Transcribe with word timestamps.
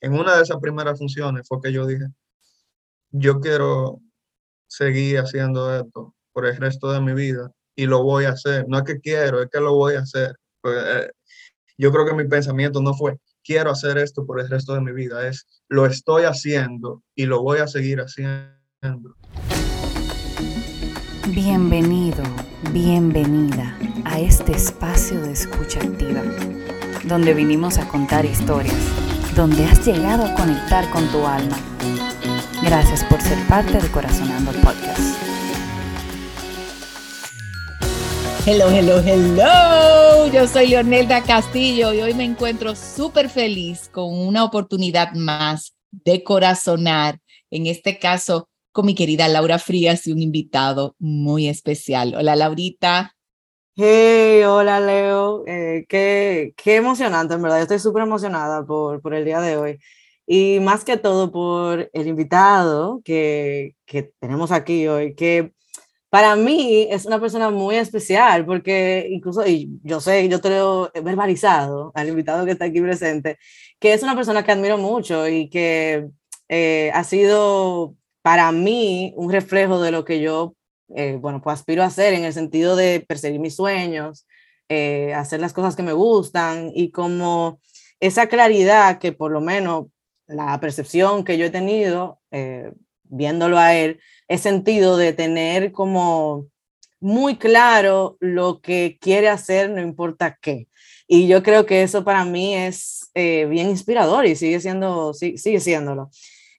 en 0.00 0.14
una 0.14 0.36
de 0.36 0.42
esas 0.42 0.58
primeras 0.58 0.98
funciones 0.98 1.46
fue 1.48 1.60
que 1.62 1.72
yo 1.72 1.86
dije, 1.86 2.06
yo 3.10 3.40
quiero 3.40 4.00
seguir 4.68 5.18
haciendo 5.18 5.74
esto 5.74 6.14
por 6.32 6.46
el 6.46 6.56
resto 6.56 6.92
de 6.92 7.00
mi 7.00 7.14
vida 7.14 7.50
y 7.74 7.86
lo 7.86 8.02
voy 8.02 8.26
a 8.26 8.30
hacer. 8.30 8.66
No 8.68 8.78
es 8.78 8.84
que 8.84 9.00
quiero, 9.00 9.42
es 9.42 9.48
que 9.50 9.60
lo 9.60 9.74
voy 9.74 9.94
a 9.94 10.00
hacer. 10.00 10.36
Eh, 10.64 11.10
yo 11.78 11.92
creo 11.92 12.04
que 12.06 12.14
mi 12.14 12.28
pensamiento 12.28 12.82
no 12.82 12.94
fue, 12.94 13.18
quiero 13.42 13.70
hacer 13.70 13.98
esto 13.98 14.26
por 14.26 14.40
el 14.40 14.48
resto 14.48 14.74
de 14.74 14.80
mi 14.80 14.92
vida, 14.92 15.26
es, 15.26 15.46
lo 15.68 15.86
estoy 15.86 16.24
haciendo 16.24 17.02
y 17.14 17.26
lo 17.26 17.42
voy 17.42 17.60
a 17.60 17.66
seguir 17.66 18.00
haciendo. 18.00 19.16
Bienvenido, 21.28 22.22
bienvenida 22.72 23.78
a 24.04 24.18
este 24.18 24.52
espacio 24.52 25.20
de 25.20 25.32
escucha 25.32 25.80
activa, 25.80 26.22
donde 27.04 27.32
vinimos 27.32 27.78
a 27.78 27.86
contar 27.88 28.24
historias, 28.24 29.07
donde 29.38 29.64
has 29.66 29.86
llegado 29.86 30.24
a 30.24 30.34
conectar 30.34 30.90
con 30.90 31.06
tu 31.12 31.24
alma. 31.24 31.56
Gracias 32.60 33.04
por 33.04 33.22
ser 33.22 33.38
parte 33.46 33.80
de 33.80 33.88
Corazonando 33.88 34.50
Podcast. 34.50 35.16
Hello, 38.44 38.68
hello, 38.68 38.98
hello. 38.98 40.26
Yo 40.32 40.48
soy 40.48 40.66
Leonelda 40.66 41.22
Castillo 41.22 41.92
y 41.92 42.00
hoy 42.00 42.14
me 42.14 42.24
encuentro 42.24 42.74
súper 42.74 43.30
feliz 43.30 43.88
con 43.92 44.12
una 44.12 44.42
oportunidad 44.42 45.12
más 45.12 45.76
de 45.92 46.24
corazonar. 46.24 47.20
En 47.52 47.68
este 47.68 48.00
caso, 48.00 48.48
con 48.72 48.86
mi 48.86 48.96
querida 48.96 49.28
Laura 49.28 49.60
Frías 49.60 50.04
y 50.08 50.12
un 50.12 50.20
invitado 50.20 50.96
muy 50.98 51.46
especial. 51.46 52.16
Hola, 52.16 52.34
Laurita. 52.34 53.14
Hey, 53.80 54.42
hola 54.42 54.80
Leo, 54.80 55.44
eh, 55.46 55.86
qué, 55.88 56.52
qué 56.56 56.74
emocionante, 56.76 57.34
en 57.34 57.42
verdad, 57.42 57.58
yo 57.58 57.62
estoy 57.62 57.78
súper 57.78 58.02
emocionada 58.02 58.66
por, 58.66 59.00
por 59.00 59.14
el 59.14 59.24
día 59.24 59.40
de 59.40 59.56
hoy. 59.56 59.78
Y 60.26 60.58
más 60.58 60.84
que 60.84 60.96
todo 60.96 61.30
por 61.30 61.88
el 61.92 62.06
invitado 62.08 63.00
que, 63.04 63.76
que 63.86 64.02
tenemos 64.18 64.50
aquí 64.50 64.88
hoy, 64.88 65.14
que 65.14 65.52
para 66.10 66.36
mí 66.36 66.88
es 66.90 67.06
una 67.06 67.20
persona 67.20 67.50
muy 67.50 67.76
especial 67.76 68.46
porque 68.46 69.08
incluso, 69.10 69.46
y 69.46 69.80
yo 69.84 70.00
sé, 70.00 70.28
yo 70.28 70.40
te 70.40 70.50
lo 70.50 70.90
he 70.94 71.00
verbalizado 71.02 71.92
al 71.94 72.08
invitado 72.08 72.46
que 72.46 72.52
está 72.52 72.66
aquí 72.66 72.80
presente, 72.82 73.38
que 73.80 73.94
es 73.94 74.02
una 74.02 74.16
persona 74.16 74.44
que 74.44 74.52
admiro 74.52 74.78
mucho 74.78 75.28
y 75.28 75.50
que 75.50 76.08
eh, 76.48 76.90
ha 76.94 77.04
sido 77.04 77.96
para 78.22 78.52
mí 78.52 79.14
un 79.16 79.32
reflejo 79.32 79.80
de 79.80 79.92
lo 79.92 80.04
que 80.04 80.20
yo, 80.20 80.56
eh, 80.94 81.18
bueno, 81.20 81.40
pues 81.42 81.54
aspiro 81.54 81.82
a 81.82 81.86
hacer 81.86 82.14
en 82.14 82.24
el 82.24 82.32
sentido 82.32 82.76
de 82.76 83.04
perseguir 83.06 83.40
mis 83.40 83.56
sueños, 83.56 84.26
eh, 84.68 85.14
hacer 85.14 85.40
las 85.40 85.52
cosas 85.52 85.76
que 85.76 85.82
me 85.82 85.92
gustan 85.92 86.70
y 86.74 86.90
como 86.90 87.60
esa 88.00 88.28
claridad 88.28 88.98
que 88.98 89.12
por 89.12 89.30
lo 89.30 89.40
menos 89.40 89.86
la 90.26 90.58
percepción 90.60 91.24
que 91.24 91.38
yo 91.38 91.46
he 91.46 91.50
tenido 91.50 92.20
viéndolo 93.04 93.58
a 93.58 93.74
él, 93.74 94.00
he 94.28 94.38
sentido 94.38 94.96
de 94.96 95.12
tener 95.12 95.72
como 95.72 96.46
muy 97.00 97.36
claro 97.36 98.16
lo 98.20 98.60
que 98.60 98.98
quiere 99.00 99.28
hacer, 99.28 99.70
no 99.70 99.80
importa 99.80 100.38
qué. 100.40 100.68
Y 101.06 101.28
yo 101.28 101.42
creo 101.42 101.64
que 101.64 101.82
eso 101.82 102.04
para 102.04 102.24
mí 102.24 102.54
es 102.54 103.10
eh, 103.14 103.46
bien 103.46 103.70
inspirador 103.70 104.26
y 104.26 104.36
sigue 104.36 104.60
siendo, 104.60 105.14
sigue 105.14 105.60
siéndolo. 105.60 106.10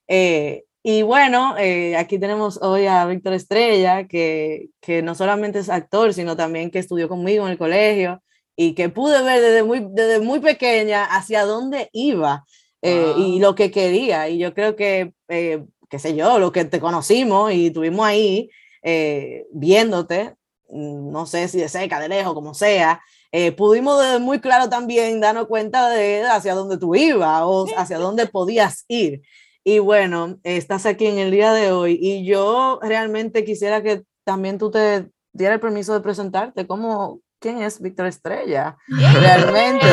Eh, 0.08 0.64
y 0.82 1.02
bueno, 1.02 1.56
eh, 1.58 1.96
aquí 1.96 2.18
tenemos 2.18 2.58
hoy 2.62 2.86
a 2.86 3.04
Víctor 3.06 3.34
Estrella, 3.34 4.06
que, 4.06 4.70
que, 4.80 5.02
no 5.02 5.14
solamente 5.14 5.58
es 5.58 5.68
actor, 5.68 6.14
sino 6.14 6.36
también 6.36 6.70
que 6.70 6.78
estudió 6.78 7.08
conmigo 7.08 7.46
en 7.46 7.52
el 7.52 7.58
colegio 7.58 8.22
y 8.56 8.74
que 8.74 8.88
pude 8.88 9.22
ver 9.22 9.40
desde 9.40 9.62
muy, 9.62 9.86
desde 9.90 10.20
muy 10.20 10.40
pequeña 10.40 11.04
hacia 11.04 11.44
dónde 11.44 11.88
iba 11.92 12.44
y 12.82 13.40
lo 13.40 13.54
que 13.54 13.70
quería. 13.70 14.28
Y 14.30 14.38
yo 14.38 14.54
creo 14.54 14.74
que 14.74 15.12
qué 15.90 15.98
sé 15.98 16.14
yo, 16.14 16.38
lo 16.38 16.52
que 16.52 16.64
te 16.64 16.80
conocimos 16.80 17.52
y 17.52 17.66
estuvimos 17.66 18.06
ahí 18.06 18.48
eh, 18.82 19.46
viéndote, 19.52 20.36
mm, 20.70 21.10
no 21.10 21.26
sé 21.26 21.48
si 21.48 21.58
de 21.58 21.68
cerca, 21.68 22.00
de 22.00 22.08
lejos, 22.08 22.32
como 22.32 22.54
sea, 22.54 23.02
eh, 23.32 23.52
pudimos 23.52 24.20
muy 24.20 24.40
claro 24.40 24.68
también 24.68 25.20
darnos 25.20 25.46
cuenta 25.46 25.90
de 25.90 26.22
hacia 26.22 26.54
dónde 26.54 26.78
tú 26.78 26.94
ibas 26.94 27.42
o 27.44 27.66
hacia 27.76 27.98
dónde 27.98 28.26
podías 28.26 28.84
ir. 28.88 29.22
Y 29.62 29.78
bueno, 29.78 30.38
estás 30.42 30.86
aquí 30.86 31.06
en 31.06 31.18
el 31.18 31.30
día 31.30 31.52
de 31.52 31.70
hoy 31.70 31.98
y 32.00 32.24
yo 32.24 32.80
realmente 32.82 33.44
quisiera 33.44 33.82
que 33.82 34.04
también 34.24 34.58
tú 34.58 34.70
te 34.70 35.10
dieras 35.32 35.56
el 35.56 35.60
permiso 35.60 35.92
de 35.92 36.00
presentarte 36.00 36.66
como 36.66 37.20
quién 37.38 37.60
es 37.60 37.80
Víctor 37.80 38.06
Estrella. 38.06 38.76
Realmente. 38.88 39.86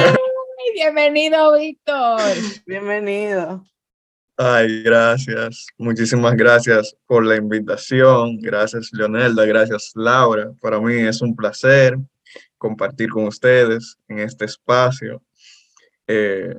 Bienvenido, 0.73 1.53
Víctor. 1.53 2.21
Bienvenido. 2.65 3.65
Ay, 4.37 4.83
gracias. 4.83 5.65
Muchísimas 5.77 6.35
gracias 6.35 6.95
por 7.05 7.25
la 7.25 7.35
invitación. 7.35 8.37
Gracias, 8.39 8.91
Leonelda. 8.93 9.45
Gracias, 9.45 9.91
Laura. 9.95 10.51
Para 10.61 10.79
mí 10.79 10.93
es 10.93 11.21
un 11.21 11.35
placer 11.35 11.97
compartir 12.57 13.09
con 13.09 13.25
ustedes 13.25 13.97
en 14.07 14.19
este 14.19 14.45
espacio. 14.45 15.21
Eh, 16.05 16.55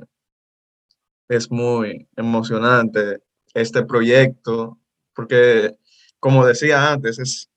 es 1.29 1.49
muy 1.49 2.07
emocionante 2.17 3.21
este 3.53 3.85
proyecto 3.85 4.77
porque, 5.13 5.77
como 6.19 6.45
decía 6.45 6.91
antes, 6.91 7.19
es 7.19 7.49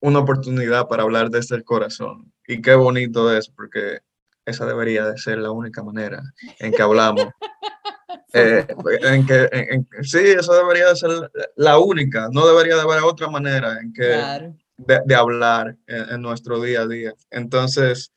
una 0.00 0.20
oportunidad 0.20 0.86
para 0.86 1.02
hablar 1.02 1.30
desde 1.30 1.56
el 1.56 1.64
corazón. 1.64 2.32
Y 2.46 2.62
qué 2.62 2.74
bonito 2.74 3.34
es 3.36 3.48
porque 3.48 4.00
esa 4.44 4.66
debería 4.66 5.06
de 5.06 5.18
ser 5.18 5.38
la 5.38 5.50
única 5.50 5.82
manera 5.82 6.22
en 6.58 6.72
que 6.72 6.82
hablamos 6.82 7.26
Eh, 8.32 8.64
en 9.02 9.26
que, 9.26 9.48
en, 9.50 9.88
sí, 10.02 10.18
eso 10.18 10.54
debería 10.54 10.94
ser 10.94 11.10
la 11.56 11.78
única, 11.78 12.28
no 12.30 12.46
debería 12.46 12.76
de 12.76 12.82
haber 12.82 13.02
otra 13.02 13.28
manera 13.28 13.78
en 13.80 13.92
que 13.92 14.52
de, 14.76 15.14
hablar 15.14 15.76
en, 15.86 16.22
nuestro 16.22 16.60
día 16.60 16.82
a 16.82 16.86
día. 16.86 17.12
Entonces, 17.30 18.12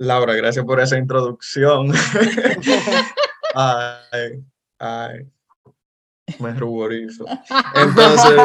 Laura, 0.00 0.34
gracias 0.34 0.64
por 0.64 0.80
esa 0.80 0.96
introducción. 0.96 1.92
ay, 3.54 4.42
ay, 4.78 5.30
me 6.38 6.54
ruborizo. 6.54 7.26
Entonces, 7.74 8.40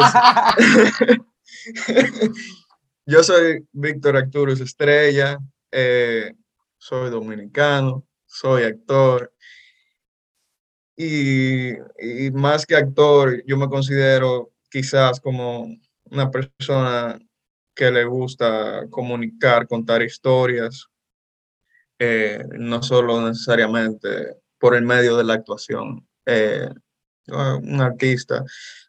yo 3.06 3.24
soy 3.24 3.66
Víctor 3.72 4.18
Arturus 4.18 4.60
Estrella, 4.60 5.38
eh, 5.72 6.34
soy 6.78 7.10
dominicano, 7.10 8.06
soy 8.26 8.64
actor, 8.64 9.32
y, 10.98 11.72
más 12.34 12.66
que 12.66 12.76
actor, 12.76 13.42
yo 13.46 13.56
me 13.56 13.70
considero 13.70 14.52
quizás 14.70 15.22
como 15.22 15.70
una 16.12 16.30
persona 16.30 17.18
que 17.74 17.92
le 17.92 18.04
gusta 18.04 18.90
comunicar, 18.90 19.70
contar 19.70 20.02
historias, 20.02 20.90
eh, 22.00 22.44
no 22.58 22.84
solo 22.84 23.22
necesariamente 23.28 24.38
por 24.58 24.76
el 24.76 24.84
medio 24.84 25.18
de 25.18 25.24
la 25.24 25.36
actuación. 25.36 26.08
Eh, 26.26 26.70
un 27.28 27.82
artista, 27.82 28.44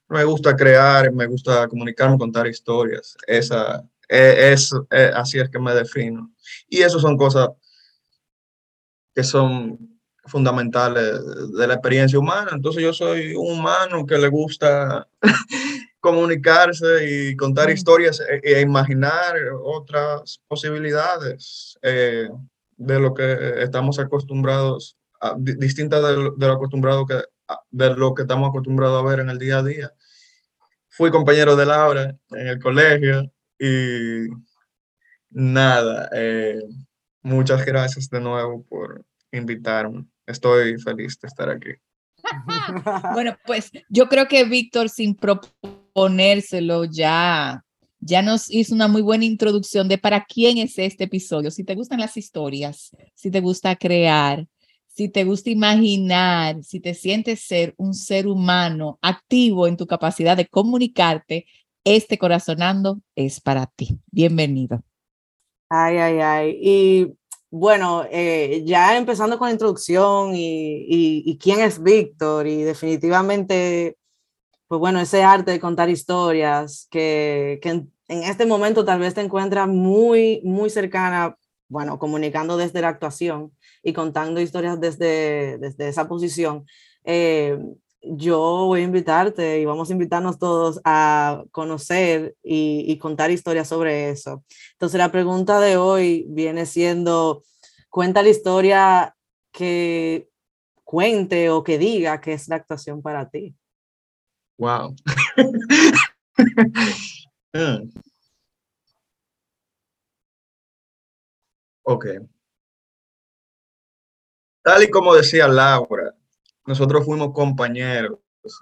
me 0.09 0.25
gusta 0.25 0.55
crear, 0.55 1.13
me 1.13 1.27
gusta 1.27 1.67
comunicarme, 1.69 2.19
contar 2.19 2.47
historias. 2.47 3.17
Esa, 3.27 3.83
e, 4.09 4.53
es, 4.53 4.73
e, 4.91 5.11
así 5.15 5.39
es 5.39 5.49
que 5.49 5.59
me 5.59 5.75
defino. 5.75 6.33
Y 6.69 6.83
eso 6.83 7.01
son 7.01 7.17
cosas 7.17 7.49
que 9.15 9.25
son 9.25 10.01
fundamentales 10.27 11.21
de 11.57 11.67
la 11.67 11.75
experiencia 11.75 12.19
humana. 12.19 12.51
Entonces 12.53 12.83
yo 12.83 12.93
soy 12.93 13.35
un 13.35 13.59
humano 13.59 14.05
que 14.07 14.19
le 14.19 14.29
gusta 14.29 15.09
comunicarse 16.01 17.31
y 17.31 17.37
contar 17.37 17.71
historias 17.71 18.21
e, 18.21 18.41
e, 18.43 18.61
imaginar 18.61 19.37
otras 19.63 20.41
posibilidades 20.47 21.79
eh, 21.83 22.29
de 22.77 23.01
lo 23.01 23.15
que 23.15 23.63
estamos 23.63 23.99
acostumbrados, 23.99 24.97
a, 25.21 25.35
distintas 25.39 26.03
de, 26.03 26.47
lo 26.47 26.53
acostumbrado 26.53 27.07
que, 27.07 27.23
de 27.71 27.95
lo 27.95 28.15
que 28.15 28.23
estamos 28.23 28.49
acostumbrados 28.49 29.03
a 29.03 29.07
ver 29.09 29.21
en 29.21 29.31
el 29.31 29.39
día 29.39 29.59
a 29.59 29.63
día. 29.63 29.93
Fui 30.89 31.11
compañero 31.11 31.57
de 31.57 31.67
Laura 31.67 32.17
en 32.31 32.47
el 32.47 32.59
colegio 32.61 33.31
y 33.59 34.29
nada, 35.31 36.09
eh, 36.15 36.61
muchas 37.23 37.65
gracias 37.65 38.09
de 38.09 38.21
nuevo 38.21 38.65
por 38.65 39.05
invitarme 39.33 40.07
estoy 40.27 40.79
feliz 40.79 41.19
de 41.21 41.29
estar 41.29 41.49
aquí. 41.49 41.71
bueno, 43.15 43.37
pues 43.47 43.71
yo 43.89 44.09
creo 44.09 44.27
que 44.27 44.45
Víctor, 44.45 44.89
sin 44.89 45.15
proponérselo, 45.15 46.85
ya, 46.85 47.65
ya 48.07 48.23
nos 48.23 48.51
hizo 48.51 48.75
una 48.75 48.89
muy 48.89 49.03
buena 49.03 49.25
introducción 49.25 49.89
de 49.89 49.99
para 49.99 50.25
quién 50.25 50.59
es 50.59 50.79
este 50.79 51.05
episodio. 51.05 51.51
Si 51.51 51.65
te 51.65 51.75
gustan 51.75 52.01
las 52.01 52.17
historias, 52.17 52.97
si 53.15 53.31
te 53.31 53.41
gusta 53.41 53.75
crear, 53.77 54.47
si 54.87 55.09
te 55.09 55.25
gusta 55.25 55.51
imaginar, 55.51 56.63
si 56.63 56.81
te 56.81 56.95
sientes 56.95 57.41
ser 57.41 57.75
un 57.77 57.93
ser 57.93 58.29
humano 58.29 58.99
activo 59.03 59.67
en 59.67 59.77
tu 59.77 59.87
capacidad 59.87 60.37
de 60.37 60.47
comunicarte, 60.47 61.47
este 61.85 62.17
corazonando 62.17 63.01
es 63.15 63.41
para 63.41 63.67
ti. 63.67 63.99
Bienvenido. 64.11 64.83
Ay, 65.69 65.99
ay, 65.99 66.19
ay. 66.21 66.59
Y 66.63 67.13
bueno, 67.51 68.05
eh, 68.11 68.63
ya 68.65 68.97
empezando 68.97 69.39
con 69.39 69.49
la 69.49 69.53
introducción 69.53 70.33
y, 70.35 71.39
quién 71.41 71.61
es 71.61 71.83
Víctor 71.83 72.47
y 72.47 72.63
definitivamente, 72.63 73.99
pues 74.69 74.79
bueno, 74.79 75.01
ese 75.01 75.23
arte 75.23 75.51
de 75.53 75.61
contar 75.61 75.91
historias 75.91 76.89
que, 76.91 77.61
en, 78.09 78.23
este 78.23 78.47
momento 78.47 78.85
tal 78.85 79.01
vez 79.01 79.15
te 79.15 79.21
encuentras 79.21 79.69
muy, 79.69 80.41
muy 80.45 80.71
cercana, 80.71 81.37
bueno, 81.69 81.99
comunicando 81.99 82.57
desde 82.57 82.81
la 82.81 82.89
actuación 82.89 83.53
y 83.83 83.93
contando 83.93 84.41
historias 84.41 84.81
desde, 84.81 85.59
desde 85.59 85.89
esa 85.89 86.09
posición. 86.09 86.67
Eh, 87.05 87.59
yo 88.03 88.39
voy 88.67 88.81
a 88.81 88.85
invitarte 88.85 89.61
y 89.61 89.65
vamos 89.65 89.91
a 89.91 89.93
invitarnos 89.93 90.39
todos 90.39 90.81
a 90.85 91.43
conocer 91.51 92.37
y, 92.43 92.97
contar 92.99 93.31
historias 93.31 93.69
sobre 93.69 94.11
eso. 94.11 94.45
Entonces 94.73 94.99
la 94.99 95.11
pregunta 95.11 95.61
de 95.61 95.77
hoy 95.77 96.27
viene 96.29 96.67
siendo, 96.67 97.43
cuenta 97.91 98.23
la 98.23 98.29
historia 98.29 99.17
que 99.53 100.29
cuente 100.85 101.51
o 101.51 101.65
que 101.65 101.79
diga 101.79 102.21
que 102.21 102.33
es 102.35 102.49
la 102.49 102.57
actuación 102.57 103.03
para 103.03 103.29
ti. 103.29 103.55
Wow. 104.59 104.95
Mm. 107.55 107.91
Ok. 111.85 112.07
Tal 114.65 114.83
y 114.83 114.91
como 114.91 115.15
decía 115.15 115.47
Laura, 115.49 116.15
nosotros 116.67 117.05
fuimos 117.05 117.33
compañeros 117.33 118.19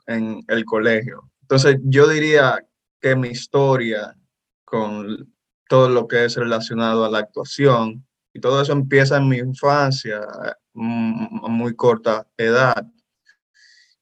en 0.06 0.42
el 0.48 0.64
colegio. 0.64 1.30
Entonces, 1.42 1.78
yo 1.84 2.06
diría 2.08 2.58
que 3.00 3.16
mi 3.16 3.28
historia 3.28 4.14
con 4.64 5.32
todo 5.68 5.88
lo 5.88 6.06
que 6.06 6.24
es 6.26 6.36
relacionado 6.36 7.04
a 7.04 7.10
la 7.10 7.18
actuación 7.20 8.06
y 8.34 8.40
todo 8.40 8.60
eso 8.60 8.72
empieza 8.72 9.16
en 9.16 9.28
mi 9.28 9.38
infancia, 9.38 10.20
mm, 10.74 11.44
a 11.44 11.48
muy 11.48 11.74
corta 11.74 12.26
edad. 12.36 12.86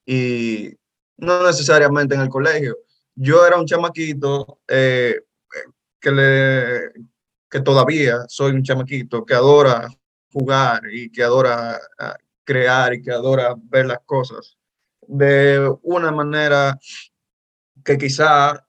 Y 0.06 0.70
no 1.16 1.46
necesariamente 1.46 2.14
en 2.14 2.22
el 2.22 2.28
colegio. 2.28 2.76
Yo 3.14 3.46
era 3.46 3.58
un 3.58 3.66
chamaquito 3.66 4.60
eh, 4.68 5.20
que, 6.00 6.10
le, 6.10 6.92
que 7.50 7.60
todavía 7.60 8.24
soy 8.28 8.52
un 8.52 8.62
chamaquito 8.62 9.24
que 9.24 9.34
adora 9.34 9.88
jugar 10.32 10.82
y 10.90 11.10
que 11.10 11.22
adora 11.22 11.78
ah, 11.98 12.16
crear 12.44 12.94
y 12.94 13.02
que 13.02 13.12
adora 13.12 13.54
ver 13.56 13.86
las 13.86 14.00
cosas 14.06 14.56
de 15.06 15.74
una 15.82 16.10
manera 16.10 16.78
que 17.84 17.98
quizá 17.98 18.66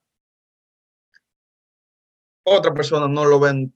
otra 2.44 2.74
persona 2.74 3.08
no 3.08 3.26
lo 3.26 3.40
ven, 3.40 3.74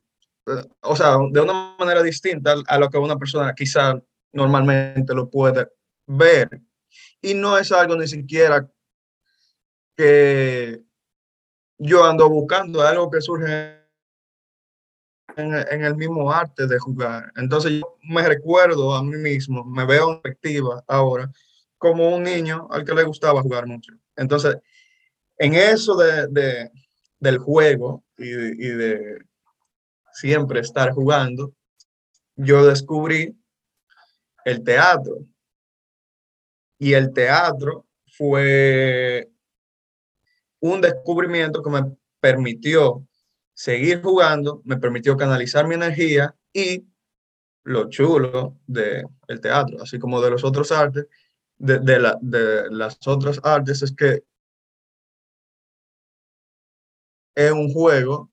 o 0.81 0.95
sea, 0.95 1.17
de 1.31 1.41
una 1.41 1.75
manera 1.79 2.03
distinta 2.03 2.55
a 2.67 2.77
lo 2.77 2.89
que 2.89 2.97
una 2.97 3.17
persona 3.17 3.53
quizá 3.55 4.01
normalmente 4.33 5.13
lo 5.13 5.29
puede 5.29 5.67
ver. 6.05 6.61
Y 7.21 7.33
no 7.33 7.57
es 7.57 7.71
algo 7.71 7.95
ni 7.95 8.07
siquiera 8.07 8.69
que 9.97 10.83
yo 11.79 12.05
ando 12.05 12.29
buscando, 12.29 12.81
algo 12.81 13.09
que 13.09 13.19
surge 13.19 13.77
en, 15.35 15.83
el 15.83 15.95
mismo 15.95 16.31
arte 16.31 16.67
de 16.67 16.79
jugar. 16.79 17.31
Entonces 17.35 17.73
yo 17.73 17.97
me 18.03 18.27
recuerdo 18.27 18.95
a 18.95 19.03
mí 19.03 19.17
mismo, 19.17 19.65
me 19.65 19.85
veo 19.85 20.13
en 20.13 20.21
perspectiva 20.21 20.83
ahora 20.87 21.29
como 21.77 22.15
un 22.15 22.23
niño 22.23 22.67
al 22.71 22.85
que 22.85 22.93
le 22.93 23.03
gustaba 23.03 23.41
jugar 23.41 23.67
mucho. 23.67 23.93
Entonces, 24.15 24.57
en 25.37 25.53
eso 25.53 25.95
de, 25.95 26.71
del 27.19 27.37
juego 27.37 28.03
y 28.17 28.29
de, 28.31 29.19
siempre 30.13 30.61
estar 30.61 30.91
jugando, 30.91 31.53
yo 32.35 32.65
descubrí 32.65 33.37
el 34.45 34.63
teatro. 34.63 35.19
Y 36.79 36.93
el 36.93 37.13
teatro 37.13 37.85
fue 38.17 39.29
un 40.59 40.81
descubrimiento 40.81 41.61
que 41.61 41.69
me 41.69 41.97
permitió 42.19 43.05
seguir 43.53 44.01
jugando 44.01 44.61
me 44.65 44.77
permitió 44.77 45.17
canalizar 45.17 45.67
mi 45.67 45.75
energía 45.75 46.35
y 46.53 46.87
lo 47.63 47.89
chulo 47.89 48.57
del 48.65 49.05
el 49.27 49.41
teatro, 49.41 49.81
así 49.81 49.99
como 49.99 50.21
de 50.21 50.31
los 50.31 50.43
otros 50.43 50.71
artes, 50.71 51.07
de, 51.57 51.79
de, 51.79 52.13
de 52.21 52.71
las 52.71 52.97
otras 53.05 53.39
artes, 53.43 53.81
es 53.81 53.91
que 53.93 54.23
es 57.35 57.51
un 57.51 57.71
juego 57.71 58.31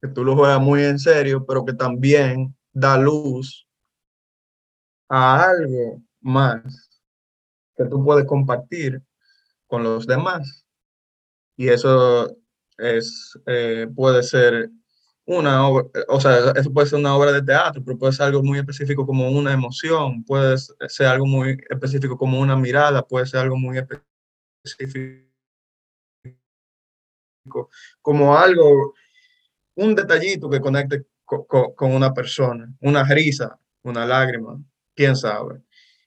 que 0.00 0.08
tú 0.08 0.24
lo 0.24 0.34
juegas 0.34 0.60
muy 0.60 0.82
en 0.82 0.98
serio, 0.98 1.44
pero 1.46 1.64
que 1.64 1.74
también 1.74 2.56
da 2.72 2.98
luz 2.98 3.66
a 5.08 5.44
algo 5.44 6.02
más 6.20 7.02
que 7.76 7.84
tú 7.84 8.04
puedes 8.04 8.26
compartir 8.26 9.02
con 9.66 9.82
los 9.82 10.06
demás. 10.06 10.64
Y 11.60 11.68
eso 11.68 12.34
es, 12.78 13.38
eh, 13.44 13.86
puede 13.94 14.22
ser 14.22 14.70
una 15.26 15.68
obra, 15.68 15.90
o 16.08 16.18
sea, 16.18 16.52
eso 16.56 16.72
puede 16.72 16.86
ser 16.86 16.98
una 17.00 17.14
obra 17.14 17.32
de 17.32 17.42
teatro, 17.42 17.82
pero 17.84 17.98
puede 17.98 18.14
ser 18.14 18.28
algo 18.28 18.42
muy 18.42 18.58
específico 18.58 19.06
como 19.06 19.30
una 19.30 19.52
emoción, 19.52 20.24
puede 20.24 20.56
ser 20.56 21.08
algo 21.08 21.26
muy 21.26 21.58
específico 21.68 22.16
como 22.16 22.40
una 22.40 22.56
mirada, 22.56 23.06
puede 23.06 23.26
ser 23.26 23.40
algo 23.40 23.58
muy 23.58 23.76
específico 23.76 25.28
como 28.00 28.38
algo, 28.38 28.94
un 29.74 29.94
detallito 29.94 30.48
que 30.48 30.60
conecte 30.60 31.04
con, 31.26 31.92
una 31.92 32.14
persona, 32.14 32.72
una 32.80 33.04
risa, 33.04 33.60
una 33.82 34.06
lágrima, 34.06 34.58
quién 34.94 35.14
sabe. 35.14 35.60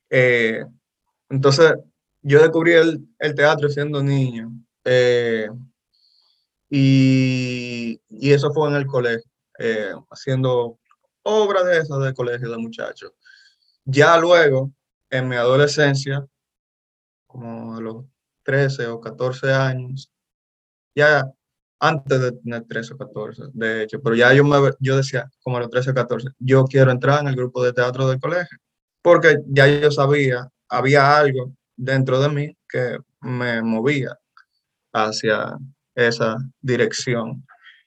Eh, 0.10 0.66
entonces, 1.30 1.76
yo 2.24 2.42
descubrí 2.42 2.72
el, 2.74 3.08
el 3.20 3.36
teatro 3.36 3.70
siendo 3.70 4.02
niño. 4.02 4.52
Eh, 4.86 5.50
y, 6.70 8.02
eso 8.10 8.52
fue 8.52 8.70
en 8.70 8.76
el 8.76 8.88
colegio, 8.88 9.30
eh, 9.60 9.94
haciendo 10.10 10.80
obras 11.24 11.66
de 11.66 11.80
esas 11.80 12.00
de 12.00 12.14
colegio 12.14 12.50
de 12.50 12.58
muchachos. 12.58 13.12
Ya 13.86 14.18
luego, 14.18 14.72
en 15.10 15.30
mi 15.30 15.36
adolescencia, 15.36 16.26
como 17.28 17.76
a 17.78 17.82
los 17.82 18.06
13 18.44 18.88
o 18.88 19.00
14 19.00 19.54
años, 19.54 20.12
ya 20.96 21.30
antes 21.80 22.22
de 22.22 22.32
tener 22.32 22.64
13 22.64 22.94
o 22.94 22.98
14, 22.98 23.44
de 23.54 23.84
hecho, 23.84 24.02
pero 24.02 24.16
ya 24.16 24.34
yo, 24.34 24.44
me, 24.44 24.58
yo 24.80 24.98
decía, 24.98 25.30
como 25.44 25.58
a 25.58 25.60
los 25.62 25.70
13 25.70 25.92
o 25.92 25.94
14, 25.94 26.30
yo 26.40 26.66
quiero 26.66 26.92
entrar 26.92 27.22
en 27.22 27.28
el 27.28 27.36
grupo 27.36 27.64
de 27.64 27.74
teatro 27.74 28.08
del 28.08 28.20
colegio, 28.20 28.58
porque 29.02 29.38
ya 29.48 29.68
yo 29.68 29.92
sabía, 29.92 30.50
había 30.70 31.18
algo 31.18 31.54
dentro 31.76 32.20
de 32.22 32.30
mí 32.30 32.58
que 32.68 32.98
me 33.22 33.62
movía 33.62 34.18
hacia 34.94 35.58
esa 35.96 36.38
dirección. 36.62 37.46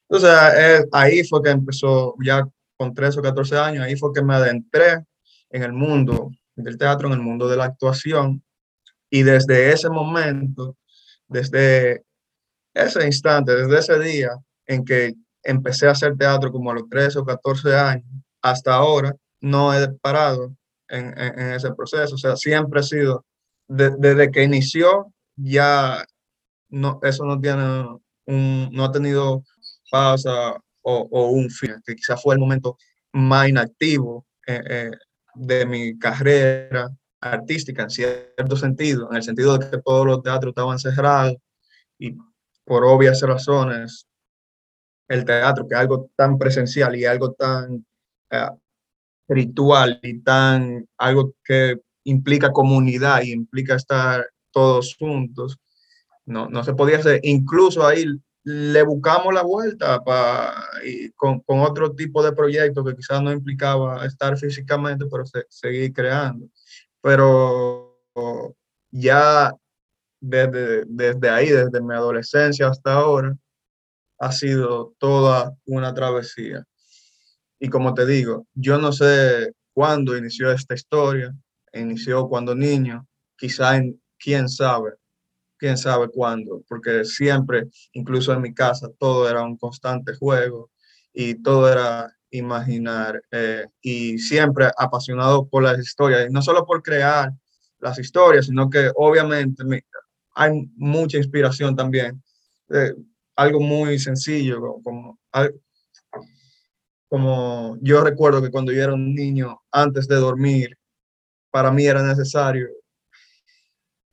Entonces, 0.09 0.39
eh, 0.57 0.85
ahí 0.93 1.25
fue 1.25 1.43
que 1.43 1.51
empezó, 1.51 2.15
ya 2.23 2.47
con 2.77 2.95
13 2.95 3.21
o 3.21 3.23
14 3.23 3.57
años, 3.59 3.85
ahí 3.85 3.97
fue 3.97 4.13
que 4.13 4.23
me 4.23 4.35
adentré 4.35 5.05
en 5.51 5.63
el 5.63 5.73
mundo 5.73 6.31
del 6.55 6.77
teatro, 6.79 7.09
en 7.09 7.15
el 7.15 7.21
mundo 7.21 7.49
de 7.49 7.57
la 7.57 7.65
actuación. 7.65 8.43
Y 9.11 9.23
desde 9.23 9.73
ese 9.73 9.89
momento, 9.89 10.77
desde 11.29 12.05
ese 12.75 13.07
instante, 13.07 13.55
desde 13.55 13.79
ese 13.79 13.99
día 13.99 14.31
en 14.67 14.85
que 14.85 15.15
empecé 15.43 15.87
a 15.87 15.93
hacer 15.93 16.17
teatro 16.17 16.53
como 16.53 16.71
a 16.71 16.75
los 16.75 16.89
13 16.89 17.21
o 17.21 17.25
14 17.25 17.75
años, 17.75 18.05
hasta 18.43 18.75
ahora, 18.75 19.15
no 19.41 19.75
he 19.75 19.89
parado 20.01 20.55
en, 20.89 21.19
ese 21.53 21.73
proceso. 21.75 22.15
O 22.15 22.19
sea, 22.19 22.37
siempre 22.37 22.81
he 22.81 22.85
sido, 22.85 23.25
desde 23.69 24.31
que 24.31 24.45
inició, 24.45 25.13
ya 25.37 26.05
no, 26.69 27.01
eso 27.03 27.25
no 27.25 27.41
tiene 27.41 27.87
un, 28.27 28.69
no 28.73 28.85
ha 28.85 28.93
tenido 28.93 29.45
pausa 29.91 30.57
o, 30.83 31.31
un 31.31 31.51
fin, 31.51 31.75
que 31.85 31.97
quizás 31.97 32.23
fue 32.23 32.35
el 32.35 32.41
momento 32.41 32.77
más 33.13 33.49
inactivo 33.49 34.25
eh, 34.47 34.63
eh, 34.69 34.91
de 35.35 35.67
mi 35.67 35.99
carrera 35.99 36.89
artística 37.21 37.83
en 37.83 37.91
cierto 37.91 38.57
sentido, 38.57 39.09
en 39.11 39.17
el 39.17 39.23
sentido 39.23 39.59
de 39.59 39.69
que 39.69 39.79
todos 39.79 40.07
los 40.07 40.23
teatros 40.23 40.51
estaban 40.53 40.79
cerrados 40.79 41.37
y 41.99 42.15
por 42.65 42.85
obvias 42.85 43.21
razones 43.23 44.07
el 45.09 45.25
teatro, 45.25 45.67
que 45.69 45.75
es 45.75 45.81
algo 45.81 46.11
tan 46.17 46.39
presencial 46.39 46.95
y 46.97 47.05
algo 47.05 47.33
tan 47.33 47.85
eh, 48.31 48.49
ritual 49.29 49.99
y 50.03 50.21
tan 50.21 50.87
algo 50.99 51.35
que 51.45 51.77
implica 52.05 52.53
comunidad 52.53 53.23
y 53.23 53.33
implica 53.33 53.75
estar 53.75 54.29
todos 54.53 54.97
juntos, 54.99 55.59
no, 56.27 56.49
no 56.49 56.65
se 56.65 56.75
podía 56.75 56.99
hacer. 56.99 57.21
Incluso 57.23 57.87
ahí 57.87 58.05
le 58.45 58.83
buscamos 58.83 59.33
la 59.35 59.43
vuelta 59.43 60.03
para, 60.05 60.55
con, 61.17 61.41
con, 61.41 61.61
otro 61.61 61.93
tipo 61.93 62.23
de 62.23 62.33
proyecto 62.33 62.85
que 62.85 62.95
quizás 62.95 63.23
no 63.23 63.33
implicaba 63.33 64.07
estar 64.07 64.37
físicamente, 64.37 65.07
pero 65.11 65.25
seguir 65.49 65.93
creando. 65.93 66.47
Pero 67.01 67.99
ya 68.91 69.53
desde, 70.21 70.85
desde 70.87 71.29
ahí, 71.29 71.49
desde 71.49 71.81
mi 71.81 71.95
adolescencia 71.95 72.69
hasta 72.69 72.95
ahora, 72.95 73.37
ha 74.19 74.33
sido 74.33 74.95
toda 74.99 75.55
una 75.67 75.93
travesía. 75.95 76.65
Y 77.59 77.69
como 77.69 77.95
te 77.95 78.07
digo, 78.07 78.47
yo 78.55 78.79
no 78.79 78.93
sé 78.93 79.53
cuándo 79.73 80.17
inició 80.17 80.51
esta 80.53 80.75
historia, 80.75 81.35
inició 81.73 82.29
cuando 82.29 82.55
niño, 82.55 83.07
quizá 83.37 83.77
en, 83.77 84.01
quién 84.19 84.49
sabe, 84.49 84.93
quién 85.59 85.77
sabe 85.79 86.09
cuándo, 86.09 86.63
porque 86.69 87.05
siempre, 87.05 87.69
incluso 87.93 88.33
en 88.33 88.43
mi 88.43 88.55
casa, 88.55 88.89
todo 88.99 89.29
era 89.29 89.43
un 89.43 89.57
constante 89.57 90.15
juego 90.15 90.71
y 91.13 91.43
todo 91.43 91.71
era 91.71 92.13
imaginar 92.31 93.23
eh, 93.31 93.67
y 93.81 94.19
siempre 94.19 94.71
apasionado 94.77 95.49
por 95.49 95.63
las 95.63 95.79
historias, 95.79 96.29
y 96.29 96.33
no 96.33 96.43
solo 96.43 96.67
por 96.67 96.83
crear 96.83 97.33
las 97.79 97.99
historias, 97.99 98.47
sino 98.47 98.69
que 98.69 98.91
obviamente 98.95 99.63
hay 100.35 100.69
mucha 100.77 101.19
inspiración 101.19 101.75
también. 101.77 102.23
Eh, 102.71 102.95
algo 103.37 103.61
muy 103.61 103.99
sencillo, 103.99 104.81
como, 104.83 105.19
como 107.09 107.77
yo 107.81 108.03
recuerdo 108.03 108.43
que 108.43 108.51
cuando 108.51 108.73
yo 108.73 108.83
era 108.83 108.95
un 108.95 109.15
niño, 109.15 109.61
antes 109.71 110.09
de 110.09 110.17
dormir, 110.17 110.77
para 111.51 111.71
mí 111.71 111.87
era 111.87 112.03
necesario 112.03 112.69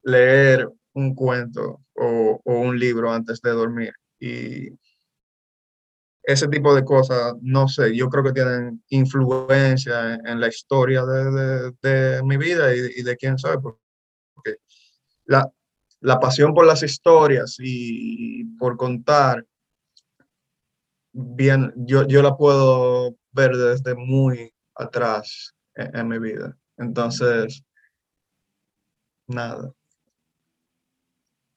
leer 0.03 0.69
un 0.93 1.15
cuento 1.15 1.81
o, 1.95 2.41
un 2.45 2.79
libro 2.79 3.11
antes 3.11 3.41
de 3.41 3.51
dormir. 3.51 3.93
Y 4.19 4.69
ese 6.23 6.47
tipo 6.47 6.73
de 6.73 6.85
cosas, 6.85 7.33
no 7.41 7.67
sé, 7.67 7.95
yo 7.95 8.09
creo 8.09 8.23
que 8.23 8.31
tienen 8.31 8.83
influencia 8.89 10.15
en, 10.15 10.39
la 10.39 10.47
historia 10.47 11.03
de, 11.05 12.21
mi 12.23 12.37
vida 12.37 12.73
y, 12.75 13.03
de 13.03 13.17
quién 13.17 13.37
soy, 13.37 13.57
porque 13.57 14.57
la, 15.25 15.51
la 15.99 16.19
pasión 16.19 16.53
por 16.53 16.65
las 16.65 16.83
historias 16.83 17.57
y 17.59 18.45
por 18.57 18.77
contar, 18.77 19.45
bien, 21.11 21.73
yo, 21.75 22.07
yo 22.07 22.21
la 22.21 22.37
puedo 22.37 23.15
ver 23.31 23.55
desde 23.57 23.95
muy 23.95 24.53
atrás 24.75 25.53
en 25.75 26.07
mi 26.07 26.19
vida. 26.19 26.57
Entonces, 26.77 27.63
nada 29.27 29.73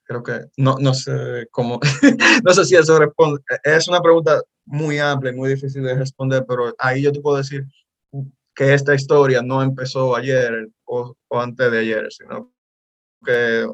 creo 0.07 0.23
que 0.23 0.47
no, 0.57 0.77
no 0.79 0.95
sé 0.95 1.49
cómo, 1.51 1.81
no 2.45 2.55
sé 2.55 2.65
si 2.65 2.77
eso 2.77 2.99
responde. 2.99 3.41
Es 3.63 3.89
una 3.89 4.01
pregunta 4.01 4.41
muy 4.65 4.99
amplia 4.99 5.33
y 5.33 5.37
muy 5.37 5.51
difícil 5.51 5.83
de 5.83 5.95
responder, 5.95 6.45
pero 6.47 6.75
ahí 6.79 7.03
yo 7.03 7.13
te 7.13 7.21
puedo 7.21 7.37
decir 7.37 7.65
que 8.55 8.73
esta 8.73 8.95
historia 8.95 9.43
no 9.43 9.63
empezó 9.63 10.17
ayer 10.17 10.69
o, 10.85 11.15
o 11.29 11.41
antes 11.41 11.71
de 11.71 11.79
ayer, 11.79 12.11
sino 12.11 12.53
que 13.25 13.67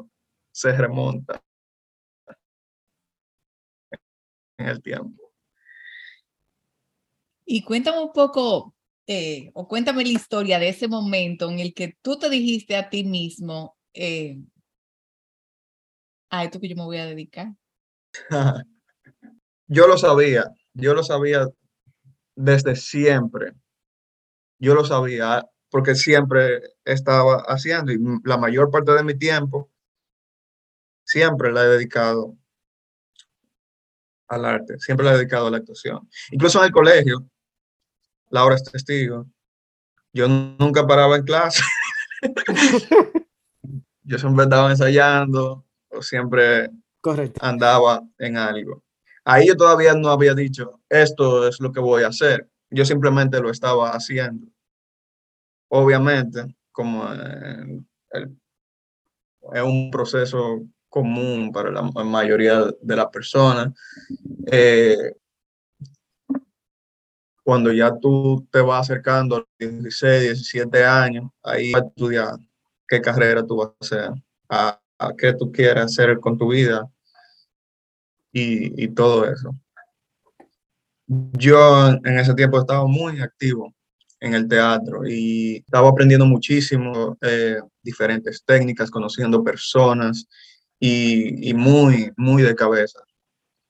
se 0.51 0.71
remonta 0.73 1.41
en 4.57 4.67
el 4.67 4.81
tiempo. 4.81 5.31
Y 7.45 7.63
cuéntame 7.63 7.99
un 8.01 8.13
poco, 8.13 8.75
eh, 9.07 9.51
o 9.53 9.67
cuéntame 9.67 10.03
la 10.03 10.09
historia 10.09 10.59
de 10.59 10.69
ese 10.69 10.87
momento 10.87 11.49
en 11.49 11.59
el 11.59 11.73
que 11.73 11.97
tú 12.01 12.17
te 12.17 12.29
dijiste 12.29 12.75
a 12.75 12.89
ti 12.89 13.03
mismo, 13.03 13.77
eh, 13.93 14.39
a 16.33 16.43
esto 16.43 16.59
que 16.59 16.67
yo 16.67 16.75
me 16.75 16.83
voy 16.83 16.97
a 16.97 17.05
dedicar? 17.05 17.53
yo 19.67 19.87
lo 19.87 19.97
sabía, 19.99 20.51
yo 20.73 20.95
lo 20.95 21.03
sabía 21.03 21.47
desde 22.35 22.75
siempre. 22.75 23.53
Yo 24.57 24.73
lo 24.73 24.83
sabía 24.83 25.47
porque 25.69 25.93
siempre 25.93 26.61
estaba 26.85 27.43
haciendo 27.47 27.91
y 27.91 27.99
la 28.23 28.37
mayor 28.37 28.71
parte 28.71 28.93
de 28.93 29.03
mi 29.03 29.15
tiempo 29.15 29.69
siempre 31.03 31.51
la 31.51 31.65
he 31.65 31.67
dedicado 31.67 32.35
al 34.27 34.45
arte, 34.45 34.79
siempre 34.79 35.05
la 35.05 35.13
he 35.13 35.17
dedicado 35.17 35.47
a 35.47 35.51
la 35.51 35.57
actuación. 35.57 36.09
Incluso 36.31 36.57
en 36.59 36.65
el 36.65 36.71
colegio, 36.71 37.29
Laura 38.29 38.55
es 38.55 38.63
testigo, 38.63 39.27
yo 40.11 40.27
nunca 40.27 40.87
paraba 40.87 41.15
en 41.15 41.23
clase. 41.23 41.61
yo 44.03 44.17
siempre 44.17 44.45
estaba 44.45 44.71
ensayando, 44.71 45.65
siempre 46.01 46.69
andaba 47.39 48.01
en 48.17 48.37
algo. 48.37 48.83
Ahí 49.25 49.47
yo 49.47 49.55
todavía 49.55 49.93
no 49.93 50.09
había 50.09 50.33
dicho, 50.33 50.81
esto 50.89 51.47
es 51.47 51.59
lo 51.59 51.71
que 51.71 51.79
voy 51.79 52.03
a 52.03 52.07
hacer. 52.07 52.49
Yo 52.69 52.85
simplemente 52.85 53.39
lo 53.39 53.49
estaba 53.49 53.91
haciendo. 53.91 54.47
Obviamente, 55.69 56.55
como 56.71 57.07
es 59.53 59.61
un 59.63 59.91
proceso 59.91 60.61
común 60.89 61.51
para 61.51 61.71
la 61.71 61.81
mayoría 61.81 62.65
de 62.81 62.95
las 62.95 63.07
personas, 63.07 63.73
eh, 64.45 65.13
cuando 67.43 67.71
ya 67.73 67.97
tú 67.99 68.47
te 68.51 68.61
vas 68.61 68.89
acercando 68.89 69.35
a 69.35 69.39
los 69.39 69.47
16, 69.59 70.23
17 70.23 70.85
años, 70.85 71.29
ahí 71.43 71.71
vas 71.71 71.83
a 71.83 71.85
estudiar 71.87 72.35
qué 72.87 73.01
carrera 73.01 73.45
tú 73.45 73.57
vas 73.57 73.69
a 73.69 73.77
hacer, 73.81 74.11
a, 74.49 74.82
a 75.07 75.15
qué 75.15 75.33
tú 75.33 75.51
quieres 75.51 75.85
hacer 75.85 76.19
con 76.19 76.37
tu 76.37 76.49
vida 76.49 76.89
y, 78.31 78.87
todo 78.89 79.25
eso. 79.25 79.55
Yo 81.07 81.89
en 81.89 82.19
ese 82.19 82.33
tiempo 82.33 82.59
estaba 82.59 82.85
muy 82.87 83.21
activo 83.21 83.73
en 84.19 84.33
el 84.33 84.47
teatro 84.47 85.07
y 85.07 85.57
estaba 85.57 85.89
aprendiendo 85.89 86.25
muchísimo 86.25 87.17
eh, 87.21 87.57
diferentes 87.83 88.43
técnicas, 88.43 88.89
conociendo 88.89 89.43
personas 89.43 90.25
y, 90.79 91.49
y, 91.49 91.53
muy, 91.53 92.11
muy 92.17 92.41
de 92.41 92.55
cabeza 92.55 92.99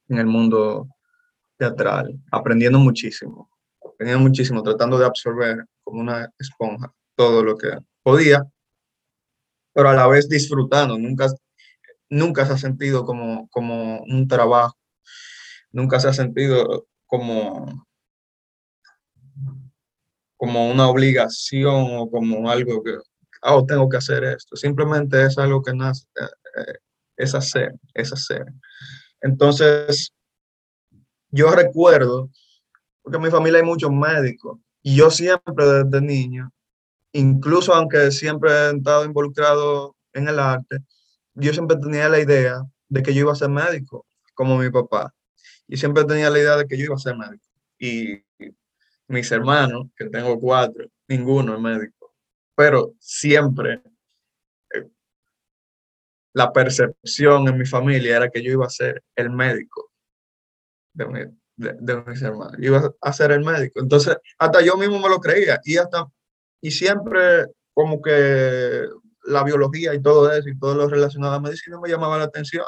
en 0.07 0.19
el 0.19 0.27
mundo 0.27 0.87
teatral, 1.57 2.17
aprendiendo 2.31 2.79
muchísimo, 2.79 3.49
aprendiendo 3.83 4.29
muchísimo, 4.29 4.63
tratando 4.63 4.97
de 4.97 5.05
absorber 5.05 5.65
como 5.83 6.01
una 6.01 6.29
esponja 6.39 6.93
todo 7.15 7.43
lo 7.43 7.57
que 7.57 7.69
podía 8.03 8.45
pero 9.73 9.89
a 9.89 9.93
la 9.93 10.07
vez 10.07 10.29
disfrutando. 10.29 10.97
Nunca, 10.97 11.27
nunca 12.09 12.45
se 12.45 12.53
ha 12.53 12.57
sentido 12.57 13.05
como, 13.05 13.47
como 13.49 14.01
un 14.03 14.27
trabajo, 14.27 14.77
nunca 15.71 15.99
se 15.99 16.07
ha 16.07 16.13
sentido 16.13 16.87
como, 17.07 17.87
como 20.37 20.69
una 20.69 20.87
obligación 20.87 21.87
o 21.97 22.09
como 22.09 22.49
algo 22.49 22.83
que, 22.83 22.97
oh, 23.41 23.65
tengo 23.65 23.89
que 23.89 23.97
hacer 23.97 24.23
esto. 24.23 24.55
Simplemente 24.55 25.25
es 25.25 25.37
algo 25.37 25.61
que 25.61 25.73
nace, 25.73 26.05
eh, 26.15 26.61
eh, 26.61 26.77
es 27.17 27.35
hacer, 27.35 27.73
es 27.93 28.13
hacer. 28.13 28.45
Entonces, 29.21 30.13
yo 31.29 31.49
recuerdo, 31.51 32.29
porque 33.01 33.17
en 33.17 33.23
mi 33.23 33.31
familia 33.31 33.59
hay 33.59 33.65
muchos 33.65 33.91
médicos, 33.91 34.59
y 34.81 34.97
yo 34.97 35.09
siempre 35.09 35.65
desde 35.65 36.01
niño 36.01 36.51
incluso 37.13 37.73
aunque 37.73 38.11
siempre 38.11 38.51
he 38.51 38.75
estado 38.75 39.05
involucrado 39.05 39.95
en 40.13 40.27
el 40.27 40.39
arte, 40.39 40.79
yo 41.35 41.53
siempre 41.53 41.77
tenía 41.77 42.09
la 42.09 42.19
idea 42.19 42.63
de 42.89 43.03
que 43.03 43.13
yo 43.13 43.21
iba 43.21 43.31
a 43.31 43.35
ser 43.35 43.49
médico, 43.49 44.05
como 44.33 44.57
mi 44.57 44.69
papá. 44.69 45.13
Y 45.67 45.77
siempre 45.77 46.03
tenía 46.05 46.29
la 46.29 46.39
idea 46.39 46.57
de 46.57 46.67
que 46.67 46.77
yo 46.77 46.85
iba 46.85 46.95
a 46.95 46.99
ser 46.99 47.15
médico. 47.15 47.47
Y 47.79 48.23
mis 49.07 49.31
hermanos, 49.31 49.87
que 49.95 50.09
tengo 50.09 50.39
cuatro, 50.39 50.85
ninguno 51.07 51.55
es 51.55 51.61
médico. 51.61 52.13
Pero 52.55 52.93
siempre 52.99 53.81
eh, 54.73 54.89
la 56.33 56.51
percepción 56.51 57.47
en 57.47 57.57
mi 57.57 57.65
familia 57.65 58.17
era 58.17 58.29
que 58.29 58.43
yo 58.43 58.51
iba 58.51 58.65
a 58.65 58.69
ser 58.69 59.03
el 59.15 59.29
médico 59.29 59.91
de, 60.93 61.31
de 61.55 62.03
mis 62.03 62.21
hermanos. 62.21 62.57
Iba 62.59 62.93
a 63.01 63.13
ser 63.13 63.31
el 63.31 63.43
médico. 63.43 63.79
Entonces, 63.79 64.17
hasta 64.37 64.61
yo 64.61 64.77
mismo 64.77 64.99
me 64.99 65.09
lo 65.09 65.19
creía. 65.19 65.59
Y 65.63 65.77
hasta 65.77 66.07
y 66.63 66.71
siempre 66.71 67.47
como 67.73 68.01
que 68.01 68.87
la 69.25 69.43
biología 69.43 69.93
y 69.93 70.01
todo 70.01 70.31
eso 70.31 70.47
y 70.47 70.57
todo 70.57 70.75
lo 70.75 70.87
relacionado 70.87 71.33
a 71.33 71.41
medicina 71.41 71.77
me 71.79 71.89
llamaba 71.89 72.17
la 72.17 72.23
atención. 72.23 72.63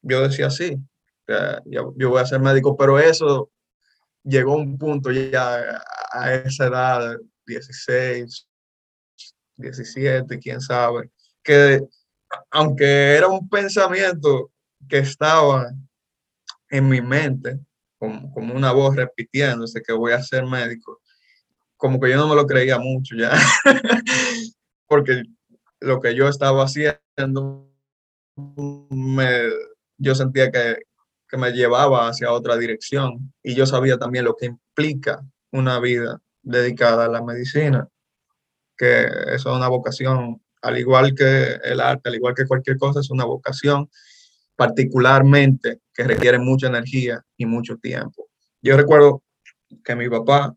Yo 0.00 0.22
decía, 0.22 0.48
sí, 0.48 0.78
yo, 1.66 1.92
yo 1.96 2.08
voy 2.08 2.22
a 2.22 2.26
ser 2.26 2.40
médico, 2.40 2.74
pero 2.74 2.98
eso 2.98 3.50
llegó 4.24 4.54
a 4.54 4.56
un 4.56 4.78
punto 4.78 5.12
ya 5.12 5.82
a 6.10 6.34
esa 6.34 6.68
edad, 6.68 7.18
16, 7.46 8.48
17, 9.56 10.38
quién 10.38 10.62
sabe, 10.62 11.10
que 11.42 11.82
aunque 12.50 13.14
era 13.14 13.28
un 13.28 13.46
pensamiento 13.46 14.52
que 14.88 14.98
estaba 14.98 15.70
en 16.70 16.88
mi 16.88 17.02
mente, 17.02 17.60
como, 17.98 18.32
como 18.32 18.54
una 18.54 18.72
voz 18.72 18.96
repitiéndose 18.96 19.82
que 19.82 19.92
voy 19.92 20.12
a 20.12 20.22
ser 20.22 20.46
médico, 20.46 21.02
como 21.76 22.00
que 22.00 22.10
yo 22.10 22.16
no 22.16 22.28
me 22.28 22.34
lo 22.34 22.46
creía 22.46 22.78
mucho 22.78 23.14
ya, 23.16 23.32
porque 24.86 25.22
lo 25.80 26.00
que 26.00 26.14
yo 26.14 26.28
estaba 26.28 26.64
haciendo, 26.64 27.70
me, 28.90 29.40
yo 29.98 30.14
sentía 30.14 30.50
que, 30.50 30.78
que 31.28 31.36
me 31.36 31.52
llevaba 31.52 32.08
hacia 32.08 32.32
otra 32.32 32.56
dirección 32.56 33.32
y 33.42 33.54
yo 33.54 33.66
sabía 33.66 33.98
también 33.98 34.24
lo 34.24 34.36
que 34.36 34.46
implica 34.46 35.22
una 35.52 35.78
vida 35.80 36.20
dedicada 36.42 37.06
a 37.06 37.08
la 37.08 37.22
medicina, 37.22 37.88
que 38.76 39.04
eso 39.04 39.50
es 39.50 39.56
una 39.56 39.68
vocación, 39.68 40.42
al 40.62 40.78
igual 40.78 41.14
que 41.14 41.58
el 41.64 41.80
arte, 41.80 42.08
al 42.08 42.14
igual 42.14 42.34
que 42.34 42.46
cualquier 42.46 42.78
cosa, 42.78 43.00
es 43.00 43.10
una 43.10 43.24
vocación 43.24 43.88
particularmente 44.54 45.80
que 45.92 46.04
requiere 46.04 46.38
mucha 46.38 46.68
energía 46.68 47.22
y 47.36 47.46
mucho 47.46 47.76
tiempo. 47.76 48.28
Yo 48.62 48.76
recuerdo 48.76 49.22
que 49.84 49.96
mi 49.96 50.08
papá 50.08 50.54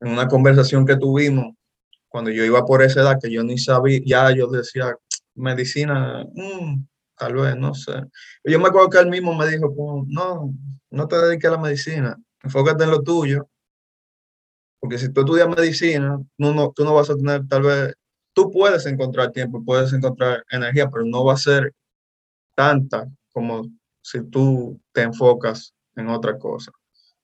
en 0.00 0.08
una 0.08 0.28
conversación 0.28 0.86
que 0.86 0.96
tuvimos, 0.96 1.54
cuando 2.08 2.30
yo 2.30 2.44
iba 2.44 2.64
por 2.64 2.82
esa 2.82 3.00
edad, 3.00 3.18
que 3.20 3.30
yo 3.30 3.42
ni 3.42 3.58
sabía, 3.58 4.00
ya 4.04 4.34
yo 4.34 4.48
decía, 4.48 4.94
medicina, 5.34 6.24
mm, 6.34 6.86
tal 7.16 7.34
vez, 7.34 7.56
no 7.56 7.74
sé. 7.74 7.92
Yo 8.44 8.58
me 8.58 8.68
acuerdo 8.68 8.90
que 8.90 8.98
él 8.98 9.08
mismo 9.08 9.34
me 9.34 9.48
dijo, 9.48 10.04
no, 10.08 10.54
no 10.90 11.08
te 11.08 11.16
dediques 11.16 11.48
a 11.50 11.54
la 11.54 11.60
medicina, 11.60 12.16
enfócate 12.42 12.84
en 12.84 12.90
lo 12.90 13.02
tuyo, 13.02 13.48
porque 14.80 14.98
si 14.98 15.12
tú 15.12 15.20
estudias 15.20 15.48
medicina, 15.48 16.20
no, 16.38 16.72
tú 16.72 16.84
no 16.84 16.94
vas 16.94 17.10
a 17.10 17.16
tener 17.16 17.46
tal 17.48 17.62
vez, 17.62 17.94
tú 18.32 18.50
puedes 18.50 18.86
encontrar 18.86 19.32
tiempo, 19.32 19.64
puedes 19.64 19.92
encontrar 19.92 20.44
energía, 20.50 20.88
pero 20.88 21.04
no 21.04 21.24
va 21.24 21.34
a 21.34 21.38
ser 21.38 21.74
tanta 22.54 23.08
como 23.32 23.68
si 24.02 24.22
tú 24.30 24.80
te 24.92 25.02
enfocas 25.02 25.74
en 25.96 26.08
otra 26.08 26.38
cosa. 26.38 26.70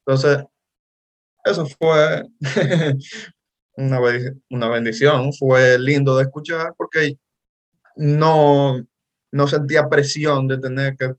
Entonces, 0.05 0.45
eso 1.45 1.67
fue 1.67 2.29
una, 3.77 4.01
una 4.51 4.69
bendición, 4.69 5.33
fue 5.33 5.79
lindo 5.79 6.17
de 6.17 6.25
escuchar 6.25 6.75
porque 6.77 7.19
no, 7.97 8.85
no 9.33 9.47
sentía 9.47 9.89
presión 9.89 10.49
de 10.49 10.59
tener 10.59 10.97
que 10.97 11.15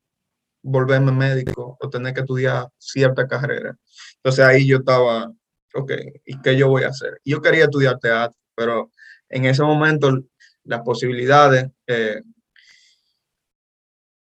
volverme 0.64 1.12
médico 1.12 1.78
o 1.80 1.90
tener 1.90 2.14
que 2.14 2.22
estudiar 2.22 2.70
cierta 2.78 3.28
carrera. 3.28 3.76
Entonces 4.16 4.46
ahí 4.46 4.66
yo 4.66 4.78
estaba, 4.78 5.32
ok, 5.74 5.92
¿y 6.26 6.42
qué 6.42 6.56
yo 6.58 6.70
voy 6.70 6.84
a 6.84 6.90
hacer? 6.90 7.20
Yo 7.26 7.42
quería 7.42 7.66
estudiar 7.66 8.00
teatro, 8.00 8.40
pero 8.56 8.92
en 9.30 9.46
ese 9.46 9.64
momento 9.64 10.24
las 10.64 10.82
posibilidades 10.82 11.70
eh, 11.88 12.22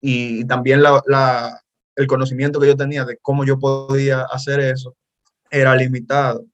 y 0.00 0.44
también 0.46 0.82
la, 0.82 1.60
el 1.96 2.06
conocimiento 2.06 2.58
que 2.58 2.68
yo 2.68 2.76
tenía 2.76 3.04
de 3.04 3.18
cómo 3.18 3.44
yo 3.44 3.58
podía 3.58 4.22
hacer 4.22 4.60
eso 4.60 4.96
era 5.52 5.76
limitado. 5.76 6.46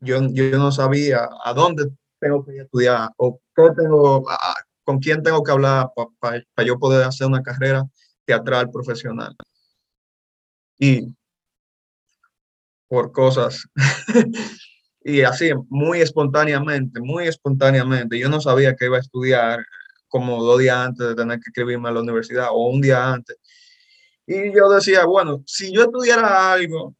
Yo, 0.00 0.20
yo 0.32 0.58
no 0.58 0.72
sabía 0.72 1.28
a 1.44 1.54
dónde 1.54 1.90
tengo 2.18 2.44
que 2.44 2.58
estudiar 2.58 3.10
o 3.16 3.40
qué 3.54 3.62
tengo, 3.76 4.26
con 4.82 4.98
quién 4.98 5.22
tengo 5.22 5.42
que 5.42 5.52
hablar 5.52 5.90
para 6.20 6.66
yo 6.66 6.78
poder 6.78 7.04
hacer 7.04 7.28
una 7.28 7.42
carrera 7.42 7.84
teatral 8.26 8.70
profesional. 8.70 9.34
Y 10.78 11.14
por 12.88 13.12
cosas, 13.12 13.66
y 15.04 15.22
así, 15.22 15.50
muy 15.68 16.00
espontáneamente, 16.00 17.00
muy 17.00 17.28
espontáneamente, 17.28 18.18
yo 18.18 18.28
no 18.28 18.40
sabía 18.40 18.74
que 18.74 18.86
iba 18.86 18.96
a 18.96 19.00
estudiar 19.00 19.64
como 20.08 20.42
dos 20.42 20.58
días 20.58 20.76
antes 20.76 21.08
de 21.08 21.14
tener 21.14 21.38
que 21.38 21.50
escribirme 21.50 21.88
a 21.88 21.92
la 21.92 22.00
universidad 22.00 22.48
o 22.50 22.68
un 22.68 22.80
día 22.80 23.12
antes. 23.12 23.36
Y 24.26 24.52
yo 24.54 24.68
decía, 24.70 25.04
bueno, 25.04 25.42
si 25.46 25.72
yo 25.72 25.82
estudiara 25.82 26.52
algo, 26.52 26.96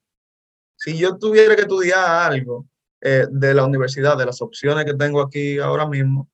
si 0.84 0.98
yo 0.98 1.16
tuviera 1.16 1.56
que 1.56 1.62
estudiar 1.62 2.30
algo 2.30 2.66
eh, 3.00 3.26
de 3.30 3.54
la 3.54 3.64
universidad, 3.64 4.18
de 4.18 4.26
las 4.26 4.42
opciones 4.42 4.84
que 4.84 4.92
tengo 4.92 5.22
aquí 5.22 5.58
ahora 5.58 5.86
mismo, 5.88 6.28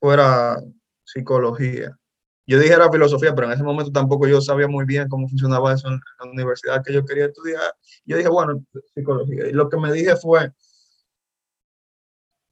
fuera 0.00 0.60
psicología. 1.04 1.96
Yo 2.44 2.58
dijera 2.58 2.90
filosofía, 2.90 3.32
pero 3.32 3.46
en 3.46 3.52
ese 3.52 3.62
momento 3.62 3.92
tampoco 3.92 4.26
yo 4.26 4.40
sabía 4.40 4.66
muy 4.66 4.84
bien 4.84 5.08
cómo 5.08 5.28
funcionaba 5.28 5.72
eso 5.72 5.86
en 5.86 6.00
la 6.18 6.28
universidad 6.28 6.82
que 6.84 6.92
yo 6.92 7.04
quería 7.04 7.26
estudiar. 7.26 7.72
Yo 8.04 8.16
dije, 8.16 8.28
bueno, 8.28 8.64
psicología. 8.94 9.46
Y 9.46 9.52
lo 9.52 9.68
que 9.68 9.76
me 9.76 9.92
dije 9.92 10.16
fue, 10.16 10.52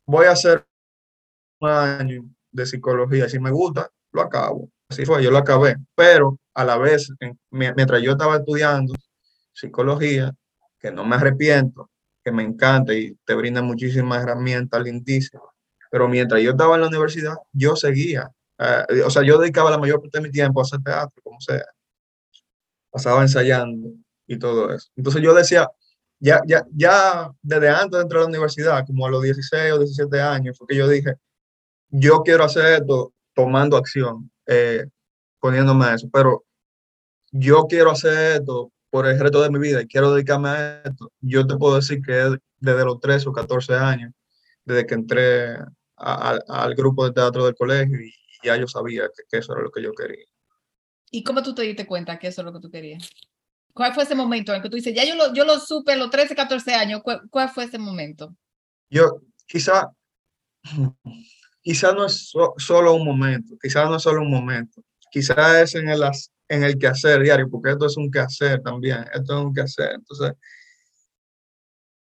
voy 0.06 0.26
a 0.26 0.32
hacer 0.32 0.64
un 1.60 1.70
año 1.70 2.22
de 2.52 2.66
psicología. 2.66 3.28
Si 3.28 3.40
me 3.40 3.50
gusta, 3.50 3.90
lo 4.12 4.22
acabo. 4.22 4.70
Así 4.88 5.04
fue, 5.04 5.24
yo 5.24 5.32
lo 5.32 5.38
acabé. 5.38 5.74
Pero 5.96 6.38
a 6.54 6.64
la 6.64 6.78
vez, 6.78 7.12
mientras 7.50 8.00
yo 8.00 8.12
estaba 8.12 8.36
estudiando 8.36 8.94
psicología, 9.52 10.32
que 10.78 10.90
no 10.90 11.04
me 11.04 11.16
arrepiento, 11.16 11.90
que 12.24 12.32
me 12.32 12.42
encanta 12.42 12.94
y 12.94 13.16
te 13.24 13.34
brinda 13.34 13.62
muchísimas 13.62 14.22
herramientas 14.22 14.82
lindísimas. 14.82 15.46
Pero 15.90 16.08
mientras 16.08 16.42
yo 16.42 16.50
estaba 16.50 16.74
en 16.74 16.82
la 16.82 16.88
universidad, 16.88 17.34
yo 17.52 17.76
seguía. 17.76 18.30
Eh, 18.58 19.02
o 19.04 19.10
sea, 19.10 19.22
yo 19.22 19.38
dedicaba 19.38 19.70
la 19.70 19.78
mayor 19.78 20.00
parte 20.00 20.18
de 20.18 20.24
mi 20.24 20.30
tiempo 20.30 20.60
a 20.60 20.62
hacer 20.62 20.80
teatro, 20.82 21.22
como 21.22 21.40
sea. 21.40 21.64
Pasaba 22.90 23.22
ensayando 23.22 23.90
y 24.26 24.38
todo 24.38 24.72
eso. 24.72 24.88
Entonces 24.96 25.22
yo 25.22 25.34
decía, 25.34 25.68
ya, 26.20 26.40
ya, 26.46 26.66
ya 26.74 27.30
desde 27.42 27.68
antes 27.68 27.92
de 27.92 28.02
entrar 28.02 28.20
a 28.20 28.22
la 28.24 28.28
universidad, 28.28 28.86
como 28.86 29.06
a 29.06 29.10
los 29.10 29.22
16 29.22 29.72
o 29.72 29.78
17 29.78 30.20
años, 30.20 30.58
fue 30.58 30.66
que 30.66 30.76
yo 30.76 30.88
dije, 30.88 31.14
yo 31.90 32.22
quiero 32.22 32.44
hacer 32.44 32.80
esto 32.82 33.12
tomando 33.34 33.76
acción, 33.76 34.30
eh, 34.46 34.86
poniéndome 35.40 35.86
a 35.86 35.94
eso, 35.94 36.08
pero 36.12 36.44
yo 37.30 37.66
quiero 37.68 37.90
hacer 37.90 38.40
esto 38.40 38.72
por 38.90 39.06
el 39.06 39.18
resto 39.18 39.42
de 39.42 39.50
mi 39.50 39.58
vida 39.58 39.82
y 39.82 39.86
quiero 39.86 40.12
dedicarme 40.12 40.48
a 40.48 40.82
esto, 40.82 41.12
yo 41.20 41.46
te 41.46 41.56
puedo 41.56 41.76
decir 41.76 42.00
que 42.02 42.38
desde 42.58 42.84
los 42.84 43.00
13 43.00 43.28
o 43.28 43.32
14 43.32 43.74
años, 43.74 44.12
desde 44.64 44.86
que 44.86 44.94
entré 44.94 45.58
al 45.96 46.74
grupo 46.74 47.04
de 47.04 47.12
teatro 47.12 47.44
del 47.44 47.54
colegio 47.54 48.00
y 48.00 48.12
ya 48.42 48.56
yo 48.56 48.66
sabía 48.66 49.08
que, 49.30 49.38
eso 49.38 49.52
era 49.52 49.62
lo 49.62 49.70
que 49.70 49.82
yo 49.82 49.92
quería. 49.92 50.24
¿Y 51.10 51.24
cómo 51.24 51.42
tú 51.42 51.54
te 51.54 51.62
diste 51.62 51.86
cuenta 51.86 52.18
que 52.18 52.28
eso 52.28 52.42
es 52.42 52.46
lo 52.46 52.52
que 52.52 52.60
tú 52.60 52.70
querías? 52.70 53.08
¿Cuál 53.72 53.94
fue 53.94 54.04
ese 54.04 54.14
momento 54.14 54.54
en 54.54 54.62
que 54.62 54.68
tú 54.68 54.76
dices, 54.76 54.94
ya 54.94 55.04
yo 55.04 55.14
lo, 55.14 55.32
yo 55.32 55.44
lo 55.44 55.58
supe 55.58 55.92
a 55.92 55.96
los 55.96 56.10
13, 56.10 56.34
14 56.34 56.74
años? 56.74 57.02
¿Cuál, 57.02 57.48
fue 57.50 57.64
ese 57.64 57.78
momento? 57.78 58.34
Yo, 58.90 59.22
quizá, 59.46 59.90
quizá 61.62 61.92
no 61.92 62.06
es 62.06 62.32
solo 62.56 62.94
un 62.94 63.04
momento, 63.04 63.56
quizá 63.60 63.84
no 63.84 63.96
es 63.96 64.02
solo 64.02 64.22
un 64.22 64.30
momento, 64.30 64.82
quizá 65.10 65.62
es 65.62 65.74
en 65.74 65.88
el, 65.88 66.02
en 66.48 66.64
el 66.64 66.78
quehacer 66.78 67.22
diario, 67.22 67.48
porque 67.50 67.72
esto 67.72 67.86
es 67.86 67.96
un 67.96 68.10
quehacer 68.10 68.62
también, 68.62 69.04
esto 69.12 69.38
es 69.38 69.44
un 69.44 69.54
quehacer. 69.54 69.92
Entonces, 69.94 70.32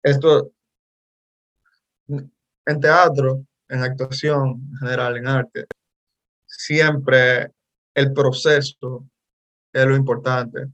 esto, 0.03 0.51
en 2.07 2.79
teatro, 2.79 3.45
en 3.67 3.83
actuación, 3.83 4.69
en 4.71 4.77
general, 4.77 5.17
en 5.17 5.27
arte, 5.27 5.65
siempre 6.45 7.51
el 7.93 8.13
proceso 8.13 9.07
es 9.73 9.85
lo 9.85 9.95
importante. 9.95 10.67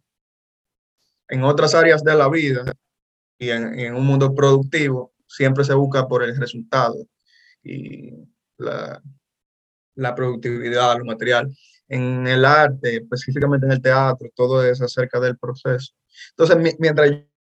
En 1.28 1.44
otras 1.44 1.74
áreas 1.74 2.04
de 2.04 2.16
la 2.16 2.30
vida 2.30 2.66
y 3.40 3.50
en, 3.50 3.80
en 3.80 3.96
un 3.96 4.06
mundo 4.06 4.34
productivo, 4.36 5.14
siempre 5.28 5.64
se 5.64 5.74
busca 5.74 6.08
por 6.08 6.24
el 6.24 6.38
resultado 6.38 6.96
y 7.64 8.12
la, 8.58 9.02
la 9.96 10.14
productividad, 10.14 10.98
lo 10.98 11.06
material 11.06 11.50
en 11.88 12.28
el 12.28 12.46
arte, 12.46 12.98
específicamente 12.98 13.66
en 13.66 13.74
el 13.74 13.82
teatro, 13.82 14.30
todo 14.36 14.64
es 14.64 14.82
acerca 14.82 15.20
del 15.20 15.38
proceso. 15.38 15.94
Entonces, 16.32 16.76
mientras 16.80 17.12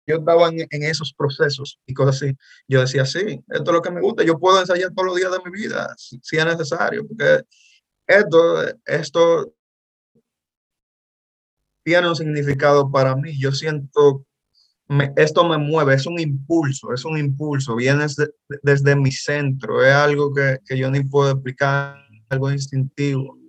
yo 0.07 0.17
estaba 0.17 0.49
en, 0.49 0.83
esos 0.83 1.13
procesos 1.13 1.81
y 1.87 1.95
cosas 1.95 2.17
así, 2.17 2.37
yo 2.69 2.81
decía, 2.81 3.05
sí, 3.05 3.43
esto 3.49 3.71
es 3.71 3.73
lo 3.73 3.83
que 3.83 3.91
me 3.91 4.01
gusta, 4.01 4.25
yo 4.25 4.39
puedo 4.39 4.61
ensayar 4.61 4.93
todos 4.93 5.07
los 5.07 5.17
días 5.17 5.33
de 5.33 5.51
mi 5.51 5.51
vida, 5.51 5.95
si, 5.97 6.19
es 6.37 6.47
necesario, 6.47 7.07
porque 7.07 7.43
esto, 8.07 8.65
esto 8.87 9.55
tiene 11.83 12.09
un 12.09 12.17
significado 12.17 12.91
para 12.91 13.17
mí. 13.17 13.39
Yo 13.39 13.53
siento, 13.53 14.25
esto 15.17 15.49
me 15.49 15.59
mueve, 15.59 15.95
es 15.95 16.07
un 16.07 16.19
impulso, 16.19 16.93
es 16.93 17.05
un 17.05 17.17
impulso, 17.19 17.77
viene 17.77 18.03
desde, 18.03 18.33
desde 18.63 18.97
mi 18.97 19.13
centro, 19.13 19.85
es 19.85 19.93
algo 19.93 20.33
que, 20.35 20.59
que 20.67 20.77
yo 20.77 20.91
ni 20.91 21.03
puedo 21.03 21.31
explicar, 21.31 21.97
algo 22.29 22.51
instintivo 22.51 23.40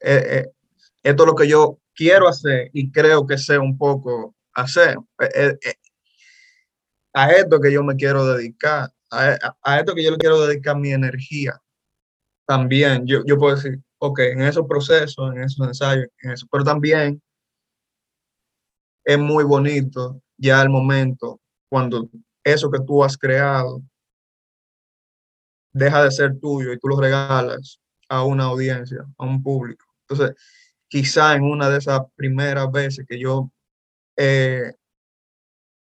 eh, 0.00 0.26
eh, 0.30 0.50
esto 1.02 1.22
es 1.22 1.26
lo 1.26 1.34
que 1.34 1.48
yo 1.48 1.78
quiero 1.94 2.28
hacer 2.28 2.70
y 2.72 2.90
creo 2.90 3.26
que 3.26 3.38
sé 3.38 3.58
un 3.58 3.76
poco 3.78 4.34
hacer. 4.54 4.96
Eh, 5.34 5.56
a 7.14 7.30
esto 7.32 7.60
que 7.60 7.72
yo 7.72 7.82
me 7.82 7.96
quiero 7.96 8.26
dedicar, 8.26 8.90
a, 9.10 9.78
esto 9.78 9.94
que 9.94 10.04
yo 10.04 10.10
le 10.10 10.18
quiero 10.18 10.46
dedicar 10.46 10.76
mi 10.76 10.90
energía. 10.90 11.60
También 12.46 13.06
yo, 13.06 13.22
yo 13.24 13.38
puedo 13.38 13.56
decir, 13.56 13.80
ok, 13.98 14.18
en 14.20 14.42
esos 14.42 14.66
procesos, 14.68 15.34
en 15.34 15.42
esos 15.42 15.66
ensayos, 15.66 16.06
en 16.22 16.32
eso, 16.32 16.46
pero 16.50 16.64
también 16.64 17.22
es 19.04 19.18
muy 19.18 19.44
bonito 19.44 20.20
ya 20.36 20.60
el 20.62 20.68
momento 20.68 21.40
cuando 21.68 22.08
eso 22.44 22.70
que 22.70 22.80
tú 22.86 23.02
has 23.02 23.16
creado 23.16 23.82
deja 25.72 26.04
de 26.04 26.10
ser 26.10 26.38
tuyo 26.38 26.72
y 26.72 26.78
tú 26.78 26.88
lo 26.88 27.00
regalas 27.00 27.80
a 28.08 28.24
una 28.24 28.44
audiencia, 28.44 29.04
a 29.18 29.24
un 29.24 29.42
público. 29.42 29.85
Entonces, 30.08 30.36
quizá 30.88 31.34
en 31.34 31.44
una 31.44 31.68
de 31.70 31.78
esas 31.78 32.00
primeras 32.16 32.70
veces 32.70 33.06
que 33.08 33.18
yo 33.18 33.50
eh, 34.16 34.72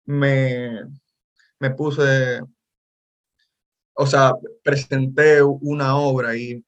me, 0.06 0.82
me 1.60 1.71
puse, 1.71 2.41
o 3.95 4.06
sea, 4.06 4.34
presenté 4.63 5.41
una 5.43 5.97
obra 5.97 6.36
y, 6.36 6.63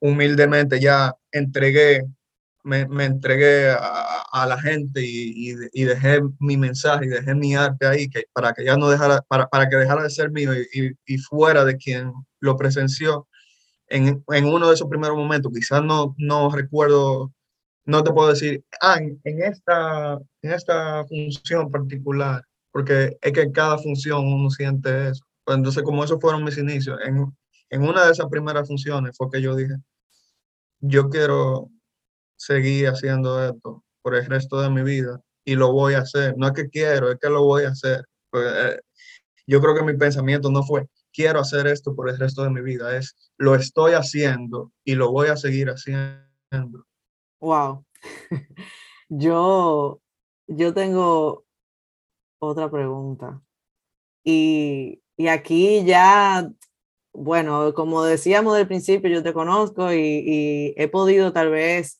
humildemente 0.00 0.80
ya 0.80 1.14
entregué, 1.32 2.04
me, 2.64 2.80
entregué 3.04 3.70
a, 3.70 4.46
la 4.46 4.60
gente 4.60 5.00
y, 5.02 5.54
dejé 5.84 6.20
mi 6.40 6.56
mensaje 6.56 7.06
y 7.06 7.08
dejé 7.08 7.34
mi 7.34 7.54
arte 7.56 7.86
ahí 7.86 8.08
para 8.32 8.52
que 8.52 8.64
ya 8.64 8.76
no 8.76 8.88
dejara, 8.88 9.22
para, 9.28 9.48
para 9.48 9.68
que 9.68 9.76
dejara 9.76 10.02
de 10.02 10.10
ser 10.10 10.30
mío 10.30 10.52
y, 10.54 11.18
fuera 11.18 11.64
de 11.64 11.76
quien 11.76 12.12
lo 12.40 12.56
presenció 12.56 13.27
en, 13.88 14.24
uno 14.44 14.68
de 14.68 14.74
esos 14.74 14.88
primeros 14.88 15.16
momentos, 15.16 15.52
quizás 15.52 15.82
no, 15.82 16.14
no 16.18 16.50
recuerdo 16.50 17.32
no 17.88 18.04
te 18.04 18.12
puedo 18.12 18.28
decir, 18.28 18.62
ah, 18.82 18.98
en, 19.00 19.42
esta, 19.42 20.18
en 20.42 20.52
esta 20.52 21.06
función 21.06 21.70
particular, 21.70 22.44
porque 22.70 23.16
es 23.22 23.32
que 23.32 23.50
cada 23.50 23.78
función 23.78 24.26
uno 24.26 24.50
siente 24.50 25.08
eso. 25.08 25.24
Pues 25.42 25.56
entonces, 25.56 25.82
como 25.82 26.04
esos 26.04 26.20
fueron 26.20 26.44
mis 26.44 26.58
inicios, 26.58 26.98
en, 27.06 27.34
en 27.70 27.82
una 27.82 28.04
de 28.04 28.12
esas 28.12 28.26
primeras 28.26 28.68
funciones 28.68 29.16
fue 29.16 29.30
que 29.32 29.40
yo 29.40 29.56
dije, 29.56 29.74
yo 30.80 31.08
quiero 31.08 31.70
seguir 32.36 32.88
haciendo 32.88 33.42
esto 33.42 33.82
por 34.02 34.14
el 34.16 34.26
resto 34.26 34.60
de 34.60 34.68
mi 34.68 34.82
vida 34.82 35.22
y 35.46 35.54
lo 35.54 35.72
voy 35.72 35.94
a 35.94 36.00
hacer. 36.00 36.34
No 36.36 36.48
es 36.48 36.52
que 36.52 36.68
quiero, 36.68 37.10
es 37.10 37.18
que 37.18 37.30
lo 37.30 37.42
voy 37.44 37.64
a 37.64 37.70
hacer. 37.70 38.04
Pues, 38.30 38.52
eh, 38.54 38.80
yo 39.46 39.62
creo 39.62 39.74
que 39.74 39.82
mi 39.82 39.96
pensamiento 39.96 40.50
no 40.50 40.62
fue, 40.62 40.86
quiero 41.18 41.40
hacer 41.40 41.66
esto 41.66 41.96
por 41.96 42.08
el 42.08 42.16
resto 42.16 42.44
de 42.44 42.50
mi 42.50 42.60
vida, 42.60 42.96
es, 42.96 43.16
lo 43.38 43.56
estoy 43.56 43.94
haciendo 43.94 44.70
y 44.84 44.94
lo 44.94 45.10
voy 45.10 45.26
a 45.26 45.36
seguir 45.36 45.68
haciendo. 45.68 46.86
Wow. 47.40 47.84
yo, 49.08 50.00
yo 50.46 50.74
tengo 50.74 51.44
otra 52.38 52.70
pregunta. 52.70 53.42
Y, 54.22 55.02
y 55.16 55.26
aquí 55.26 55.84
ya 55.84 56.48
bueno, 57.12 57.74
como 57.74 58.04
decíamos 58.04 58.56
del 58.56 58.68
principio, 58.68 59.10
yo 59.10 59.24
te 59.24 59.32
conozco 59.32 59.92
y, 59.92 60.72
he 60.76 60.86
podido 60.86 61.32
tal 61.32 61.50
vez 61.50 61.98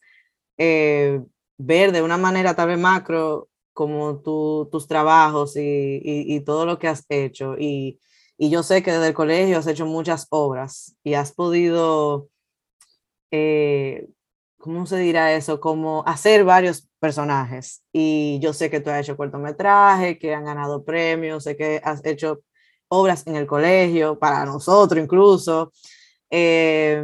eh, 0.59 1.21
ver 1.57 1.91
de 1.91 2.03
una 2.03 2.19
manera 2.19 2.55
tal 2.55 2.69
vez 2.69 2.79
macro 2.79 3.49
como 3.73 4.21
tus 4.21 4.87
trabajos 4.87 5.55
y, 5.57 6.41
todo 6.47 6.67
lo 6.67 6.79
que 6.79 6.87
has 6.87 7.05
hecho. 7.09 7.57
Y, 7.59 7.99
yo 8.39 8.63
sé 8.63 8.83
que 8.83 8.93
desde 8.93 9.09
el 9.09 9.15
colegio 9.15 9.59
has 9.59 9.67
hecho 9.67 9.87
muchas 9.87 10.27
obras 10.31 10.97
y 11.03 11.15
has 11.15 11.33
podido, 11.33 12.29
eh, 13.33 14.09
¿cómo 14.59 14.87
se 14.87 14.99
dirá 14.99 15.35
eso? 15.35 15.61
Como 15.61 16.05
hacer 16.07 16.45
varios 16.45 16.89
personajes. 17.01 17.83
Y 17.93 18.39
yo 18.41 18.53
sé 18.53 18.71
que 18.71 18.81
tú 18.81 18.91
has 18.91 19.01
hecho 19.01 19.17
cortometrajes, 19.17 20.19
que 20.19 20.35
han 20.35 20.45
ganado 20.45 20.85
premios, 20.85 21.45
sé 21.45 21.57
que 21.57 21.81
has 21.83 22.05
hecho 22.05 22.41
obras 22.89 23.27
en 23.27 23.37
el 23.37 23.47
colegio, 23.47 24.19
para 24.19 24.45
nosotros 24.45 25.03
incluso. 25.03 25.73
Eh, 26.31 27.03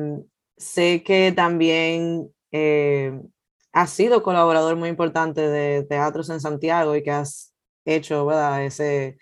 sé 0.57 1.03
que 1.03 1.33
también 1.33 2.31
eh, 2.53 3.21
has 3.73 3.91
sido 3.91 4.23
colaborador 4.23 4.77
muy 4.77 4.89
importante 4.89 5.41
de 5.49 5.83
Teatros 5.85 6.31
en 6.31 6.41
Santiago 6.41 6.95
y 6.97 7.03
que 7.03 7.11
has 7.11 7.53
hecho 7.85 8.25
¿verdad? 8.27 8.65
Ese, 8.65 9.19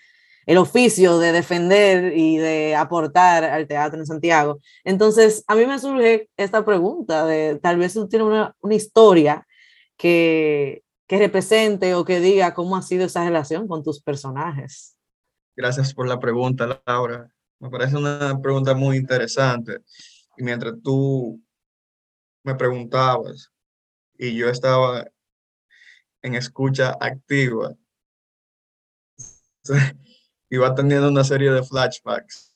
el 0.46 0.58
oficio 0.58 1.18
de 1.18 1.32
defender 1.32 2.16
y 2.16 2.36
de 2.36 2.74
aportar 2.74 3.44
al 3.44 3.66
teatro 3.66 3.98
en 3.98 4.06
Santiago. 4.06 4.60
Entonces, 4.84 5.44
a 5.46 5.54
mí 5.54 5.66
me 5.66 5.78
surge 5.78 6.28
esta 6.36 6.64
pregunta 6.64 7.26
de 7.26 7.58
tal 7.62 7.78
vez 7.78 7.94
tú 7.94 8.08
tienes 8.08 8.26
una, 8.26 8.54
una 8.60 8.74
historia 8.74 9.46
que, 9.96 10.82
que 11.06 11.18
represente 11.18 11.94
o 11.94 12.04
que 12.04 12.20
diga 12.20 12.54
cómo 12.54 12.76
ha 12.76 12.82
sido 12.82 13.04
esa 13.04 13.24
relación 13.24 13.68
con 13.68 13.82
tus 13.82 14.02
personajes. 14.02 14.96
Gracias 15.54 15.92
por 15.92 16.08
la 16.08 16.18
pregunta, 16.18 16.80
Laura. 16.86 17.30
Me 17.60 17.70
parece 17.70 17.96
una 17.96 18.40
pregunta 18.40 18.74
muy 18.74 18.96
interesante. 18.96 19.78
Y 20.36 20.42
mientras 20.42 20.74
tú 20.82 21.40
me 22.42 22.54
preguntabas 22.54 23.52
y 24.18 24.34
yo 24.34 24.48
estaba 24.48 25.06
en 26.22 26.34
escucha 26.34 26.96
activa, 27.00 27.74
iba 30.52 30.74
teniendo 30.74 31.08
una 31.08 31.24
serie 31.24 31.50
de 31.50 31.62
flashbacks 31.62 32.54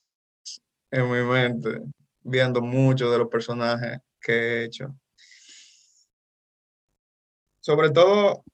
en 0.91 1.11
mi 1.11 1.23
mente, 1.23 1.81
viendo 2.21 2.61
muchos 2.61 3.11
de 3.11 3.19
los 3.19 3.29
personajes 3.29 4.01
que 4.21 4.33
he 4.33 4.65
hecho. 4.65 4.95
Sobre 7.59 7.91
todo, 7.91 8.45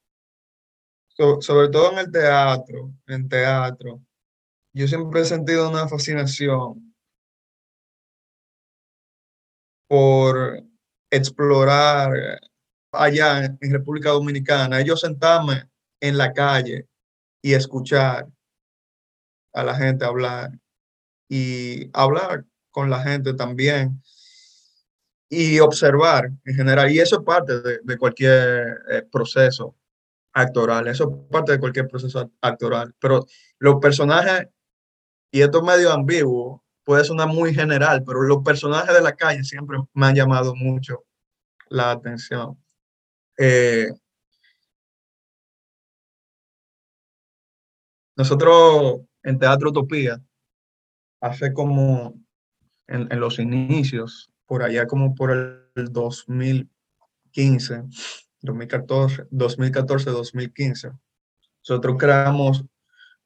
sobre 1.41 1.67
todo 1.67 1.91
en 1.91 1.97
el 1.97 2.09
teatro, 2.09 2.93
en 3.05 3.27
teatro, 3.27 4.01
yo 4.71 4.87
siempre 4.87 5.21
he 5.21 5.25
sentido 5.25 5.69
una 5.69 5.89
fascinación 5.89 6.95
por 9.89 10.63
explorar 11.11 12.39
allá 12.93 13.43
en 13.43 13.73
República 13.73 14.11
Dominicana, 14.11 14.79
ellos 14.79 15.01
sentarme 15.01 15.69
en 15.99 16.17
la 16.17 16.31
calle 16.31 16.87
y 17.41 17.53
escuchar 17.53 18.29
a 19.53 19.63
la 19.63 19.75
gente 19.75 20.05
hablar 20.05 20.51
y 21.29 21.89
hablar 21.93 22.45
con 22.71 22.89
la 22.89 23.01
gente 23.03 23.33
también 23.33 24.01
y 25.29 25.59
observar 25.59 26.29
en 26.45 26.55
general. 26.55 26.91
Y 26.91 26.99
eso 26.99 27.17
es 27.17 27.25
parte 27.25 27.61
de, 27.61 27.97
cualquier 27.97 28.79
eh, 28.89 29.03
proceso 29.11 29.75
actoral, 30.33 30.87
eso 30.87 31.09
es 31.09 31.31
parte 31.31 31.53
de 31.53 31.59
cualquier 31.59 31.87
proceso 31.87 32.31
actoral. 32.41 32.93
Pero 32.99 33.25
los 33.59 33.79
personajes 33.79 34.47
y 35.33 35.41
esto 35.41 35.57
es 35.57 35.63
medio 35.63 35.91
ambiguo, 35.91 36.63
puede 36.83 37.03
sonar 37.03 37.27
muy 37.27 37.55
general, 37.55 38.03
pero 38.05 38.21
los 38.21 38.43
personajes 38.43 38.93
de 38.93 39.01
la 39.01 39.15
calle 39.15 39.43
siempre 39.43 39.79
me 39.93 40.05
han 40.05 40.15
llamado 40.15 40.53
mucho 40.55 41.05
la 41.69 41.89
atención. 41.89 42.63
Eh, 43.39 43.89
nosotros 48.15 49.01
en 49.23 49.39
Teatro 49.39 49.69
Utopía, 49.69 50.21
hace 51.21 51.53
como 51.53 52.13
en, 52.87 53.11
en, 53.11 53.19
los 53.19 53.39
inicios, 53.39 54.31
por 54.45 54.63
allá 54.63 54.85
como 54.85 55.15
por 55.15 55.31
el 55.31 55.91
2015, 55.91 57.83
2014, 58.41 59.27
2014, 59.31 60.09
2015, 60.11 60.91
nosotros 61.59 61.95
creamos 61.97 62.65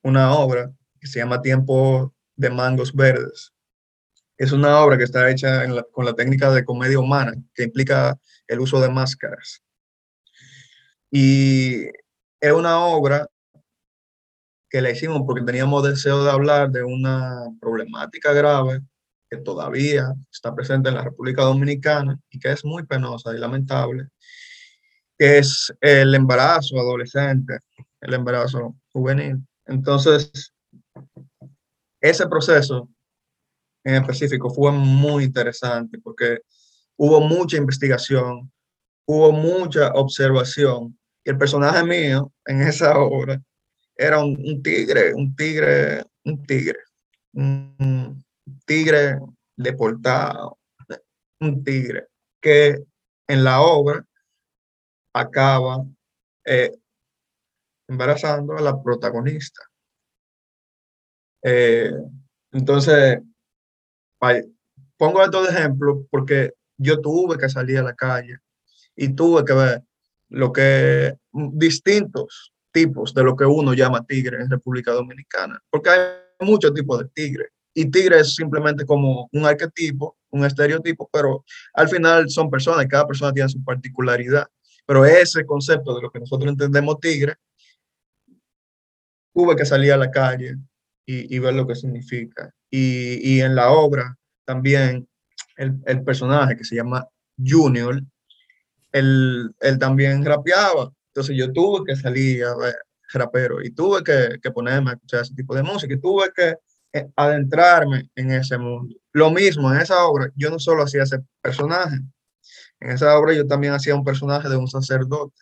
una 0.03 0.33
obra 0.33 0.71
que 0.99 1.07
se 1.07 1.19
llama 1.19 1.41
Tiempo 1.41 2.13
de 2.35 2.49
Mangos 2.51 2.93
Verdes. 2.93 3.51
Es 4.37 4.51
una 4.51 4.79
obra 4.81 4.97
que 4.97 5.03
está 5.03 5.29
hecha 5.29 5.65
con 5.91 6.05
la 6.05 6.13
técnica 6.13 6.51
de 6.51 6.63
comedia 6.63 6.99
humana, 6.99 7.33
que 7.55 7.63
implica 7.63 8.19
el 8.47 8.59
uso 8.59 8.79
de 8.79 8.89
máscaras. 8.89 9.63
Y 11.09 11.85
es 12.39 12.51
una 12.51 12.79
obra 12.85 13.27
que 14.77 14.81
la 14.83 14.91
hicimos 14.91 15.23
porque 15.25 15.43
teníamos 15.43 15.81
deseo 15.81 16.23
de 16.23 16.29
hablar 16.29 16.69
de 16.69 16.83
una 16.83 17.45
problemática 17.59 18.31
grave 18.31 18.81
que 19.27 19.37
todavía 19.37 20.13
está 20.31 20.53
presente 20.53 20.89
en 20.89 20.93
la 20.93 21.03
República 21.03 21.41
Dominicana 21.41 22.19
y 22.29 22.37
que 22.37 22.51
es 22.51 22.63
muy 22.63 22.85
penosa 22.85 23.33
y 23.33 23.39
lamentable, 23.39 24.09
que 25.17 25.39
es 25.39 25.73
el 25.81 26.13
embarazo 26.13 26.79
adolescente, 26.79 27.57
el 28.01 28.13
embarazo 28.13 28.75
juvenil. 28.93 29.43
Entonces, 29.65 30.53
ese 31.99 32.27
proceso 32.27 32.87
en 33.83 33.95
específico 33.95 34.51
fue 34.51 34.71
muy 34.71 35.23
interesante 35.23 35.97
porque 35.97 36.41
hubo 36.97 37.19
mucha 37.19 37.57
investigación, 37.57 38.51
hubo 39.07 39.31
mucha 39.31 39.91
observación. 39.93 40.99
Y 41.25 41.31
el 41.31 41.37
personaje 41.39 41.83
mío 41.83 42.31
en 42.45 42.61
esa 42.61 42.95
obra 42.99 43.41
era 43.97 44.23
un, 44.23 44.61
tigre, 44.61 45.13
un 45.13 45.35
tigre, 45.35 46.05
un 46.23 46.45
tigre, 46.45 46.79
un 47.33 48.23
tigre 48.65 49.19
deportado, 49.55 50.59
un 51.39 51.63
tigre 51.63 52.07
que 52.39 52.77
en 53.27 53.43
la 53.43 53.61
obra 53.61 54.05
acaba 55.13 55.83
eh, 56.45 56.71
embarazando 57.87 58.55
a 58.55 58.61
la 58.61 58.81
protagonista. 58.81 59.61
Eh, 61.43 61.91
entonces, 62.51 63.19
pongo 64.97 65.23
estos 65.23 65.49
ejemplos 65.49 66.05
porque 66.11 66.53
yo 66.77 67.01
tuve 67.01 67.37
que 67.37 67.49
salir 67.49 67.79
a 67.79 67.83
la 67.83 67.95
calle 67.95 68.39
y 68.95 69.13
tuve 69.13 69.43
que 69.43 69.53
ver 69.53 69.83
lo 70.29 70.51
que 70.51 71.17
distintos 71.31 72.53
tipos 72.77 73.11
de 73.13 73.23
lo 73.23 73.35
que 73.35 73.45
uno 73.45 73.73
llama 73.73 74.05
tigre 74.05 74.37
en 74.39 74.49
República 74.49 74.91
Dominicana, 74.91 75.59
porque 75.71 75.89
hay 75.89 75.99
muchos 76.45 76.71
tipos 76.75 76.99
de 76.99 77.05
tigre 77.09 77.45
y 77.73 77.89
tigre 77.89 78.19
es 78.19 78.35
simplemente 78.35 78.85
como 78.85 79.29
un 79.31 79.45
arquetipo, 79.45 80.15
un 80.29 80.45
estereotipo, 80.45 81.09
pero 81.11 81.43
al 81.73 81.89
final 81.89 82.29
son 82.29 82.51
personas 82.51 82.85
y 82.85 82.87
cada 82.87 83.07
persona 83.07 83.33
tiene 83.33 83.49
su 83.49 83.63
particularidad. 83.63 84.47
Pero 84.85 85.05
ese 85.05 85.45
concepto 85.45 85.95
de 85.95 86.01
lo 86.01 86.09
que 86.11 86.19
nosotros 86.19 86.51
entendemos 86.51 86.99
tigre, 86.99 87.35
tuve 89.33 89.55
que 89.55 89.65
salir 89.65 89.91
a 89.91 89.97
la 89.97 90.09
calle, 90.09 90.55
y, 91.07 91.39
ver 91.39 91.53
lo 91.53 91.65
que 91.65 91.75
significa. 91.75 92.51
Y, 92.69 93.39
en 93.39 93.55
la 93.55 93.71
obra 93.71 94.17
también 94.45 95.07
el, 95.55 96.03
personaje 96.03 96.57
que 96.57 96.65
se 96.65 96.75
llama 96.75 97.07
Junior, 97.37 98.01
él, 98.91 99.51
él, 99.59 99.79
también 99.79 100.25
rapeaba. 100.25 100.91
Entonces 101.17 101.35
yo 101.35 101.51
tuve 101.51 101.83
que 101.83 101.95
salir 101.95 102.43
a 102.43 102.55
ver 102.55 102.75
rapero 103.11 103.59
y 103.63 103.71
tuve 103.71 104.03
que, 104.03 104.37
que 104.39 104.51
ponerme 104.51 104.91
a 104.91 104.93
escuchar 104.93 105.21
ese 105.21 105.33
tipo 105.33 105.55
de 105.55 105.63
música 105.63 105.91
y 105.91 105.99
tuve 105.99 106.31
que 106.31 106.57
eh, 106.93 107.07
adentrarme 107.15 108.11
en 108.13 108.29
ese 108.29 108.55
mundo. 108.59 108.93
Lo 109.13 109.31
mismo 109.31 109.73
en 109.73 109.81
esa 109.81 110.05
obra, 110.05 110.31
yo 110.35 110.51
no 110.51 110.59
solo 110.59 110.83
hacía 110.83 111.01
ese 111.01 111.17
personaje, 111.41 111.97
En 112.79 112.91
esa 112.91 113.17
obra 113.17 113.33
yo 113.33 113.47
también 113.47 113.73
hacía 113.73 113.95
un 113.95 114.03
personaje 114.03 114.47
de 114.47 114.57
un 114.57 114.67
sacerdote. 114.67 115.33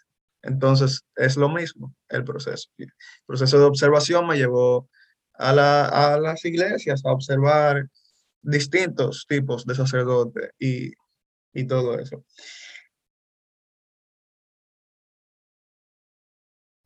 Entonces 0.43 1.03
es 1.17 1.35
lo 1.35 1.49
mismo 1.49 1.93
el 2.07 2.23
proceso. 2.23 2.69
El 2.77 2.93
proceso 3.25 3.59
de 3.59 3.65
observación 3.65 4.27
me 4.27 4.37
llevó 4.37 4.87
a, 5.33 5.49
a 6.13 6.19
las 6.21 6.45
iglesias 6.45 7.01
a 7.03 7.11
observar 7.11 7.89
distintos 8.41 9.25
tipos 9.27 9.65
de 9.65 9.75
sacerdotes 9.75 10.51
y, 10.57 10.93
y 11.53 11.67
todo 11.67 11.99
eso. 11.99 12.23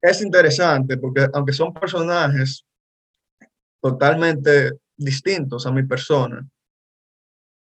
Es 0.02 0.22
interesante 0.22 0.98
porque 0.98 1.28
aunque 1.34 1.54
son 1.54 1.74
personajes 1.74 2.66
totalmente 3.82 4.72
distintos 4.96 5.66
a 5.66 5.72
mi 5.72 5.84
persona, 5.84 6.48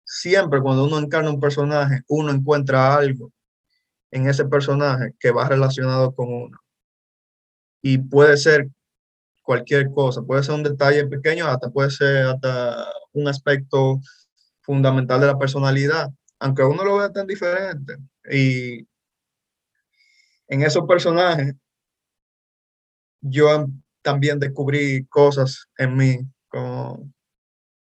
siempre 0.04 0.60
cuando 0.60 0.84
uno 0.84 0.98
encarna 0.98 1.30
un 1.30 1.40
personaje, 1.40 2.02
uno 2.08 2.30
encuentra 2.32 2.96
algo 2.96 3.32
en 4.10 4.28
ese 4.28 4.44
personaje 4.46 5.14
que 5.18 5.30
va 5.30 5.48
relacionado 5.48 6.14
con 6.14 6.32
uno. 6.32 6.58
Y 7.82 7.98
puede 7.98 8.36
ser 8.36 8.68
cualquier 9.42 9.90
cosa, 9.90 10.22
puede 10.22 10.42
ser 10.42 10.54
un 10.54 10.62
detalle 10.62 11.06
pequeño, 11.06 11.46
hasta 11.46 11.70
puede 11.70 11.90
ser 11.90 12.26
hasta 12.26 12.86
un 13.12 13.28
aspecto 13.28 14.00
fundamental 14.62 15.20
de 15.20 15.26
la 15.28 15.38
personalidad, 15.38 16.10
aunque 16.40 16.64
uno 16.64 16.84
lo 16.84 16.98
vea 16.98 17.12
tan 17.12 17.26
diferente. 17.26 17.98
Y 18.30 18.86
en 20.48 20.62
esos 20.62 20.84
personajes, 20.86 21.54
yo 23.28 23.66
también 24.02 24.38
descubrí 24.38 25.06
cosas 25.06 25.68
en 25.78 25.96
mí, 25.96 26.18
como, 26.48 27.12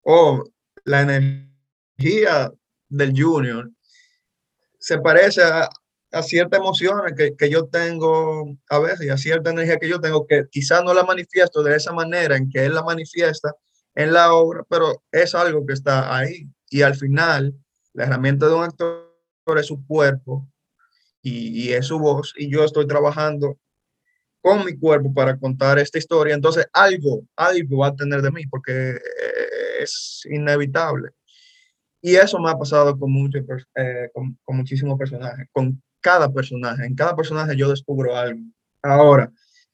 oh, 0.02 0.44
la 0.84 1.02
energía 1.02 2.52
del 2.88 3.12
junior 3.20 3.70
se 4.78 4.98
parece 4.98 5.42
a, 5.42 5.68
a 6.12 6.22
ciertas 6.22 6.60
emociones 6.60 7.14
que, 7.16 7.34
que, 7.34 7.50
yo 7.50 7.66
tengo 7.66 8.54
a 8.68 8.78
veces 8.78 9.06
y 9.06 9.08
a 9.08 9.16
cierta 9.16 9.50
energía 9.50 9.78
que 9.78 9.88
yo 9.88 10.00
tengo 10.00 10.26
que 10.26 10.44
quizás 10.50 10.84
no 10.84 10.94
la 10.94 11.04
manifiesto 11.04 11.62
de 11.62 11.74
esa 11.74 11.92
manera 11.92 12.36
en 12.36 12.50
que 12.50 12.64
él 12.64 12.74
la 12.74 12.82
manifiesta 12.82 13.52
en 13.94 14.12
la 14.12 14.34
obra, 14.34 14.62
pero 14.68 15.02
es 15.10 15.34
algo 15.34 15.64
que 15.66 15.72
está 15.72 16.16
ahí. 16.16 16.48
Y 16.68 16.82
al 16.82 16.94
final, 16.96 17.54
la 17.92 18.04
herramienta 18.04 18.46
de 18.46 18.54
un 18.54 18.64
actor 18.64 19.08
es 19.56 19.66
su 19.66 19.86
cuerpo 19.86 20.48
y, 21.22 21.68
y 21.68 21.72
es 21.72 21.86
su 21.86 21.98
voz. 21.98 22.34
Y 22.36 22.50
yo 22.50 22.64
estoy 22.64 22.86
trabajando 22.86 23.58
con 24.44 24.62
mi 24.62 24.76
cuerpo 24.76 25.10
para 25.14 25.38
contar 25.38 25.78
esta 25.78 25.96
historia. 25.96 26.34
Entonces, 26.34 26.66
algo, 26.74 27.22
algo 27.34 27.78
va 27.78 27.86
a 27.86 27.96
tener 27.96 28.20
de 28.20 28.30
mí 28.30 28.46
porque 28.46 28.90
eh, 28.90 28.98
es 29.80 30.20
inevitable. 30.30 31.08
Y 32.02 32.16
eso 32.16 32.38
me 32.38 32.50
ha 32.50 32.58
pasado 32.58 32.98
con, 32.98 33.10
muchos, 33.10 33.42
eh, 33.74 34.10
con, 34.12 34.38
con 34.44 34.58
muchísimos 34.58 34.98
personajes, 34.98 35.46
con 35.50 35.82
cada 35.98 36.30
personaje. 36.30 36.84
En 36.84 36.94
cada 36.94 37.16
personaje 37.16 37.56
yo 37.56 37.70
descubro 37.70 38.14
algo. 38.14 38.38
Ahora, 38.82 39.32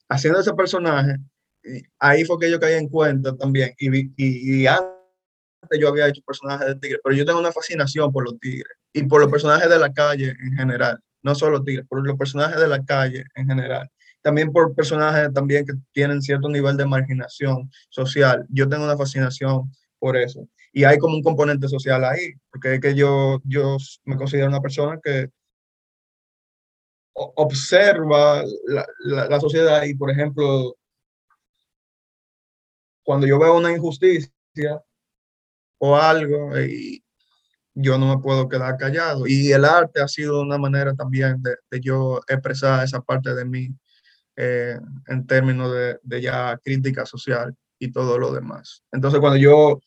haciendo 0.09 0.39
ese 0.39 0.55
personaje, 0.55 1.17
ahí 1.99 2.25
fue 2.25 2.39
que 2.39 2.49
yo 2.49 2.61
caí 2.61 2.75
en 2.75 2.89
cuenta 2.89 3.37
también. 3.37 3.75
Y, 3.77 3.99
y, 3.99 4.63
y 4.63 4.67
antes 4.69 5.81
yo 5.81 5.89
había 5.89 6.07
hecho 6.07 6.23
personajes 6.25 6.69
de 6.69 6.77
tigres, 6.77 7.01
pero 7.03 7.17
yo 7.17 7.27
tengo 7.27 7.41
una 7.41 7.51
fascinación 7.51 8.13
por 8.13 8.23
los 8.23 8.39
tigres 8.39 8.73
y 8.93 9.03
por 9.03 9.21
los 9.21 9.33
personajes 9.33 9.69
de 9.69 9.81
la 9.81 9.93
calle 9.93 10.29
en 10.29 10.53
general. 10.53 11.01
No 11.25 11.35
solo 11.35 11.61
tigres, 11.65 11.89
por 11.89 12.07
los 12.07 12.17
personajes 12.17 12.61
de 12.61 12.69
la 12.69 12.85
calle 12.85 13.25
en 13.35 13.49
general. 13.49 13.91
También 14.23 14.53
por 14.53 14.75
personajes 14.75 15.33
también 15.33 15.65
que 15.65 15.73
tienen 15.93 16.21
cierto 16.21 16.49
nivel 16.49 16.77
de 16.77 16.87
marginación 16.87 17.71
social. 17.89 18.47
Yo 18.51 18.69
tengo 18.69 18.85
una 18.85 18.97
fascinación 18.97 19.71
por 19.99 20.17
eso. 20.17 20.49
Y 20.73 20.85
hay 20.85 20.99
como 20.99 21.17
un 21.17 21.23
componente 21.23 21.69
social 21.69 22.05
ahí, 22.05 22.33
porque 22.51 22.75
es 22.75 22.81
que 22.81 22.95
yo, 22.95 23.41
yo 23.45 23.77
me 24.05 24.17
considero 24.17 24.49
una 24.49 24.61
persona 24.61 24.99
que 25.03 25.31
observa 27.15 28.43
la, 28.67 28.87
la, 29.29 29.41
sociedad 29.41 29.83
y, 29.85 29.95
por 29.95 30.11
ejemplo, 30.11 30.77
cuando 33.03 33.27
yo 33.27 33.39
veo 33.39 33.57
una 33.57 33.73
injusticia 33.73 34.31
o 35.79 35.97
algo, 35.97 36.59
y 36.61 37.03
yo 37.75 37.99
no 37.99 38.15
me 38.15 38.23
puedo 38.23 38.49
quedar 38.49 38.77
callado. 38.77 39.27
Y 39.27 39.53
el 39.53 39.65
arte 39.65 40.01
ha 40.01 40.09
sido 40.09 40.41
una 40.41 40.59
manera 40.59 40.95
también 40.95 41.43
de, 41.43 41.57
de 41.71 41.81
yo 41.81 42.21
expresar 42.29 42.85
esa 42.85 43.01
parte 43.01 43.35
de 43.35 43.45
mí 43.45 43.75
eh, 44.43 44.79
en 45.09 45.27
términos 45.27 45.71
de, 46.03 46.23
ya 46.23 46.59
crítica 46.65 47.05
social 47.05 47.55
y 47.79 47.93
todo 47.93 48.19
lo 48.19 48.33
demás. 48.33 48.83
Entonces, 48.91 49.21
cuando 49.21 49.37
yo, 49.37 49.81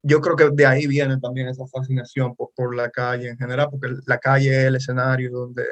yo 0.00 0.20
creo 0.20 0.36
que 0.36 0.50
de 0.52 0.64
ahí 0.64 0.86
viene 0.86 1.18
también 1.18 1.48
esa 1.48 1.66
fascinación 1.66 2.36
por, 2.36 2.50
por 2.54 2.76
la 2.76 2.88
calle 2.88 3.30
en 3.30 3.36
general, 3.36 3.66
porque 3.72 3.88
la 4.06 4.18
calle 4.18 4.50
es 4.50 4.64
el 4.66 4.76
escenario 4.76 5.32
donde 5.32 5.64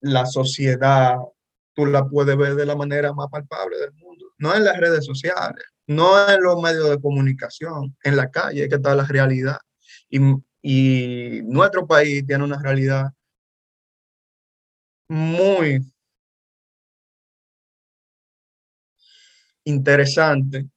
la 0.00 0.24
sociedad, 0.24 1.16
tú 1.74 1.84
la 1.84 2.08
puedes 2.08 2.34
ver 2.38 2.54
de 2.54 2.64
la 2.64 2.76
manera 2.76 3.12
más 3.12 3.28
palpable 3.28 3.76
del 3.76 3.92
mundo. 3.92 4.32
No 4.38 4.54
en 4.54 4.64
las 4.64 4.78
redes 4.78 5.04
sociales, 5.04 5.62
no 5.86 6.30
en 6.30 6.42
los 6.42 6.62
medios 6.62 6.88
de 6.88 6.98
comunicación, 6.98 7.94
en 8.04 8.16
la 8.16 8.30
calle 8.30 8.70
que 8.70 8.76
está 8.76 8.94
la 8.94 9.04
realidad. 9.04 9.58
Y, 10.08 10.18
y 10.62 11.42
nuestro 11.44 11.86
país 11.86 12.26
tiene 12.26 12.44
una 12.44 12.58
realidad 12.62 13.10
muy 15.08 15.84
interesante, 19.70 20.68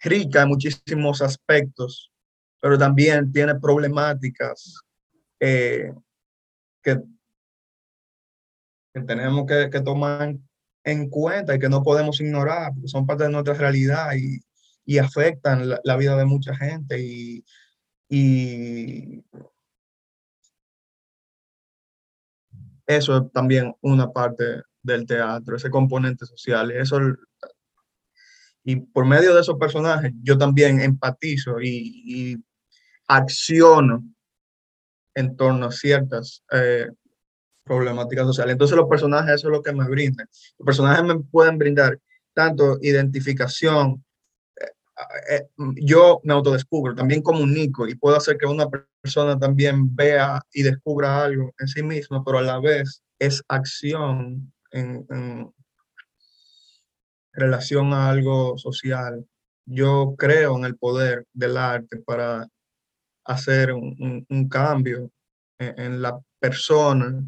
rica 0.00 0.42
en 0.42 0.48
muchísimos 0.48 1.22
aspectos, 1.22 2.10
pero 2.60 2.76
también 2.76 3.30
tiene 3.32 3.54
problemáticas 3.54 4.80
eh, 5.40 5.92
que 6.82 7.00
que 8.96 9.02
tenemos 9.02 9.44
que, 9.46 9.68
que, 9.70 9.80
tomar 9.82 10.34
en 10.82 11.10
cuenta 11.10 11.54
y 11.54 11.58
que 11.58 11.68
no 11.68 11.82
podemos 11.82 12.18
ignorar, 12.18 12.72
porque 12.72 12.88
son 12.88 13.04
parte 13.04 13.24
de 13.24 13.30
nuestra 13.30 13.52
realidad 13.52 14.14
y, 14.16 14.40
y 14.86 14.96
afectan 14.96 15.68
la, 15.68 15.78
la, 15.84 15.96
vida 15.98 16.16
de 16.16 16.24
mucha 16.24 16.56
gente. 16.56 16.98
Y, 16.98 17.44
y 18.08 19.22
eso 22.86 23.18
es 23.18 23.32
también 23.32 23.74
una 23.82 24.10
parte 24.10 24.62
del 24.82 25.04
teatro, 25.04 25.56
ese 25.56 25.68
componente 25.68 26.24
social. 26.24 26.70
Eso, 26.70 26.98
y 28.68 28.76
por 28.80 29.06
medio 29.06 29.32
de 29.32 29.42
esos 29.42 29.56
personajes, 29.58 30.12
yo 30.24 30.36
también 30.36 30.80
empatizo 30.80 31.60
y, 31.60 32.02
y 32.04 32.36
acciono 33.06 34.02
en 35.14 35.36
torno 35.36 35.66
a 35.66 35.72
ciertas 35.72 36.42
eh, 36.50 36.88
problemática 37.64 38.24
social. 38.24 38.50
Entonces 38.50 38.76
los 38.76 38.88
personajes 38.88 39.36
eso 39.36 39.46
es 39.46 39.52
lo 39.52 39.62
que 39.62 39.72
me 39.72 39.88
brindan. 39.88 40.28
Los 40.58 40.66
personajes 40.66 41.04
me 41.04 41.16
pueden 41.20 41.58
brindar 41.58 41.96
tanto 42.34 42.76
identificación, 42.82 44.04
eh, 44.60 45.36
eh, 45.36 45.46
yo 45.76 46.20
me 46.24 46.34
autodescubro, 46.34 46.92
también 46.92 47.22
comunico 47.22 47.86
y 47.86 47.94
puedo 47.94 48.16
hacer 48.16 48.36
que 48.36 48.46
una 48.46 48.66
persona 49.00 49.38
también 49.38 49.94
vea 49.94 50.42
y 50.52 50.64
descubra 50.64 51.22
algo 51.22 51.54
en 51.60 51.68
sí 51.68 51.84
misma, 51.84 52.24
pero 52.24 52.38
a 52.38 52.42
la 52.42 52.58
vez 52.58 53.00
es 53.20 53.44
acción 53.46 54.52
en, 54.72 55.06
en 55.08 55.54
relación 57.36 57.92
a 57.92 58.08
algo 58.08 58.58
social. 58.58 59.26
Yo 59.66 60.14
creo 60.16 60.56
en 60.56 60.64
el 60.64 60.76
poder 60.76 61.26
del 61.32 61.56
arte 61.56 61.98
para 61.98 62.48
hacer 63.24 63.72
un, 63.72 64.48
cambio 64.48 65.10
en, 65.58 65.80
en 65.80 66.02
la 66.02 66.18
persona 66.40 67.22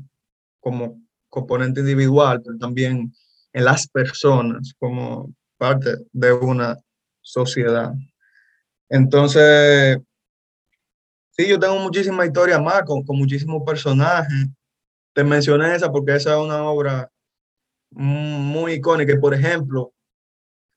como 0.61 1.01
componente 1.29 1.81
individual, 1.81 2.42
pero 2.42 2.59
también 2.59 3.12
en 3.53 3.64
las 3.64 3.88
personas 3.88 4.75
como 4.79 5.33
parte 5.57 5.97
de 6.12 6.33
una 6.33 6.79
sociedad. 7.21 7.92
Entonces, 8.88 9.99
sí, 11.31 11.49
yo 11.49 11.59
tengo 11.59 11.79
muchísimas 11.79 12.27
historias 12.27 12.62
más 12.62 12.83
con, 12.85 13.05
con 13.05 13.18
muchísimos 13.18 13.62
personajes. 13.64 14.47
Te 15.12 15.25
mencioné 15.25 15.75
esa 15.75 15.90
porque 15.90 16.16
esa 16.16 16.35
es 16.35 16.44
una 16.44 16.62
obra 16.64 17.11
muy 17.90 18.75
icónica. 18.75 19.18
Por 19.21 19.35
ejemplo, 19.35 19.92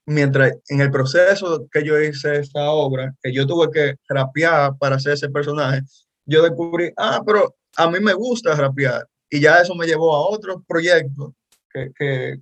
mientras 0.06 0.54
en 0.70 0.82
el 0.82 0.92
proceso 0.92 1.68
que 1.72 1.84
yo 1.84 2.00
hice 2.00 2.38
esta 2.38 2.70
obra, 2.72 3.14
que 3.22 3.34
yo 3.34 3.46
tuve 3.46 3.72
que 3.72 3.96
rapear 4.10 4.78
para 4.78 4.96
hacer 4.96 5.14
ese 5.14 5.30
personaje, 5.30 5.82
yo 6.26 6.44
descubrí, 6.44 6.92
ah, 6.98 7.22
pero 7.26 7.56
a 7.78 7.90
mí 7.90 8.00
me 8.00 8.14
gusta 8.14 8.56
rapear. 8.56 9.08
Y 9.30 9.40
ya 9.40 9.60
eso 9.60 9.76
me 9.76 9.86
llevó 9.86 10.16
a 10.16 10.30
otros 10.30 10.58
proyectos 10.68 11.34
que, 11.72 11.92
que, 11.98 12.38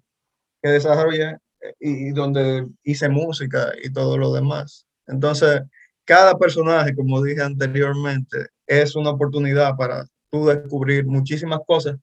que 0.61 0.69
desarrollé 0.69 1.37
eh, 1.61 1.75
y 1.79 2.11
donde 2.11 2.67
hice 2.83 3.09
música 3.09 3.71
y 3.81 3.91
todo 3.91 4.17
lo 4.17 4.33
demás. 4.33 4.85
Entonces, 5.07 5.61
cada 6.05 6.37
personaje, 6.37 6.95
como 6.95 7.21
dije 7.21 7.41
anteriormente, 7.41 8.47
es 8.65 8.95
una 8.95 9.11
oportunidad 9.11 9.75
para 9.75 10.05
tú 10.31 10.47
descubrir 10.47 11.05
muchísimas 11.05 11.59
cosas 11.67 11.97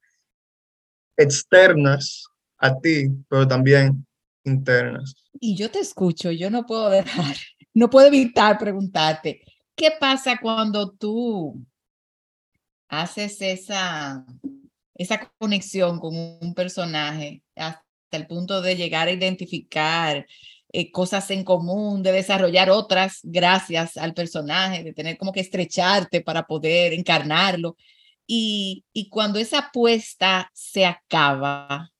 externas 1.16 2.26
a 2.58 2.78
ti, 2.78 3.08
pero 3.28 3.46
también 3.48 4.06
internas. 4.46 5.14
Y 5.40 5.56
yo 5.56 5.70
te 5.70 5.80
escucho, 5.80 6.30
yo 6.30 6.50
no 6.50 6.64
puedo 6.66 6.88
dejar, 6.88 7.36
no 7.74 7.90
puedo 7.90 8.06
evitar 8.06 8.58
preguntarte, 8.58 9.42
¿qué 9.74 9.90
pasa 9.98 10.38
cuando 10.40 10.92
tú 10.92 11.66
haces 12.88 13.40
esa, 13.42 14.24
esa 14.94 15.32
conexión 15.38 15.98
con 15.98 16.16
un 16.16 16.54
personaje 16.54 17.42
hasta 17.56 17.82
el 18.12 18.26
punto 18.26 18.62
de 18.62 18.76
llegar 18.76 19.08
a 19.08 19.12
identificar 19.12 20.26
eh, 20.72 20.90
cosas 20.90 21.30
en 21.30 21.44
común, 21.44 22.02
de 22.02 22.12
desarrollar 22.12 22.70
otras 22.70 23.20
gracias 23.22 23.96
al 23.96 24.14
personaje, 24.14 24.84
de 24.84 24.92
tener 24.92 25.16
como 25.16 25.32
que 25.32 25.40
estrecharte 25.40 26.20
para 26.20 26.46
poder 26.46 26.92
encarnarlo. 26.92 27.76
Y, 28.26 28.84
y 28.92 29.08
cuando 29.08 29.38
esa 29.38 29.58
apuesta 29.58 30.50
se 30.52 30.84
acaba, 30.84 31.90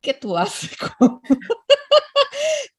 ¿qué 0.00 0.14
tú 0.14 0.36
haces 0.36 0.76
con, 0.98 1.20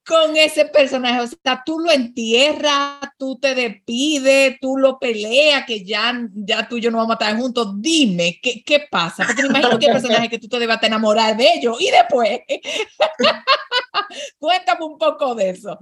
con 0.08 0.38
ese 0.38 0.66
personaje. 0.66 1.20
O 1.20 1.28
sea, 1.28 1.62
tú 1.66 1.80
lo 1.80 1.92
entierras, 1.92 3.00
tú 3.18 3.38
te 3.38 3.54
despides, 3.54 4.58
tú 4.62 4.78
lo 4.78 4.98
peleas, 4.98 5.66
que 5.66 5.84
ya, 5.84 6.14
ya 6.34 6.68
tú 6.68 6.78
y 6.78 6.82
yo 6.82 6.90
no 6.90 6.98
vamos 6.98 7.18
a 7.20 7.26
estar 7.26 7.38
juntos. 7.38 7.74
Dime, 7.80 8.40
¿qué, 8.42 8.64
qué 8.66 8.88
pasa? 8.90 9.26
Porque 9.26 9.44
me 9.44 9.50
imagino 9.50 9.78
que 9.78 9.88
el 9.88 9.92
personaje 10.02 10.30
que 10.30 10.40
tú 10.40 10.48
te 10.48 10.60
debas 10.60 10.82
enamorar 10.82 11.36
de 11.36 11.54
ellos 11.56 11.80
y 11.80 11.92
después. 11.92 12.40
Cuéntame 14.40 14.86
un 14.86 14.98
poco 14.98 15.36
de 15.36 15.50
eso. 15.50 15.78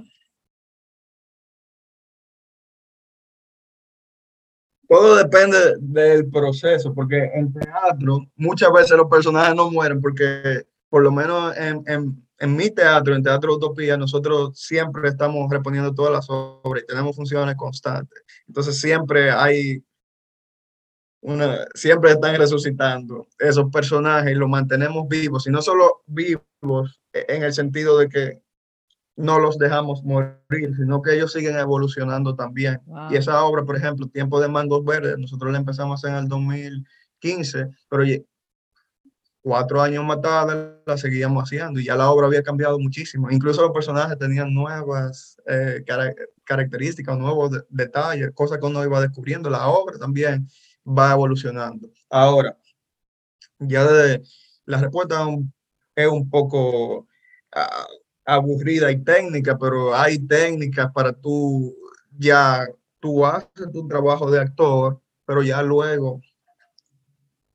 Todo 4.87 5.15
depende 5.15 5.57
del 5.79 6.29
proceso, 6.29 6.93
porque 6.93 7.31
en 7.33 7.51
teatro 7.53 8.19
muchas 8.35 8.71
veces 8.71 8.91
los 8.97 9.09
personajes 9.09 9.55
no 9.55 9.71
mueren 9.71 9.99
porque 9.99 10.63
por 10.95 11.03
lo 11.03 11.11
menos 11.11 11.53
en, 11.57 11.83
en 11.87 12.25
en 12.37 12.55
mi 12.55 12.69
teatro, 12.69 13.13
en 13.13 13.21
Teatro 13.21 13.55
Utopía, 13.55 13.97
nosotros 13.97 14.57
siempre 14.57 15.09
estamos 15.09 15.49
reponiendo 15.49 15.93
todas 15.93 16.13
las 16.13 16.29
obras 16.29 16.83
y 16.83 16.87
tenemos 16.87 17.15
funciones 17.15 17.55
constantes. 17.55 18.23
Entonces 18.47 18.79
siempre 18.79 19.29
hay 19.29 19.83
una, 21.21 21.65
siempre 21.73 22.11
están 22.11 22.37
resucitando 22.37 23.27
esos 23.39 23.69
personajes 23.71 24.31
y 24.31 24.35
los 24.35 24.49
mantenemos 24.49 25.05
vivos, 25.09 25.47
y 25.47 25.49
no 25.49 25.61
solo 25.61 26.03
vivos 26.05 27.01
en 27.13 27.43
el 27.43 27.53
sentido 27.53 27.97
de 27.97 28.07
que 28.09 28.41
no 29.17 29.39
los 29.39 29.57
dejamos 29.57 30.01
morir, 30.03 30.75
sino 30.77 31.01
que 31.01 31.15
ellos 31.15 31.33
siguen 31.33 31.57
evolucionando 31.57 32.35
también. 32.35 32.81
Y 33.09 33.15
esa 33.15 33.43
obra, 33.43 33.65
por 33.65 33.75
ejemplo, 33.75 34.07
Tiempo 34.07 34.39
de 34.39 34.47
Mangos 34.47 34.85
Verdes, 34.85 35.17
nosotros 35.17 35.51
la 35.51 35.57
empezamos 35.57 36.03
en 36.05 36.15
el 36.15 36.27
2015, 36.29 37.69
pero 37.89 38.03
cuatro 39.45 39.79
años 39.79 40.03
matada 40.03 40.81
la 40.87 40.97
seguíamos 40.97 41.43
haciendo 41.43 41.79
y 41.79 41.85
ya 41.85 41.95
la 41.95 42.09
obra 42.09 42.25
había 42.25 42.41
cambiado 42.41 42.79
muchísimo. 42.79 43.29
Incluso 43.29 43.61
los 43.61 43.71
personajes 43.71 44.17
tenían 44.17 44.51
nuevas 44.51 45.37
eh, 45.45 45.85
características, 46.43 47.15
nuevos 47.15 47.51
detalles, 47.69 48.31
cosas 48.33 48.57
que 48.57 48.65
uno 48.65 48.83
iba 48.83 48.99
descubriendo. 48.99 49.47
La 49.51 49.67
obra 49.67 49.99
también 49.99 50.47
va 50.83 51.11
evolucionando. 51.11 51.91
Ahora, 52.09 52.57
ya 53.59 53.87
la 54.65 54.79
respuesta 54.79 55.27
es 55.95 56.07
un 56.07 56.27
poco 56.27 57.07
aburrida 58.25 58.91
y 58.91 59.03
técnica, 59.03 59.59
pero 59.59 59.95
hay 59.95 60.17
técnicas 60.17 60.91
para 60.91 61.13
tú 61.13 61.71
ya, 62.17 62.67
tú 62.99 63.23
haces 63.23 63.71
tu 63.71 63.87
trabajo 63.87 64.31
de 64.31 64.39
actor, 64.39 64.99
pero 65.23 65.43
ya 65.43 65.61
luego 65.61 66.19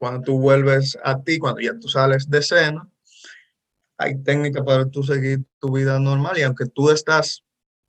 cuando 0.00 0.22
tú 0.22 0.40
vuelves 0.40 0.98
a 1.04 1.22
ti, 1.22 1.38
cuando 1.38 1.60
ya 1.60 1.78
tú 1.78 1.86
sales 1.86 2.28
de 2.30 2.38
escena, 2.38 2.88
hay 3.98 4.16
técnicas 4.22 4.64
para 4.64 4.86
tú 4.86 5.02
seguir 5.02 5.44
tu 5.58 5.72
vida 5.72 6.00
normal. 6.00 6.38
Y 6.38 6.42
aunque 6.42 6.64
tú 6.64 6.90
estás 6.90 7.44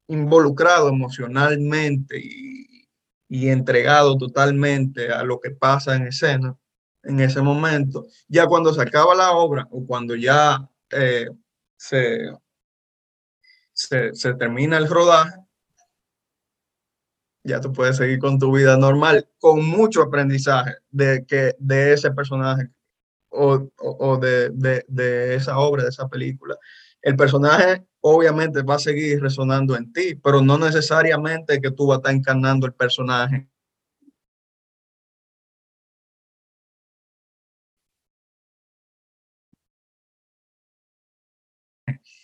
involucrado 0.10 0.90
emocionalmente 0.90 2.20
y, 2.20 2.86
y 3.30 3.48
entregado 3.48 4.18
totalmente 4.18 5.10
a 5.10 5.24
lo 5.24 5.40
que 5.40 5.52
pasa 5.52 5.96
en 5.96 6.08
escena, 6.08 6.54
en 7.04 7.22
ese 7.22 7.42
momento, 7.42 8.06
ya 8.28 8.46
cuando 8.46 8.74
se 8.74 8.82
acaba 8.82 9.16
la 9.16 9.32
obra 9.32 9.66
o 9.72 9.86
cuando 9.86 10.14
ya 10.14 10.70
eh, 10.90 11.30
se, 11.78 12.30
se, 13.72 14.14
se 14.14 14.34
termina 14.34 14.78
el 14.78 14.90
rodaje, 14.90 15.41
ya 17.44 17.60
tú 17.60 17.72
puedes 17.72 17.98
seguir 17.98 18.20
con 18.20 18.38
tu 18.40 18.56
vida 18.56 18.78
normal, 18.78 19.28
con 19.40 19.66
mucho 19.66 20.02
aprendizaje 20.02 20.76
de, 20.92 21.26
que, 21.26 21.56
de 21.60 21.94
ese 21.94 22.12
personaje 22.12 22.70
o, 23.30 23.70
o, 23.78 24.18
de, 24.18 24.50
de, 24.50 24.86
de, 24.88 25.36
esa 25.36 25.58
obra, 25.58 25.84
de 25.84 25.90
esa 25.90 26.08
película. 26.08 26.58
El 27.02 27.16
personaje 27.16 27.86
obviamente 28.02 28.62
va 28.62 28.76
a 28.76 28.80
seguir 28.80 29.22
resonando 29.22 29.76
en 29.76 29.92
ti, 29.94 30.16
pero 30.16 30.42
no 30.42 30.58
necesariamente 30.58 31.62
que 31.62 31.72
tú 31.72 31.88
vas 31.88 31.98
a 31.98 32.00
estar 32.00 32.14
encarnando 32.14 32.68
el 32.68 32.74
personaje 32.74 33.48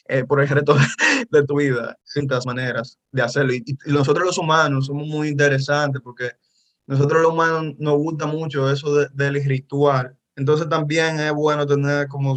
eh, 0.10 0.24
por 0.24 0.42
el 0.42 0.48
resto 0.48 0.76
de 1.32 1.44
tu 1.46 1.58
vida, 1.58 1.98
distintas 2.04 2.46
maneras 2.46 2.98
de 3.12 3.22
hacerlo. 3.22 3.54
Y, 3.54 3.64
nosotros 3.86 4.26
los 4.26 4.38
humanos 4.38 4.88
somos 4.88 5.08
muy 5.08 5.30
interesantes 5.30 6.02
porque 6.02 6.32
nosotros 6.86 7.22
los 7.22 7.34
humanos 7.34 7.76
nos 7.80 7.98
gusta 7.98 8.26
mucho 8.26 8.72
eso 8.72 8.94
del 9.14 9.44
ritual. 9.44 10.18
Entonces 10.36 10.70
también 10.70 11.20
es 11.20 11.34
bueno 11.34 11.66
tener 11.66 12.08
como 12.08 12.36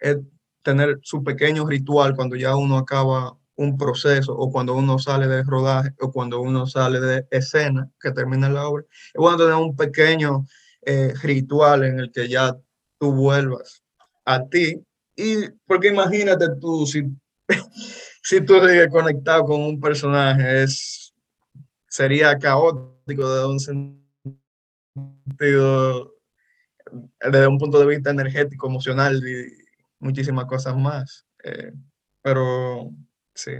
eh, 0.00 0.20
tener 0.62 1.00
su 1.02 1.24
pequeño 1.24 1.66
ritual 1.66 2.14
cuando 2.14 2.36
ya 2.36 2.54
uno 2.56 2.78
acaba 2.78 3.36
un 3.56 3.76
proceso 3.76 4.34
o 4.34 4.50
cuando 4.50 4.74
uno 4.74 4.98
sale 4.98 5.26
de 5.26 5.42
rodaje 5.42 5.94
o 6.00 6.10
cuando 6.12 6.40
uno 6.40 6.66
sale 6.66 7.00
de 7.00 7.26
escena 7.30 7.90
que 8.00 8.12
termina 8.12 8.48
la 8.48 8.66
obra. 8.68 8.84
Es 9.12 9.14
bueno 9.14 9.38
tener 9.38 9.54
un 9.54 9.76
pequeño 9.76 10.46
eh, 10.82 11.12
ritual 11.22 11.84
en 11.84 12.00
el 12.00 12.12
que 12.12 12.28
ya 12.28 12.56
tú 12.98 13.12
vuelvas 13.12 13.82
a 14.24 14.44
ti 14.46 14.84
y 15.16 15.50
porque 15.66 15.88
imagínate 15.88 16.46
tú, 16.60 16.86
si, 16.86 17.04
si 18.22 18.40
tú 18.40 18.54
sigues 18.54 18.88
conectado 18.88 19.44
con 19.44 19.60
un 19.60 19.80
personaje, 19.80 20.62
es, 20.62 21.14
sería 21.88 22.38
caótico 22.38 23.34
de 23.34 23.46
un 23.46 23.60
sentido, 23.60 24.02
desde 27.20 27.46
un 27.46 27.58
punto 27.58 27.78
de 27.78 27.86
vista 27.86 28.10
energético, 28.10 28.68
emocional 28.68 29.22
y 29.26 29.52
muchísimas 29.98 30.46
cosas 30.46 30.76
más. 30.76 31.26
Eh, 31.44 31.72
pero 32.22 32.90
sí, 33.34 33.52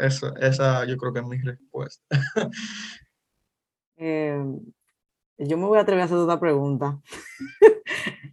eso, 0.00 0.34
esa 0.36 0.84
yo 0.84 0.96
creo 0.96 1.12
que 1.12 1.20
es 1.20 1.26
mi 1.26 1.38
respuesta. 1.38 2.04
Eh, 3.98 4.38
yo 5.38 5.56
me 5.56 5.64
voy 5.64 5.78
a 5.78 5.80
atrever 5.80 6.02
a 6.02 6.04
hacer 6.04 6.18
otra 6.18 6.38
pregunta. 6.38 7.00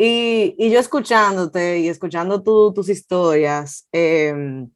Y, 0.00 0.54
y, 0.58 0.70
yo 0.70 0.78
escuchándote 0.78 1.80
y 1.80 1.88
escuchando 1.88 2.40
tus 2.40 2.88
historias, 2.88 3.88
em, 3.90 4.70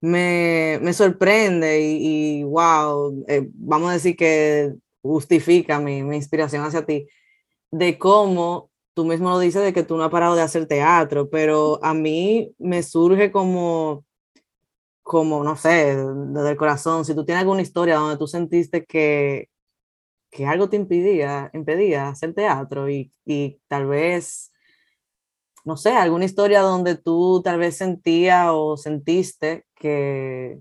me, 0.00 0.78
me, 0.80 0.92
sorprende 0.92 1.80
y, 1.80 2.44
wow, 2.44 3.24
eh, 3.26 3.48
vamos 3.54 3.90
a 3.90 3.94
decir 3.94 4.16
que 4.16 4.72
justifica 5.02 5.80
mi, 5.80 6.04
mi, 6.04 6.14
inspiración 6.16 6.64
hacia 6.64 6.86
ti, 6.86 7.08
de 7.72 7.98
cómo 7.98 8.70
tú 8.94 9.04
mismo 9.04 9.30
lo 9.30 9.40
dices 9.40 9.64
de 9.64 9.72
que 9.72 9.82
tú 9.82 9.96
no 9.96 10.04
has 10.04 10.10
parado 10.10 10.36
de 10.36 10.42
hacer 10.42 10.66
teatro, 10.66 11.28
pero 11.30 11.80
a 11.82 11.92
mí 11.94 12.54
me 12.58 12.84
surge 12.84 13.32
como, 13.32 14.04
como 15.02 15.44
no 15.44 15.56
sé, 15.56 15.96
desde 15.96 16.50
el 16.50 16.56
corazón, 16.56 17.04
si 17.04 17.14
tú 17.14 17.24
tienes 17.24 17.42
alguna 17.42 17.62
historia 17.62 17.96
donde 17.96 18.18
tú 18.18 18.28
sentiste 18.28 18.84
que, 18.84 19.48
que 20.32 20.46
algo 20.46 20.70
te 20.70 20.76
impedía, 20.76 21.50
impedía 21.52 22.08
hacer 22.08 22.32
teatro 22.32 22.88
y, 22.88 23.12
y 23.26 23.60
tal 23.68 23.86
vez, 23.86 24.50
no 25.62 25.76
sé, 25.76 25.90
alguna 25.92 26.24
historia 26.24 26.62
donde 26.62 26.96
tú 26.96 27.42
tal 27.44 27.58
vez 27.58 27.76
sentía 27.76 28.54
o 28.54 28.78
sentiste 28.78 29.66
que, 29.74 30.58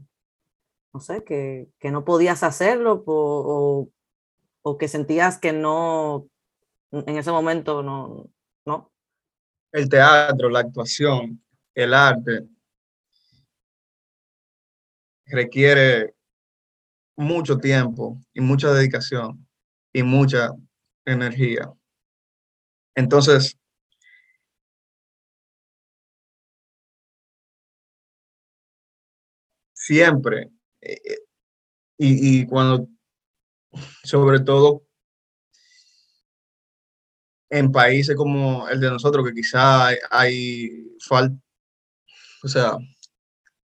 no 0.93 0.99
sé, 0.99 1.23
que, 1.23 1.69
que 1.79 1.89
no 1.89 2.03
podías 2.03 2.43
hacerlo 2.43 3.01
o, 3.07 3.89
o, 4.62 4.77
que 4.77 4.89
sentías 4.89 5.39
que 5.39 5.53
no, 5.53 6.27
en 6.91 7.17
ese 7.17 7.31
momento 7.31 7.81
no, 7.81 8.29
no. 8.65 8.91
El 9.71 9.87
teatro, 9.87 10.50
la 10.50 10.60
actuación, 10.60 11.41
el 11.73 11.93
arte 11.93 12.46
requiere 15.27 16.13
mucho 17.15 17.58
tiempo 17.58 18.19
y 18.33 18.41
mucha 18.41 18.73
dedicación 18.73 19.48
y 19.94 20.04
mucha 20.04 20.52
energía. 21.06 21.71
Entonces, 22.96 23.58
siempre, 29.73 30.52
eh, 30.81 31.02
eh, 31.06 31.17
y, 31.98 32.42
y, 32.42 32.46
cuando, 32.48 32.87
sobre 34.04 34.39
todo 34.42 34.83
en 37.50 37.71
países 37.71 38.15
como 38.15 38.67
el 38.69 38.79
de 38.79 38.89
nosotros, 38.89 39.27
que 39.27 39.33
quizá 39.33 39.87
hay, 39.87 39.98
hay 40.10 40.98
falta, 41.06 41.35
o 42.44 42.48
sea, 42.48 42.77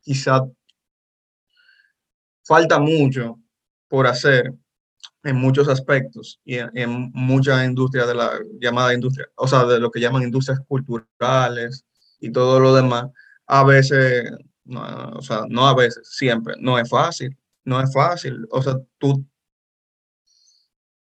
quizá 0.02 0.42
falta 2.44 2.80
mucho 2.80 3.40
por 3.88 4.08
hacer 4.08 4.54
en 5.24 5.36
muchos 5.36 5.68
aspectos 5.68 6.40
y 6.44 6.58
en, 6.58 7.12
muchas 7.14 7.66
industrias 7.66 8.08
de 8.08 8.16
la 8.16 8.40
llamada 8.60 8.94
industria, 8.94 9.28
o 9.36 9.48
sea, 9.48 9.66
de 9.66 9.80
lo 9.80 9.92
que 9.92 10.00
llaman 10.00 10.24
industrias 10.24 10.60
culturales 10.68 11.86
y 12.20 12.32
todo 12.32 12.60
lo 12.60 12.74
demás, 12.74 13.06
a 13.46 13.64
veces, 13.64 14.32
no, 14.64 14.82
o 15.16 15.22
sea, 15.22 15.44
no 15.50 15.68
a 15.68 15.76
veces, 15.76 16.08
siempre, 16.10 16.56
no 16.60 16.80
es 16.80 16.90
fácil, 16.90 17.38
no 17.66 17.82
es 17.82 17.94
fácil. 17.94 18.48
O 18.52 18.62
sea, 18.62 18.80
tú 18.98 19.26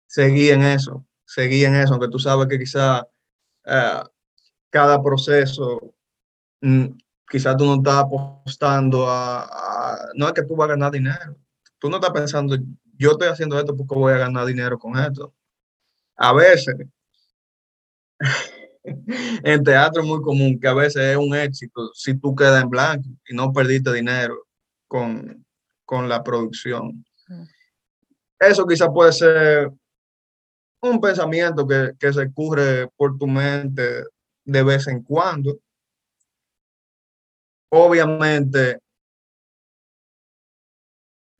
seguí 0.06 0.50
en 0.50 0.62
eso, 0.62 1.06
seguí 1.24 1.64
en 1.64 1.76
eso, 1.76 1.94
aunque 1.94 2.08
tú 2.08 2.18
sabes 2.18 2.48
que 2.48 2.58
quizá 2.58 3.06
eh, 3.64 4.02
cada 4.70 5.02
proceso, 5.02 5.94
mm, 6.60 6.86
quizá 7.30 7.56
tú 7.56 7.64
no 7.64 7.76
estás 7.76 8.04
apostando 8.04 9.08
a, 9.08 9.44
a, 9.44 9.98
no 10.14 10.26
es 10.26 10.32
que 10.34 10.42
tú 10.42 10.56
vas 10.56 10.66
a 10.66 10.72
ganar 10.72 10.92
dinero, 10.92 11.36
tú 11.78 11.88
no 11.88 11.96
estás 11.96 12.12
pensando, 12.12 12.56
yo 12.92 13.12
estoy 13.12 13.28
haciendo 13.28 13.58
esto 13.58 13.76
porque 13.76 13.94
voy 13.94 14.12
a 14.12 14.18
ganar 14.18 14.46
dinero 14.46 14.78
con 14.78 14.98
esto. 14.98 15.34
A 16.16 16.32
veces, 16.32 16.76
en 18.84 19.64
teatro 19.64 20.02
es 20.02 20.08
muy 20.08 20.20
común 20.22 20.58
que 20.60 20.68
a 20.68 20.74
veces 20.74 21.02
es 21.02 21.16
un 21.16 21.34
éxito 21.34 21.90
si 21.94 22.14
tú 22.14 22.34
quedas 22.34 22.62
en 22.62 22.70
blanco 22.70 23.08
y 23.28 23.34
no 23.34 23.52
perdiste 23.52 23.92
dinero 23.92 24.46
con, 24.86 25.44
con 25.84 26.08
la 26.08 26.22
producción. 26.22 27.04
Eso 28.38 28.66
quizás 28.66 28.88
puede 28.92 29.12
ser 29.12 29.72
un 30.80 31.00
pensamiento 31.00 31.66
que, 31.66 31.92
que 31.98 32.12
se 32.12 32.22
ocurre 32.22 32.88
por 32.96 33.16
tu 33.16 33.26
mente 33.26 34.04
de 34.44 34.62
vez 34.62 34.88
en 34.88 35.02
cuando. 35.02 35.58
Obviamente, 37.70 38.80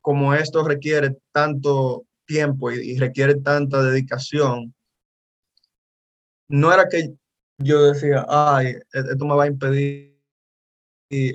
como 0.03 0.33
esto 0.35 0.63
requiere 0.67 1.17
tanto 1.31 2.05
tiempo 2.25 2.71
y, 2.71 2.97
requiere 2.99 3.35
tanta 3.35 3.81
dedicación, 3.81 4.75
no 6.49 6.73
era 6.73 6.89
que 6.89 7.15
yo 7.57 7.83
decía, 7.91 8.25
ay, 8.27 8.67
e-, 8.67 8.99
esto 8.99 9.25
me 9.25 9.35
va 9.35 9.45
a 9.45 9.47
impedir 9.47 10.13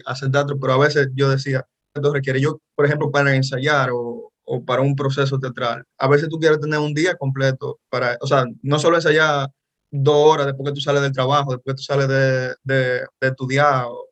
hacer 0.06 0.30
teatro, 0.30 0.58
pero 0.60 0.74
a 0.74 0.78
veces 0.78 1.08
yo 1.14 1.30
decía, 1.30 1.66
esto 1.94 2.12
requiere, 2.12 2.40
yo, 2.40 2.60
por 2.74 2.84
ejemplo, 2.84 3.10
para 3.10 3.34
ensayar 3.34 3.90
o, 3.92 4.32
o, 4.44 4.64
para 4.64 4.82
un 4.82 4.94
proceso 4.94 5.38
teatral, 5.38 5.84
a 5.96 6.08
veces 6.08 6.28
tú 6.28 6.38
quieres 6.38 6.60
tener 6.60 6.78
un 6.78 6.92
día 6.92 7.14
completo 7.14 7.80
para, 7.88 8.18
o 8.20 8.26
sea, 8.26 8.44
no 8.62 8.78
solo 8.78 8.96
ensayar 8.96 9.48
dos 9.90 10.16
horas 10.16 10.46
después 10.46 10.68
que 10.68 10.74
tú 10.74 10.80
sales 10.80 11.02
del 11.02 11.12
trabajo, 11.12 11.52
después 11.52 11.74
que 11.74 11.76
tú 11.78 11.82
sales 11.82 12.08
de, 12.08 12.54
de, 12.64 13.06
de 13.20 13.28
estudiar 13.28 13.86
o, 13.86 14.08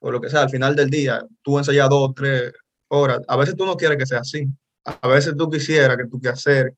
o, 0.00 0.10
lo 0.10 0.20
que 0.20 0.30
sea, 0.30 0.42
al 0.42 0.50
final 0.50 0.74
del 0.74 0.90
día, 0.90 1.22
tú 1.42 1.58
ensayas 1.58 1.88
dos 1.88 2.12
tres 2.16 2.52
Ahora, 2.90 3.20
a 3.26 3.36
veces 3.36 3.56
tú 3.56 3.66
no 3.66 3.76
quieres 3.76 3.98
que 3.98 4.06
sea 4.06 4.20
así. 4.20 4.46
A 4.84 5.08
veces 5.08 5.34
tú 5.36 5.48
quisieras 5.50 5.96
que 5.96 6.06
tu 6.06 6.20
quehacer 6.20 6.74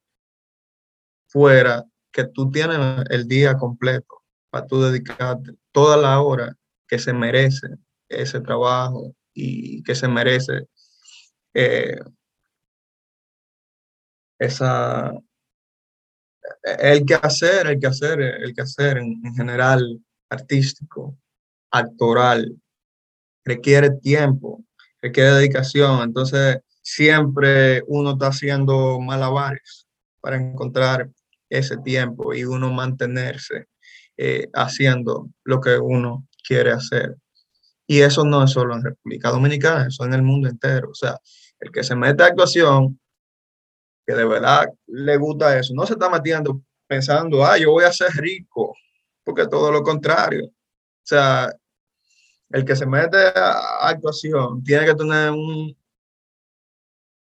fuera 1.29 1.85
que 2.13 2.25
tú 2.25 2.51
tienes 2.51 2.79
el 3.11 3.27
día 3.27 3.57
completo 3.57 4.23
para 4.51 4.67
tú 4.67 4.81
dedicarte 4.81 5.53
toda 5.73 5.97
la 5.97 6.21
hora 6.21 6.57
que 6.89 6.99
se 6.99 7.13
merece 7.13 7.69
ese 8.09 8.41
trabajo 8.41 9.15
y 9.35 9.83
que 9.83 9.95
se 9.95 10.09
merece 10.09 10.69
eh, 11.53 11.99
esa 14.39 15.13
el 16.63 17.05
que 17.05 17.15
hacer, 17.15 17.67
el 17.67 17.81
que 17.81 17.87
hacer, 17.87 18.21
el 18.21 18.55
que 18.55 18.63
hacer 18.63 18.99
en, 18.99 19.21
en 19.25 19.35
general 19.35 20.01
artístico, 20.31 21.19
actoral, 21.71 22.61
requiere 23.45 23.91
tiempo, 23.91 24.65
requiere 25.03 25.33
dedicación. 25.33 26.03
Entonces, 26.03 26.59
siempre 26.83 27.83
uno 27.87 28.13
está 28.13 28.29
haciendo 28.29 29.01
malabares 29.01 29.87
para 30.21 30.37
encontrar 30.37 31.11
ese 31.49 31.77
tiempo 31.79 32.35
y 32.35 32.45
uno 32.45 32.73
mantenerse 32.73 33.67
eh, 34.17 34.49
haciendo 34.55 35.29
lo 35.45 35.61
que 35.61 35.79
uno 35.79 36.27
quiere 36.47 36.73
hacer. 36.73 37.17
Y 37.87 38.01
eso 38.01 38.25
no 38.25 38.43
es 38.43 38.51
solo 38.51 38.75
en 38.75 38.83
República 38.83 39.31
Dominicana, 39.31 39.87
eso 39.89 40.05
en 40.05 40.15
el 40.15 40.23
mundo 40.23 40.49
entero. 40.49 40.91
O 40.91 40.95
sea, 40.95 41.19
el 41.61 41.71
que 41.71 41.85
se 41.85 41.95
mete 41.95 42.23
a 42.23 42.27
actuación, 42.27 43.01
que 44.07 44.15
de 44.15 44.25
verdad 44.25 44.67
le 44.87 45.17
gusta 45.17 45.59
eso, 45.59 45.75
no 45.75 45.87
se 45.87 45.95
está 45.95 46.09
metiendo 46.09 46.63
pensando, 46.87 47.45
ah, 47.45 47.59
yo 47.59 47.73
voy 47.73 47.85
a 47.85 47.93
ser 47.93 48.11
rico, 48.13 48.75
porque 49.25 49.47
todo 49.47 49.73
lo 49.73 49.83
contrario. 49.83 50.47
O 50.47 50.53
sea, 51.03 51.53
el 52.51 52.65
que 52.65 52.77
se 52.77 52.87
mete 52.87 53.17
a 53.35 53.89
actuación 53.89 54.63
tiene 54.63 54.87
que 54.87 54.95
tener 54.95 55.31
un, 55.31 55.77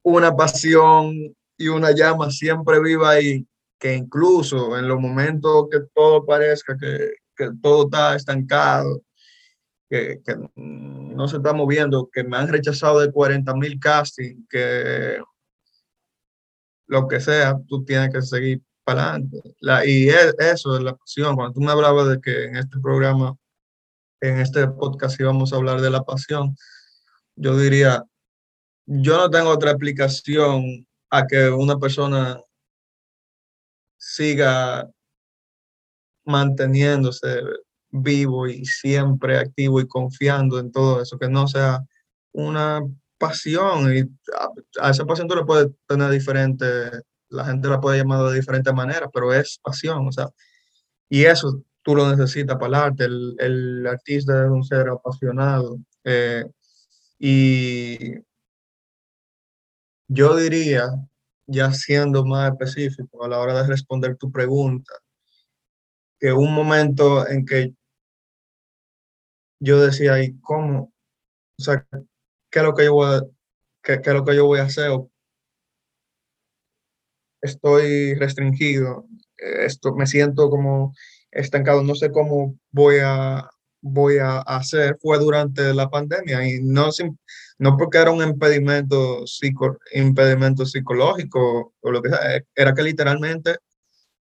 una 0.04 0.36
pasión 0.36 1.36
y 1.58 1.68
una 1.68 1.92
llama 1.92 2.30
siempre 2.32 2.80
viva 2.80 3.12
ahí, 3.12 3.48
que 3.80 3.96
incluso 3.96 4.78
en 4.78 4.88
los 4.88 5.00
momentos 5.00 5.68
que 5.72 5.80
todo 5.94 6.26
parezca 6.26 6.78
que, 6.78 7.14
que 7.36 7.50
todo 7.62 7.86
está 7.86 8.16
estancado, 8.16 9.02
que, 9.90 10.22
que, 10.26 10.36
no 10.56 11.28
se 11.28 11.38
está 11.38 11.54
moviendo, 11.54 12.10
que 12.12 12.24
me 12.24 12.38
han 12.38 12.50
rechazado 12.50 13.00
de 13.00 13.12
40 13.12 13.54
mil 13.56 13.80
castings, 13.80 14.44
que 14.50 15.20
lo 16.88 17.08
que 17.08 17.20
sea, 17.20 17.58
tú 17.68 17.84
tienes 17.84 18.14
que 18.14 18.22
seguir 18.22 18.62
para 18.84 19.12
adelante. 19.12 19.42
La, 19.60 19.86
y 19.86 20.10
eso 20.10 20.78
es 20.78 20.84
la 20.84 20.96
pasión. 20.96 21.36
Cuando 21.36 21.54
tú 21.54 21.62
me 21.62 21.72
hablabas 21.72 22.10
de 22.10 22.22
que 22.22 22.46
en 22.46 22.58
este 22.58 22.80
programa 22.80 23.36
en 24.22 24.40
este 24.40 24.68
podcast 24.68 25.20
íbamos 25.20 25.54
a 25.54 25.58
hablar 25.58 25.82
de 25.82 25.90
la 25.90 26.04
pasión, 26.04 26.56
yo 27.36 27.58
diría, 27.58 28.04
yo 28.86 29.18
no 29.18 29.30
tengo 29.30 29.50
otra 29.50 29.72
explicación 29.72 30.88
a 31.10 31.26
que 31.28 31.50
una 31.50 31.78
persona 31.78 32.40
siga 33.98 34.90
manteniéndose 36.26 37.42
vivo 37.90 38.48
y 38.48 38.66
siempre 38.66 39.38
activo 39.38 39.80
y 39.80 39.88
confiando 39.88 40.60
en 40.60 40.72
todo 40.72 41.02
eso, 41.02 41.18
que 41.18 41.30
no 41.30 41.48
sea 41.48 41.82
una 42.34 42.82
pasión. 43.18 43.96
Y 43.96 44.02
a, 44.82 44.90
esa 44.92 45.06
pasión 45.06 45.28
tú 45.28 45.36
le 45.36 45.46
puedes 45.46 45.70
tener 45.88 46.12
diferente, 46.12 46.66
la 47.30 47.46
gente 47.46 47.68
la 47.68 47.80
puede 47.80 48.00
llamar 48.00 48.30
de 48.30 48.36
diferentes 48.36 48.74
maneras, 48.74 49.10
pero 49.14 49.34
es 49.34 49.60
pasión, 49.64 50.08
o 50.08 50.12
sea, 50.12 50.30
y 51.10 51.26
eso 51.26 51.64
tú 51.86 51.96
lo 51.96 52.10
necesitas 52.10 52.58
para 52.58 52.68
el 52.68 52.76
arte. 52.76 53.04
El, 53.06 53.88
artista 53.88 54.44
es 54.46 54.50
un 54.50 54.64
ser 54.64 54.90
apasionado. 54.90 55.78
Eh, 56.04 56.44
y 57.20 58.16
yo 60.08 60.36
diría, 60.36 60.88
ya 61.46 61.72
siendo 61.72 62.26
más 62.26 62.52
específico 62.52 63.24
a 63.24 63.30
la 63.30 63.40
hora 63.40 63.62
de 63.62 63.68
responder 63.68 64.18
tu 64.18 64.32
pregunta, 64.32 64.94
que 66.20 66.34
un 66.34 66.54
momento 66.56 67.28
en 67.28 67.46
que 67.46 67.76
yo 69.60 69.80
decía, 69.80 70.22
¿y 70.24 70.40
cómo? 70.40 70.92
O 71.60 71.64
sea, 71.64 71.86
¿qué 72.50 72.60
es 72.60 72.64
lo 72.64 72.74
que 72.74 72.86
yo 72.86 72.94
voy 72.94 73.16
a, 73.16 73.22
qué 73.84 73.94
es 73.94 74.14
lo 74.14 74.26
que 74.26 74.36
yo 74.36 74.46
voy 74.48 74.60
a 74.60 74.64
hacer? 74.64 74.92
Estoy 77.42 78.16
restringido, 78.16 79.06
esto, 79.38 79.94
me 79.94 80.08
siento 80.08 80.50
como 80.50 80.94
estancado, 81.36 81.84
no 81.84 81.96
sé 81.96 82.12
cómo 82.12 82.58
voy 82.72 82.98
a, 83.04 83.48
voy 83.82 84.18
a 84.18 84.40
hacer, 84.40 84.98
fue 85.02 85.20
durante 85.20 85.74
la 85.74 85.90
pandemia 85.90 86.48
y 86.48 86.62
no, 86.64 86.90
no 87.60 87.78
porque 87.78 88.00
era 88.00 88.12
un 88.12 88.24
impedimento, 88.24 89.28
psico, 89.28 89.78
impedimento 89.94 90.66
psicológico 90.66 91.74
o 91.80 91.92
lo 91.92 92.02
que 92.02 92.10
sea, 92.10 92.42
era 92.56 92.74
que 92.74 92.84
literalmente 92.84 93.58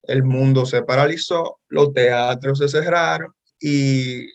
el 0.04 0.24
mundo 0.24 0.66
se 0.66 0.84
paralizó, 0.84 1.60
los 1.70 1.94
teatros 1.94 2.60
se 2.60 2.68
cerraron 2.68 3.34
y 3.60 4.28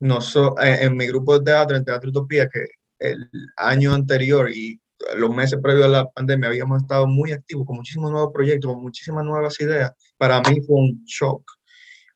no 0.00 0.18
en, 0.60 0.82
en, 0.82 0.96
mi 0.96 1.06
grupo 1.06 1.38
de 1.38 1.44
teatro, 1.44 1.76
en 1.76 1.84
Teatro 1.84 2.10
Utopía, 2.10 2.48
que 2.48 2.66
el 2.98 3.28
año 3.56 3.94
anterior 3.94 4.50
y 4.50 4.80
los 5.16 5.30
meses 5.34 5.58
previos 5.62 5.86
a 5.86 5.88
la 5.88 6.10
pandemia 6.10 6.48
habíamos 6.48 6.82
estado 6.82 7.06
muy 7.06 7.32
activos 7.32 7.66
con 7.66 7.76
muchísimos 7.76 8.10
nuevos 8.10 8.32
proyectos, 8.32 8.72
con 8.72 8.82
muchísimas 8.82 9.24
nuevas 9.24 9.60
ideas. 9.60 9.92
Para 10.22 10.40
mí 10.42 10.60
fue 10.60 10.76
un 10.76 11.02
shock. 11.04 11.42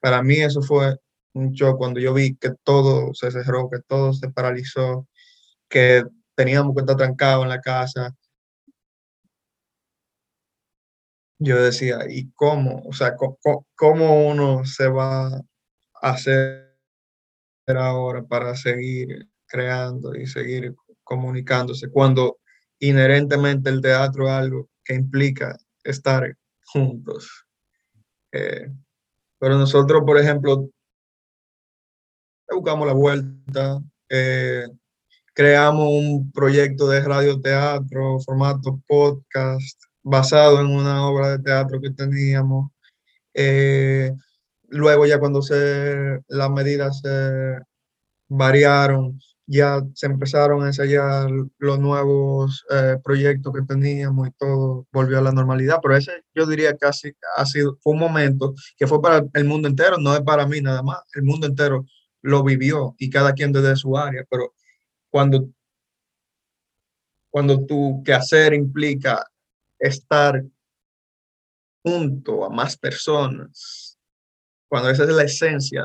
Para 0.01 0.23
mí 0.23 0.37
eso 0.37 0.63
fue 0.63 0.97
un 1.33 1.51
shock 1.51 1.77
cuando 1.77 1.99
yo 1.99 2.15
vi 2.15 2.37
que 2.37 2.53
todo 2.63 3.13
se 3.15 3.33
cerró, 3.33 3.69
que 3.69 3.81
todo 3.89 4.13
se 4.13 4.31
paralizó, 4.31 5.09
que 5.69 6.05
teníamos 6.37 6.77
que 6.77 6.83
estar 6.83 6.97
trancados 6.97 7.43
en 7.43 7.49
la 7.49 7.61
casa. 7.61 8.15
Yo 11.41 11.61
decía, 11.61 11.99
¿y 12.09 12.31
cómo? 12.31 12.81
O 12.87 12.93
sea, 12.93 13.17
¿cómo, 13.75 14.29
uno 14.29 14.65
se 14.65 14.87
va 14.87 15.27
a 15.27 15.43
hacer 16.01 16.79
ahora 17.67 18.23
para 18.23 18.55
seguir 18.55 19.29
creando 19.49 20.15
y 20.15 20.29
seguir 20.29 20.77
comunicándose 21.03 21.91
cuando 21.91 22.39
inherentemente 22.79 23.69
el 23.69 23.81
teatro 23.81 24.29
es 24.29 24.33
algo 24.33 24.69
que 24.85 24.95
implica 24.95 25.59
estar 25.83 26.37
juntos. 26.67 27.46
Eh, 28.33 28.69
pero 29.39 29.57
nosotros, 29.59 30.03
por 30.05 30.19
ejemplo, 30.19 30.69
buscamos 32.51 32.87
la 32.87 32.95
vuelta. 32.95 33.81
Eh, 34.09 34.67
creamos 35.35 35.89
un 35.89 36.31
proyecto 36.33 36.89
de 36.89 37.03
radioteatro, 37.03 38.21
formato 38.21 38.81
podcast, 38.87 39.83
basado 40.03 40.61
en 40.61 40.69
una 40.69 41.07
obra 41.07 41.31
de 41.31 41.43
teatro 41.43 41.81
que 41.81 41.91
teníamos. 41.91 42.71
Eh, 43.35 44.13
luego 44.69 45.07
ya 45.07 45.19
cuando 45.19 45.43
se, 45.43 46.21
las 46.29 46.51
medidas 46.51 47.01
se 47.01 47.59
variaron, 48.29 49.21
ya 49.47 49.81
se 49.95 50.07
empezaron 50.07 50.63
a 50.63 50.67
ensayar 50.67 51.31
los 51.59 51.79
nuevos 51.79 52.65
eh, 52.71 52.97
proyectos 53.03 53.53
que 53.55 53.63
teníamos 53.63 54.29
y 54.29 54.31
todo 54.33 54.87
volvió 54.93 55.19
a 55.19 55.23
la 55.23 55.33
normalidad. 55.33 55.79
Pero 55.83 55.97
ese 55.97 56.25
yo 56.35 56.47
diría 56.47 56.77
que 56.77 56.87
ha 56.87 57.47
sido, 57.47 57.79
un 57.85 57.99
momento 57.99 58.55
que 58.77 58.87
fue 58.87 59.01
para 59.01 59.25
el 59.35 59.45
mundo 59.45 59.69
entero, 59.69 59.99
no 59.99 60.15
es 60.15 60.23
para 60.23 60.47
mí 60.47 60.61
nada 60.61 60.83
más. 60.83 61.01
El 61.15 61.23
mundo 61.23 61.47
entero 61.47 61.87
lo 62.23 62.43
vivió 62.43 62.97
y 62.99 63.09
cada 63.09 63.33
quien 63.35 63.53
desde 63.53 63.77
su 63.77 63.97
área. 63.97 64.25
Pero 64.29 64.53
cuando, 65.11 65.49
cuando 67.31 67.65
tu 67.65 68.03
quehacer 68.05 68.53
implica 68.53 69.25
estar 69.79 70.43
junto 71.85 72.45
a 72.45 72.51
más 72.51 72.77
personas, 72.77 73.97
cuando 74.69 74.91
esa 74.91 75.05
es 75.05 75.11
la 75.11 75.23
esencia 75.23 75.85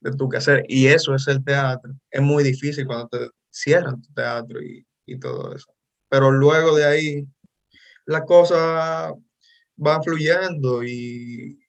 de 0.00 0.12
tu 0.12 0.28
quehacer. 0.28 0.64
Y 0.68 0.86
eso 0.86 1.14
es 1.14 1.26
el 1.28 1.44
teatro. 1.44 1.92
Es 2.10 2.22
muy 2.22 2.44
difícil 2.44 2.86
cuando 2.86 3.08
te 3.08 3.30
cierran 3.50 4.00
tu 4.02 4.12
teatro 4.12 4.62
y, 4.62 4.86
y 5.06 5.18
todo 5.18 5.54
eso. 5.54 5.72
Pero 6.08 6.30
luego 6.30 6.76
de 6.76 6.84
ahí, 6.86 7.26
la 8.06 8.24
cosa 8.24 9.12
va 9.86 10.02
fluyendo 10.02 10.82
y, 10.82 11.60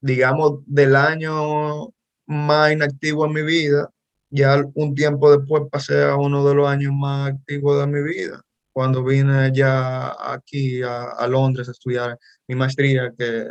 digamos, 0.00 0.60
del 0.66 0.96
año 0.96 1.88
más 2.26 2.72
inactivo 2.72 3.26
en 3.26 3.32
mi 3.32 3.42
vida, 3.42 3.90
ya 4.30 4.62
un 4.74 4.94
tiempo 4.94 5.36
después 5.36 5.64
pasé 5.70 6.04
a 6.04 6.16
uno 6.16 6.46
de 6.48 6.54
los 6.54 6.68
años 6.68 6.92
más 6.94 7.32
activos 7.32 7.80
de 7.80 7.86
mi 7.86 8.02
vida, 8.02 8.40
cuando 8.72 9.04
vine 9.04 9.52
ya 9.52 10.14
aquí 10.32 10.82
a, 10.82 11.10
a 11.10 11.26
Londres 11.28 11.68
a 11.68 11.72
estudiar 11.72 12.18
mi 12.48 12.54
maestría, 12.54 13.12
que 13.18 13.48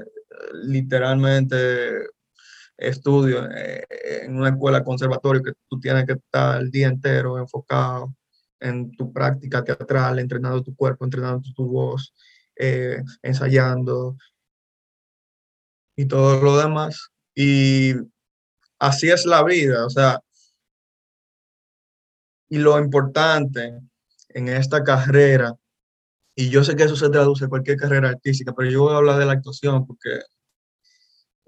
literalmente 0.63 2.07
estudio 2.81 3.49
eh, 3.51 3.85
en 4.23 4.35
una 4.35 4.49
escuela 4.49 4.83
conservatorio 4.83 5.43
que 5.43 5.53
tú 5.69 5.79
tienes 5.79 6.05
que 6.05 6.13
estar 6.13 6.61
el 6.61 6.71
día 6.71 6.87
entero 6.87 7.37
enfocado 7.37 8.13
en 8.59 8.91
tu 8.95 9.11
práctica 9.11 9.63
teatral, 9.63 10.19
entrenando 10.19 10.63
tu 10.63 10.75
cuerpo, 10.75 11.05
entrenando 11.05 11.41
tu, 11.55 11.67
voz, 11.67 12.13
eh, 12.55 13.03
ensayando 13.21 14.17
y 15.95 16.05
todo 16.07 16.41
lo 16.41 16.57
demás. 16.57 17.09
Y 17.35 17.93
así 18.79 19.09
es 19.09 19.25
la 19.25 19.43
vida, 19.43 19.85
o 19.85 19.89
sea, 19.89 20.19
y 22.49 22.57
lo 22.57 22.77
importante 22.79 23.79
en 24.29 24.47
esta 24.49 24.83
carrera, 24.83 25.55
y 26.35 26.49
yo 26.49 26.63
sé 26.63 26.75
que 26.75 26.83
eso 26.83 26.95
se 26.95 27.09
traduce 27.09 27.45
en 27.45 27.49
cualquier 27.49 27.77
carrera 27.77 28.09
artística, 28.09 28.53
pero 28.53 28.69
yo 28.69 28.83
voy 28.83 28.93
a 28.93 28.97
hablar 28.97 29.19
de 29.19 29.25
la 29.25 29.33
actuación 29.33 29.85
porque 29.85 30.19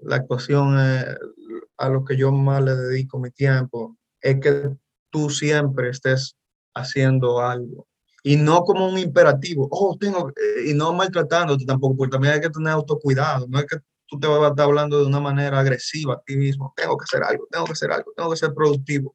la 0.00 0.16
actuación 0.16 0.76
a 0.76 1.88
lo 1.88 2.04
que 2.04 2.16
yo 2.16 2.32
más 2.32 2.62
le 2.62 2.74
dedico 2.74 3.18
mi 3.18 3.30
tiempo, 3.30 3.96
es 4.20 4.40
que 4.40 4.70
tú 5.10 5.30
siempre 5.30 5.90
estés 5.90 6.36
haciendo 6.74 7.40
algo. 7.40 7.86
Y 8.22 8.36
no 8.36 8.62
como 8.62 8.88
un 8.88 8.98
imperativo, 8.98 9.68
oh, 9.70 9.96
tengo, 9.98 10.32
y 10.66 10.72
no 10.72 10.92
maltratándote 10.94 11.66
tampoco, 11.66 11.96
porque 11.96 12.12
también 12.12 12.34
hay 12.34 12.40
que 12.40 12.50
tener 12.50 12.72
autocuidado, 12.72 13.46
no 13.48 13.58
es 13.58 13.66
que 13.66 13.76
tú 14.06 14.18
te 14.18 14.26
vas 14.26 14.42
a 14.42 14.48
estar 14.48 14.64
hablando 14.64 14.98
de 14.98 15.06
una 15.06 15.20
manera 15.20 15.60
agresiva 15.60 16.14
a 16.14 16.22
ti 16.24 16.36
mismo, 16.36 16.72
tengo 16.76 16.96
que 16.96 17.04
hacer 17.04 17.22
algo, 17.22 17.46
tengo 17.50 17.66
que 17.66 17.72
hacer 17.72 17.92
algo, 17.92 18.12
tengo 18.16 18.30
que 18.30 18.36
ser 18.36 18.54
productivo. 18.54 19.14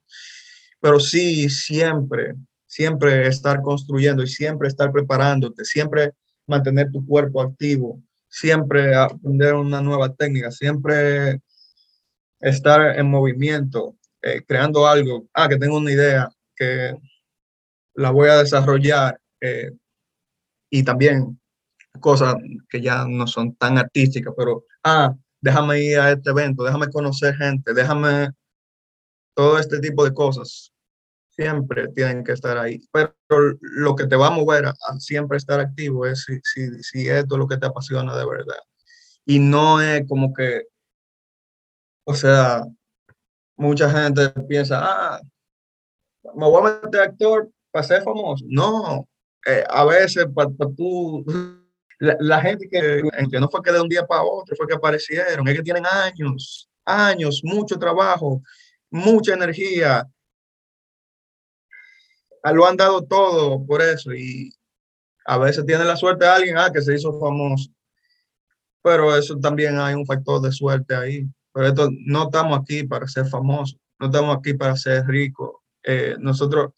Pero 0.79 0.99
sí, 0.99 1.49
siempre, 1.49 2.35
siempre 2.67 3.27
estar 3.27 3.61
construyendo 3.61 4.23
y 4.23 4.27
siempre 4.27 4.67
estar 4.67 4.91
preparándote, 4.91 5.65
siempre 5.65 6.13
mantener 6.47 6.91
tu 6.91 7.05
cuerpo 7.05 7.41
activo, 7.41 8.01
siempre 8.29 8.95
aprender 8.95 9.55
una 9.55 9.81
nueva 9.81 10.13
técnica, 10.13 10.51
siempre 10.51 11.41
estar 12.39 12.97
en 12.97 13.09
movimiento, 13.09 13.97
eh, 14.21 14.43
creando 14.47 14.87
algo. 14.87 15.27
Ah, 15.33 15.49
que 15.49 15.57
tengo 15.57 15.77
una 15.77 15.91
idea 15.91 16.29
que 16.55 16.95
la 17.95 18.11
voy 18.11 18.29
a 18.29 18.37
desarrollar 18.37 19.19
eh, 19.41 19.71
y 20.69 20.83
también 20.83 21.39
cosas 21.99 22.35
que 22.69 22.81
ya 22.81 23.05
no 23.07 23.27
son 23.27 23.55
tan 23.55 23.77
artísticas, 23.77 24.33
pero, 24.37 24.65
ah, 24.83 25.15
déjame 25.41 25.81
ir 25.81 25.99
a 25.99 26.11
este 26.11 26.29
evento, 26.29 26.63
déjame 26.63 26.89
conocer 26.89 27.35
gente, 27.35 27.73
déjame 27.73 28.29
todo 29.35 29.57
este 29.57 29.79
tipo 29.79 30.05
de 30.05 30.13
cosas. 30.13 30.71
Siempre 31.39 31.87
tienen 31.95 32.25
que 32.25 32.33
estar 32.33 32.57
ahí. 32.57 32.81
Pero 32.91 33.13
lo 33.61 33.95
que 33.95 34.07
te 34.07 34.17
va 34.17 34.27
a 34.27 34.31
mover 34.31 34.65
a, 34.65 34.73
siempre 34.99 35.37
estar 35.37 35.57
activo 35.61 36.05
es 36.05 36.25
si, 36.25 36.37
si, 36.43 36.83
si 36.83 37.07
esto 37.07 37.35
es 37.35 37.39
lo 37.39 37.47
que 37.47 37.55
te 37.55 37.65
apasiona 37.65 38.13
de 38.17 38.25
verdad. 38.25 38.59
Y 39.25 39.39
no 39.39 39.81
es 39.81 40.05
como 40.05 40.33
que, 40.33 40.63
o 42.03 42.13
sea, 42.13 42.65
mucha 43.55 43.89
gente 43.89 44.29
piensa, 44.49 44.81
ah, 44.81 45.21
me 46.35 46.45
voy 46.45 46.71
a 46.71 46.81
meter 46.83 47.01
actor 47.01 47.49
para 47.71 47.87
ser 47.87 48.03
famoso. 48.03 48.43
No, 48.49 49.07
eh, 49.45 49.63
a 49.69 49.85
veces 49.85 50.27
para, 50.35 50.49
tú, 50.75 51.23
la, 51.99 52.41
gente 52.41 52.67
que, 52.69 53.01
que 53.31 53.39
no 53.39 53.47
fue 53.49 53.61
que 53.63 53.71
de 53.71 53.79
un 53.79 53.87
día 53.87 54.05
para 54.05 54.23
otro, 54.23 54.57
fue 54.57 54.67
que 54.67 54.75
aparecieron, 54.75 55.47
es 55.47 55.55
que 55.55 55.63
tienen 55.63 55.85
años, 55.85 56.69
años, 56.83 57.39
mucho 57.45 57.79
trabajo, 57.79 58.41
mucha 58.91 59.35
energía, 59.35 60.05
lo 62.53 62.65
han 62.65 62.77
dado 62.77 63.03
todo 63.03 63.65
por 63.65 63.81
eso 63.81 64.13
y 64.13 64.53
a 65.25 65.37
veces 65.37 65.65
tiene 65.65 65.85
la 65.85 65.95
suerte 65.95 66.25
de 66.25 66.31
alguien 66.31 66.57
ah, 66.57 66.71
que 66.73 66.81
se 66.81 66.95
hizo 66.95 67.19
famoso. 67.19 67.69
Pero 68.81 69.15
eso 69.15 69.37
también 69.39 69.77
hay 69.77 69.93
un 69.93 70.05
factor 70.05 70.41
de 70.41 70.51
suerte 70.51 70.95
ahí. 70.95 71.27
Pero 71.53 71.67
esto, 71.67 71.89
no 72.05 72.23
estamos 72.23 72.59
aquí 72.59 72.83
para 72.83 73.07
ser 73.07 73.25
famosos, 73.27 73.77
no 73.99 74.07
estamos 74.07 74.37
aquí 74.37 74.53
para 74.53 74.75
ser 74.75 75.05
ricos. 75.05 75.51
Eh, 75.83 76.15
nosotros, 76.19 76.71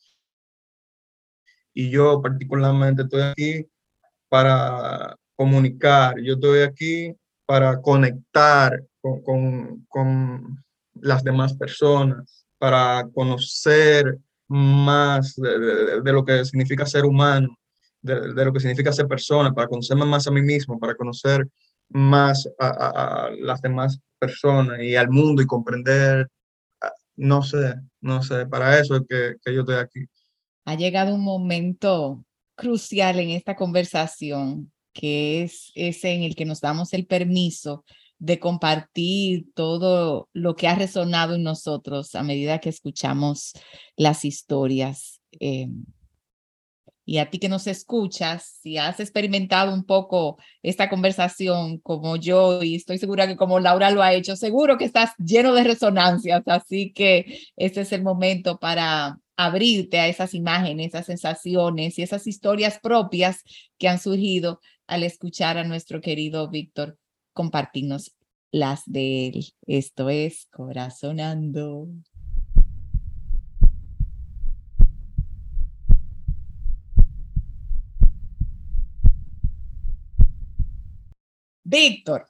y 1.74 1.89
yo 1.89 2.22
particularmente 2.22 3.03
estoy 3.03 3.22
aquí 3.22 3.70
para 4.30 5.16
comunicar, 5.36 6.20
yo 6.22 6.34
estoy 6.34 6.62
aquí 6.62 7.16
para 7.45 7.82
conectar 7.82 8.84
con, 9.01 9.22
con, 9.24 9.86
con 9.88 10.64
las 10.95 11.24
demás 11.24 11.53
personas, 11.53 12.45
para 12.57 13.07
conocer 13.14 14.20
más 14.52 15.36
de, 15.38 16.12
lo 16.12 16.26
que 16.26 16.43
significa 16.43 16.86
ser 16.86 17.06
humano, 17.06 17.58
de, 18.02 18.43
lo 18.43 18.52
que 18.52 18.60
significa 18.60 18.91
ser 18.91 19.08
persona, 19.08 19.54
para 19.54 19.70
conocerme 19.70 20.04
más 20.04 20.28
a 20.28 20.32
mí 20.32 20.41
mismo, 20.41 20.78
para 20.78 20.93
conocer 20.93 21.47
más 21.88 22.49
a, 22.60 23.30
las 23.39 23.62
demás 23.62 23.97
personas 24.20 24.82
y 24.82 24.97
al 24.97 25.10
mundo 25.10 25.41
y 25.41 25.45
comprender, 25.45 26.28
no 27.16 27.43
sé, 27.43 27.76
no 28.02 28.22
sé, 28.24 28.45
para 28.45 28.78
eso 28.78 28.97
es 28.97 29.04
que, 29.08 29.36
que 29.43 29.54
yo 29.54 29.62
estoy 29.62 29.76
aquí. 29.76 30.06
Ha 30.66 30.76
llegado 30.76 31.16
un 31.16 31.24
momento 31.24 32.26
crucial 32.56 33.20
en 33.20 33.30
esta 33.30 33.56
conversación, 33.56 34.70
que 34.93 35.43
es 35.43 35.72
ese 35.76 36.12
en 36.12 36.24
el 36.24 36.36
que 36.36 36.43
nos 36.43 36.60
damos 36.60 36.91
el 36.91 37.06
permiso 37.06 37.86
de 38.22 38.39
compartir 38.39 39.47
todo 39.55 40.30
lo 40.32 40.55
que 40.55 40.67
ha 40.67 40.76
resonado 40.76 41.34
en 41.34 41.41
nosotros 41.41 42.13
a 42.13 42.22
medida 42.22 42.59
que 42.59 42.69
escuchamos 42.69 43.53
las 43.97 44.26
historias. 44.26 45.22
Eh, 45.39 45.69
y 47.03 47.17
a 47.17 47.32
ti 47.32 47.39
que 47.39 47.49
nos 47.49 47.65
escuchas, 47.65 48.59
si 48.61 48.78
has 48.78 48.99
experimentado 48.99 49.74
un 49.74 49.86
poco 49.86 50.38
esta 50.61 50.88
conversación 50.88 51.80
como 51.80 52.15
yo, 52.15 52.61
y 52.61 52.76
estoy 52.76 52.99
segura 52.99 53.26
que 53.26 53.36
como 53.36 53.59
Laura 53.59 53.89
lo 53.89 54.03
ha 54.03 54.13
hecho, 54.13 54.36
seguro 54.36 54.78
que 54.78 54.86
estás 54.86 55.13
lleno 55.17 55.55
de 55.55 55.63
resonancias, 55.63 56.43
así 56.45 56.93
que 56.93 57.39
este 57.55 57.82
es 57.82 57.91
el 57.91 58.03
momento 58.03 58.59
para 58.59 59.19
abrirte 59.36 59.99
a 59.99 60.07
esas 60.07 60.36
imágenes, 60.36 60.89
esas 60.89 61.07
sensaciones 61.07 61.97
y 61.97 62.03
esas 62.03 62.28
historias 62.28 62.80
propias 62.80 63.41
que 63.80 63.88
han 63.88 63.97
surgido 63.97 64.59
al 64.86 65.01
escuchar 65.01 65.57
a 65.57 65.63
nuestro 65.63 66.01
querido 66.01 66.51
Víctor 66.51 66.99
compartirnos 67.34 68.15
las 68.51 68.84
de 68.86 69.27
él. 69.27 69.45
Esto 69.65 70.09
es 70.09 70.47
Corazonando. 70.51 71.88
Víctor, 81.63 82.27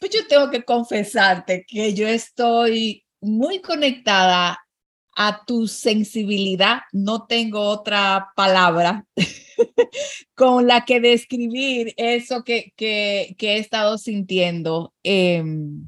pues 0.00 0.10
yo 0.12 0.26
tengo 0.26 0.50
que 0.50 0.64
confesarte 0.64 1.64
que 1.68 1.94
yo 1.94 2.08
estoy 2.08 3.04
muy 3.20 3.60
conectada 3.60 4.58
a 5.16 5.44
tu 5.46 5.68
sensibilidad, 5.68 6.80
no 6.92 7.26
tengo 7.26 7.60
otra 7.60 8.32
palabra 8.34 9.06
con 10.34 10.66
la 10.66 10.84
que 10.84 11.00
describir 11.00 11.94
eso 11.96 12.44
que, 12.44 12.72
que, 12.76 13.36
he 13.38 13.58
estado 13.58 13.98
sintiendo. 13.98 14.94
Em, 15.02 15.86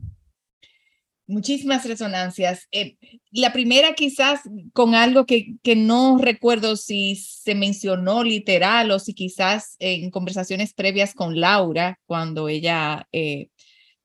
muchísimas 1.26 1.84
resonancias. 1.84 2.66
Eh, 2.72 2.96
la 3.30 3.52
primera 3.52 3.94
quizás 3.94 4.40
con 4.72 4.94
algo 4.94 5.26
que, 5.26 5.54
que 5.62 5.76
no 5.76 6.18
recuerdo 6.18 6.76
si 6.76 7.16
se 7.16 7.54
mencionó 7.54 8.24
literal 8.24 8.90
o 8.90 8.98
si 8.98 9.14
quizás 9.14 9.76
en 9.78 10.10
conversaciones 10.10 10.72
previas 10.74 11.14
con 11.14 11.38
Laura, 11.38 12.00
cuando 12.06 12.48
ella 12.48 13.06
eh, 13.12 13.50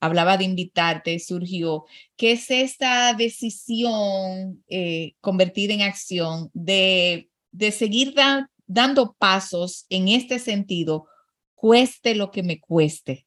hablaba 0.04 0.38
de 0.38 0.44
invitarte, 0.44 1.18
surgió, 1.20 1.86
que 2.18 2.34
es 2.34 2.52
esta 2.52 3.14
decisión 3.14 4.62
eh, 4.68 5.14
convertida 5.22 5.74
en 5.74 5.82
acción 5.82 6.52
de, 6.54 7.30
de 7.52 7.72
seguir 7.72 8.14
dando 8.66 9.14
pasos 9.14 9.86
en 9.90 10.08
este 10.08 10.40
sentido, 10.40 11.08
cueste 11.56 12.16
lo 12.16 12.32
que 12.32 12.44
me 12.44 12.60
cueste. 12.60 13.26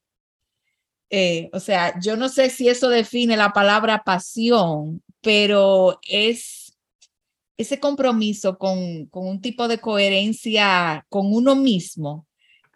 Eh, 1.08 1.50
o 1.52 1.60
sea, 1.60 1.98
yo 2.00 2.16
no 2.16 2.28
sé 2.28 2.50
si 2.50 2.68
eso 2.68 2.88
define 2.88 3.36
la 3.36 3.52
palabra 3.52 4.02
pasión, 4.04 5.02
pero 5.20 5.98
es 6.02 6.76
ese 7.56 7.80
compromiso 7.80 8.58
con, 8.58 9.06
con 9.06 9.26
un 9.26 9.40
tipo 9.40 9.68
de 9.68 9.78
coherencia 9.78 11.06
con 11.08 11.32
uno 11.32 11.54
mismo, 11.54 12.26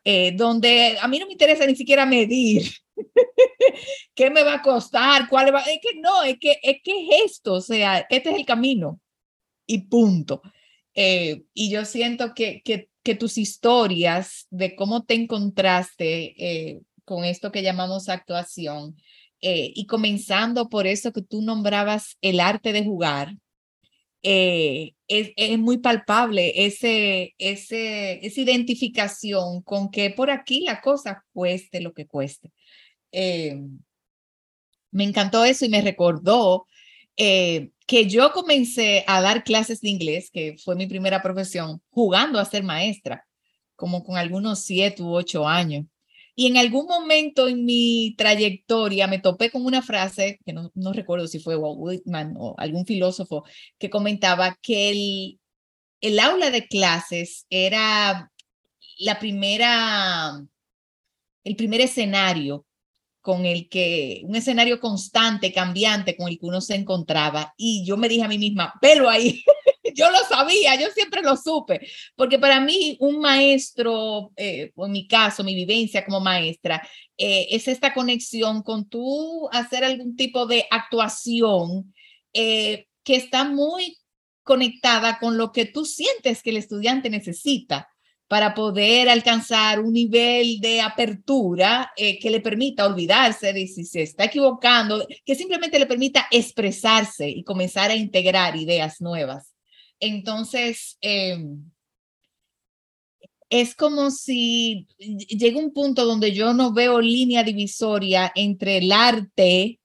eh, 0.04 0.32
donde 0.32 0.96
a 1.00 1.08
mí 1.08 1.18
no 1.18 1.26
me 1.26 1.32
interesa 1.32 1.66
ni 1.66 1.76
siquiera 1.76 2.06
medir 2.06 2.70
qué 4.14 4.30
me 4.30 4.42
va 4.42 4.54
a 4.54 4.62
costar, 4.62 5.28
cuál 5.28 5.54
va, 5.54 5.60
es 5.60 5.80
que 5.82 6.00
no, 6.00 6.22
es 6.22 6.38
que, 6.38 6.58
es 6.62 6.78
que 6.82 6.92
es 6.92 7.24
esto, 7.26 7.54
o 7.54 7.60
sea, 7.60 8.06
este 8.08 8.30
es 8.30 8.36
el 8.36 8.46
camino 8.46 9.00
y 9.66 9.78
punto. 9.86 10.40
Eh, 10.94 11.42
y 11.54 11.70
yo 11.70 11.84
siento 11.84 12.34
que, 12.34 12.62
que, 12.64 12.88
que, 13.02 13.14
tus 13.14 13.38
historias 13.38 14.46
de 14.50 14.74
cómo 14.74 15.04
te 15.04 15.14
encontraste 15.14 16.82
con 17.04 17.24
esto 17.24 17.50
que 17.50 17.62
llamamos 17.62 18.08
actuación. 18.08 18.96
Eh, 19.42 19.72
y 19.74 19.86
comenzando 19.86 20.68
por 20.68 20.86
eso 20.86 21.12
que 21.12 21.22
tú 21.22 21.40
nombrabas 21.40 22.18
el 22.20 22.40
arte 22.40 22.72
de 22.72 22.84
jugar, 22.84 23.36
eh, 24.22 24.92
es, 25.08 25.32
es, 25.36 25.58
muy 25.58 25.78
palpable 25.78 26.66
ese, 26.66 27.34
ese, 27.38 28.24
esa 28.24 28.40
identificación 28.42 29.62
con 29.62 29.90
que 29.90 30.10
por 30.10 30.30
aquí 30.30 30.60
la 30.60 30.82
cosa 30.82 31.24
cueste 31.32 31.80
lo 31.80 31.94
que 31.94 32.06
cueste. 32.06 32.52
Eh, 33.12 33.58
me 34.90 35.04
encantó 35.04 35.44
eso 35.44 35.64
y 35.64 35.70
me 35.70 35.80
recordó 35.80 36.66
que 37.90 38.08
yo 38.08 38.30
comencé 38.30 39.02
a 39.08 39.20
dar 39.20 39.42
clases 39.42 39.80
de 39.80 39.88
inglés, 39.88 40.30
que 40.32 40.54
fue 40.64 40.76
mi 40.76 40.86
primera 40.86 41.22
profesión, 41.22 41.82
jugando 41.90 42.38
a 42.38 42.44
ser 42.44 42.62
maestra, 42.62 43.26
como 43.74 44.04
con 44.04 44.16
algunos 44.16 44.60
siete 44.60 45.02
u 45.02 45.12
ocho 45.12 45.48
años. 45.48 45.86
Y 46.36 46.46
en 46.46 46.56
algún 46.56 46.86
momento 46.86 47.48
en 47.48 47.64
mi 47.64 48.14
trayectoria 48.16 49.08
me 49.08 49.18
topé 49.18 49.50
con 49.50 49.64
una 49.66 49.82
frase, 49.82 50.38
que 50.46 50.52
no, 50.52 50.70
no 50.72 50.92
recuerdo 50.92 51.26
si 51.26 51.40
fue 51.40 51.56
Walt 51.56 51.78
Whitman 51.80 52.34
o 52.38 52.54
algún 52.58 52.86
filósofo, 52.86 53.42
que 53.76 53.90
comentaba 53.90 54.56
que 54.62 54.90
el, 54.90 55.40
el 56.00 56.20
aula 56.20 56.52
de 56.52 56.68
clases 56.68 57.44
era 57.50 58.30
la 59.00 59.18
primera, 59.18 60.40
el 61.42 61.56
primer 61.56 61.80
escenario 61.80 62.64
con 63.30 63.46
el 63.46 63.68
que, 63.68 64.22
un 64.24 64.34
escenario 64.34 64.80
constante, 64.80 65.52
cambiante 65.52 66.16
con 66.16 66.28
el 66.28 66.36
que 66.36 66.46
uno 66.46 66.60
se 66.60 66.74
encontraba. 66.74 67.54
Y 67.56 67.84
yo 67.86 67.96
me 67.96 68.08
dije 68.08 68.24
a 68.24 68.28
mí 68.28 68.38
misma, 68.38 68.74
pero 68.80 69.08
ahí, 69.08 69.44
yo 69.94 70.10
lo 70.10 70.18
sabía, 70.28 70.74
yo 70.74 70.88
siempre 70.92 71.22
lo 71.22 71.36
supe, 71.36 71.86
porque 72.16 72.40
para 72.40 72.58
mí 72.58 72.96
un 72.98 73.20
maestro, 73.20 74.32
eh, 74.36 74.72
en 74.76 74.90
mi 74.90 75.06
caso, 75.06 75.44
mi 75.44 75.54
vivencia 75.54 76.04
como 76.04 76.18
maestra, 76.18 76.82
eh, 77.16 77.46
es 77.50 77.68
esta 77.68 77.94
conexión 77.94 78.64
con 78.64 78.88
tú 78.88 79.48
hacer 79.52 79.84
algún 79.84 80.16
tipo 80.16 80.46
de 80.46 80.66
actuación 80.68 81.94
eh, 82.32 82.88
que 83.04 83.14
está 83.14 83.44
muy 83.44 83.96
conectada 84.42 85.20
con 85.20 85.38
lo 85.38 85.52
que 85.52 85.66
tú 85.66 85.84
sientes 85.84 86.42
que 86.42 86.50
el 86.50 86.56
estudiante 86.56 87.10
necesita 87.10 87.89
para 88.30 88.54
poder 88.54 89.08
alcanzar 89.08 89.80
un 89.80 89.92
nivel 89.92 90.60
de 90.60 90.80
apertura 90.80 91.90
que 91.96 92.30
le 92.30 92.38
permita 92.38 92.86
olvidarse 92.86 93.52
de 93.52 93.66
si 93.66 93.84
se 93.84 94.02
está 94.02 94.26
equivocando, 94.26 95.04
que 95.24 95.34
simplemente 95.34 95.80
le 95.80 95.86
permita 95.86 96.28
expresarse 96.30 97.28
y 97.28 97.42
comenzar 97.42 97.90
a 97.90 97.96
integrar 97.96 98.54
ideas 98.54 99.00
nuevas. 99.00 99.52
Entonces, 99.98 100.96
em, 101.00 101.60
es 103.50 103.74
como 103.74 104.12
si 104.12 104.86
llega 104.98 105.58
un 105.58 105.72
punto 105.72 106.06
donde 106.06 106.32
yo 106.32 106.54
no 106.54 106.72
veo 106.72 107.00
línea 107.00 107.42
divisoria 107.42 108.30
entre 108.36 108.78
el 108.78 108.92
arte 108.92 109.80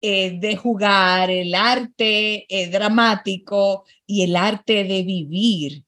eh, 0.00 0.38
de 0.40 0.56
jugar, 0.56 1.30
el 1.30 1.54
arte 1.54 2.46
eh, 2.48 2.70
dramático 2.70 3.84
y 4.06 4.22
el 4.22 4.34
arte 4.34 4.84
de 4.84 5.02
vivir. 5.02 5.84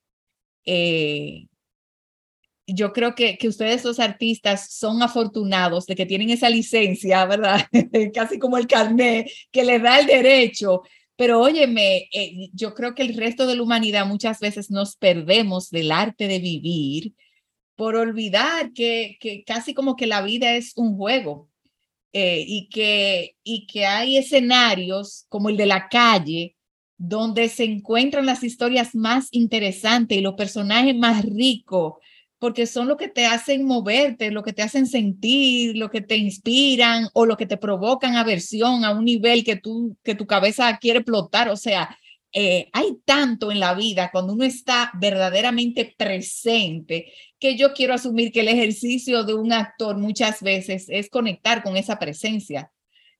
Eh, 0.66 1.46
yo 2.66 2.92
creo 2.92 3.14
que, 3.14 3.36
que 3.36 3.48
ustedes 3.48 3.84
los 3.84 4.00
artistas 4.00 4.72
son 4.72 5.02
afortunados 5.02 5.86
de 5.86 5.94
que 5.94 6.06
tienen 6.06 6.30
esa 6.30 6.48
licencia, 6.48 7.24
¿verdad? 7.26 7.66
Casi 8.14 8.38
como 8.38 8.56
el 8.56 8.66
carnet 8.66 9.30
que 9.50 9.64
les 9.64 9.82
da 9.82 10.00
el 10.00 10.06
derecho 10.06 10.82
pero 11.16 11.40
óyeme, 11.40 12.08
eh, 12.12 12.50
yo 12.52 12.74
creo 12.74 12.94
que 12.94 13.02
el 13.02 13.14
resto 13.16 13.46
de 13.46 13.56
la 13.56 13.62
humanidad 13.62 14.06
muchas 14.06 14.40
veces 14.40 14.70
nos 14.70 14.96
perdemos 14.96 15.70
del 15.70 15.92
arte 15.92 16.26
de 16.26 16.40
vivir 16.40 17.14
por 17.76 17.96
olvidar 17.96 18.72
que, 18.72 19.16
que 19.20 19.44
casi 19.44 19.74
como 19.74 19.96
que 19.96 20.06
la 20.06 20.22
vida 20.22 20.56
es 20.56 20.72
un 20.76 20.96
juego 20.96 21.48
eh, 22.12 22.44
y, 22.46 22.68
que, 22.68 23.36
y 23.44 23.66
que 23.66 23.86
hay 23.86 24.16
escenarios 24.16 25.26
como 25.28 25.48
el 25.50 25.56
de 25.56 25.66
la 25.66 25.88
calle 25.88 26.56
donde 26.96 27.48
se 27.48 27.64
encuentran 27.64 28.26
las 28.26 28.42
historias 28.42 28.94
más 28.94 29.28
interesantes 29.32 30.18
y 30.18 30.20
los 30.20 30.34
personajes 30.34 30.96
más 30.96 31.24
ricos 31.24 31.94
porque 32.44 32.66
son 32.66 32.88
lo 32.88 32.98
que 32.98 33.08
te 33.08 33.24
hacen 33.24 33.64
moverte, 33.64 34.30
lo 34.30 34.42
que 34.42 34.52
te 34.52 34.60
hacen 34.60 34.86
sentir, 34.86 35.78
lo 35.78 35.88
que 35.88 36.02
te 36.02 36.18
inspiran 36.18 37.08
o 37.14 37.24
lo 37.24 37.38
que 37.38 37.46
te 37.46 37.56
provocan 37.56 38.16
aversión 38.16 38.84
a 38.84 38.90
un 38.90 39.06
nivel 39.06 39.44
que, 39.44 39.56
tú, 39.56 39.96
que 40.04 40.14
tu 40.14 40.26
cabeza 40.26 40.76
quiere 40.76 40.98
explotar. 40.98 41.48
O 41.48 41.56
sea, 41.56 41.96
eh, 42.34 42.68
hay 42.74 42.98
tanto 43.06 43.50
en 43.50 43.60
la 43.60 43.72
vida 43.72 44.10
cuando 44.12 44.34
uno 44.34 44.44
está 44.44 44.90
verdaderamente 45.00 45.94
presente 45.96 47.14
que 47.38 47.56
yo 47.56 47.72
quiero 47.72 47.94
asumir 47.94 48.30
que 48.30 48.40
el 48.40 48.48
ejercicio 48.48 49.24
de 49.24 49.32
un 49.32 49.50
actor 49.50 49.96
muchas 49.96 50.42
veces 50.42 50.84
es 50.90 51.08
conectar 51.08 51.62
con 51.62 51.78
esa 51.78 51.98
presencia 51.98 52.70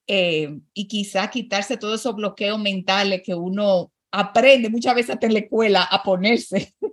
eh, 0.07 0.51
y 0.75 0.87
quizá 0.87 1.31
quitarse 1.31 1.79
todos 1.79 1.99
esos 1.99 2.15
bloqueos 2.15 2.61
mentales 2.61 3.23
que 3.25 3.35
uno 3.35 3.91
aprende 4.15 4.71
muchas 4.71 4.95
veces 4.95 5.17
en 5.21 5.33
la 5.33 5.41
escuela 5.41 5.83
a 5.83 6.03
ponerse. 6.03 6.75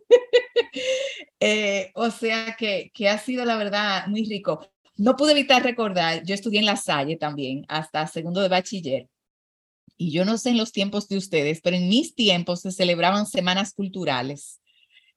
Eh, 1.43 1.91
o 1.95 2.11
sea 2.11 2.55
que, 2.55 2.91
que 2.93 3.09
ha 3.09 3.17
sido 3.17 3.43
la 3.45 3.57
verdad 3.57 4.05
muy 4.05 4.25
rico. 4.25 4.69
No 4.95 5.15
pude 5.15 5.31
evitar 5.31 5.63
recordar, 5.63 6.23
yo 6.23 6.35
estudié 6.35 6.59
en 6.59 6.67
La 6.67 6.77
Salle 6.77 7.17
también, 7.17 7.65
hasta 7.67 8.05
segundo 8.05 8.41
de 8.41 8.47
bachiller. 8.47 9.09
Y 9.97 10.11
yo 10.11 10.23
no 10.23 10.37
sé 10.37 10.51
en 10.51 10.59
los 10.59 10.71
tiempos 10.71 11.07
de 11.07 11.17
ustedes, 11.17 11.59
pero 11.61 11.75
en 11.75 11.89
mis 11.89 12.13
tiempos 12.13 12.61
se 12.61 12.71
celebraban 12.71 13.25
semanas 13.25 13.73
culturales. 13.73 14.61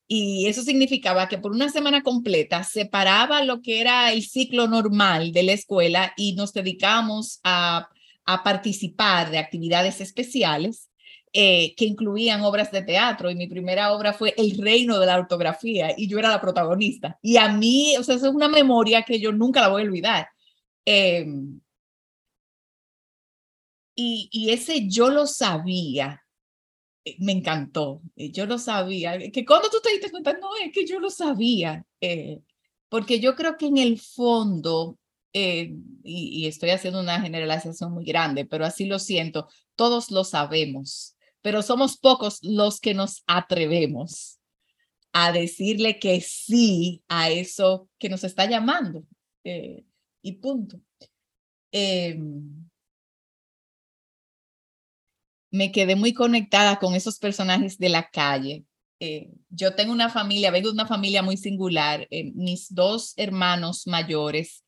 Y 0.09 0.47
eso 0.47 0.63
significaba 0.63 1.29
que 1.29 1.37
por 1.37 1.53
una 1.53 1.69
semana 1.69 2.03
completa 2.03 2.65
se 2.65 2.87
paraba 2.87 3.45
lo 3.45 3.61
que 3.61 3.83
era 3.83 4.11
el 4.11 4.23
ciclo 4.23 4.67
normal 4.67 5.31
de 5.31 5.43
la 5.43 5.53
escuela 5.53 6.15
y 6.17 6.35
nos 6.37 6.55
dedicábamos 6.55 7.41
a, 7.45 7.91
a 8.25 8.43
participar 8.43 9.31
de 9.31 9.39
actividades 9.39 10.01
especiales 10.01 10.89
eh, 11.37 11.75
que 11.75 11.85
incluían 11.85 12.43
obras 12.43 12.71
de 12.71 12.83
teatro 12.83 13.29
y 13.29 13.35
mi 13.35 13.49
primera 13.49 13.93
obra 13.93 14.13
fue 14.13 14.35
El 14.37 14.57
reino 14.57 15.01
de 15.01 15.07
la 15.07 15.19
ortografía 15.19 15.93
y 15.97 16.07
yo 16.07 16.21
era 16.21 16.31
la 16.31 16.41
protagonista. 16.41 17.19
Y 17.23 17.39
a 17.39 17.49
mí, 17.49 17.97
o 17.99 18.05
sea, 18.05 18.15
es 18.15 18.23
una 18.23 18.49
memoria 18.49 19.03
que 19.03 19.19
yo 19.19 19.33
nunca 19.33 19.61
la 19.61 19.69
voy 19.69 19.83
a 19.83 19.85
olvidar. 19.87 20.29
Em, 20.85 21.61
y, 23.97 24.29
y 24.31 24.51
ese 24.51 24.89
yo 24.89 25.11
lo 25.11 25.27
sabía, 25.27 26.23
eh, 27.05 27.17
me 27.19 27.33
encantó, 27.33 28.03
eh, 28.15 28.31
yo 28.31 28.47
lo 28.47 28.59
sabía, 28.59 29.19
que 29.33 29.45
cuando 29.45 29.69
tú 29.71 29.79
te 29.83 29.91
diste 29.91 30.13
cuenta, 30.13 30.35
no, 30.35 30.51
es 30.65 30.73
que 30.73 30.87
yo 30.87 31.01
lo 31.01 31.11
sabía, 31.11 31.85
porque 32.89 33.19
yo 33.21 33.35
creo 33.35 33.57
que 33.57 33.67
en 33.67 33.79
el 33.79 33.99
fondo, 33.99 34.99
y, 35.33 35.75
y, 36.05 36.47
estoy 36.47 36.71
haciendo 36.71 37.01
una 37.01 37.21
generalización 37.21 37.93
muy 37.93 38.05
grande, 38.05 38.45
pero 38.47 38.65
así 38.65 38.87
lo 38.87 38.99
siento, 39.01 39.49
todos 39.75 40.11
lo 40.13 40.23
sabemos 40.25 41.15
pero 41.45 41.61
somos 41.61 41.99
pocos 41.99 42.39
los 42.41 42.81
que 42.81 42.95
nos 42.95 43.23
atrevemos 43.27 44.41
a 45.13 45.31
decirle 45.31 45.99
que 45.99 46.23
sí 46.23 47.05
a 47.07 47.29
eso 47.29 47.91
que 47.99 48.09
nos 48.09 48.25
está 48.25 48.49
llamando. 48.49 49.05
Eh, 49.45 49.85
y 50.23 50.33
punto. 50.33 50.81
Em, 51.71 52.67
me 55.51 55.71
quedé 55.71 55.97
muy 55.97 56.15
conectada 56.15 56.79
con 56.79 56.95
esos 56.95 57.19
personajes 57.19 57.77
de 57.77 57.91
la 57.91 58.09
calle. 58.09 58.65
Eh, 58.99 59.29
yo 59.51 59.75
tengo 59.75 59.93
una 59.93 60.09
familia, 60.09 60.51
vengo 60.51 60.69
de 60.69 60.75
una 60.75 60.87
familia 60.87 61.23
muy 61.23 61.37
singular. 61.37 62.09
Eh, 62.11 62.33
mis 62.35 62.75
dos 62.75 63.13
hermanos 63.19 63.87
mayores 63.87 64.65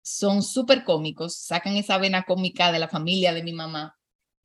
son 0.00 0.42
súper 0.42 0.84
cómicos, 0.84 1.36
sacan 1.36 1.76
esa 1.76 1.98
vena 1.98 2.22
cómica 2.22 2.72
de 2.72 2.78
la 2.78 2.88
familia 2.88 3.34
de 3.34 3.42
mi 3.42 3.52
mamá 3.52 3.94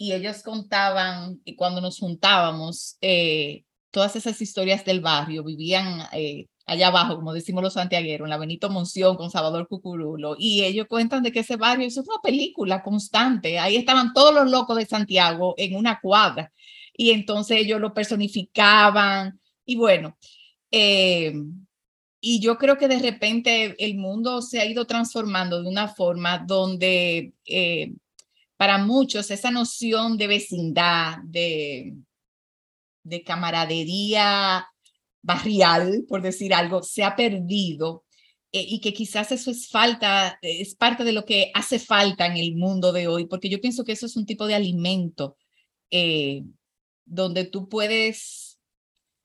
y 0.02 0.14
ellos 0.14 0.44
contaban, 0.44 1.42
y 1.44 1.58
cuando 1.58 1.82
nos 1.82 2.00
juntábamos, 2.00 2.98
eh, 3.02 3.66
todas 3.92 4.16
esas 4.16 4.42
historias 4.42 4.86
del 4.86 5.02
barrio, 5.02 5.44
vivían 5.44 6.08
eh, 6.14 6.48
allá 6.66 6.88
abajo, 6.88 7.18
como 7.18 7.34
decimos 7.34 7.62
los 7.62 7.74
santiagueros, 7.74 8.26
en 8.26 8.30
la 8.30 8.38
Benito 8.38 8.70
Monción 8.70 9.18
con 9.18 9.30
Salvador 9.30 9.68
Cucurulo, 9.68 10.38
y 10.40 10.64
ellos 10.64 10.88
cuentan 10.88 11.22
de 11.22 11.34
que 11.34 11.42
ese 11.42 11.58
barrio, 11.58 11.86
eso 11.86 12.00
es 12.00 12.08
una 12.08 12.22
película 12.24 12.82
constante, 12.82 13.60
ahí 13.60 13.76
estaban 13.76 14.14
todos 14.14 14.34
los 14.34 14.50
locos 14.50 14.78
de 14.78 14.86
Santiago 14.86 15.54
en 15.58 15.76
una 15.76 16.00
cuadra, 16.00 16.54
y 16.94 17.12
entonces 17.12 17.58
ellos 17.58 17.82
lo 17.82 17.94
personificaban, 17.94 19.42
y 19.66 19.76
bueno, 19.76 20.18
eh, 20.72 21.34
y 22.22 22.40
yo 22.40 22.58
creo 22.58 22.78
que 22.78 22.88
de 22.88 23.00
repente 23.00 23.76
el 23.84 23.98
mundo 23.98 24.42
se 24.42 24.62
ha 24.62 24.66
ido 24.66 24.86
transformando 24.86 25.62
de 25.62 25.68
una 25.68 25.90
forma 25.90 26.38
donde 26.38 27.34
eh, 27.46 27.94
para 28.60 28.78
muchos 28.78 29.32
esa 29.32 29.52
noción 29.52 30.18
de 30.18 30.28
vecindad, 30.28 31.20
de, 31.24 31.96
de 33.04 33.24
camaradería 33.24 34.68
barrial, 35.22 36.04
por 36.10 36.22
decir 36.22 36.54
algo, 36.54 36.84
se 36.84 37.06
ha 37.06 37.16
perdido 37.16 38.04
eh, 38.52 38.66
y 38.68 38.82
que 38.82 38.92
quizás 38.92 39.32
eso 39.32 39.50
es 39.50 39.70
falta, 39.70 40.38
es 40.42 40.76
parte 40.76 41.06
de 41.06 41.14
lo 41.14 41.24
que 41.24 41.52
hace 41.54 41.80
falta 41.80 42.26
en 42.26 42.36
el 42.36 42.58
mundo 42.58 42.92
de 42.92 43.08
hoy, 43.08 43.28
porque 43.28 43.48
yo 43.48 43.62
pienso 43.62 43.86
que 43.86 43.94
eso 43.94 44.08
es 44.08 44.18
un 44.18 44.26
tipo 44.26 44.46
de 44.46 44.56
alimento 44.56 45.38
eh, 45.90 46.44
donde 47.06 47.46
tú 47.46 47.70
puedes 47.70 48.60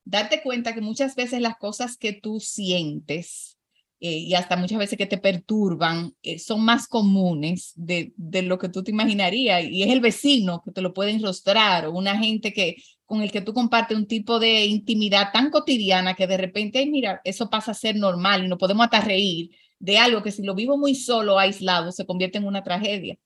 darte 0.05 0.45
cuenta 0.45 0.75
que 0.75 0.81
muchas 0.81 1.17
veces 1.17 1.41
las 1.41 1.57
cosas 1.57 1.97
que 1.97 2.13
tú 2.13 2.39
sientes 2.39 3.59
eh, 4.01 4.19
y 4.19 4.35
hasta 4.35 4.57
muchas 4.57 4.79
veces 4.79 4.99
que 4.99 5.07
te 5.07 5.19
perturban, 5.19 6.15
eh, 6.23 6.39
son 6.39 6.65
más 6.65 6.89
comunes 6.89 7.73
de, 7.77 8.13
de, 8.17 8.43
lo 8.43 8.59
que 8.59 8.69
tú 8.69 8.83
te 8.83 8.91
imaginarías. 8.91 9.65
Y 9.65 9.83
es 9.83 9.91
el 9.91 10.01
vecino 10.01 10.63
que 10.65 10.73
te 10.73 10.83
lo 10.83 10.93
puede 10.93 11.13
enrostrar 11.13 11.87
o 11.87 11.93
una 11.93 12.19
gente 12.19 12.53
que, 12.53 12.77
con 13.07 13.23
el 13.23 13.31
que 13.33 13.41
tú 13.41 13.55
compartes 13.55 13.97
un 13.97 14.07
tipo 14.07 14.39
de 14.39 14.67
intimidad 14.67 15.31
tan 15.33 15.51
cotidiana 15.51 16.15
que 16.15 16.27
de 16.27 16.37
repente, 16.37 16.85
mira, 16.87 17.21
eso 17.25 17.49
pasa 17.51 17.71
a 17.71 17.75
ser 17.75 17.97
normal 17.97 18.45
y 18.45 18.49
no 18.49 18.59
podemos 18.59 18.85
hasta 18.85 19.01
reír 19.01 19.51
de 19.79 19.99
algo 19.99 20.23
que 20.23 20.33
si 20.33 20.43
lo 20.43 20.55
vivo 20.55 20.79
muy 20.79 20.95
solo, 20.95 21.39
aislado, 21.39 21.93
se 21.93 22.07
convierte 22.07 22.39
en 22.39 22.47
una 22.47 22.63
tragedia. 22.63 23.17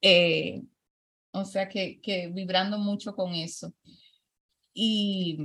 Eh, 0.00 0.62
o 1.32 1.44
sea 1.44 1.68
que, 1.68 2.00
que 2.00 2.28
vibrando 2.28 2.78
mucho 2.78 3.14
con 3.14 3.34
eso. 3.34 3.72
Y 4.74 5.38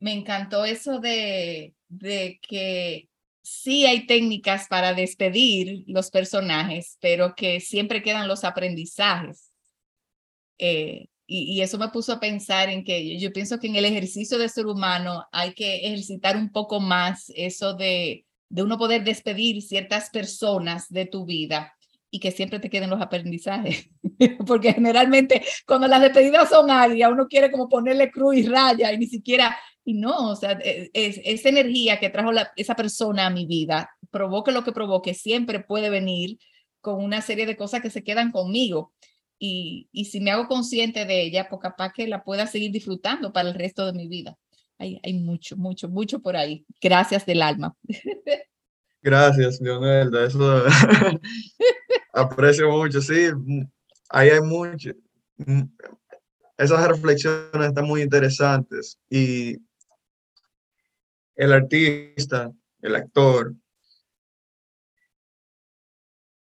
me 0.00 0.12
encantó 0.12 0.64
eso 0.64 1.00
de, 1.00 1.74
de 1.88 2.38
que 2.46 3.08
sí 3.46 3.86
hay 3.86 4.06
técnicas 4.06 4.66
para 4.66 4.92
despedir 4.92 5.84
los 5.86 6.10
personajes, 6.10 6.98
pero 7.00 7.36
que 7.36 7.60
siempre 7.60 8.02
quedan 8.02 8.26
los 8.26 8.42
aprendizajes. 8.42 9.52
Eh, 10.58 11.06
y, 11.28 11.60
eso 11.60 11.78
me 11.78 11.88
puso 11.90 12.12
a 12.12 12.20
pensar 12.20 12.70
en 12.70 12.82
que 12.82 13.18
yo, 13.20 13.32
pienso 13.32 13.60
que 13.60 13.68
en 13.68 13.76
el 13.76 13.84
ejercicio 13.84 14.38
de 14.38 14.48
ser 14.48 14.66
humano 14.66 15.26
hay 15.30 15.54
que 15.54 15.86
ejercitar 15.86 16.36
un 16.36 16.50
poco 16.50 16.80
más 16.80 17.32
eso 17.36 17.74
de, 17.74 18.26
de 18.48 18.62
uno 18.62 18.78
poder 18.78 19.04
despedir 19.04 19.62
ciertas 19.62 20.10
personas 20.10 20.88
de 20.88 21.06
tu 21.06 21.24
vida 21.24 21.72
y 22.10 22.18
que 22.18 22.32
siempre 22.32 22.58
te 22.58 22.70
queden 22.70 22.90
los 22.90 23.00
aprendizajes. 23.00 23.88
Porque 24.46 24.72
generalmente 24.72 25.44
cuando 25.66 25.86
las 25.86 26.00
despedidas 26.00 26.48
son 26.48 26.68
alguien, 26.70 27.12
uno 27.12 27.28
quiere 27.28 27.52
como 27.52 27.68
ponerle 27.68 28.10
cruz 28.10 28.36
y 28.36 28.46
raya 28.46 28.92
y 28.92 28.98
ni 28.98 29.06
siquiera 29.06 29.56
y 29.86 29.94
no, 29.94 30.30
o 30.30 30.36
sea, 30.36 30.58
e, 30.64 30.90
es, 30.92 31.20
esa 31.24 31.48
energía 31.48 32.00
que 32.00 32.10
trajo 32.10 32.32
esa 32.56 32.74
persona 32.74 33.26
a 33.26 33.30
mi 33.30 33.46
vida, 33.46 33.88
provoque 34.10 34.50
lo 34.50 34.64
que 34.64 34.72
provoque, 34.72 35.14
siempre 35.14 35.60
puede 35.60 35.90
venir 35.90 36.38
con 36.80 37.02
una 37.02 37.22
serie 37.22 37.46
de 37.46 37.56
cosas 37.56 37.80
que 37.80 37.90
se 37.90 38.02
quedan 38.02 38.32
conmigo. 38.32 38.92
Y, 39.38 39.88
y 39.92 40.06
si 40.06 40.18
me 40.18 40.32
hago 40.32 40.48
consciente 40.48 41.04
de 41.04 41.22
ella, 41.22 41.48
pues 41.48 41.62
capaz 41.62 41.92
que 41.92 42.08
la 42.08 42.24
pueda 42.24 42.48
seguir 42.48 42.72
disfrutando 42.72 43.32
para 43.32 43.48
el 43.48 43.54
resto 43.54 43.86
de 43.86 43.92
mi 43.92 44.08
vida. 44.08 44.36
Hay, 44.76 44.98
hay 45.04 45.14
mucho, 45.14 45.56
mucho, 45.56 45.88
mucho 45.88 46.20
por 46.20 46.36
ahí. 46.36 46.66
Gracias 46.82 47.24
del 47.24 47.40
alma. 47.40 47.76
Gracias, 49.02 49.60
Leonelda. 49.60 50.26
Eso 50.26 50.64
aprecio 52.12 52.72
mucho. 52.72 53.00
Sí, 53.00 53.28
ahí 54.08 54.30
hay 54.30 54.40
mucho. 54.40 54.90
Esas 56.58 56.88
reflexiones 56.88 57.68
están 57.68 57.86
muy 57.86 58.02
interesantes 58.02 58.98
y 59.08 59.58
el 61.36 61.52
artista, 61.52 62.52
el 62.80 62.96
actor, 62.96 63.54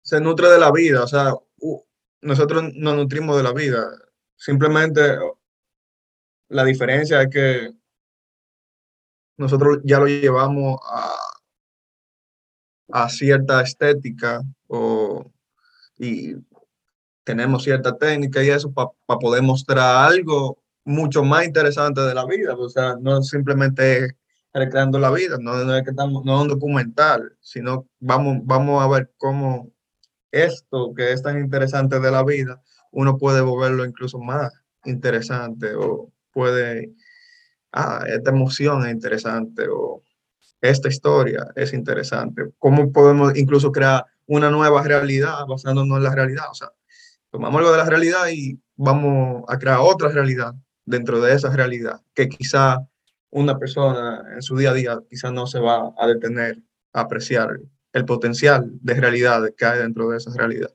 se 0.02 0.20
nutre 0.20 0.48
de 0.48 0.58
la 0.58 0.70
vida, 0.70 1.02
o 1.02 1.06
sea, 1.06 1.34
nosotros 2.20 2.72
nos 2.74 2.96
nutrimos 2.96 3.36
de 3.36 3.42
la 3.42 3.52
vida. 3.52 3.90
Simplemente 4.36 5.18
la 6.48 6.64
diferencia 6.64 7.22
es 7.22 7.28
que 7.30 7.72
nosotros 9.36 9.78
ya 9.84 9.98
lo 9.98 10.06
llevamos 10.06 10.78
a, 10.84 11.16
a 12.92 13.08
cierta 13.08 13.62
estética 13.62 14.42
o, 14.68 15.30
y 15.98 16.34
tenemos 17.24 17.64
cierta 17.64 17.96
técnica 17.96 18.42
y 18.44 18.50
eso 18.50 18.72
para 18.72 19.18
poder 19.18 19.42
mostrar 19.42 20.06
algo 20.06 20.62
mucho 20.84 21.24
más 21.24 21.46
interesante 21.46 22.02
de 22.02 22.14
la 22.14 22.26
vida. 22.26 22.54
O 22.56 22.68
sea, 22.68 22.96
no 23.00 23.22
simplemente 23.22 24.16
recreando 24.54 25.00
la 25.00 25.10
vida, 25.10 25.36
no, 25.40 25.74
es 25.74 25.82
que 25.82 25.90
estamos, 25.90 26.24
no 26.24 26.36
es 26.36 26.42
un 26.42 26.48
documental, 26.48 27.36
sino 27.40 27.88
vamos, 27.98 28.38
vamos 28.44 28.82
a 28.82 28.88
ver 28.88 29.12
cómo 29.18 29.72
esto 30.30 30.94
que 30.94 31.12
es 31.12 31.22
tan 31.22 31.38
interesante 31.40 31.98
de 31.98 32.10
la 32.10 32.22
vida, 32.22 32.62
uno 32.92 33.18
puede 33.18 33.40
volverlo 33.40 33.84
incluso 33.84 34.18
más 34.20 34.52
interesante 34.84 35.74
o 35.74 36.12
puede, 36.32 36.92
ah, 37.72 38.04
esta 38.06 38.30
emoción 38.30 38.86
es 38.86 38.92
interesante 38.92 39.66
o 39.68 40.02
esta 40.60 40.88
historia 40.88 41.48
es 41.56 41.72
interesante. 41.72 42.44
¿Cómo 42.58 42.92
podemos 42.92 43.36
incluso 43.36 43.72
crear 43.72 44.04
una 44.26 44.50
nueva 44.50 44.82
realidad 44.82 45.46
basándonos 45.48 45.98
en 45.98 46.04
la 46.04 46.14
realidad? 46.14 46.44
O 46.50 46.54
sea, 46.54 46.68
tomamos 47.30 47.58
algo 47.58 47.72
de 47.72 47.78
la 47.78 47.90
realidad 47.90 48.28
y 48.32 48.60
vamos 48.76 49.44
a 49.48 49.58
crear 49.58 49.78
otra 49.80 50.08
realidad 50.08 50.54
dentro 50.84 51.20
de 51.20 51.34
esa 51.34 51.50
realidad 51.50 52.00
que 52.14 52.28
quizá 52.28 52.78
una 53.34 53.58
persona 53.58 54.24
en 54.32 54.42
su 54.42 54.56
día 54.56 54.70
a 54.70 54.74
día 54.74 55.00
quizás 55.10 55.32
no 55.32 55.46
se 55.46 55.58
va 55.58 55.92
a 55.98 56.06
detener 56.06 56.62
a 56.92 57.00
apreciar 57.00 57.60
el 57.92 58.04
potencial 58.04 58.70
de 58.80 58.94
realidad 58.94 59.42
que 59.56 59.64
hay 59.64 59.80
dentro 59.80 60.08
de 60.08 60.18
esa 60.18 60.30
realidad. 60.36 60.70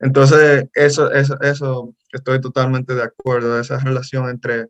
Entonces, 0.00 0.68
eso, 0.74 1.12
eso, 1.12 1.40
eso 1.40 1.94
estoy 2.10 2.40
totalmente 2.40 2.94
de 2.94 3.04
acuerdo, 3.04 3.60
esa 3.60 3.78
relación 3.78 4.28
entre 4.28 4.68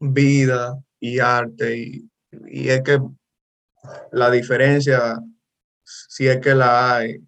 vida 0.00 0.76
y 0.98 1.20
arte, 1.20 1.78
y, 1.78 2.10
y 2.48 2.68
es 2.70 2.82
que 2.82 2.98
la 4.10 4.28
diferencia, 4.28 5.20
si 5.84 6.26
es 6.26 6.38
que 6.38 6.54
la 6.56 6.96
hay, 6.96 7.18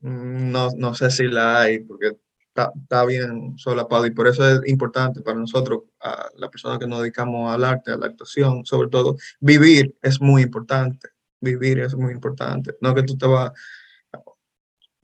no, 0.00 0.68
no 0.76 0.94
sé 0.94 1.10
si 1.10 1.24
la 1.24 1.62
hay, 1.62 1.78
porque 1.80 2.12
está, 2.54 3.04
bien 3.04 3.58
solapado 3.58 4.06
y 4.06 4.10
por 4.12 4.28
eso 4.28 4.48
es 4.48 4.60
importante 4.68 5.20
para 5.20 5.38
nosotros, 5.38 5.82
a 6.00 6.28
la 6.36 6.50
persona 6.50 6.78
que 6.78 6.86
nos 6.86 7.00
dedicamos 7.00 7.52
al 7.52 7.64
arte, 7.64 7.92
a 7.92 7.96
la 7.96 8.06
actuación, 8.06 8.64
sobre 8.64 8.88
todo, 8.88 9.16
vivir 9.40 9.96
es 10.02 10.20
muy 10.20 10.42
importante, 10.42 11.08
vivir 11.40 11.80
es 11.80 11.94
muy 11.94 12.12
importante, 12.12 12.76
no 12.80 12.94
que 12.94 13.02
tú 13.02 13.18
te 13.18 13.26
vas, 13.26 13.52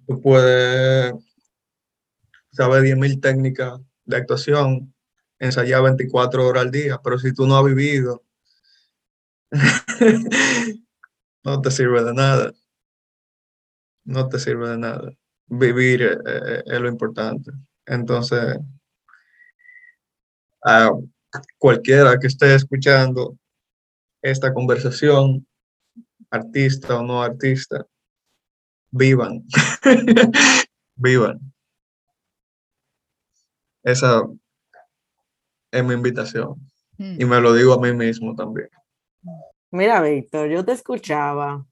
tú 0.07 0.21
puedes 0.21 1.13
saber 2.53 2.83
10.000 2.83 3.21
técnicas 3.21 3.81
de 4.05 4.17
actuación, 4.17 4.95
ensayar 5.39 5.83
24 5.83 6.47
horas 6.47 6.65
al 6.65 6.71
día, 6.71 7.01
pero 7.03 7.19
si 7.19 7.33
tú 7.33 7.47
no 7.47 7.57
has 7.59 7.65
vivido, 7.65 8.23
no 11.45 11.61
te 11.61 11.71
sirve 11.71 12.05
de 12.05 12.15
nada. 12.15 12.53
No 14.05 14.29
te 14.29 14.39
sirve 14.39 14.69
de 14.69 14.79
nada 14.79 15.13
vivir 15.51 16.03
eh, 16.03 16.19
eh, 16.27 16.63
es 16.65 16.81
lo 16.81 16.89
importante. 16.89 17.51
Entonces, 17.87 18.57
a 20.65 20.91
cualquiera 21.59 22.19
que 22.19 22.29
esté 22.29 22.55
escuchando 22.55 23.37
esta 24.23 24.53
conversación, 24.53 25.47
artista 26.31 27.01
o 27.01 27.03
no 27.03 27.23
artista, 27.23 27.85
vivan, 28.91 29.43
vivan. 30.97 31.41
Esa 33.83 34.23
es 35.73 35.85
mi 35.85 35.95
invitación. 35.95 36.55
Y 36.99 37.25
me 37.25 37.41
lo 37.41 37.55
digo 37.55 37.73
a 37.73 37.81
mí 37.81 37.95
mismo 37.95 38.37
también. 38.37 38.69
Mira, 39.71 40.03
Víctor, 40.03 40.51
yo 40.51 40.63
te 40.67 40.73
escuchaba 40.73 41.67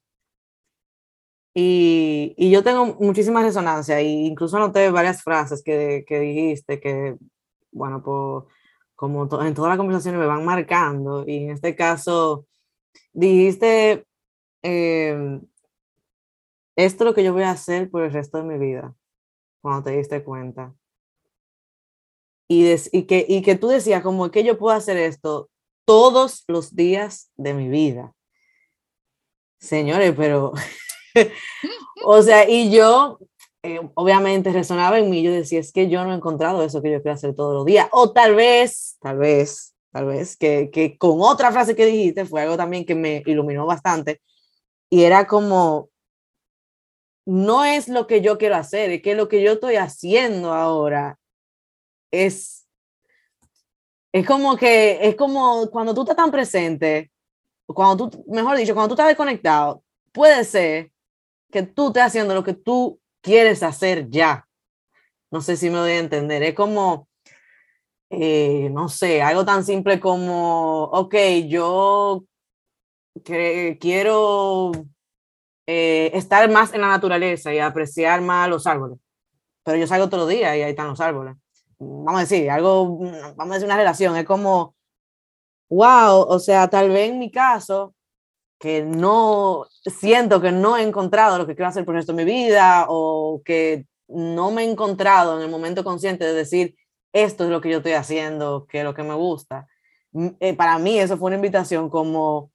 y, 1.59 2.35
y, 2.37 2.51
yo 2.51 2.63
tengo 2.63 2.85
muchísima 2.99 3.41
resonancia, 3.41 3.99
e 3.99 4.03
incluso 4.03 4.57
anoté 4.57 4.89
varias 4.91 5.23
frases 5.23 5.63
que, 5.63 6.05
que 6.07 6.19
dijiste 6.19 6.79
que, 6.79 7.17
bueno, 7.71 8.01
pues, 8.03 8.45
como 8.95 9.23
en 9.23 9.53
todas 9.53 9.69
las 9.69 9.77
conversaciones 9.77 10.19
me 10.19 10.27
van 10.27 10.45
marcando, 10.45 11.23
y 11.27 11.45
en 11.45 11.51
este 11.51 11.75
caso 11.75 12.45
dijiste, 13.13 14.05
eh, 14.63 15.41
esto 16.75 17.03
es 17.03 17.07
lo 17.07 17.13
que 17.13 17.23
yo 17.23 17.33
voy 17.33 17.43
a 17.43 17.51
hacer 17.51 17.89
por 17.89 18.03
el 18.03 18.13
resto 18.13 18.37
de 18.37 18.43
mi 18.43 18.57
vida, 18.57 18.95
cuando 19.61 19.83
te 19.83 19.97
diste 19.97 20.23
cuenta. 20.23 20.73
y, 22.47 22.65
y, 22.91 23.03
que, 23.03 23.25
y 23.27 23.41
que 23.41 23.55
tú 23.55 23.67
decías 23.67 24.01
como 24.03 24.31
que 24.31 24.43
yo 24.43 24.57
puedo 24.57 24.75
hacer 24.75 24.97
esto 24.97 25.49
todos 25.85 26.43
los 26.47 26.75
días 26.75 27.31
de 27.35 27.53
mi 27.53 27.69
vida. 27.69 28.13
Señores, 29.59 30.13
pero, 30.15 30.53
o 32.03 32.21
sea, 32.21 32.49
y 32.49 32.71
yo, 32.71 33.19
eh, 33.63 33.79
obviamente 33.95 34.51
resonaba 34.51 34.99
en 34.99 35.09
mí, 35.09 35.21
yo 35.21 35.31
decía, 35.31 35.59
es 35.59 35.71
que 35.71 35.89
yo 35.89 36.03
no 36.03 36.11
he 36.11 36.15
encontrado 36.15 36.63
eso 36.63 36.81
que 36.81 36.91
yo 36.91 37.01
quiero 37.01 37.15
hacer 37.15 37.35
todos 37.35 37.53
los 37.53 37.65
días, 37.65 37.87
o 37.91 38.11
tal 38.11 38.35
vez, 38.35 38.97
tal 39.01 39.17
vez, 39.17 39.75
tal 39.91 40.05
vez, 40.05 40.37
que, 40.37 40.69
que 40.71 40.97
con 40.97 41.21
otra 41.21 41.51
frase 41.51 41.75
que 41.75 41.85
dijiste 41.85 42.25
fue 42.25 42.41
algo 42.41 42.57
también 42.57 42.85
que 42.85 42.95
me 42.95 43.23
iluminó 43.25 43.65
bastante, 43.65 44.21
y 44.89 45.03
era 45.03 45.27
como, 45.27 45.89
no 47.25 47.63
es 47.63 47.87
lo 47.87 48.07
que 48.07 48.21
yo 48.21 48.37
quiero 48.37 48.55
hacer, 48.55 48.89
es 48.89 49.01
que 49.01 49.15
lo 49.15 49.27
que 49.27 49.41
yo 49.43 49.53
estoy 49.53 49.75
haciendo 49.75 50.53
ahora 50.53 51.19
es, 52.11 52.67
es 54.11 54.25
como 54.25 54.57
que, 54.57 54.99
es 55.01 55.15
como 55.15 55.69
cuando 55.69 55.93
tú 55.93 56.01
estás 56.01 56.15
tan 56.15 56.31
presente, 56.31 57.11
cuando 57.67 58.09
tú, 58.09 58.25
mejor 58.27 58.57
dicho, 58.57 58.73
cuando 58.73 58.89
tú 58.89 58.93
estás 58.93 59.09
desconectado, 59.09 59.83
puede 60.11 60.43
ser 60.43 60.91
que 61.51 61.63
tú 61.63 61.87
estés 61.87 62.03
haciendo 62.03 62.33
lo 62.33 62.43
que 62.43 62.53
tú 62.53 62.99
quieres 63.21 63.63
hacer 63.63 64.09
ya. 64.09 64.47
No 65.31 65.41
sé 65.41 65.57
si 65.57 65.69
me 65.69 65.77
doy 65.77 65.91
a 65.91 65.99
entender. 65.99 66.43
Es 66.43 66.55
como, 66.55 67.07
eh, 68.09 68.69
no 68.71 68.89
sé, 68.89 69.21
algo 69.21 69.45
tan 69.45 69.63
simple 69.63 69.99
como, 69.99 70.83
ok, 70.85 71.15
yo 71.47 72.23
quiero 73.23 74.71
eh, 75.67 76.11
estar 76.13 76.49
más 76.49 76.73
en 76.73 76.81
la 76.81 76.87
naturaleza 76.87 77.53
y 77.53 77.59
apreciar 77.59 78.21
más 78.21 78.49
los 78.49 78.65
árboles. 78.67 78.99
Pero 79.63 79.77
yo 79.77 79.87
salgo 79.87 80.15
los 80.17 80.29
días 80.29 80.55
y 80.55 80.61
ahí 80.61 80.71
están 80.71 80.87
los 80.87 81.01
árboles 81.01 81.35
vamos 81.79 82.17
a 82.17 82.21
decir, 82.21 82.49
algo, 82.49 82.97
vamos 83.35 83.51
a 83.51 83.53
decir 83.53 83.65
una 83.65 83.77
relación, 83.77 84.15
es 84.17 84.25
como, 84.25 84.75
wow, 85.69 86.25
o 86.27 86.39
sea, 86.39 86.69
tal 86.69 86.89
vez 86.89 87.09
en 87.09 87.19
mi 87.19 87.31
caso, 87.31 87.95
que 88.59 88.83
no 88.83 89.65
siento 89.85 90.41
que 90.41 90.51
no 90.51 90.77
he 90.77 90.83
encontrado 90.83 91.37
lo 91.37 91.47
que 91.47 91.55
quiero 91.55 91.69
hacer 91.69 91.85
por 91.85 91.95
el 91.95 92.05
de 92.05 92.13
mi 92.13 92.25
vida 92.25 92.85
o 92.89 93.41
que 93.45 93.85
no 94.07 94.51
me 94.51 94.63
he 94.63 94.69
encontrado 94.69 95.37
en 95.37 95.43
el 95.43 95.49
momento 95.49 95.83
consciente 95.83 96.25
de 96.25 96.33
decir, 96.33 96.75
esto 97.13 97.45
es 97.45 97.49
lo 97.49 97.61
que 97.61 97.69
yo 97.69 97.77
estoy 97.77 97.93
haciendo, 97.93 98.67
que 98.67 98.79
es 98.79 98.83
lo 98.83 98.93
que 98.93 99.03
me 99.03 99.13
gusta. 99.15 99.67
Eh, 100.39 100.55
para 100.55 100.77
mí 100.77 100.99
eso 100.99 101.17
fue 101.17 101.27
una 101.27 101.37
invitación 101.37 101.89
como, 101.89 102.51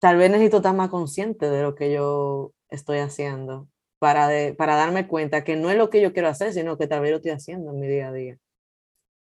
tal 0.00 0.16
vez 0.16 0.30
necesito 0.30 0.58
estar 0.58 0.74
más 0.74 0.88
consciente 0.88 1.50
de 1.50 1.62
lo 1.62 1.74
que 1.74 1.92
yo 1.92 2.52
estoy 2.70 2.98
haciendo 2.98 3.68
para, 3.98 4.30
para 4.56 4.76
darme 4.76 5.06
cuenta 5.06 5.44
que 5.44 5.56
no 5.56 5.70
es 5.70 5.76
lo 5.76 5.90
que 5.90 6.00
yo 6.00 6.12
quiero 6.12 6.28
hacer, 6.28 6.52
sino 6.52 6.78
que 6.78 6.86
tal 6.86 7.02
vez 7.02 7.10
lo 7.10 7.16
estoy 7.18 7.32
haciendo 7.32 7.70
en 7.70 7.80
mi 7.80 7.86
día 7.86 8.08
a 8.08 8.12
día. 8.12 8.38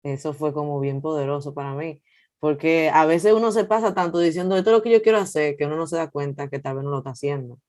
Eso 0.03 0.33
fue 0.33 0.53
como 0.53 0.79
bien 0.79 1.01
poderoso 1.01 1.53
para 1.53 1.73
mí, 1.73 2.01
porque 2.39 2.89
a 2.93 3.05
veces 3.05 3.33
uno 3.33 3.51
se 3.51 3.65
pasa 3.65 3.93
tanto 3.93 4.19
diciendo 4.19 4.55
esto 4.57 4.71
es 4.71 4.77
lo 4.77 4.83
que 4.83 4.91
yo 4.91 5.01
quiero 5.01 5.17
hacer, 5.19 5.57
que 5.57 5.65
uno 5.65 5.75
no 5.77 5.87
se 5.87 5.97
da 5.97 6.09
cuenta 6.09 6.49
que 6.49 6.59
tal 6.59 6.75
vez 6.75 6.83
no 6.85 6.91
lo 6.91 6.99
está 6.99 7.11
haciendo. 7.11 7.59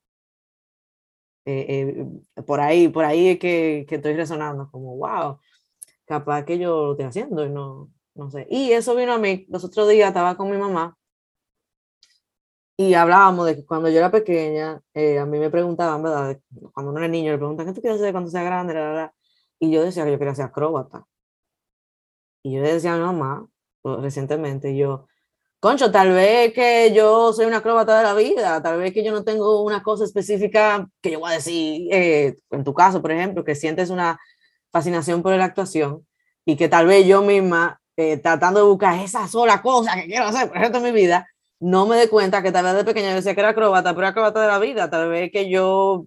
Eh, 1.46 1.96
eh, 2.36 2.42
por 2.42 2.60
ahí, 2.60 2.88
por 2.88 3.04
ahí 3.04 3.28
es 3.28 3.38
que, 3.38 3.86
que, 3.88 3.96
estoy 3.96 4.14
resonando, 4.14 4.70
como, 4.70 4.96
wow, 4.96 5.38
capaz 6.06 6.44
que 6.44 6.58
yo 6.58 6.86
lo 6.86 6.92
estoy 6.92 7.06
haciendo 7.06 7.44
y 7.46 7.50
no, 7.50 7.90
no 8.14 8.30
sé. 8.30 8.46
Y 8.50 8.72
eso 8.72 8.94
vino 8.94 9.12
a 9.14 9.18
mí, 9.18 9.46
los 9.48 9.64
otros 9.64 9.88
días 9.88 10.08
estaba 10.08 10.36
con 10.36 10.50
mi 10.50 10.58
mamá 10.58 10.96
y 12.80 12.94
hablábamos 12.94 13.44
de 13.46 13.56
que 13.56 13.66
cuando 13.66 13.90
yo 13.90 13.98
era 13.98 14.10
pequeña, 14.10 14.80
eh, 14.94 15.18
a 15.18 15.26
mí 15.26 15.38
me 15.38 15.50
preguntaban, 15.50 16.02
¿verdad? 16.02 16.40
Cuando 16.72 16.92
uno 16.92 16.98
era 17.00 17.08
niño, 17.08 17.30
le 17.32 17.36
preguntan, 17.36 17.66
¿qué 17.66 17.74
tú 17.74 17.82
quieres 17.82 18.00
hacer 18.00 18.12
cuando 18.12 18.30
sea 18.30 18.42
grande? 18.42 19.10
Y 19.58 19.70
yo 19.70 19.84
decía 19.84 20.04
que 20.04 20.12
yo 20.12 20.18
quería 20.18 20.34
ser 20.34 20.46
acróbata. 20.46 21.06
Y 22.42 22.52
yo 22.54 22.62
le 22.62 22.72
decía 22.72 22.94
a 22.94 22.96
mi 22.96 23.02
mamá, 23.02 23.46
recientemente, 23.82 24.76
yo, 24.76 25.06
concho, 25.60 25.90
tal 25.90 26.10
vez 26.12 26.52
que 26.52 26.92
yo 26.94 27.32
soy 27.32 27.46
una 27.46 27.58
acróbata 27.58 27.98
de 27.98 28.04
la 28.04 28.14
vida, 28.14 28.62
tal 28.62 28.78
vez 28.78 28.92
que 28.92 29.04
yo 29.04 29.12
no 29.12 29.24
tengo 29.24 29.62
una 29.62 29.82
cosa 29.82 30.04
específica 30.04 30.88
que 31.00 31.12
yo 31.12 31.20
voy 31.20 31.32
a 31.32 31.34
decir, 31.34 31.88
eh, 31.92 32.38
en 32.50 32.64
tu 32.64 32.74
caso, 32.74 33.00
por 33.02 33.12
ejemplo, 33.12 33.44
que 33.44 33.54
sientes 33.54 33.90
una 33.90 34.18
fascinación 34.72 35.22
por 35.22 35.34
la 35.34 35.44
actuación 35.44 36.06
y 36.44 36.56
que 36.56 36.68
tal 36.68 36.86
vez 36.86 37.06
yo 37.06 37.22
misma, 37.22 37.80
eh, 37.96 38.16
tratando 38.16 38.60
de 38.60 38.66
buscar 38.66 38.98
esa 39.00 39.28
sola 39.28 39.62
cosa 39.62 39.94
que 39.94 40.06
quiero 40.06 40.26
hacer 40.26 40.48
por 40.48 40.56
el 40.56 40.62
resto 40.62 40.80
de 40.80 40.92
mi 40.92 40.98
vida, 40.98 41.26
no 41.60 41.86
me 41.86 42.00
di 42.00 42.08
cuenta 42.08 42.42
que 42.42 42.52
tal 42.52 42.64
vez 42.64 42.74
de 42.74 42.84
pequeña 42.84 43.10
yo 43.10 43.16
decía 43.16 43.34
que 43.34 43.40
era 43.40 43.50
acróbata, 43.50 43.94
pero 43.94 44.06
acróbata 44.06 44.40
de 44.40 44.48
la 44.48 44.58
vida, 44.58 44.88
tal 44.88 45.10
vez 45.10 45.30
que 45.30 45.50
yo 45.50 46.06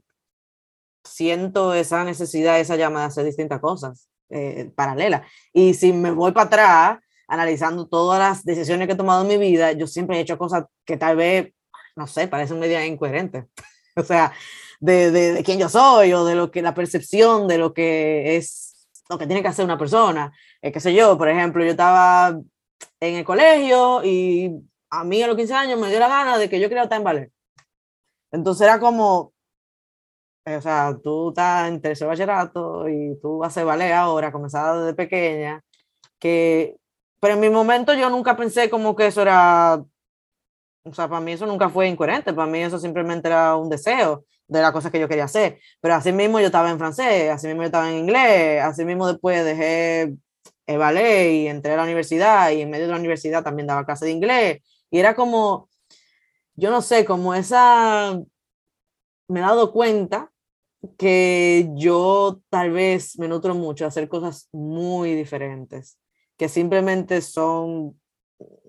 siento 1.04 1.74
esa 1.74 2.04
necesidad, 2.04 2.60
esa 2.60 2.76
llama 2.76 3.02
de 3.02 3.06
hacer 3.08 3.26
distintas 3.26 3.60
cosas 3.60 4.08
eh, 4.30 4.72
paralelas. 4.76 5.28
Y 5.52 5.74
si 5.76 5.94
me 5.94 6.12
voy 6.12 6.32
para 6.32 6.48
atrás, 6.48 7.00
analizando 7.34 7.88
todas 7.88 8.20
las 8.20 8.46
decisiones 8.46 8.88
que 8.88 8.94
he 8.94 8.98
tomado 8.98 9.24
en 9.24 9.28
mi 9.28 9.38
vida, 9.38 9.72
yo 9.72 9.88
siempre 9.88 10.18
he 10.18 10.22
hecho 10.22 10.38
cosas 10.38 10.66
que 10.86 10.98
tal 10.98 11.16
vez, 11.16 11.52
no 11.96 12.06
sé, 12.06 12.28
parecen 12.28 12.60
media 12.60 12.86
incoherentes. 12.86 13.46
o 13.96 14.04
sea, 14.04 14.34
de, 14.80 15.12
de, 15.12 15.34
de, 15.34 15.44
quién 15.44 15.60
yo 15.60 15.68
soy 15.68 16.14
o 16.14 16.26
de 16.26 16.36
lo 16.36 16.52
que 16.52 16.62
la 16.62 16.76
percepción 16.76 17.48
de 17.48 17.58
lo 17.58 17.74
que 17.74 18.38
es, 18.38 18.88
lo 19.10 19.18
que 19.18 19.26
tiene 19.26 19.42
que 19.42 19.48
hacer 19.48 19.66
una 19.66 19.78
persona. 19.78 20.32
Eh, 20.62 20.72
qué 20.72 20.80
sé 20.80 20.94
yo, 20.94 21.18
por 21.18 21.28
ejemplo, 21.28 21.64
yo 21.64 21.72
estaba 21.72 22.40
en 23.00 23.16
el 23.16 23.26
colegio 23.26 24.04
y 24.04 24.52
a 24.92 25.04
mí 25.04 25.24
a 25.24 25.28
los 25.28 25.36
15 25.36 25.54
años 25.56 25.80
me 25.80 25.90
dio 25.90 26.00
la 26.00 26.08
gana 26.08 26.38
de 26.38 26.50
que 26.50 26.60
yo 26.60 26.70
quería 26.70 26.84
estar 26.84 27.00
en 27.00 27.04
ballet. 27.04 27.32
Entonces 28.32 28.62
era 28.68 28.80
como, 28.80 29.34
o 30.46 30.62
sea, 30.62 30.96
tú 31.04 31.30
estás 31.30 31.70
en 31.70 31.82
tercer 31.82 32.08
bachillerato 32.08 32.88
y 32.90 33.20
tú 33.22 33.44
hacer 33.44 33.66
ballet 33.66 33.92
ahora, 33.94 34.32
comenzada 34.32 34.82
desde 34.82 34.96
pequeña, 34.96 35.64
que, 36.20 36.78
pero 37.24 37.36
en 37.36 37.40
mi 37.40 37.50
momento 37.50 37.94
yo 37.94 38.10
nunca 38.10 38.36
pensé 38.36 38.70
como 38.70 38.98
que 38.98 39.08
eso 39.08 39.22
era, 39.22 39.82
o 40.84 40.94
sea, 40.94 41.08
para 41.08 41.22
mí 41.22 41.32
eso 41.32 41.46
nunca 41.46 41.70
fue 41.70 41.88
incoherente, 41.88 42.34
para 42.34 42.52
mí 42.52 42.60
eso 42.60 42.78
simplemente 42.78 43.30
era 43.30 43.56
un 43.56 43.70
deseo 43.70 44.26
de 44.46 44.62
las 44.62 44.74
cosas 44.74 44.92
que 44.92 45.00
yo 45.00 45.08
quería 45.08 45.24
hacer, 45.24 45.58
pero 45.80 45.96
así 45.96 46.12
mismo 46.12 46.42
yo 46.42 46.48
estaba 46.48 46.70
en 46.70 46.78
francés, 46.78 47.32
así 47.32 47.48
mismo 47.48 47.62
yo 47.62 47.68
estaba 47.68 47.90
en 47.90 48.00
inglés, 48.00 48.62
así 48.62 48.84
mismo 48.84 49.08
después 49.08 49.46
dejé 49.46 50.18
el 50.66 50.78
ballet 50.78 51.32
y 51.32 51.48
entré 51.48 51.72
a 51.72 51.78
la 51.78 51.84
universidad 51.84 52.52
y 52.52 52.60
en 52.60 52.70
medio 52.70 52.88
de 52.88 52.92
la 52.92 53.00
universidad 53.00 53.42
también 53.42 53.68
daba 53.68 53.86
clase 53.86 54.04
de 54.04 54.12
inglés. 54.12 54.62
Y 54.92 55.00
era 55.00 55.16
como, 55.16 55.70
yo 56.56 56.72
no 56.72 56.82
sé, 56.82 57.06
como 57.06 57.34
esa, 57.34 58.20
me 59.30 59.40
he 59.40 59.44
dado 59.44 59.72
cuenta 59.72 60.30
que 60.98 61.70
yo 61.76 62.42
tal 62.50 62.72
vez 62.72 63.18
me 63.18 63.30
nutro 63.30 63.56
mucho 63.56 63.86
a 63.86 63.88
hacer 63.88 64.10
cosas 64.10 64.50
muy 64.52 65.16
diferentes, 65.16 65.98
que 66.44 66.50
simplemente 66.50 67.22
son, 67.22 67.98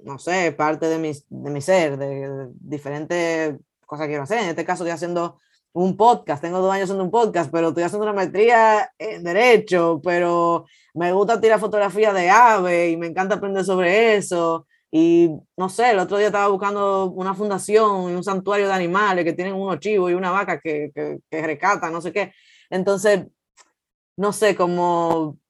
no 0.04 0.20
sé, 0.20 0.52
parte 0.52 0.86
de 0.86 0.96
mi, 0.96 1.10
de 1.10 1.50
mi 1.50 1.60
ser, 1.60 1.98
de, 1.98 2.46
diferentes 2.60 3.56
cosas 3.84 4.04
que 4.04 4.10
quiero 4.10 4.22
hacer. 4.22 4.44
En 4.44 4.50
este 4.50 4.64
caso 4.64 4.84
estoy 4.84 4.92
haciendo 4.92 5.40
un 5.72 5.96
podcast, 5.96 6.40
tengo 6.40 6.60
dos 6.60 6.72
años 6.72 6.84
haciendo 6.84 7.02
un 7.02 7.10
podcast, 7.10 7.50
pero 7.50 7.70
estoy 7.70 7.82
haciendo 7.82 8.04
una 8.04 8.12
maestría 8.12 8.92
en 8.96 9.24
derecho, 9.24 10.00
pero 10.04 10.66
me 10.94 11.12
gusta 11.12 11.40
tirar 11.40 11.58
fotografía 11.58 12.12
de 12.12 12.30
ave 12.30 12.90
y 12.90 12.96
me 12.96 13.08
encanta 13.08 13.34
aprender 13.34 13.64
sobre 13.64 14.14
eso. 14.14 14.68
Y 14.92 15.30
no 15.56 15.68
sé, 15.68 15.90
el 15.90 15.98
otro 15.98 16.18
día 16.18 16.28
estaba 16.28 16.46
buscando 16.46 17.06
una 17.10 17.34
fundación 17.34 18.12
y 18.12 18.14
un 18.14 18.22
santuario 18.22 18.68
de 18.68 18.72
animales 18.72 19.24
que 19.24 19.32
tienen 19.32 19.54
unos 19.54 19.80
chivos 19.80 20.12
y 20.12 20.14
una 20.14 20.30
vaca 20.30 20.60
que, 20.60 20.92
que, 20.94 21.18
que 21.28 21.42
recatan, 21.42 21.92
no 21.92 22.00
sé 22.00 22.12
qué. 22.12 22.32
Entonces, 22.70 23.26
no 24.16 24.32
sé, 24.32 24.54
como, 24.54 25.40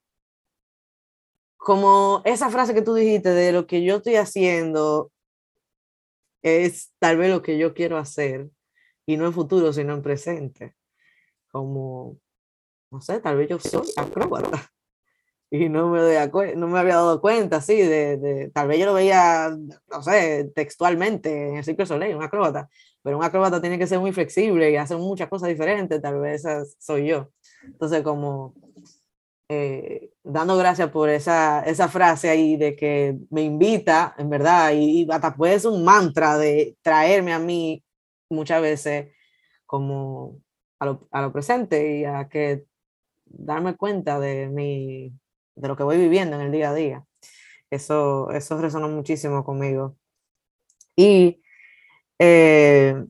como 1.64 2.20
esa 2.26 2.50
frase 2.50 2.74
que 2.74 2.82
tú 2.82 2.94
dijiste 2.94 3.30
de 3.30 3.50
lo 3.50 3.66
que 3.66 3.82
yo 3.82 3.96
estoy 3.96 4.16
haciendo 4.16 5.10
es 6.42 6.92
tal 6.98 7.16
vez 7.16 7.30
lo 7.30 7.40
que 7.40 7.56
yo 7.56 7.72
quiero 7.72 7.96
hacer 7.96 8.50
y 9.06 9.16
no 9.16 9.24
en 9.24 9.32
futuro, 9.32 9.72
sino 9.72 9.94
en 9.94 10.02
presente. 10.02 10.76
Como, 11.50 12.18
no 12.90 13.00
sé, 13.00 13.18
tal 13.20 13.38
vez 13.38 13.48
yo 13.48 13.58
soy 13.58 13.88
acróbata 13.96 14.70
y 15.50 15.70
no 15.70 15.88
me, 15.88 16.00
doy 16.00 16.54
no 16.54 16.68
me 16.68 16.78
había 16.78 16.96
dado 16.96 17.22
cuenta, 17.22 17.62
sí, 17.62 17.76
de, 17.76 18.18
de, 18.18 18.50
tal 18.50 18.68
vez 18.68 18.78
yo 18.78 18.84
lo 18.84 18.92
veía, 18.92 19.56
no 19.90 20.02
sé, 20.02 20.52
textualmente 20.54 21.48
en 21.48 21.56
el 21.56 21.64
ciclo 21.64 21.86
Soleil, 21.86 22.14
un 22.14 22.22
acróbata, 22.22 22.68
pero 23.02 23.16
un 23.16 23.24
acróbata 23.24 23.62
tiene 23.62 23.78
que 23.78 23.86
ser 23.86 24.00
muy 24.00 24.12
flexible 24.12 24.70
y 24.70 24.76
hacer 24.76 24.98
muchas 24.98 25.30
cosas 25.30 25.48
diferentes, 25.48 26.02
tal 26.02 26.20
vez 26.20 26.44
esa 26.44 26.62
soy 26.78 27.06
yo. 27.06 27.30
Entonces, 27.62 28.02
como 28.02 28.54
eh, 29.48 30.10
dando 30.22 30.56
gracias 30.56 30.90
por 30.90 31.08
esa, 31.08 31.62
esa 31.62 31.88
frase 31.88 32.30
ahí 32.30 32.56
de 32.56 32.76
que 32.76 33.18
me 33.30 33.42
invita, 33.42 34.14
en 34.18 34.30
verdad, 34.30 34.72
y, 34.72 35.02
y 35.02 35.08
hasta 35.10 35.34
puede 35.34 35.58
ser 35.60 35.70
un 35.70 35.84
mantra 35.84 36.38
de 36.38 36.76
traerme 36.82 37.32
a 37.32 37.38
mí 37.38 37.84
muchas 38.30 38.62
veces 38.62 39.12
como 39.66 40.40
a 40.78 40.86
lo, 40.86 41.08
a 41.10 41.22
lo 41.22 41.32
presente 41.32 41.98
y 41.98 42.04
a 42.04 42.28
que 42.28 42.64
darme 43.26 43.76
cuenta 43.76 44.20
de 44.20 44.48
mi 44.48 45.12
de 45.56 45.68
lo 45.68 45.76
que 45.76 45.84
voy 45.84 45.98
viviendo 45.98 46.36
en 46.36 46.42
el 46.42 46.52
día 46.52 46.70
a 46.70 46.74
día. 46.74 47.04
Eso, 47.70 48.30
eso 48.30 48.60
resonó 48.60 48.88
muchísimo 48.88 49.44
conmigo. 49.44 49.96
Y, 50.96 51.42
eh, 52.18 53.04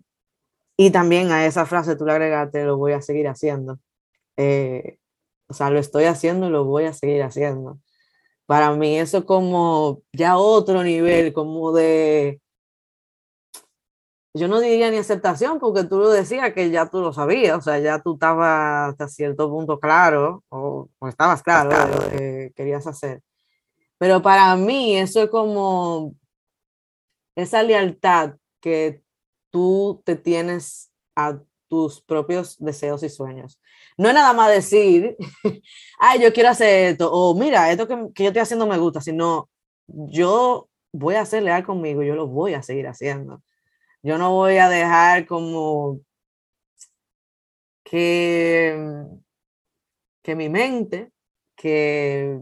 y 0.76 0.90
también 0.90 1.30
a 1.32 1.46
esa 1.46 1.66
frase 1.66 1.96
tú 1.96 2.04
le 2.04 2.12
agregaste, 2.12 2.64
lo 2.64 2.76
voy 2.76 2.92
a 2.92 3.02
seguir 3.02 3.28
haciendo. 3.28 3.78
Eh, 4.36 4.98
o 5.54 5.56
sea, 5.56 5.70
lo 5.70 5.78
estoy 5.78 6.04
haciendo 6.06 6.48
y 6.48 6.50
lo 6.50 6.64
voy 6.64 6.86
a 6.86 6.92
seguir 6.92 7.22
haciendo. 7.22 7.78
para 8.46 8.72
mí 8.74 8.98
eso 8.98 9.24
como 9.26 10.02
ya 10.12 10.36
otro 10.36 10.82
nivel, 10.82 11.32
como 11.32 11.72
de, 11.72 12.40
yo 14.34 14.48
no 14.48 14.60
diría 14.60 14.90
ni 14.90 14.96
aceptación, 14.98 15.60
porque 15.60 15.84
tú 15.84 15.98
lo 15.98 16.10
decías 16.10 16.52
que 16.54 16.70
ya 16.70 16.90
tú 16.90 17.00
lo 17.00 17.12
sabías, 17.12 17.58
o 17.58 17.62
sea, 17.62 17.78
ya 17.78 18.00
tú 18.00 18.14
estabas 18.14 18.90
hasta 18.90 19.08
cierto 19.08 19.48
punto 19.48 19.78
claro, 19.78 20.42
o, 20.48 20.88
estabas 21.08 21.42
claro 21.42 21.70
de 21.70 21.94
lo 21.94 22.10
que 22.10 22.52
querías 22.56 22.86
hacer. 22.88 23.22
Pero 23.98 24.22
para 24.22 24.56
mí 24.56 24.96
eso 24.96 25.22
es 25.22 25.30
como 25.30 26.14
esa 27.36 27.62
lealtad 27.62 28.34
que 28.60 29.02
tú 29.50 30.02
te 30.04 30.16
tienes 30.16 30.90
a 31.14 31.38
tus 31.74 32.00
propios 32.02 32.56
deseos 32.58 33.02
y 33.02 33.08
sueños. 33.08 33.58
No 33.98 34.08
es 34.08 34.14
nada 34.14 34.32
más 34.32 34.50
decir, 34.50 35.16
ay, 35.98 36.22
yo 36.22 36.32
quiero 36.32 36.50
hacer 36.50 36.92
esto, 36.92 37.12
o 37.12 37.34
mira, 37.34 37.70
esto 37.72 37.88
que, 37.88 37.96
que 38.14 38.22
yo 38.24 38.28
estoy 38.28 38.42
haciendo 38.42 38.66
me 38.66 38.78
gusta, 38.78 39.00
sino 39.00 39.48
yo 39.88 40.68
voy 40.92 41.16
a 41.16 41.26
ser 41.26 41.42
leal 41.42 41.64
conmigo, 41.64 42.02
yo 42.02 42.14
lo 42.14 42.28
voy 42.28 42.54
a 42.54 42.62
seguir 42.62 42.86
haciendo. 42.86 43.42
Yo 44.02 44.18
no 44.18 44.32
voy 44.32 44.58
a 44.58 44.68
dejar 44.68 45.26
como 45.26 46.00
que, 47.82 48.76
que 50.22 50.36
mi 50.36 50.48
mente, 50.48 51.10
que, 51.56 52.38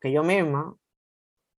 que 0.00 0.12
yo 0.12 0.22
misma, 0.22 0.76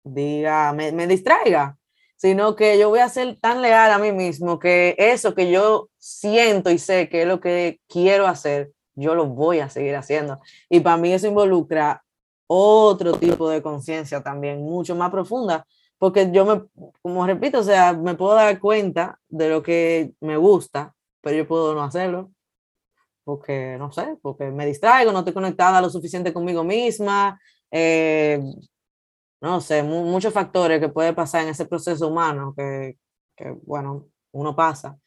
diga, 0.04 0.72
me, 0.72 0.92
me 0.92 1.06
distraiga 1.06 1.76
sino 2.16 2.56
que 2.56 2.78
yo 2.78 2.88
voy 2.88 3.00
a 3.00 3.08
ser 3.08 3.38
tan 3.40 3.62
leal 3.62 3.92
a 3.92 3.98
mí 3.98 4.12
mismo 4.12 4.58
que 4.58 4.94
eso 4.98 5.34
que 5.34 5.50
yo 5.50 5.88
siento 5.98 6.70
y 6.70 6.78
sé 6.78 7.08
que 7.08 7.22
es 7.22 7.28
lo 7.28 7.40
que 7.40 7.80
quiero 7.88 8.26
hacer, 8.26 8.72
yo 8.94 9.14
lo 9.14 9.26
voy 9.26 9.60
a 9.60 9.68
seguir 9.68 9.94
haciendo. 9.96 10.40
Y 10.68 10.80
para 10.80 10.96
mí 10.96 11.12
eso 11.12 11.26
involucra 11.26 12.02
otro 12.46 13.18
tipo 13.18 13.50
de 13.50 13.62
conciencia 13.62 14.22
también, 14.22 14.62
mucho 14.62 14.94
más 14.94 15.10
profunda, 15.10 15.66
porque 15.98 16.30
yo 16.32 16.44
me, 16.44 16.62
como 17.02 17.26
repito, 17.26 17.60
o 17.60 17.62
sea, 17.62 17.92
me 17.92 18.14
puedo 18.14 18.34
dar 18.34 18.58
cuenta 18.60 19.18
de 19.28 19.48
lo 19.50 19.62
que 19.62 20.12
me 20.20 20.36
gusta, 20.36 20.94
pero 21.20 21.36
yo 21.36 21.48
puedo 21.48 21.74
no 21.74 21.82
hacerlo, 21.82 22.30
porque 23.24 23.76
no 23.78 23.90
sé, 23.92 24.16
porque 24.22 24.50
me 24.50 24.66
distraigo, 24.66 25.12
no 25.12 25.18
estoy 25.20 25.34
conectada 25.34 25.80
lo 25.80 25.90
suficiente 25.90 26.32
conmigo 26.32 26.62
misma, 26.62 27.40
eh, 27.70 28.40
no 29.40 29.60
sé, 29.60 29.82
muchos 29.82 30.32
factores 30.32 30.80
que 30.80 30.88
puede 30.88 31.12
pasar 31.12 31.42
en 31.42 31.50
ese 31.50 31.66
proceso 31.66 32.08
humano 32.08 32.54
que, 32.56 32.98
que 33.36 33.50
bueno, 33.62 34.08
uno 34.32 34.56
pasa. 34.56 34.98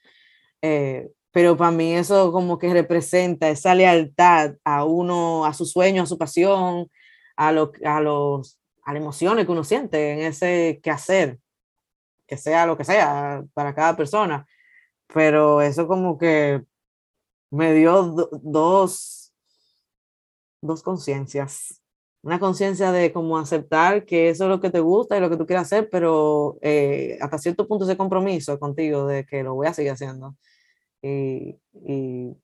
Eh, 0.61 1.09
pero 1.31 1.57
para 1.57 1.71
mí 1.71 1.93
eso 1.93 2.31
como 2.31 2.57
que 2.57 2.73
representa 2.73 3.49
esa 3.49 3.75
lealtad 3.75 4.55
a 4.63 4.85
uno, 4.85 5.45
a 5.45 5.53
su 5.53 5.65
sueño, 5.65 6.03
a 6.03 6.05
su 6.05 6.17
pasión, 6.17 6.89
a, 7.35 7.51
lo, 7.51 7.71
a, 7.85 8.01
los, 8.01 8.59
a 8.83 8.93
las 8.93 9.01
emociones 9.01 9.45
que 9.45 9.51
uno 9.51 9.63
siente 9.63 10.13
en 10.13 10.19
ese 10.19 10.79
quehacer, 10.83 11.39
que 12.27 12.37
sea 12.37 12.65
lo 12.65 12.77
que 12.77 12.85
sea 12.85 13.43
para 13.53 13.75
cada 13.75 13.95
persona. 13.95 14.45
Pero 15.13 15.61
eso 15.61 15.87
como 15.87 16.17
que 16.17 16.63
me 17.51 17.73
dio 17.73 18.03
dos, 18.43 19.33
dos 20.61 20.83
conciencias 20.83 21.78
una 22.21 22.39
conciencia 22.39 22.91
de 22.91 23.13
cómo 23.13 23.37
aceptar 23.37 24.05
que 24.05 24.29
eso 24.29 24.43
es 24.45 24.49
lo 24.49 24.59
que 24.59 24.69
te 24.69 24.81
gusta 24.81 25.17
y 25.17 25.21
lo 25.21 25.29
que 25.29 25.37
tú 25.37 25.45
quieres 25.45 25.63
hacer, 25.63 25.89
pero 25.89 26.57
eh, 26.61 27.17
hasta 27.21 27.37
cierto 27.37 27.67
punto 27.67 27.85
ese 27.85 27.97
compromiso 27.97 28.59
contigo 28.59 29.07
de 29.07 29.25
que 29.25 29.43
lo 29.43 29.55
voy 29.55 29.67
a 29.67 29.73
seguir 29.73 29.91
haciendo. 29.91 30.35
Y, 31.01 31.57
y, 31.73 32.35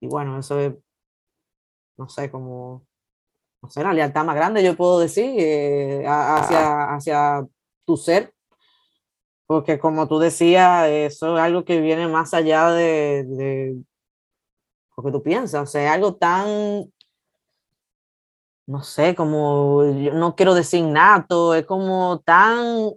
y 0.00 0.06
bueno, 0.06 0.38
eso 0.38 0.60
es, 0.60 0.74
no 1.96 2.08
sé, 2.08 2.30
como, 2.30 2.86
no 3.62 3.68
sé, 3.70 3.82
la 3.82 3.92
lealtad 3.92 4.24
más 4.24 4.36
grande, 4.36 4.62
yo 4.62 4.76
puedo 4.76 5.00
decir, 5.00 5.34
eh, 5.38 6.04
hacia, 6.06 6.94
hacia 6.94 7.46
tu 7.84 7.96
ser, 7.96 8.32
porque 9.46 9.78
como 9.78 10.06
tú 10.06 10.18
decías, 10.20 10.88
eso 10.88 11.36
es 11.36 11.42
algo 11.42 11.64
que 11.64 11.80
viene 11.80 12.06
más 12.08 12.32
allá 12.32 12.70
de, 12.70 13.24
de 13.24 13.76
lo 14.96 15.02
que 15.02 15.10
tú 15.10 15.22
piensas, 15.22 15.62
o 15.62 15.66
sea, 15.66 15.92
algo 15.92 16.14
tan 16.14 16.92
no 18.66 18.82
sé, 18.82 19.14
como, 19.14 19.84
yo 19.84 20.14
no 20.14 20.34
quiero 20.36 20.54
decir 20.54 20.84
nato, 20.84 21.54
es 21.54 21.66
como 21.66 22.20
tan, 22.20 22.90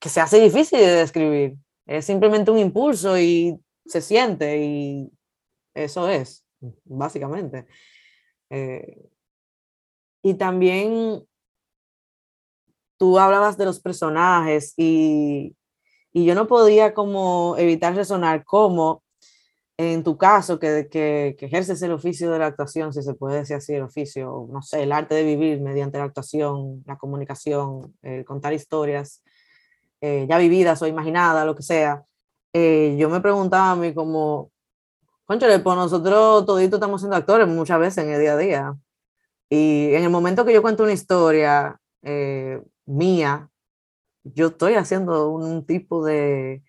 que 0.00 0.08
se 0.08 0.20
hace 0.20 0.40
difícil 0.40 0.80
de 0.80 0.86
describir. 0.86 1.56
Es 1.86 2.04
simplemente 2.06 2.50
un 2.50 2.58
impulso 2.58 3.18
y 3.18 3.60
se 3.86 4.00
siente 4.00 4.58
y 4.64 5.10
eso 5.74 6.08
es, 6.08 6.44
básicamente. 6.84 7.66
Eh, 8.50 9.08
y 10.22 10.34
también 10.34 11.24
tú 12.98 13.18
hablabas 13.18 13.56
de 13.56 13.66
los 13.66 13.78
personajes 13.78 14.74
y, 14.76 15.56
y 16.12 16.24
yo 16.24 16.34
no 16.34 16.48
podía 16.48 16.94
como 16.94 17.56
evitar 17.58 17.94
resonar 17.94 18.44
como 18.44 19.04
en 19.78 20.02
tu 20.02 20.16
caso, 20.16 20.58
que, 20.58 20.88
que, 20.90 21.36
que, 21.38 21.46
ejerces 21.46 21.82
el 21.82 21.92
oficio 21.92 22.30
de 22.30 22.38
la 22.38 22.46
actuación, 22.46 22.92
si 22.92 23.02
se 23.02 23.14
puede 23.14 23.38
decir 23.38 23.56
así, 23.56 23.74
el 23.74 23.82
oficio, 23.82 24.48
no 24.50 24.62
sé, 24.62 24.82
el 24.82 24.92
arte 24.92 25.14
de 25.14 25.24
vivir 25.24 25.60
mediante 25.60 25.98
la 25.98 26.04
actuación, 26.04 26.82
la 26.86 26.96
comunicación, 26.96 27.94
contar 28.26 28.52
historias 28.54 29.22
eh, 30.00 30.26
ya 30.28 30.38
vividas 30.38 30.80
o 30.82 30.86
imaginadas, 30.86 31.46
lo 31.46 31.54
que 31.56 31.62
sea, 31.62 32.04
eh, 32.52 32.96
yo 32.98 33.08
me 33.08 33.20
preguntaba 33.20 33.72
a 33.72 33.76
mí 33.76 33.94
como, 33.94 34.52
conchale, 35.24 35.58
pues 35.60 35.76
nosotros 35.76 36.46
toditos 36.46 36.78
estamos 36.78 37.00
siendo 37.00 37.16
actores 37.16 37.48
muchas 37.48 37.80
veces 37.80 38.04
en 38.04 38.12
el 38.12 38.20
día 38.20 38.34
a 38.34 38.36
día. 38.36 38.74
Y 39.48 39.94
en 39.94 40.04
el 40.04 40.10
momento 40.10 40.44
que 40.44 40.52
yo 40.52 40.62
cuento 40.62 40.82
una 40.84 40.92
historia 40.92 41.80
eh, 42.02 42.62
mía, 42.86 43.50
yo 44.24 44.48
estoy 44.48 44.74
haciendo 44.74 45.30
un 45.30 45.64
tipo 45.66 46.04
de, 46.04 46.62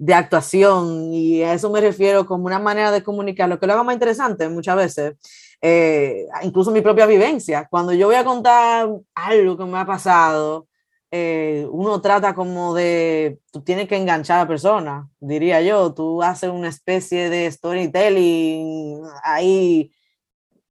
de 0.00 0.14
actuación 0.14 1.12
y 1.12 1.42
a 1.42 1.52
eso 1.52 1.68
me 1.68 1.78
refiero 1.78 2.24
como 2.24 2.46
una 2.46 2.58
manera 2.58 2.90
de 2.90 3.02
comunicar, 3.02 3.50
lo 3.50 3.60
que 3.60 3.66
lo 3.66 3.74
haga 3.74 3.82
más 3.82 3.92
interesante 3.92 4.48
muchas 4.48 4.74
veces, 4.74 5.14
eh, 5.60 6.26
incluso 6.42 6.70
mi 6.70 6.80
propia 6.80 7.04
vivencia. 7.04 7.68
Cuando 7.70 7.92
yo 7.92 8.06
voy 8.06 8.16
a 8.16 8.24
contar 8.24 8.88
algo 9.14 9.58
que 9.58 9.64
me 9.66 9.76
ha 9.76 9.84
pasado, 9.84 10.68
eh, 11.10 11.66
uno 11.70 12.00
trata 12.00 12.34
como 12.34 12.74
de, 12.74 13.40
tú 13.52 13.60
tienes 13.60 13.88
que 13.88 13.96
enganchar 13.98 14.38
a 14.38 14.42
la 14.44 14.48
persona, 14.48 15.06
diría 15.18 15.60
yo, 15.60 15.92
tú 15.92 16.22
haces 16.22 16.48
una 16.48 16.68
especie 16.68 17.28
de 17.28 17.52
storytelling 17.52 19.02
ahí 19.22 19.92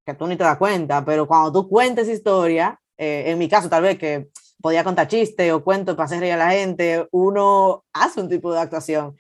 que 0.04 0.16
tú 0.16 0.26
ni 0.26 0.38
te 0.38 0.44
das 0.44 0.58
cuenta, 0.58 1.06
pero 1.06 1.28
cuando 1.28 1.52
tú 1.52 1.70
cuentes 1.70 2.10
historia, 2.10 2.82
eh, 2.98 3.26
en 3.28 3.38
mi 3.38 3.48
caso 3.48 3.70
tal 3.70 3.84
vez 3.84 4.00
que 4.00 4.30
podía 4.62 4.84
contar 4.84 5.08
chistes 5.08 5.52
o 5.52 5.64
cuentos 5.64 5.96
para 5.96 6.06
hacer 6.06 6.20
reír 6.20 6.34
a 6.34 6.38
la 6.38 6.52
gente, 6.52 7.08
uno 7.12 7.86
hace 7.94 8.22
un 8.22 8.30
tipo 8.30 8.52
de 8.54 8.60
actuación. 8.60 9.18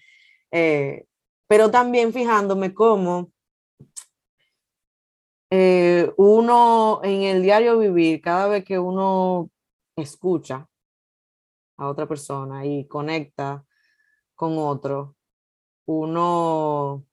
Eh, 0.52 1.06
pero 1.48 1.72
también 1.72 2.14
fijándome 2.14 2.74
cómo 2.74 3.32
eh, 5.52 6.14
uno 6.18 7.02
en 7.04 7.24
el 7.24 7.42
diario 7.42 7.80
vivir, 7.80 8.22
cada 8.22 8.48
vez 8.48 8.64
que 8.66 8.78
uno 8.78 9.50
escucha 9.96 10.68
a 11.78 11.88
otra 11.88 12.08
persona 12.08 12.66
y 12.66 12.88
conecta 12.88 13.66
con 14.36 14.58
otro, 14.58 15.16
uno, 15.86 17.06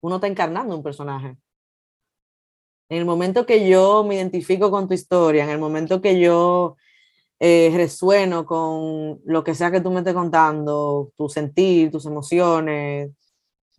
uno 0.00 0.14
está 0.16 0.26
encarnando 0.28 0.76
un 0.76 0.82
personaje. 0.82 1.36
En 2.92 2.98
el 2.98 3.06
momento 3.06 3.46
que 3.46 3.66
yo 3.66 4.04
me 4.04 4.16
identifico 4.16 4.70
con 4.70 4.86
tu 4.86 4.92
historia, 4.92 5.44
en 5.44 5.48
el 5.48 5.58
momento 5.58 6.02
que 6.02 6.20
yo 6.20 6.76
eh, 7.40 7.72
resueno 7.74 8.44
con 8.44 9.18
lo 9.24 9.42
que 9.42 9.54
sea 9.54 9.70
que 9.70 9.80
tú 9.80 9.90
me 9.90 10.00
estés 10.00 10.12
contando, 10.12 11.10
tu 11.16 11.26
sentir, 11.30 11.90
tus 11.90 12.04
emociones, 12.04 13.06
en 13.06 13.14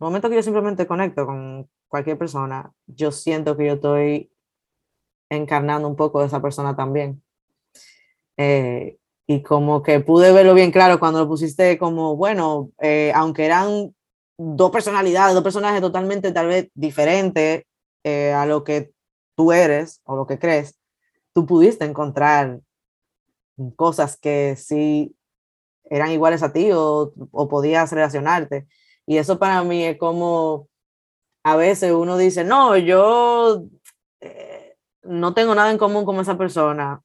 momento 0.00 0.28
que 0.28 0.34
yo 0.34 0.42
simplemente 0.42 0.88
conecto 0.88 1.26
con 1.26 1.70
cualquier 1.86 2.18
persona, 2.18 2.72
yo 2.88 3.12
siento 3.12 3.56
que 3.56 3.66
yo 3.66 3.74
estoy 3.74 4.32
encarnando 5.30 5.86
un 5.86 5.94
poco 5.94 6.18
de 6.18 6.26
esa 6.26 6.42
persona 6.42 6.74
también. 6.74 7.22
Eh, 8.36 8.98
y 9.28 9.42
como 9.44 9.80
que 9.84 10.00
pude 10.00 10.32
verlo 10.32 10.54
bien 10.54 10.72
claro 10.72 10.98
cuando 10.98 11.20
lo 11.20 11.28
pusiste 11.28 11.78
como, 11.78 12.16
bueno, 12.16 12.72
eh, 12.80 13.12
aunque 13.14 13.44
eran 13.44 13.94
dos 14.36 14.72
personalidades, 14.72 15.34
dos 15.34 15.44
personajes 15.44 15.80
totalmente 15.80 16.32
tal 16.32 16.48
vez 16.48 16.68
diferentes 16.74 17.62
a 18.04 18.44
lo 18.44 18.64
que 18.64 18.93
tú 19.36 19.52
eres 19.52 20.00
o 20.04 20.16
lo 20.16 20.26
que 20.26 20.38
crees, 20.38 20.78
tú 21.32 21.46
pudiste 21.46 21.84
encontrar 21.84 22.60
cosas 23.76 24.16
que 24.16 24.56
sí 24.56 25.16
eran 25.84 26.10
iguales 26.10 26.42
a 26.42 26.52
ti 26.52 26.70
o, 26.72 27.12
o 27.30 27.48
podías 27.48 27.92
relacionarte. 27.92 28.66
Y 29.06 29.18
eso 29.18 29.38
para 29.38 29.62
mí 29.64 29.84
es 29.84 29.98
como, 29.98 30.68
a 31.44 31.56
veces 31.56 31.92
uno 31.92 32.16
dice, 32.16 32.44
no, 32.44 32.76
yo 32.76 33.64
eh, 34.20 34.76
no 35.02 35.34
tengo 35.34 35.54
nada 35.54 35.70
en 35.70 35.78
común 35.78 36.04
con 36.04 36.18
esa 36.18 36.38
persona. 36.38 37.02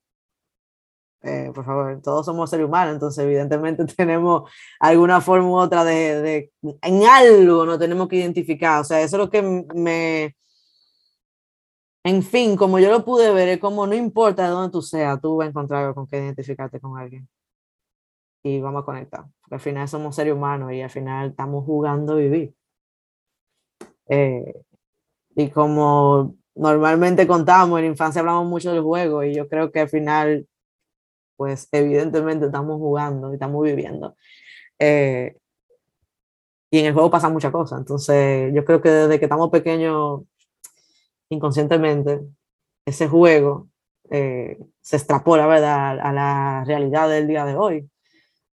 Eh, 1.21 1.51
por 1.53 1.65
favor, 1.65 2.01
todos 2.01 2.25
somos 2.25 2.49
seres 2.49 2.65
humanos, 2.65 2.93
entonces 2.93 3.25
evidentemente 3.25 3.83
tenemos 3.97 4.49
alguna 4.79 5.19
forma 5.19 5.49
u 5.49 5.55
otra 5.57 5.83
de, 5.83 6.21
de, 6.21 6.51
en 6.81 7.05
algo 7.05 7.65
no 7.65 7.77
tenemos 7.77 8.07
que 8.07 8.17
identificar. 8.17 8.79
O 8.79 8.83
sea, 8.85 9.01
eso 9.01 9.17
es 9.17 9.19
lo 9.19 9.29
que 9.29 9.41
me, 9.41 10.35
en 12.03 12.23
fin, 12.23 12.55
como 12.55 12.79
yo 12.79 12.89
lo 12.91 13.03
pude 13.03 13.31
ver, 13.33 13.49
es 13.49 13.59
como 13.59 13.85
no 13.85 13.95
importa 13.95 14.43
de 14.43 14.49
dónde 14.49 14.71
tú 14.71 14.81
seas, 14.81 15.19
tú 15.21 15.37
vas 15.37 15.47
a 15.47 15.49
encontrar 15.49 15.93
con 15.93 16.07
que 16.07 16.17
identificarte 16.17 16.79
con 16.79 16.97
alguien. 16.97 17.27
Y 18.43 18.61
vamos 18.61 18.83
a 18.83 18.85
conectar. 18.85 19.25
Porque 19.41 19.55
al 19.55 19.61
final 19.61 19.87
somos 19.87 20.15
seres 20.15 20.33
humanos 20.33 20.71
y 20.71 20.81
al 20.81 20.89
final 20.89 21.31
estamos 21.31 21.65
jugando 21.65 22.13
a 22.13 22.15
vivir. 22.17 22.53
Eh, 24.07 24.53
y 25.35 25.49
como 25.49 26.35
normalmente 26.55 27.27
contamos, 27.27 27.79
en 27.79 27.85
infancia 27.85 28.19
hablamos 28.21 28.47
mucho 28.47 28.71
del 28.73 28.81
juego 28.81 29.23
y 29.23 29.33
yo 29.35 29.47
creo 29.47 29.71
que 29.71 29.81
al 29.81 29.89
final, 29.89 30.47
pues 31.37 31.69
evidentemente 31.71 32.47
estamos 32.47 32.77
jugando 32.77 33.31
y 33.31 33.35
estamos 33.35 33.63
viviendo. 33.63 34.15
Eh, 34.79 35.37
y 36.71 36.79
en 36.79 36.85
el 36.87 36.93
juego 36.93 37.09
pasa 37.09 37.29
muchas 37.29 37.51
cosas. 37.51 37.79
Entonces, 37.79 38.53
yo 38.53 38.63
creo 38.65 38.81
que 38.81 38.89
desde 38.89 39.19
que 39.19 39.25
estamos 39.25 39.49
pequeños, 39.49 40.21
inconscientemente, 41.29 42.21
ese 42.85 43.07
juego 43.07 43.69
eh, 44.09 44.57
se 44.81 44.97
extrapola, 44.97 45.47
¿verdad?, 45.47 45.99
a 45.99 46.11
la 46.11 46.63
realidad 46.65 47.09
del 47.09 47.27
día 47.27 47.45
de 47.45 47.55
hoy. 47.55 47.89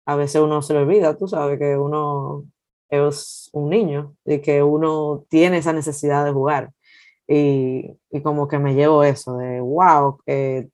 A 0.05 0.15
veces 0.15 0.41
uno 0.41 0.61
se 0.61 0.75
olvida, 0.75 1.17
tú 1.17 1.27
sabes, 1.27 1.59
que 1.59 1.77
uno 1.77 2.45
es 2.89 3.49
un 3.53 3.69
niño 3.69 4.15
y 4.25 4.39
que 4.39 4.63
uno 4.63 5.25
tiene 5.29 5.57
esa 5.57 5.73
necesidad 5.73 6.25
de 6.25 6.31
jugar. 6.31 6.71
Y, 7.27 7.97
y 8.09 8.21
como 8.21 8.47
que 8.47 8.59
me 8.59 8.73
llevo 8.73 9.03
eso 9.03 9.37
de, 9.37 9.61
wow, 9.61 10.19
que, 10.25 10.69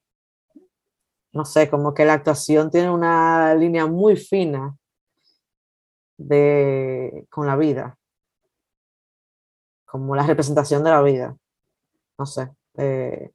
no 1.33 1.45
sé, 1.45 1.69
como 1.69 1.93
que 1.93 2.05
la 2.05 2.13
actuación 2.13 2.71
tiene 2.71 2.89
una 2.89 3.53
línea 3.55 3.85
muy 3.85 4.15
fina 4.15 4.75
de, 6.17 7.25
con 7.29 7.45
la 7.45 7.55
vida, 7.55 7.97
como 9.85 10.15
la 10.15 10.25
representación 10.25 10.83
de 10.83 10.89
la 10.89 11.01
vida. 11.01 11.37
No 12.18 12.26
sé. 12.26 12.49
Eh, 12.78 13.30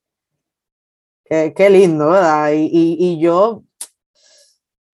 qué, 1.54 1.70
lindo, 1.70 2.10
¿verdad? 2.10 2.52
Y, 2.52 2.68
y, 2.98 3.20
yo, 3.20 3.62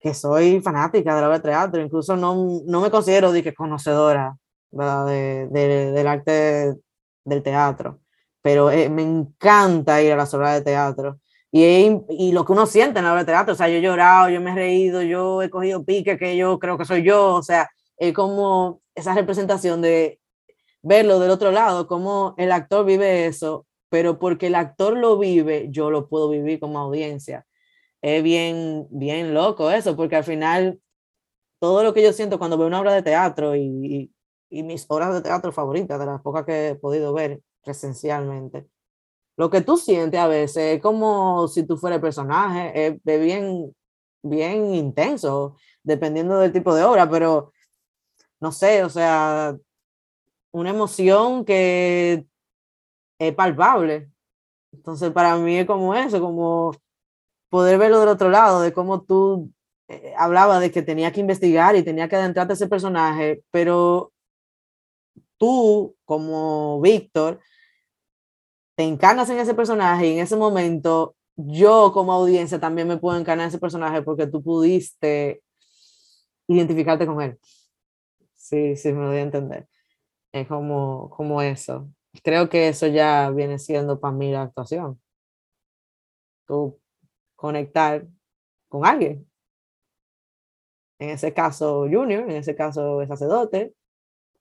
que 0.01 0.15
soy 0.15 0.61
fanática 0.61 1.15
de 1.15 1.21
la 1.21 1.27
obra 1.29 1.39
de 1.39 1.45
teatro, 1.45 1.83
incluso 1.83 2.17
no, 2.17 2.63
no 2.67 2.81
me 2.81 2.91
considero 2.91 3.33
de 3.33 3.43
que 3.43 3.55
conocedora 3.55 4.37
De, 4.71 5.49
del 5.51 6.07
arte 6.07 6.75
del 7.25 7.43
teatro, 7.43 8.01
pero 8.43 8.71
eh, 8.71 8.89
me 8.91 9.03
encanta 9.03 10.03
ir 10.03 10.13
a 10.13 10.17
las 10.17 10.33
obras 10.35 10.55
de 10.55 10.63
teatro. 10.63 11.21
Y, 11.51 12.03
y, 12.11 12.33
lo 12.33 12.45
que 12.45 12.53
uno 12.53 12.67
siente 12.67 12.99
en 12.99 13.07
la 13.07 13.13
obra 13.13 13.23
de 13.23 13.27
teatro, 13.27 13.55
o 13.55 13.57
sea, 13.57 13.69
yo 13.69 13.77
he 13.77 13.83
llorado, 13.83 14.29
yo 14.29 14.41
me 14.41 14.51
he 14.53 14.55
reído, 14.55 15.03
yo 15.03 15.43
he 15.43 15.51
cogido 15.51 15.85
pique 15.85 16.19
que 16.19 16.37
yo 16.37 16.59
creo 16.59 16.77
que 16.79 16.85
soy 16.85 17.03
yo, 17.03 17.37
o 17.37 17.43
sea, 17.43 17.71
es 17.97 18.13
como 18.15 18.83
esa 18.95 19.15
representación 19.15 19.81
de 19.83 20.21
verlo 20.83 21.19
del 21.21 21.31
otro 21.31 21.51
lado, 21.51 21.87
como 21.87 22.35
el 22.39 22.53
actor 22.53 22.85
vive 22.85 23.27
eso, 23.27 23.67
pero 23.91 24.19
porque 24.19 24.49
el 24.49 24.55
actor 24.55 24.97
lo 24.97 25.19
vive, 25.19 25.69
yo 25.71 25.91
lo 25.91 26.09
puedo 26.09 26.29
vivir 26.31 26.61
como 26.61 26.79
audiencia. 26.79 27.47
Es 28.03 28.23
bien, 28.23 28.87
bien 28.91 29.35
loco 29.35 29.71
eso, 29.71 29.97
porque 29.97 30.17
al 30.17 30.25
final 30.25 30.81
todo 31.61 31.83
lo 31.83 31.95
que 31.95 32.03
yo 32.03 32.13
siento 32.13 32.39
cuando 32.39 32.59
veo 32.59 32.69
una 32.69 32.81
obra 32.81 32.95
de 32.95 33.03
teatro 33.03 33.57
y, 33.57 34.13
y, 34.51 34.63
mis 34.63 34.87
obras 34.89 35.15
de 35.15 35.23
teatro 35.23 35.53
favoritas, 35.53 35.99
de 35.99 36.07
las 36.07 36.23
pocas 36.23 36.45
que 36.45 36.69
he 36.69 36.75
podido 36.77 37.13
ver 37.13 37.41
presencialmente, 37.65 38.69
lo 39.37 39.51
que 39.51 39.63
tú 39.63 39.77
sientes 39.77 40.21
a 40.21 40.29
veces 40.29 40.77
es 40.77 40.83
como 40.83 41.49
si 41.49 41.65
tú 41.65 41.77
fueras 41.77 42.01
personaje, 42.01 42.87
es, 42.87 42.95
es 43.05 43.21
bien, 43.21 43.75
bien 44.23 44.75
intenso, 44.75 45.57
dependiendo 45.83 46.39
del 46.39 46.53
tipo 46.53 46.75
de 46.75 46.85
obra, 46.85 47.09
pero 47.11 47.53
no 48.41 48.53
sé, 48.53 48.85
o 48.85 48.91
sea, 48.91 49.57
una 50.53 50.71
emoción 50.71 51.45
que 51.45 52.27
es 53.19 53.35
palpable. 53.35 54.11
Entonces, 54.73 55.11
para 55.13 55.37
mí 55.37 55.59
es 55.59 55.67
como 55.67 55.95
eso, 55.95 56.21
como 56.21 56.73
poder 57.51 57.79
verlo 57.79 58.01
del 58.01 58.11
otro 58.11 58.29
lado, 58.29 58.61
de 58.61 58.73
cómo 58.73 59.03
tú 59.03 59.51
eh, 59.89 60.15
hablabas 60.17 60.61
de 60.61 60.71
que 60.71 60.83
tenía 60.83 61.13
que 61.13 61.21
investigar 61.21 61.77
y 61.77 61.83
tenía 61.83 62.09
que 62.09 62.17
adentrarte 62.17 62.53
a 62.53 62.55
ese 62.55 62.69
personaje, 62.69 63.43
pero 63.51 64.13
tú, 65.39 65.97
como 66.05 66.81
Víctor, 66.81 67.41
te 68.77 68.85
encarnas 68.85 69.31
en 69.31 69.39
ese 69.39 69.55
personaje 69.55 70.07
y 70.07 70.13
en 70.15 70.19
ese 70.21 70.37
momento 70.37 71.17
yo 71.37 71.93
como 71.93 72.13
audiencia 72.13 72.61
también 72.61 72.87
me 72.89 72.97
puedo 72.99 73.19
encarnar 73.19 73.45
en 73.45 73.49
ese 73.49 73.59
personaje 73.59 74.03
porque 74.03 74.27
tú 74.27 74.43
pudiste 74.43 75.43
identificarte 76.49 77.07
con 77.07 77.23
él. 77.23 77.39
Sí, 78.35 78.77
sí, 78.77 78.93
me 78.93 79.07
doy 79.07 79.19
a 79.19 79.23
entender. 79.23 79.69
Es 80.33 80.47
como, 80.49 81.11
como 81.11 81.43
eso. 81.43 81.89
Creo 82.23 82.49
que 82.49 82.69
eso 82.69 82.87
ya 82.87 83.31
viene 83.31 83.59
siendo 83.59 84.01
para 84.01 84.15
mí 84.15 84.33
la 84.33 84.43
actuación. 84.43 85.01
Tú 86.47 86.81
conectar 87.37 88.07
con 88.69 88.85
alguien. 88.87 89.27
En 90.99 91.11
ese 91.11 91.33
caso, 91.33 91.87
Junior, 91.91 92.25
en 92.25 92.33
ese 92.33 92.57
caso, 92.57 93.01
el 93.03 93.09
sacerdote. 93.09 93.75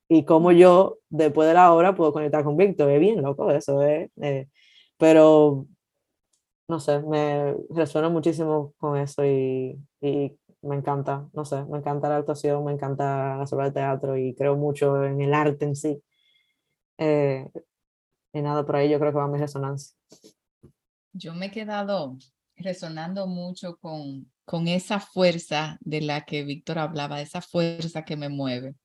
Y 0.09 0.25
como 0.25 0.51
yo, 0.51 0.99
después 1.09 1.47
de 1.47 1.53
la 1.55 1.73
obra, 1.73 1.95
puedo 1.95 2.13
conectar 2.13 2.43
con 2.43 2.57
Víctor. 2.57 2.89
Es 2.91 2.99
bien 2.99 3.21
loco 3.21 3.51
eso, 3.51 3.84
¿eh? 3.84 4.11
eh 4.21 4.47
pero, 4.97 5.67
no 6.67 6.80
sé, 6.80 7.01
me 7.01 7.55
resuena 7.69 8.09
muchísimo 8.09 8.73
con 8.78 8.97
eso 8.97 9.25
y, 9.25 9.80
y 10.01 10.38
me 10.61 10.75
encanta, 10.75 11.30
no 11.34 11.45
sé, 11.45 11.63
me 11.65 11.78
encanta 11.80 12.09
la 12.09 12.17
actuación, 12.17 12.65
me 12.65 12.73
encanta 12.73 13.38
la 13.38 13.45
obras 13.51 13.73
de 13.73 13.80
teatro 13.82 14.17
y 14.17 14.36
creo 14.36 14.55
mucho 14.57 15.03
en 15.03 15.21
el 15.21 15.34
arte 15.34 15.65
en 15.65 15.75
sí. 15.75 16.01
Eh, 16.98 17.48
y 18.34 18.41
nada, 18.41 18.66
por 18.66 18.76
ahí 18.76 18.89
yo 18.89 19.00
creo 19.00 19.12
que 19.12 19.18
va 19.18 19.28
mi 19.28 19.38
resonancia. 19.38 19.95
Yo 21.14 21.34
me 21.34 21.48
he 21.48 21.52
quedado 21.52 22.18
resonando 22.56 23.28
mucho 23.28 23.78
con, 23.78 24.32
con 24.45 24.68
esa 24.68 25.00
fuerza 25.00 25.78
de 25.82 26.02
la 26.02 26.26
que 26.26 26.43
Víctor 26.43 26.80
hablaba, 26.80 27.22
esa 27.22 27.41
fuerza 27.41 28.04
que 28.04 28.16
me 28.16 28.30
mueve. 28.30 28.76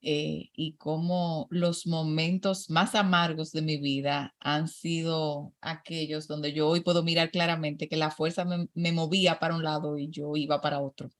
Eh, 0.00 0.50
y 0.52 0.74
cómo 0.76 1.48
los 1.50 1.84
momentos 1.86 2.70
más 2.70 2.94
amargos 2.94 3.50
de 3.50 3.62
mi 3.62 3.78
vida 3.78 4.32
han 4.38 4.68
sido 4.68 5.52
aquellos 5.60 6.28
donde 6.28 6.52
yo 6.52 6.68
hoy 6.68 6.82
puedo 6.82 7.02
mirar 7.02 7.32
claramente 7.32 7.88
que 7.88 7.96
la 7.96 8.12
fuerza 8.12 8.44
me, 8.44 8.68
me 8.74 8.92
movía 8.92 9.40
para 9.40 9.56
un 9.56 9.64
lado 9.64 9.98
y 9.98 10.08
yo 10.08 10.36
iba 10.36 10.60
para 10.60 10.78
otro. 10.80 11.10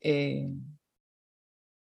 Eh, 0.00 0.48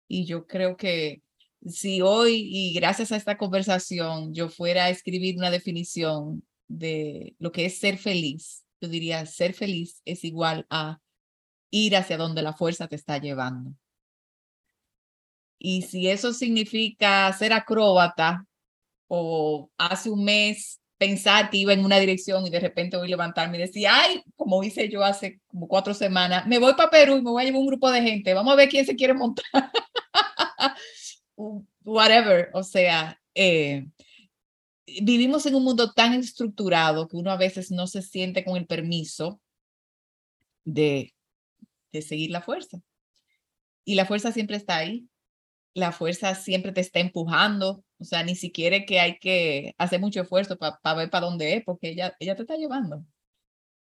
y 0.09 0.25
yo 0.27 0.47
creo 0.47 0.77
que 0.77 1.23
si 1.67 2.01
hoy, 2.03 2.49
y 2.51 2.75
gracias 2.75 3.13
a 3.13 3.17
esta 3.17 3.37
conversación, 3.39 4.35
yo 4.35 4.49
fuera 4.49 4.85
a 4.85 4.91
escribir 4.91 5.37
una 5.37 5.51
definición 5.51 6.45
de 6.69 7.35
lo 7.39 7.53
que 7.53 7.67
es 7.67 7.79
ser 7.79 7.99
feliz, 7.99 8.65
yo 8.81 8.89
diría, 8.89 9.25
ser 9.27 9.55
feliz 9.55 10.01
es 10.05 10.25
igual 10.25 10.67
a 10.71 11.01
ir 11.71 11.97
hacia 11.97 12.17
donde 12.17 12.43
la 12.43 12.53
fuerza 12.53 12.89
te 12.89 12.97
está 12.97 13.19
llevando. 13.19 13.73
Y 15.59 15.83
si 15.83 16.09
eso 16.09 16.33
significa 16.33 17.33
ser 17.33 17.53
acróbata 17.53 18.47
o 19.09 19.71
hace 19.79 20.11
un 20.11 20.25
mes 20.25 20.81
pensar 20.99 21.51
que 21.51 21.59
iba 21.59 21.73
en 21.73 21.85
una 21.85 21.99
dirección 21.99 22.47
y 22.47 22.51
de 22.51 22.61
repente 22.61 22.97
voy 22.97 23.07
a 23.07 23.11
levantarme 23.11 23.59
y 23.59 23.61
decir, 23.61 23.87
ay, 23.89 24.23
como 24.35 24.63
hice 24.63 24.89
yo 24.89 25.05
hace 25.05 25.41
como 25.47 25.69
cuatro 25.69 25.95
semanas, 25.95 26.47
me 26.47 26.59
voy 26.59 26.75
para 26.75 26.91
Perú 26.91 27.17
y 27.17 27.23
me 27.23 27.31
voy 27.31 27.43
a 27.43 27.47
llevar 27.47 27.61
un 27.61 27.67
grupo 27.67 27.91
de 27.91 28.03
gente, 28.03 28.35
vamos 28.35 28.53
a 28.53 28.57
ver 28.57 28.69
quién 28.69 28.87
se 28.87 28.97
quiere 28.97 29.15
montar. 29.15 29.45
Whatever, 31.85 32.51
o 32.55 32.63
sea, 32.63 33.21
eh, 33.35 33.87
vivimos 35.03 35.45
en 35.47 35.55
un 35.55 35.65
mundo 35.65 35.93
tan 35.93 36.15
estructurado 36.15 37.09
que 37.09 37.17
uno 37.17 37.31
a 37.31 37.37
veces 37.37 37.71
no 37.71 37.87
se 37.87 38.03
siente 38.03 38.45
con 38.45 38.57
el 38.57 38.67
permiso 38.67 39.41
de, 40.65 41.15
de 41.93 42.03
seguir 42.03 42.31
la 42.31 42.43
fuerza. 42.43 42.81
Y 43.85 43.95
la 43.95 44.07
fuerza 44.07 44.33
siempre 44.33 44.57
está 44.57 44.77
ahí. 44.79 45.09
La 45.75 45.93
fuerza 45.93 46.35
siempre 46.35 46.73
te 46.73 46.81
está 46.81 47.01
empujando. 47.01 47.85
O 47.99 48.05
sea, 48.05 48.23
ni 48.23 48.35
siquiera 48.35 48.85
que 48.85 49.01
hay 49.01 49.19
que 49.19 49.75
hacer 49.79 50.01
mucho 50.01 50.23
esfuerzo 50.23 50.57
para 50.59 50.95
ver 50.95 51.11
para 51.11 51.27
dónde 51.27 51.55
es, 51.55 51.65
porque 51.65 51.91
ella, 51.91 52.17
ella 52.19 52.35
te 52.35 52.43
está 52.43 52.57
llevando. 52.57 53.05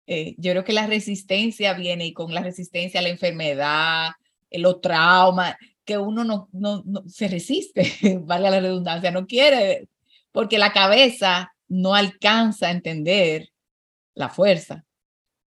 Eh, 0.07 0.35
yo 0.39 0.53
creo 0.53 0.65
que 0.65 0.73
la 0.73 0.87
resistencia 0.87 1.75
viene 1.75 2.07
y 2.07 2.13
con 2.13 2.35
la 2.35 2.43
resistencia 2.43 3.01
a 3.01 3.03
la 3.03 3.11
enfermedad, 3.11 4.11
los 4.51 4.81
traumas, 4.81 5.57
que 5.91 5.99
uno 5.99 6.23
no, 6.23 6.49
no, 6.53 6.85
no 6.87 7.03
se 7.09 7.27
resiste, 7.27 8.21
vale 8.23 8.49
la 8.49 8.61
redundancia, 8.61 9.11
no 9.11 9.27
quiere 9.27 9.89
porque 10.33 10.59
la 10.59 10.73
cabeza 10.73 11.53
no 11.69 11.95
alcanza 11.95 12.69
a 12.69 12.71
entender 12.71 13.51
la 14.15 14.29
fuerza. 14.29 14.85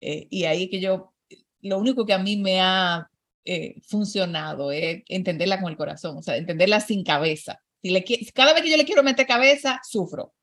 Eh, 0.02 0.28
y 0.30 0.46
ahí 0.46 0.70
que 0.70 0.80
yo, 0.80 1.14
lo 1.62 1.78
único 1.78 2.06
que 2.06 2.14
a 2.14 2.20
mí 2.20 2.38
me 2.38 2.62
ha 2.62 3.10
eh, 3.46 3.76
funcionado 3.84 4.72
es 4.72 5.04
entenderla 5.08 5.60
con 5.60 5.70
el 5.72 5.78
corazón, 5.78 6.18
o 6.18 6.22
sea, 6.22 6.38
entenderla 6.38 6.80
sin 6.80 7.04
cabeza. 7.04 7.62
Si 7.82 7.90
le, 7.90 8.06
cada 8.34 8.54
vez 8.54 8.64
que 8.64 8.72
yo 8.72 8.78
le 8.78 8.86
quiero 8.86 9.04
meter 9.04 9.26
cabeza, 9.26 9.80
sufro. 9.84 10.34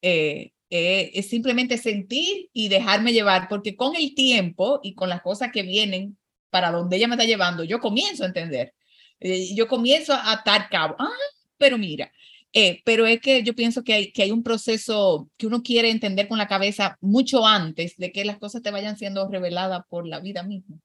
Eh, 0.00 0.52
es 0.70 1.28
simplemente 1.28 1.78
sentir 1.78 2.50
y 2.52 2.68
dejarme 2.68 3.12
llevar, 3.12 3.48
porque 3.48 3.74
con 3.74 3.96
el 3.96 4.14
tiempo 4.14 4.80
y 4.82 4.94
con 4.94 5.08
las 5.08 5.22
cosas 5.22 5.50
que 5.50 5.62
vienen 5.62 6.18
para 6.50 6.70
donde 6.70 6.96
ella 6.96 7.08
me 7.08 7.14
está 7.14 7.24
llevando, 7.24 7.64
yo 7.64 7.80
comienzo 7.80 8.24
a 8.24 8.26
entender. 8.26 8.74
Yo 9.20 9.68
comienzo 9.68 10.12
a 10.14 10.32
atar 10.32 10.68
cabo. 10.70 10.96
Ah, 10.98 11.08
pero 11.56 11.78
mira, 11.78 12.12
Eh, 12.54 12.80
pero 12.84 13.06
es 13.06 13.20
que 13.20 13.42
yo 13.42 13.54
pienso 13.54 13.84
que 13.84 13.92
hay, 13.94 14.12
que 14.12 14.22
hay 14.22 14.30
un 14.30 14.42
proceso 14.42 15.30
que 15.36 15.46
uno 15.46 15.62
quiere 15.62 15.90
entender 15.90 16.28
con 16.28 16.38
la 16.38 16.48
cabeza 16.48 16.96
mucho 17.02 17.46
antes 17.46 17.96
de 17.98 18.10
que 18.10 18.24
las 18.24 18.38
cosas 18.38 18.62
te 18.62 18.70
vayan 18.70 18.96
siendo 18.96 19.28
reveladas 19.28 19.82
por 19.88 20.06
la 20.08 20.20
vida 20.20 20.42
misma. 20.42 20.78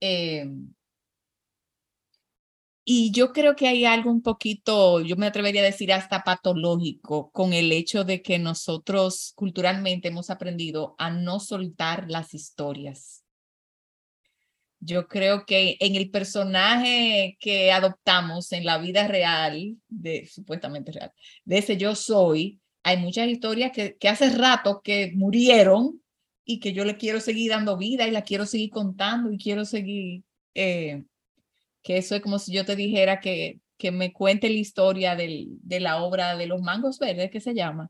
Eh, 0.00 0.46
y 2.84 3.12
yo 3.12 3.32
creo 3.32 3.54
que 3.56 3.68
hay 3.68 3.84
algo 3.84 4.10
un 4.10 4.22
poquito, 4.22 5.00
yo 5.00 5.16
me 5.16 5.26
atrevería 5.26 5.62
a 5.62 5.64
decir 5.64 5.92
hasta 5.92 6.24
patológico 6.24 7.30
con 7.30 7.52
el 7.52 7.70
hecho 7.72 8.04
de 8.04 8.22
que 8.22 8.38
nosotros 8.40 9.32
culturalmente 9.36 10.08
hemos 10.08 10.30
aprendido 10.30 10.94
a 10.98 11.10
no 11.10 11.38
soltar 11.40 12.10
las 12.10 12.34
historias. 12.34 13.21
Yo 14.84 15.06
creo 15.06 15.46
que 15.46 15.76
en 15.78 15.94
el 15.94 16.10
personaje 16.10 17.36
que 17.38 17.70
adoptamos 17.70 18.50
en 18.50 18.64
la 18.64 18.78
vida 18.78 19.06
real, 19.06 19.76
de 19.88 20.26
supuestamente 20.26 20.90
real, 20.90 21.12
de 21.44 21.58
ese 21.58 21.76
yo 21.76 21.94
soy, 21.94 22.60
hay 22.82 22.96
muchas 22.96 23.28
historias 23.28 23.70
que, 23.70 23.96
hace 24.08 24.30
rato 24.30 24.80
que 24.82 25.12
murieron 25.14 26.02
y 26.44 26.58
que 26.58 26.72
yo 26.72 26.84
le 26.84 26.96
quiero 26.96 27.20
seguir 27.20 27.50
dando 27.52 27.76
vida 27.76 28.08
y 28.08 28.10
la 28.10 28.22
quiero 28.22 28.44
seguir 28.44 28.70
contando 28.70 29.30
y 29.30 29.38
quiero 29.38 29.64
seguir 29.64 30.24
eh, 30.54 31.04
que 31.82 31.98
eso 31.98 32.16
es 32.16 32.20
como 32.22 32.40
si 32.40 32.52
yo 32.52 32.64
te 32.64 32.74
dijera 32.74 33.20
que, 33.20 33.60
que 33.78 33.92
me 33.92 34.12
cuente 34.12 34.48
la 34.48 34.56
historia 34.56 35.14
del, 35.14 35.46
de 35.62 35.78
la 35.78 36.02
obra 36.02 36.36
de 36.36 36.46
los 36.48 36.60
mangos 36.60 36.98
verdes, 36.98 37.30
que 37.30 37.40
se 37.40 37.54
llama, 37.54 37.88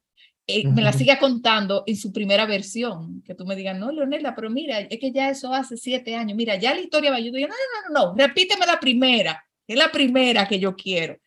y 0.60 0.66
me 0.66 0.82
la 0.82 0.92
siga 0.92 1.18
contando 1.18 1.84
en 1.86 1.96
su 1.96 2.12
primera 2.12 2.46
versión, 2.46 3.22
que 3.22 3.34
tú 3.34 3.44
me 3.44 3.56
digas, 3.56 3.78
no, 3.78 3.90
Leonela, 3.90 4.34
pero 4.34 4.50
mira, 4.50 4.80
es 4.80 4.98
que 4.98 5.12
ya 5.12 5.30
eso 5.30 5.52
hace 5.52 5.76
siete 5.76 6.14
años, 6.14 6.36
mira, 6.36 6.56
ya 6.56 6.74
la 6.74 6.80
historia 6.80 7.10
va, 7.10 7.18
yo 7.20 7.32
digo, 7.32 7.48
no, 7.48 7.54
no, 7.54 7.94
no, 7.94 8.12
no, 8.12 8.16
repíteme 8.16 8.66
la 8.66 8.78
primera, 8.78 9.44
es 9.66 9.76
la 9.76 9.90
primera 9.90 10.46
que 10.46 10.58
yo 10.58 10.76
quiero. 10.76 11.18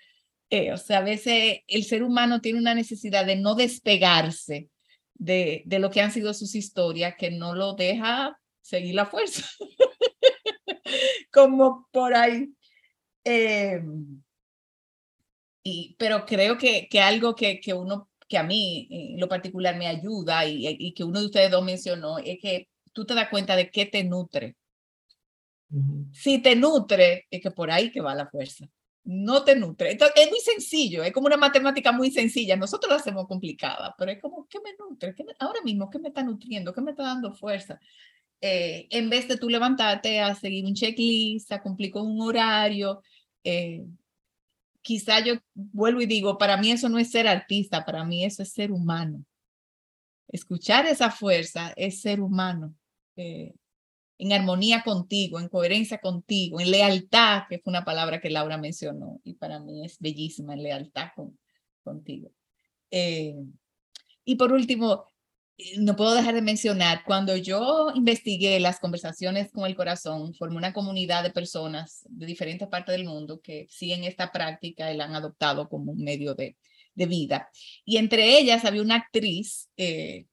Eh, 0.49 0.71
o 0.71 0.77
sea, 0.77 0.99
a 0.99 1.01
veces 1.01 1.61
el 1.67 1.83
ser 1.83 2.03
humano 2.03 2.39
tiene 2.39 2.59
una 2.59 2.75
necesidad 2.75 3.25
de 3.25 3.35
no 3.35 3.55
despegarse 3.55 4.69
de, 5.15 5.63
de 5.65 5.79
lo 5.79 5.89
que 5.89 6.01
han 6.01 6.11
sido 6.11 6.33
sus 6.33 6.55
historias, 6.55 7.15
que 7.17 7.31
no 7.31 7.55
lo 7.55 7.73
deja 7.73 8.39
seguir 8.61 8.95
la 8.95 9.05
fuerza. 9.05 9.43
Como 11.31 11.87
por 11.91 12.15
ahí. 12.15 12.53
Eh, 13.23 13.81
y, 15.63 15.95
pero 15.97 16.25
creo 16.25 16.57
que, 16.57 16.87
que 16.89 17.01
algo 17.01 17.35
que, 17.35 17.59
que 17.59 17.73
uno, 17.73 18.09
que 18.27 18.37
a 18.37 18.43
mí 18.43 18.87
en 18.89 19.19
lo 19.19 19.27
particular 19.27 19.77
me 19.77 19.87
ayuda 19.87 20.45
y, 20.45 20.67
y, 20.67 20.93
que 20.93 21.03
uno 21.03 21.19
de 21.19 21.25
ustedes 21.27 21.51
dos 21.51 21.63
mencionó, 21.63 22.17
es 22.17 22.39
que 22.41 22.67
tú 22.93 23.05
te 23.05 23.13
das 23.13 23.29
cuenta 23.29 23.55
de 23.55 23.69
qué 23.69 23.85
te 23.85 24.03
nutre. 24.03 24.55
Si 26.13 26.39
te 26.39 26.55
nutre, 26.55 27.25
es 27.29 27.41
que 27.41 27.51
por 27.51 27.69
ahí 27.69 27.91
que 27.91 28.01
va 28.01 28.15
la 28.15 28.27
fuerza. 28.27 28.65
No 29.03 29.43
te 29.43 29.55
nutre. 29.55 29.91
Entonces, 29.91 30.23
es 30.23 30.29
muy 30.29 30.39
sencillo, 30.39 31.03
es 31.03 31.11
como 31.11 31.27
una 31.27 31.37
matemática 31.37 31.91
muy 31.91 32.11
sencilla. 32.11 32.55
Nosotros 32.55 32.89
la 32.89 32.97
hacemos 32.97 33.27
complicada, 33.27 33.93
pero 33.97 34.11
es 34.11 34.21
como, 34.21 34.47
¿qué 34.49 34.59
me 34.63 34.71
nutre? 34.79 35.13
¿Qué 35.13 35.25
ahora 35.39 35.61
mismo, 35.63 35.89
¿qué 35.89 35.99
me 35.99 36.07
está 36.07 36.23
nutriendo? 36.23 36.73
¿Qué 36.73 36.81
me 36.81 36.91
está 36.91 37.03
dando 37.03 37.33
fuerza? 37.33 37.79
Eh, 38.41 38.87
en 38.89 39.09
vez 39.09 39.27
de 39.27 39.37
tú 39.37 39.49
levantarte 39.49 40.19
a 40.19 40.33
seguir 40.35 40.65
un 40.65 40.73
checklist, 40.73 41.51
a 41.51 41.61
cumplir 41.61 41.91
con 41.91 42.07
un 42.07 42.21
horario, 42.21 43.01
eh, 43.43 43.85
quizá 44.85 45.19
yo 45.19 45.33
vuelvo 45.55 45.99
y 46.01 46.05
digo, 46.05 46.37
para 46.37 46.57
mí 46.57 46.69
eso 46.69 46.89
no 46.89 46.99
es 46.99 47.09
ser 47.09 47.27
artista, 47.27 47.83
para 47.83 48.05
mí 48.05 48.23
eso 48.23 48.43
es 48.43 48.51
ser 48.51 48.71
humano. 48.71 49.25
Escuchar 50.27 50.85
esa 50.85 51.09
fuerza 51.09 51.73
es 51.75 52.01
ser 52.01 52.21
humano, 52.21 52.75
eh, 53.15 53.55
en 54.19 54.31
armonía 54.31 54.83
contigo, 54.83 55.39
en 55.39 55.49
coherencia 55.49 55.97
contigo, 55.97 56.59
en 56.59 56.69
lealtad, 56.69 57.45
que 57.49 57.57
fue 57.57 57.71
una 57.71 57.83
palabra 57.83 58.21
que 58.21 58.29
Laura 58.29 58.59
mencionó 58.59 59.19
y 59.23 59.33
para 59.33 59.59
mí 59.59 59.83
es 59.83 59.97
bellísima, 59.99 60.53
en 60.53 60.61
lealtad 60.61 61.09
con, 61.15 61.37
contigo. 61.83 62.31
y 62.91 64.35
por 64.35 64.53
último, 64.53 65.14
no 65.77 65.95
puedo 65.95 66.13
dejar 66.15 66.35
de 66.35 66.41
mencionar, 66.41 67.03
cuando 67.05 67.37
yo 67.37 67.91
investigué 67.95 68.59
las 68.59 68.79
conversaciones 68.79 69.51
con 69.51 69.65
el 69.65 69.75
corazón, 69.75 70.33
formé 70.33 70.57
una 70.57 70.73
comunidad 70.73 71.23
de 71.23 71.31
personas 71.31 72.05
de 72.09 72.25
diferentes 72.25 72.67
partes 72.67 72.95
del 72.95 73.05
mundo 73.05 73.39
que 73.41 73.67
siguen 73.69 74.03
esta 74.03 74.31
práctica 74.31 74.91
y 74.91 74.97
la 74.97 75.05
han 75.05 75.15
adoptado 75.15 75.69
como 75.69 75.93
un 75.93 76.03
medio 76.03 76.35
de, 76.35 76.57
de 76.93 77.05
vida. 77.05 77.49
Y 77.85 77.97
entre 77.97 78.37
ellas 78.37 78.65
había 78.65 78.81
una 78.81 78.95
actriz 78.95 79.69
eh, 79.77 80.25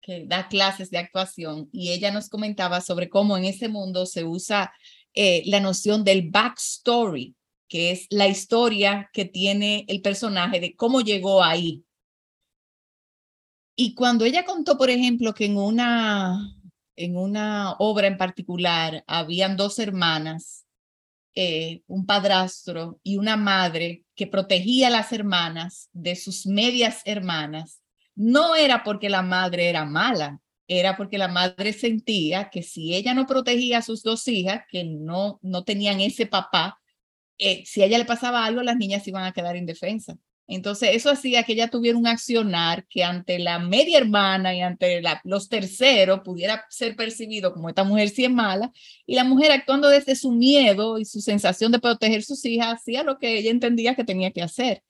que 0.00 0.24
da 0.26 0.48
clases 0.48 0.90
de 0.90 0.98
actuación 0.98 1.68
y 1.72 1.90
ella 1.92 2.10
nos 2.10 2.28
comentaba 2.28 2.80
sobre 2.80 3.08
cómo 3.08 3.36
en 3.36 3.44
ese 3.44 3.68
mundo 3.68 4.06
se 4.06 4.24
usa 4.24 4.72
eh, 5.14 5.42
la 5.46 5.60
noción 5.60 6.02
del 6.02 6.30
backstory, 6.30 7.34
que 7.68 7.92
es 7.92 8.06
la 8.10 8.26
historia 8.26 9.08
que 9.12 9.24
tiene 9.24 9.84
el 9.88 10.02
personaje 10.02 10.60
de 10.60 10.74
cómo 10.74 11.00
llegó 11.00 11.42
ahí, 11.42 11.84
y 13.76 13.94
cuando 13.94 14.24
ella 14.24 14.44
contó, 14.44 14.78
por 14.78 14.90
ejemplo, 14.90 15.34
que 15.34 15.46
en 15.46 15.56
una, 15.56 16.54
en 16.96 17.16
una 17.16 17.72
obra 17.78 18.06
en 18.06 18.16
particular 18.16 19.02
habían 19.06 19.56
dos 19.56 19.78
hermanas, 19.78 20.66
eh, 21.34 21.82
un 21.88 22.06
padrastro 22.06 23.00
y 23.02 23.16
una 23.16 23.36
madre 23.36 24.04
que 24.14 24.28
protegía 24.28 24.86
a 24.86 24.90
las 24.90 25.12
hermanas 25.12 25.88
de 25.92 26.14
sus 26.14 26.46
medias 26.46 27.02
hermanas, 27.04 27.80
no 28.14 28.54
era 28.54 28.84
porque 28.84 29.08
la 29.08 29.22
madre 29.22 29.68
era 29.68 29.84
mala, 29.84 30.40
era 30.68 30.96
porque 30.96 31.18
la 31.18 31.28
madre 31.28 31.72
sentía 31.72 32.50
que 32.50 32.62
si 32.62 32.94
ella 32.94 33.14
no 33.14 33.26
protegía 33.26 33.78
a 33.78 33.82
sus 33.82 34.04
dos 34.04 34.28
hijas, 34.28 34.62
que 34.70 34.84
no, 34.84 35.40
no 35.42 35.64
tenían 35.64 36.00
ese 36.00 36.26
papá, 36.26 36.80
eh, 37.38 37.64
si 37.66 37.82
a 37.82 37.86
ella 37.86 37.98
le 37.98 38.04
pasaba 38.04 38.44
algo, 38.44 38.62
las 38.62 38.76
niñas 38.76 39.06
iban 39.08 39.24
a 39.24 39.32
quedar 39.32 39.56
indefensas. 39.56 40.16
Entonces, 40.46 40.90
eso 40.92 41.10
hacía 41.10 41.42
que 41.42 41.54
ella 41.54 41.68
tuviera 41.68 41.96
un 41.96 42.06
accionar 42.06 42.86
que 42.88 43.02
ante 43.02 43.38
la 43.38 43.58
media 43.58 43.98
hermana 43.98 44.54
y 44.54 44.60
ante 44.60 45.02
los 45.24 45.48
terceros 45.48 46.20
pudiera 46.22 46.66
ser 46.68 46.96
percibido 46.96 47.52
como 47.52 47.70
esta 47.70 47.84
mujer 47.84 48.10
sí 48.10 48.24
es 48.24 48.30
mala, 48.30 48.70
y 49.06 49.14
la 49.14 49.24
mujer 49.24 49.52
actuando 49.52 49.88
desde 49.88 50.16
su 50.16 50.32
miedo 50.32 50.98
y 50.98 51.06
su 51.06 51.20
sensación 51.20 51.72
de 51.72 51.78
proteger 51.78 52.22
sus 52.22 52.44
hijas, 52.44 52.74
hacía 52.74 53.02
lo 53.02 53.18
que 53.18 53.38
ella 53.38 53.50
entendía 53.50 53.94
que 53.94 54.04
tenía 54.04 54.30
que 54.32 54.42
hacer. 54.42 54.82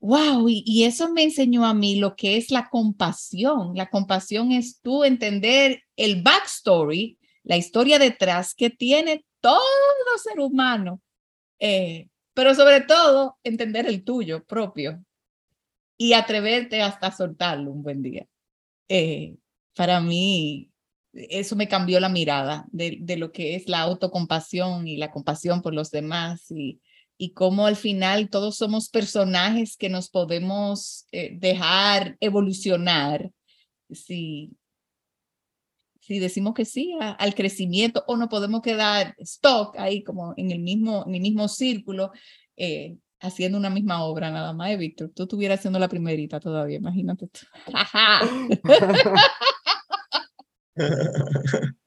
Wow, 0.00 0.48
y, 0.50 0.84
eso 0.84 1.10
me 1.10 1.22
enseñó 1.22 1.64
a 1.64 1.72
mí 1.72 1.96
lo 1.96 2.14
que 2.14 2.36
es 2.36 2.50
la 2.50 2.68
compasión. 2.68 3.74
La 3.74 3.88
compasión 3.88 4.52
es 4.52 4.80
tú 4.82 5.02
entender 5.02 5.82
el 5.96 6.22
backstory, 6.22 7.18
la 7.42 7.56
historia 7.56 7.98
detrás 7.98 8.54
que 8.54 8.68
tiene 8.68 9.24
todo 9.40 9.62
ser 10.22 10.40
humano. 10.40 11.00
Eh, 11.58 12.08
pero 12.34 12.54
sobre 12.54 12.80
todo 12.80 13.38
entender 13.44 13.86
el 13.86 14.04
tuyo 14.04 14.44
propio 14.44 15.04
y 15.96 16.12
atreverte 16.12 16.82
hasta 16.82 17.12
soltarlo 17.12 17.70
un 17.70 17.82
buen 17.82 18.02
día. 18.02 18.26
Eh, 18.88 19.36
para 19.74 20.00
mí, 20.00 20.70
eso 21.12 21.56
me 21.56 21.68
cambió 21.68 22.00
la 22.00 22.08
mirada 22.08 22.66
de, 22.70 22.98
de, 23.00 23.16
lo 23.16 23.32
que 23.32 23.54
es 23.54 23.68
la 23.68 23.80
autocompasión 23.80 24.86
y 24.88 24.96
la 24.96 25.12
compasión 25.12 25.62
por 25.62 25.72
los 25.72 25.90
demás 25.90 26.50
y, 26.50 26.80
y 27.16 27.32
cómo 27.32 27.66
al 27.66 27.76
final 27.76 28.28
todos 28.28 28.56
somos 28.56 28.88
personajes 28.88 29.76
que 29.76 29.88
nos 29.88 30.10
podemos 30.10 31.06
eh, 31.12 31.36
dejar 31.38 32.16
evolucionar 32.20 33.30
si, 33.90 34.50
si 36.06 36.18
decimos 36.18 36.52
que 36.52 36.66
sí 36.66 36.94
al 37.00 37.34
crecimiento 37.34 38.04
o 38.06 38.18
no 38.18 38.28
podemos 38.28 38.60
quedar 38.60 39.14
stock 39.18 39.74
ahí 39.78 40.04
como 40.04 40.34
en 40.36 40.50
el 40.50 40.58
mismo, 40.58 41.06
mismo 41.06 41.48
círculo, 41.48 42.12
eh, 42.58 42.98
haciendo 43.20 43.56
una 43.56 43.70
misma 43.70 44.04
obra 44.04 44.30
nada 44.30 44.52
más, 44.52 44.70
eh, 44.70 44.76
Víctor. 44.76 45.12
Tú 45.14 45.22
estuvieras 45.22 45.60
haciendo 45.60 45.78
la 45.78 45.88
primerita 45.88 46.40
todavía, 46.40 46.76
imagínate. 46.76 47.30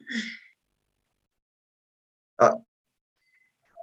ah, 2.39 2.55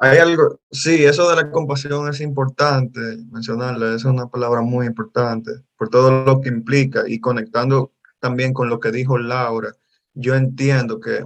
hay 0.01 0.19
algo, 0.19 0.59
sí, 0.69 1.05
eso 1.05 1.31
de 1.31 1.36
la 1.36 1.52
compasión 1.52 2.09
es 2.09 2.20
importante 2.20 2.98
mencionarla, 3.31 3.94
es 3.94 4.05
una 4.05 4.27
palabra 4.27 4.62
muy 4.62 4.86
importante 4.86 5.52
por 5.77 5.90
todo 5.90 6.24
lo 6.24 6.40
que 6.40 6.48
implica 6.48 7.05
y 7.06 7.20
conectando 7.20 7.93
también 8.19 8.52
con 8.52 8.69
lo 8.69 8.81
que 8.81 8.90
dijo 8.90 9.16
Laura 9.16 9.77
yo 10.15 10.35
entiendo 10.35 11.01
que 11.01 11.24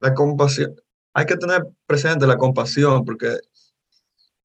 la 0.00 0.14
compasión, 0.14 0.76
hay 1.14 1.26
que 1.26 1.36
tener 1.36 1.66
presente 1.86 2.26
la 2.26 2.36
compasión, 2.36 3.04
porque 3.04 3.38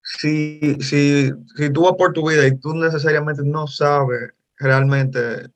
si, 0.02 0.76
si, 0.80 1.30
si 1.56 1.70
tú 1.70 1.82
vas 1.82 1.94
por 1.96 2.12
tu 2.12 2.28
vida 2.28 2.46
y 2.46 2.58
tú 2.58 2.74
necesariamente 2.74 3.42
no 3.44 3.66
sabes 3.66 4.32
realmente 4.58 5.48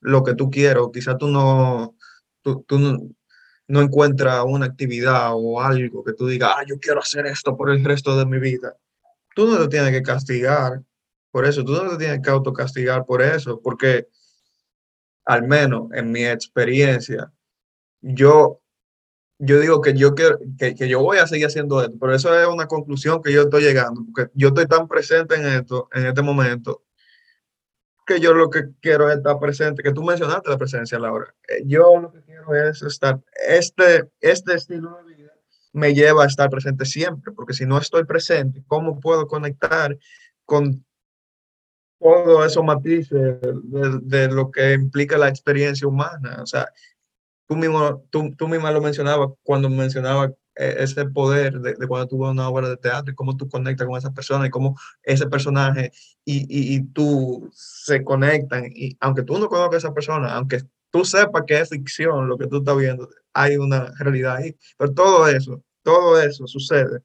lo 0.00 0.22
que 0.22 0.34
tú 0.34 0.50
quieres, 0.50 0.82
o 0.82 0.92
quizás 0.92 1.18
tú 1.18 1.28
no, 1.28 1.96
tú, 2.42 2.64
no, 2.70 2.98
no 3.68 3.80
encuentras 3.80 4.44
una 4.46 4.66
actividad 4.66 5.32
o 5.34 5.60
algo 5.60 6.04
que 6.04 6.12
tú 6.12 6.26
digas, 6.26 6.52
ah, 6.56 6.64
yo 6.66 6.78
quiero 6.78 7.00
hacer 7.00 7.26
esto 7.26 7.56
por 7.56 7.70
el 7.70 7.84
resto 7.84 8.16
de 8.16 8.26
mi 8.26 8.38
vida, 8.38 8.76
tú 9.34 9.46
no 9.46 9.58
te 9.58 9.68
tienes 9.68 9.92
que 9.92 10.02
castigar 10.02 10.82
por 11.30 11.46
eso, 11.46 11.64
tú 11.64 11.72
no 11.72 11.90
te 11.90 11.96
tienes 11.96 12.20
que 12.22 12.30
autocastigar 12.30 13.04
por 13.06 13.22
eso, 13.22 13.60
porque 13.60 14.08
al 15.30 15.46
menos 15.46 15.92
en 15.92 16.10
mi 16.10 16.24
experiencia, 16.24 17.32
yo 18.00 18.60
yo 19.42 19.58
digo 19.58 19.80
que 19.80 19.94
yo, 19.94 20.14
quiero, 20.14 20.38
que, 20.58 20.74
que, 20.74 20.86
yo 20.86 21.00
voy 21.00 21.16
a 21.16 21.26
seguir 21.26 21.46
haciendo 21.46 21.80
esto, 21.80 21.96
pero 21.98 22.14
eso 22.14 22.38
es 22.38 22.46
una 22.46 22.66
conclusión 22.66 23.22
que 23.22 23.32
yo 23.32 23.42
estoy 23.42 23.62
llegando, 23.62 24.02
porque 24.04 24.30
yo 24.34 24.48
estoy 24.48 24.66
tan 24.66 24.86
presente 24.86 25.36
en 25.36 25.46
esto, 25.46 25.88
en 25.94 26.06
este 26.06 26.20
momento, 26.20 26.82
que 28.04 28.20
yo 28.20 28.34
lo 28.34 28.50
que 28.50 28.64
quiero 28.82 29.08
es 29.08 29.16
estar 29.16 29.38
presente, 29.38 29.82
que 29.82 29.92
tú 29.92 30.02
mencionaste 30.02 30.50
la 30.50 30.58
presencia, 30.58 30.98
Laura. 30.98 31.34
Eh, 31.48 31.62
yo 31.64 31.98
lo 31.98 32.12
que 32.12 32.20
quiero 32.20 32.54
es 32.54 32.82
estar, 32.82 33.18
este, 33.48 34.10
este 34.20 34.54
estilo 34.56 34.96
de 34.96 35.14
vida 35.14 35.32
me 35.72 35.94
lleva 35.94 36.24
a 36.24 36.26
estar 36.26 36.50
presente 36.50 36.84
siempre, 36.84 37.32
porque 37.32 37.54
si 37.54 37.64
no 37.64 37.78
estoy 37.78 38.04
presente, 38.04 38.62
¿cómo 38.66 39.00
puedo 39.00 39.26
conectar 39.26 39.96
con 40.44 40.84
todo 42.00 42.44
esos 42.44 42.64
matices 42.64 43.40
de, 43.40 44.00
de, 44.02 44.28
lo 44.28 44.50
que 44.50 44.72
implica 44.72 45.18
la 45.18 45.28
experiencia 45.28 45.86
humana? 45.86 46.38
O 46.42 46.46
sea, 46.46 46.68
tú 47.46 47.56
mismo, 47.56 48.02
tú, 48.10 48.34
tú 48.36 48.48
misma 48.48 48.72
lo 48.72 48.80
mencionabas 48.80 49.30
cuando 49.42 49.68
mencionaba 49.68 50.32
eh, 50.56 50.76
ese 50.78 51.04
poder 51.06 51.60
de, 51.60 51.74
de, 51.74 51.86
cuando 51.86 52.08
tú 52.08 52.18
ves 52.18 52.30
una 52.30 52.48
obra 52.48 52.68
de 52.68 52.76
teatro 52.76 53.12
y 53.12 53.14
cómo 53.14 53.36
tú 53.36 53.48
conectas 53.48 53.86
con 53.86 53.98
esa 53.98 54.12
persona 54.12 54.46
y 54.46 54.50
cómo 54.50 54.78
ese 55.02 55.26
personaje 55.26 55.92
y, 56.24 56.40
y, 56.42 56.76
y, 56.76 56.82
tú 56.92 57.50
se 57.52 58.02
conectan 58.02 58.64
y 58.74 58.96
aunque 59.00 59.22
tú 59.22 59.38
no 59.38 59.48
conozcas 59.48 59.84
a 59.84 59.88
esa 59.88 59.94
persona, 59.94 60.34
aunque 60.34 60.62
tú 60.90 61.04
sepas 61.04 61.44
que 61.46 61.60
es 61.60 61.68
ficción 61.68 62.28
lo 62.28 62.38
que 62.38 62.46
tú 62.46 62.58
estás 62.58 62.76
viendo, 62.76 63.08
hay 63.32 63.56
una 63.56 63.92
realidad 63.98 64.36
ahí, 64.36 64.56
pero 64.76 64.92
todo 64.92 65.28
eso, 65.28 65.62
todo 65.82 66.20
eso 66.20 66.46
sucede 66.46 67.00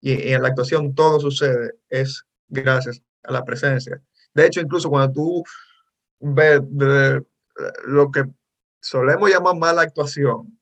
y, 0.00 0.12
y 0.12 0.32
en 0.32 0.42
la 0.42 0.48
actuación 0.48 0.94
todo 0.94 1.20
sucede 1.20 1.74
es 1.88 2.24
gracias 2.48 3.02
a 3.24 3.32
la 3.32 3.44
presencia. 3.44 4.00
De 4.34 4.46
hecho, 4.46 4.60
incluso 4.60 4.90
cuando 4.90 5.12
tú 5.12 5.44
ves 6.20 6.60
lo 7.86 8.10
que 8.10 8.24
solemos 8.80 9.30
llamar 9.30 9.56
mala 9.56 9.82
actuación, 9.82 10.58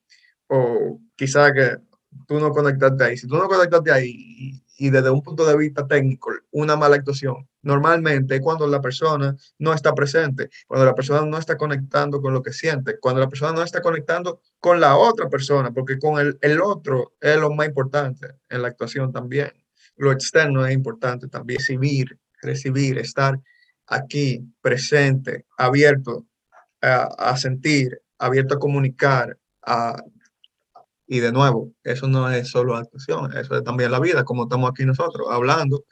o 0.49 1.01
quizá 1.17 1.53
que 1.53 1.79
tú 2.27 2.39
no 2.39 2.51
conectaste 2.51 3.05
ahí. 3.05 3.17
Si 3.17 3.27
tú 3.27 3.37
no 3.37 3.49
conectaste 3.49 3.91
ahí 3.91 4.63
y, 4.79 4.91
desde 4.91 5.11
un 5.11 5.23
punto 5.23 5.47
de 5.47 5.57
vista 5.57 5.87
técnico, 5.87 6.31
una 6.51 6.77
mala 6.77 6.97
actuación, 6.97 7.49
normalmente 7.63 8.37
es 8.37 8.41
cuando 8.41 8.67
la 8.67 8.81
persona 8.81 9.37
no 9.59 9.73
está 9.73 9.95
presente, 9.95 10.51
cuando 10.67 10.85
la 10.87 10.95
persona 10.95 11.25
no 11.25 11.39
está 11.39 11.57
conectando 11.57 12.21
con 12.21 12.35
lo 12.35 12.43
que 12.43 12.53
siente, 12.53 12.99
cuando 12.99 13.21
la 13.21 13.29
persona 13.29 13.53
no 13.53 13.63
está 13.63 13.81
conectando 13.81 14.41
con 14.59 14.81
la 14.81 14.97
otra 14.97 15.29
persona, 15.29 15.73
porque 15.73 15.99
con 15.99 16.19
el, 16.19 16.37
el 16.43 16.61
otro 16.61 17.15
es 17.21 17.37
lo 17.39 17.51
más 17.51 17.69
importante 17.69 18.35
en 18.49 18.63
la 18.63 18.69
actuación 18.69 19.13
también. 19.13 19.53
Lo 19.97 20.11
externo 20.11 20.67
es 20.67 20.75
importante 20.75 21.29
también, 21.29 21.59
recibir, 21.59 22.19
recibir, 22.43 22.99
estar 22.99 23.41
aquí, 23.87 24.45
presente, 24.61 25.47
abierto 25.57 26.27
a, 26.81 27.37
sentir, 27.37 28.03
abierto 28.19 28.55
a 28.55 28.59
comunicar, 28.59 29.39
y 31.07 31.21
de 31.21 31.33
nuevo, 31.33 31.73
eso 31.85 32.09
no 32.09 32.31
es 32.31 32.49
solo 32.49 32.77
actuación, 32.77 33.37
eso 33.37 33.57
es 33.57 33.65
también 33.65 33.91
la 33.91 34.01
vida, 34.01 34.25
como 34.25 34.45
estamos 34.45 34.71
aquí 34.71 34.85
nosotros, 34.85 35.29
hablando, 35.31 35.85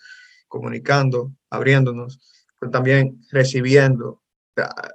comunicando, 0.49 1.33
abriéndonos, 1.51 2.19
pero 2.59 2.71
también 2.73 3.21
recibiendo. 3.31 4.23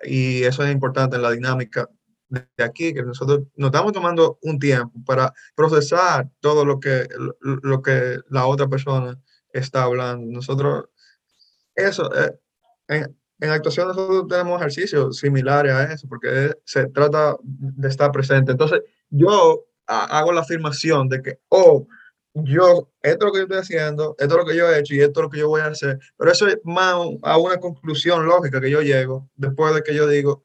Y 0.03 0.43
eso 0.43 0.63
es 0.63 0.71
importante 0.71 1.15
en 1.15 1.21
la 1.21 1.31
dinámica 1.31 1.89
de 2.29 2.63
aquí, 2.63 2.93
que 2.93 3.03
nosotros 3.03 3.43
nos 3.55 3.67
estamos 3.67 3.93
tomando 3.93 4.39
un 4.41 4.59
tiempo 4.59 4.99
para 5.05 5.33
procesar 5.55 6.29
todo 6.39 6.65
lo 6.65 6.79
que, 6.79 7.07
lo 7.41 7.81
que 7.81 8.19
la 8.29 8.45
otra 8.47 8.67
persona 8.67 9.19
está 9.53 9.83
hablando. 9.83 10.31
Nosotros, 10.31 10.85
eso, 11.75 12.09
eh, 12.15 12.31
en, 12.87 13.17
en 13.39 13.49
actuación 13.49 13.87
nosotros 13.89 14.27
tenemos 14.29 14.59
ejercicios 14.59 15.17
similares 15.17 15.73
a 15.73 15.93
eso, 15.93 16.07
porque 16.07 16.53
se 16.63 16.87
trata 16.87 17.35
de 17.41 17.87
estar 17.87 18.11
presente. 18.11 18.51
Entonces, 18.51 18.81
yo 19.09 19.65
hago 19.87 20.31
la 20.31 20.41
afirmación 20.41 21.09
de 21.09 21.21
que, 21.21 21.39
oh, 21.49 21.87
yo, 22.33 22.91
esto 23.01 23.25
es 23.25 23.25
lo 23.25 23.31
que 23.31 23.37
yo 23.39 23.43
estoy 23.43 23.57
haciendo, 23.59 24.15
esto 24.17 24.35
es 24.35 24.39
lo 24.39 24.45
que 24.45 24.57
yo 24.57 24.69
he 24.69 24.79
hecho 24.79 24.93
y 24.93 24.99
esto 24.99 25.19
es 25.19 25.23
lo 25.23 25.29
que 25.29 25.39
yo 25.39 25.47
voy 25.47 25.61
a 25.61 25.67
hacer, 25.67 25.99
pero 26.17 26.31
eso 26.31 26.47
es 26.47 26.57
más 26.63 26.95
a 27.23 27.37
una 27.37 27.57
conclusión 27.57 28.25
lógica 28.25 28.59
que 28.59 28.69
yo 28.69 28.81
llego 28.81 29.29
después 29.35 29.73
de 29.73 29.83
que 29.83 29.95
yo 29.95 30.07
digo, 30.07 30.43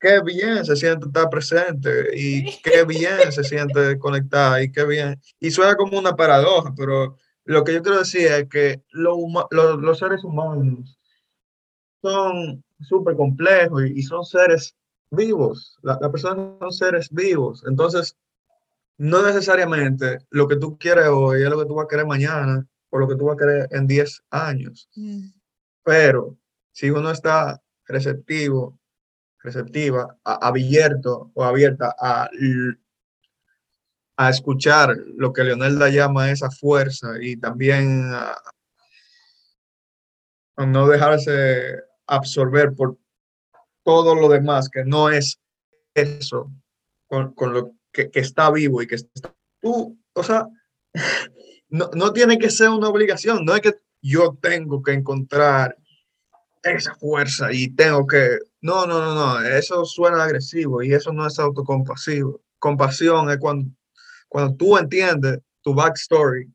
qué 0.00 0.20
bien 0.22 0.64
se 0.64 0.76
siente 0.76 1.06
estar 1.06 1.30
presente 1.30 2.10
y 2.14 2.60
qué 2.62 2.84
bien 2.84 3.30
se 3.30 3.44
siente 3.44 3.98
conectar 3.98 4.60
y 4.62 4.72
qué 4.72 4.84
bien. 4.84 5.20
Y 5.38 5.50
suena 5.50 5.76
como 5.76 5.98
una 5.98 6.16
paradoja, 6.16 6.74
pero 6.76 7.16
lo 7.44 7.64
que 7.64 7.74
yo 7.74 7.82
quiero 7.82 7.98
decir 7.98 8.26
es 8.26 8.48
que 8.48 8.82
lo, 8.90 9.16
lo, 9.50 9.76
los 9.76 9.98
seres 9.98 10.24
humanos 10.24 10.98
son 12.02 12.64
súper 12.80 13.16
complejos 13.16 13.84
y, 13.84 13.98
y, 13.98 14.02
son 14.02 14.24
seres 14.24 14.76
vivos. 15.10 15.78
Las 15.82 16.00
la 16.00 16.10
personas 16.10 16.58
son 16.58 16.72
seres 16.72 17.08
vivos. 17.10 17.64
Entonces, 17.66 18.16
no 18.98 19.22
necesariamente 19.22 20.18
lo 20.30 20.46
que 20.46 20.56
tú 20.56 20.78
quieres 20.78 21.06
hoy 21.08 21.42
es 21.42 21.50
lo 21.50 21.58
que 21.58 21.66
tú 21.66 21.74
vas 21.74 21.86
a 21.86 21.88
querer 21.88 22.06
mañana 22.06 22.66
o 22.90 22.98
lo 22.98 23.08
que 23.08 23.16
tú 23.16 23.26
vas 23.26 23.34
a 23.34 23.38
querer 23.38 23.68
en 23.72 23.86
10 23.86 24.24
años. 24.30 24.88
Mm. 24.94 25.28
Pero 25.82 26.36
si 26.72 26.90
uno 26.90 27.10
está 27.10 27.60
receptivo, 27.86 28.78
receptiva, 29.42 30.16
a, 30.24 30.46
abierto 30.46 31.30
o 31.34 31.44
abierta 31.44 31.94
a, 31.98 32.28
a 34.16 34.30
escuchar 34.30 34.96
lo 35.16 35.32
que 35.32 35.44
Leonelda 35.44 35.88
llama 35.88 36.30
esa 36.30 36.50
fuerza 36.50 37.14
y 37.20 37.36
también 37.36 38.10
a, 38.12 38.36
no 40.66 40.86
dejarse 40.86 41.82
absorber 42.06 42.74
por 42.74 42.96
todo 43.82 44.14
lo 44.14 44.28
demás 44.28 44.68
que 44.68 44.84
no 44.84 45.10
es 45.10 45.40
eso 45.94 46.50
con, 47.08 47.34
con 47.34 47.52
lo 47.52 47.72
que, 47.92 48.10
que, 48.10 48.20
está 48.20 48.50
vivo 48.50 48.80
y 48.80 48.86
que 48.86 48.94
está 48.94 49.34
tú, 49.60 49.98
o 50.12 50.22
sea, 50.22 50.46
no, 51.68 51.90
no 51.94 52.12
tiene 52.12 52.38
que 52.38 52.50
ser 52.50 52.68
una 52.68 52.88
obligación, 52.88 53.44
no 53.44 53.54
es 53.54 53.60
que 53.60 53.74
yo 54.00 54.38
tengo 54.40 54.82
que 54.82 54.92
encontrar 54.92 55.76
esa 56.62 56.94
fuerza 56.94 57.52
y 57.52 57.68
tengo 57.70 58.06
que, 58.06 58.38
no, 58.60 58.86
no, 58.86 59.00
no, 59.00 59.14
no, 59.14 59.40
eso 59.44 59.84
suena 59.84 60.22
agresivo 60.22 60.82
y 60.82 60.94
eso 60.94 61.12
no 61.12 61.26
es 61.26 61.38
autocompasivo. 61.38 62.40
Compasión 62.58 63.30
es 63.30 63.38
cuando, 63.38 63.70
cuando 64.34 64.56
tú 64.56 64.76
entiendes 64.76 65.38
tu 65.62 65.72
backstory, 65.74 66.52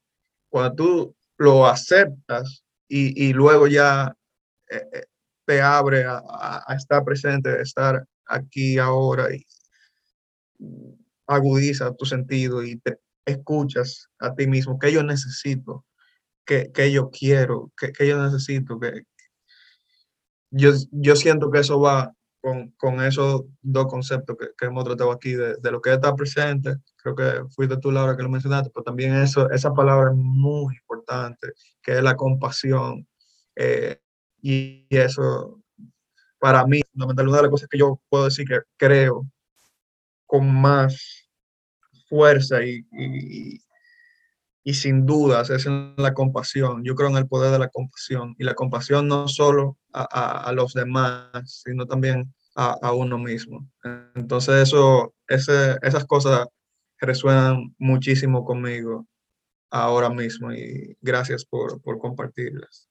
cuando 0.50 0.76
tú 0.76 1.16
lo 1.38 1.66
aceptas 1.66 2.62
y, 2.90 3.30
y 3.30 3.32
luego 3.32 3.68
ya 3.68 4.14
eh, 4.70 4.86
eh 4.92 5.06
te 5.46 5.62
abre 5.62 6.04
a, 6.04 6.22
a, 6.68 6.76
estar 6.76 7.06
presente, 7.06 7.50
a 7.50 7.62
estar 7.62 8.06
aquí 8.26 8.78
ahora 8.78 9.34
y 9.34 9.46
agudiza 11.26 11.96
tu 11.96 12.06
sentido 12.06 12.64
y 12.64 12.78
te 12.80 13.00
escuchas 13.26 14.10
a 14.20 14.36
ti 14.36 14.46
mismo, 14.46 14.78
que 14.78 14.92
yo 14.92 15.02
necesito, 15.02 15.86
que, 16.46 16.74
que 16.74 16.92
yo 16.92 17.10
quiero, 17.10 17.72
que, 17.78 17.94
que, 17.94 18.10
yo 18.10 18.22
necesito, 18.22 18.78
que 18.78 19.04
yo, 20.52 20.72
yo 20.92 21.16
siento 21.16 21.50
que 21.50 21.60
eso 21.62 21.80
va 21.80 22.14
con, 22.42 22.72
con 22.72 23.04
esos 23.04 23.44
dos 23.62 23.88
conceptos 23.88 24.38
que, 24.38 24.48
que 24.58 24.66
hemos 24.66 24.84
tratado 24.86 25.12
aquí, 25.12 25.34
de, 25.34 25.56
de, 25.58 25.72
lo 25.72 25.82
que 25.82 25.94
está 25.94 26.16
presente, 26.16 26.78
creo 26.96 27.16
que 27.16 27.50
fuiste 27.50 27.78
tú, 27.78 27.92
Laura, 27.92 28.16
que 28.16 28.24
lo 28.24 28.30
mencionaste, 28.30 28.72
pero 28.74 28.84
también 28.84 29.16
eso, 29.16 29.50
esa 29.52 29.74
palabra 29.74 30.12
es 30.12 30.18
muy 30.18 30.76
importante, 30.76 31.50
que 31.82 31.98
es 31.98 32.04
la 32.04 32.16
compasión. 32.16 33.08
Eh, 33.56 34.00
y 34.42 34.88
eso, 34.90 35.62
para 36.40 36.66
mí, 36.66 36.82
fundamental, 36.92 37.28
una 37.28 37.38
de 37.38 37.44
las 37.44 37.52
cosas 37.52 37.70
que 37.70 37.78
yo 37.78 38.00
puedo 38.10 38.26
decir 38.26 38.48
que 38.48 38.60
creo 38.78 39.28
con 40.26 40.54
más 40.54 41.28
fuerza 42.08 42.64
y, 42.64 42.86
y, 42.92 43.60
y, 44.64 44.74
sin 44.74 45.06
dudas 45.06 45.50
es 45.50 45.68
la 45.98 46.14
compasión. 46.14 46.84
Yo 46.84 46.96
creo 46.96 47.10
en 47.10 47.18
el 47.18 47.28
poder 47.28 47.52
de 47.52 47.60
la 47.60 47.70
compasión 47.70 48.36
y 48.38 48.44
la 48.44 48.54
compasión 48.54 49.08
no 49.08 49.28
solo 49.28 49.78
a, 49.94 50.04
a, 50.48 50.52
los 50.52 50.74
demás, 50.74 51.30
sino 51.46 51.86
también 51.86 52.34
a, 52.56 52.76
a, 52.82 52.94
uno 52.94 53.18
mismo. 53.18 53.68
Entonces 54.16 54.68
eso, 54.68 55.14
ese, 55.28 55.78
esas 55.82 56.06
cosas 56.06 56.48
resuenan 57.00 57.74
muchísimo 57.78 58.44
conmigo 58.44 59.08
ahora 59.72 60.10
mismo 60.10 60.52
y 60.52 60.98
gracias 61.02 61.46
por, 61.46 61.82
por 61.82 62.00
compartirlas. 62.00 62.90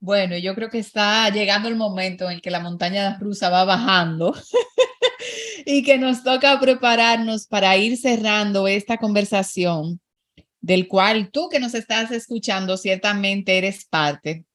Bueno, 0.00 0.36
yo 0.36 0.54
creo 0.54 0.68
que 0.68 0.80
está 0.80 1.28
llegando 1.30 1.68
el 1.68 1.76
momento 1.76 2.28
en 2.28 2.40
que 2.40 2.50
la 2.50 2.58
montaña 2.58 3.18
rusa 3.20 3.50
va 3.50 3.64
bajando 3.64 4.34
y 5.64 5.84
que 5.84 5.96
nos 5.96 6.24
toca 6.24 6.58
prepararnos 6.58 7.46
para 7.46 7.76
ir 7.76 7.96
cerrando 7.96 8.66
esta 8.66 8.98
conversación 8.98 10.00
del 10.62 10.88
cual 10.88 11.30
tú 11.30 11.48
que 11.50 11.60
nos 11.60 11.74
estás 11.74 12.10
escuchando 12.12 12.76
ciertamente 12.78 13.58
eres 13.58 13.84
parte 13.84 14.46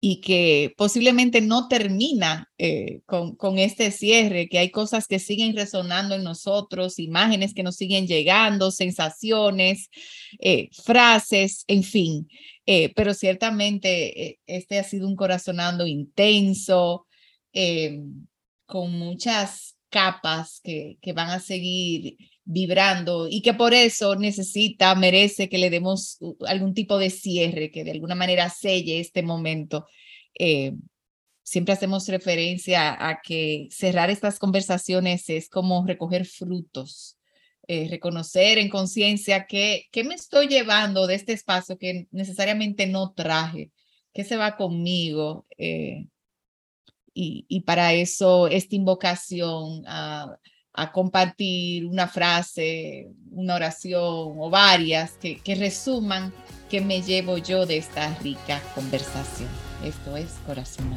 y 0.00 0.20
que 0.20 0.74
posiblemente 0.76 1.40
no 1.40 1.66
termina 1.66 2.48
eh, 2.56 3.00
con, 3.04 3.34
con, 3.34 3.58
este 3.58 3.90
cierre, 3.90 4.48
que 4.48 4.58
hay 4.58 4.70
cosas 4.70 5.08
que 5.08 5.18
siguen 5.18 5.56
resonando 5.56 6.14
en 6.14 6.22
nosotros, 6.22 7.00
imágenes 7.00 7.52
que 7.52 7.64
nos 7.64 7.76
siguen 7.76 8.06
llegando, 8.06 8.70
sensaciones, 8.70 9.88
eh, 10.38 10.68
frases, 10.84 11.64
en 11.66 11.82
fin. 11.82 12.28
Eh, 12.64 12.92
pero 12.94 13.12
ciertamente 13.12 14.38
este 14.46 14.78
ha 14.78 14.84
sido 14.84 15.08
un 15.08 15.16
corazonando 15.16 15.86
intenso, 15.86 17.06
con 18.66 18.92
muchas 18.92 19.78
capas 19.88 20.60
que, 20.62 20.98
que 21.00 21.12
van 21.12 21.30
a 21.30 21.40
seguir 21.40 22.18
vibrando 22.50 23.28
y 23.28 23.42
que 23.42 23.52
por 23.52 23.74
eso 23.74 24.16
necesita, 24.16 24.94
merece 24.94 25.50
que 25.50 25.58
le 25.58 25.68
demos 25.68 26.18
algún 26.46 26.72
tipo 26.72 26.96
de 26.96 27.10
cierre, 27.10 27.70
que 27.70 27.84
de 27.84 27.90
alguna 27.90 28.14
manera 28.14 28.48
selle 28.48 29.00
este 29.00 29.22
momento. 29.22 29.86
Eh, 30.38 30.72
siempre 31.42 31.74
hacemos 31.74 32.08
referencia 32.08 32.96
a 33.06 33.20
que 33.22 33.68
cerrar 33.70 34.08
estas 34.08 34.38
conversaciones 34.38 35.28
es 35.28 35.50
como 35.50 35.86
recoger 35.86 36.24
frutos, 36.24 37.18
eh, 37.66 37.86
reconocer 37.90 38.56
en 38.56 38.70
conciencia 38.70 39.46
que, 39.46 39.86
qué 39.92 40.02
me 40.02 40.14
estoy 40.14 40.48
llevando 40.48 41.06
de 41.06 41.16
este 41.16 41.34
espacio 41.34 41.76
que 41.76 42.08
necesariamente 42.12 42.86
no 42.86 43.12
traje, 43.12 43.72
qué 44.14 44.24
se 44.24 44.38
va 44.38 44.56
conmigo. 44.56 45.46
Eh, 45.58 46.06
y, 47.12 47.44
y, 47.48 47.60
para 47.62 47.92
eso 47.92 48.46
esta 48.48 48.76
invocación 48.76 49.82
a, 49.86 50.38
a, 50.78 50.92
compartir 50.92 51.86
una 51.86 52.06
frase, 52.08 53.08
una 53.30 53.54
oración 53.56 54.02
o 54.02 54.50
varias 54.50 55.12
que, 55.12 55.38
que 55.40 55.54
resuman 55.54 56.32
qué 56.68 56.80
me 56.80 57.02
llevo 57.02 57.38
yo 57.38 57.66
de 57.66 57.78
esta 57.78 58.14
rica 58.18 58.60
conversación. 58.74 59.48
Esto 59.84 60.16
es 60.16 60.30
Corazón 60.46 60.90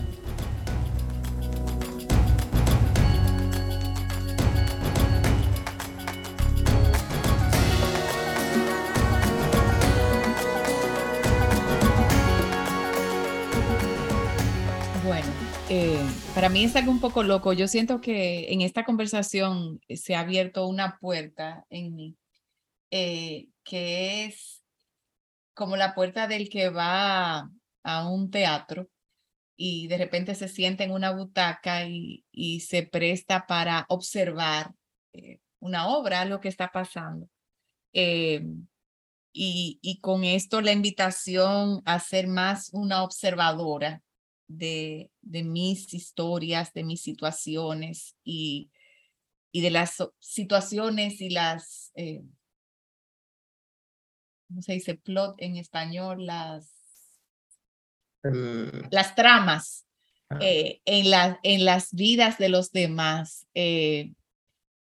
Bueno, 15.04 15.28
eh, 15.70 16.01
para 16.34 16.50
mí 16.50 16.64
es 16.64 16.76
algo 16.76 16.92
un 16.92 17.02
poco 17.02 17.24
loco. 17.24 17.54
Yo 17.54 17.68
siento 17.68 18.02
que 18.02 18.52
en 18.52 18.62
esta 18.62 18.86
conversación 18.86 19.82
se 19.90 20.16
ha 20.16 20.22
abierto 20.22 20.68
una 20.68 20.98
puerta 21.00 21.66
en 21.70 21.96
mí, 21.96 22.18
eh, 22.92 23.50
que 23.64 24.26
es 24.26 24.64
como 25.54 25.78
la 25.78 25.94
puerta 25.94 26.28
del 26.28 26.50
que 26.50 26.70
va 26.70 27.50
a 27.84 28.10
un 28.10 28.32
teatro 28.32 28.90
y 29.58 29.88
de 29.88 29.98
repente 29.98 30.36
se 30.36 30.48
sienta 30.48 30.84
en 30.84 30.92
una 30.92 31.12
butaca 31.12 31.86
y, 31.86 32.24
se 32.62 32.84
presta 32.84 33.46
para 33.48 33.86
observar 33.90 34.74
eh, 35.14 35.40
una 35.60 35.88
obra, 35.90 36.26
lo 36.26 36.40
que 36.40 36.50
está 36.50 36.72
pasando. 36.72 37.28
Eh, 37.94 38.44
y, 39.34 39.80
y, 39.82 40.00
con 40.00 40.24
esto 40.24 40.62
la 40.62 40.72
invitación 40.72 41.82
a 41.86 42.00
ser 42.00 42.28
más 42.28 42.70
una 42.74 43.04
observadora 43.04 44.02
de, 44.58 45.12
de 45.22 45.44
mis 45.44 45.94
historias, 45.94 46.74
de 46.74 46.84
mis 46.84 47.02
situaciones 47.02 48.16
y, 48.24 48.70
y 49.52 49.62
de 49.62 49.72
las 49.72 49.98
situaciones 50.20 51.22
y 51.22 51.30
las, 51.30 51.92
eh, 51.96 52.24
¿cómo 54.48 54.62
se 54.62 54.74
dice? 54.74 54.96
Plot 54.96 55.36
en 55.38 55.58
español, 55.58 56.26
las 56.26 56.72
El- 58.24 58.88
las 58.92 59.16
tramas 59.16 59.86
Ah. 60.34 60.40
eh, 60.42 60.80
en, 60.86 61.10
la, 61.10 61.40
en 61.44 61.66
las 61.66 61.92
vidas 61.94 62.38
de 62.38 62.48
los 62.48 62.72
demás. 62.72 63.48
Eh, 63.54 64.14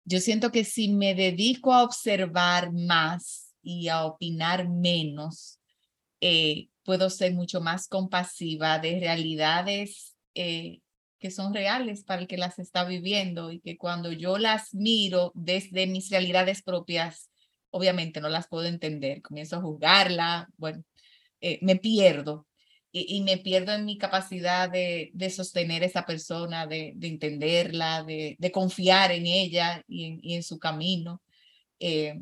yo 0.05 0.21
siento 0.21 0.53
que 0.53 0.65
si 0.65 0.91
me 0.93 1.15
dedico 1.17 1.73
a 1.75 1.83
observar 1.83 2.73
más 2.73 3.53
y 3.61 3.89
a 3.89 4.05
opinar 4.05 4.69
menos, 4.69 5.59
eh, 6.21 6.69
puedo 6.91 7.09
ser 7.09 7.33
mucho 7.35 7.61
más 7.61 7.87
compasiva 7.87 8.81
de 8.81 8.99
realidades 8.99 10.17
eh, 10.35 10.81
que 11.21 11.31
son 11.31 11.55
reales 11.55 12.03
para 12.03 12.23
el 12.23 12.27
que 12.27 12.37
las 12.37 12.59
está 12.59 12.83
viviendo 12.83 13.53
y 13.53 13.61
que 13.61 13.79
cuando 13.79 14.11
yo 14.11 14.39
las 14.39 14.75
miro 14.75 15.31
desde 15.37 15.87
mis 15.87 16.11
realidades 16.11 16.63
propias, 16.63 17.31
obviamente 17.71 18.21
no 18.21 18.29
las 18.29 18.49
puedo 18.49 18.65
entender, 18.65 19.23
comienzo 19.23 19.55
a 19.55 19.61
juzgarla, 19.61 20.49
bueno, 20.57 20.83
eh, 21.41 21.61
me 21.63 21.77
pierdo 21.77 22.49
y, 22.91 23.19
y 23.19 23.21
me 23.23 23.39
pierdo 23.39 23.73
en 23.73 23.85
mi 23.85 23.97
capacidad 23.97 24.69
de, 24.69 25.13
de 25.15 25.31
sostener 25.31 25.85
a 25.85 25.87
esa 25.87 26.05
persona, 26.05 26.67
de, 26.67 26.95
de 26.97 27.07
entenderla, 27.07 28.03
de, 28.03 28.35
de 28.37 28.51
confiar 28.51 29.13
en 29.13 29.27
ella 29.27 29.85
y 29.87 30.07
en, 30.07 30.19
y 30.25 30.35
en 30.35 30.43
su 30.43 30.59
camino. 30.59 31.23
Eh, 31.79 32.19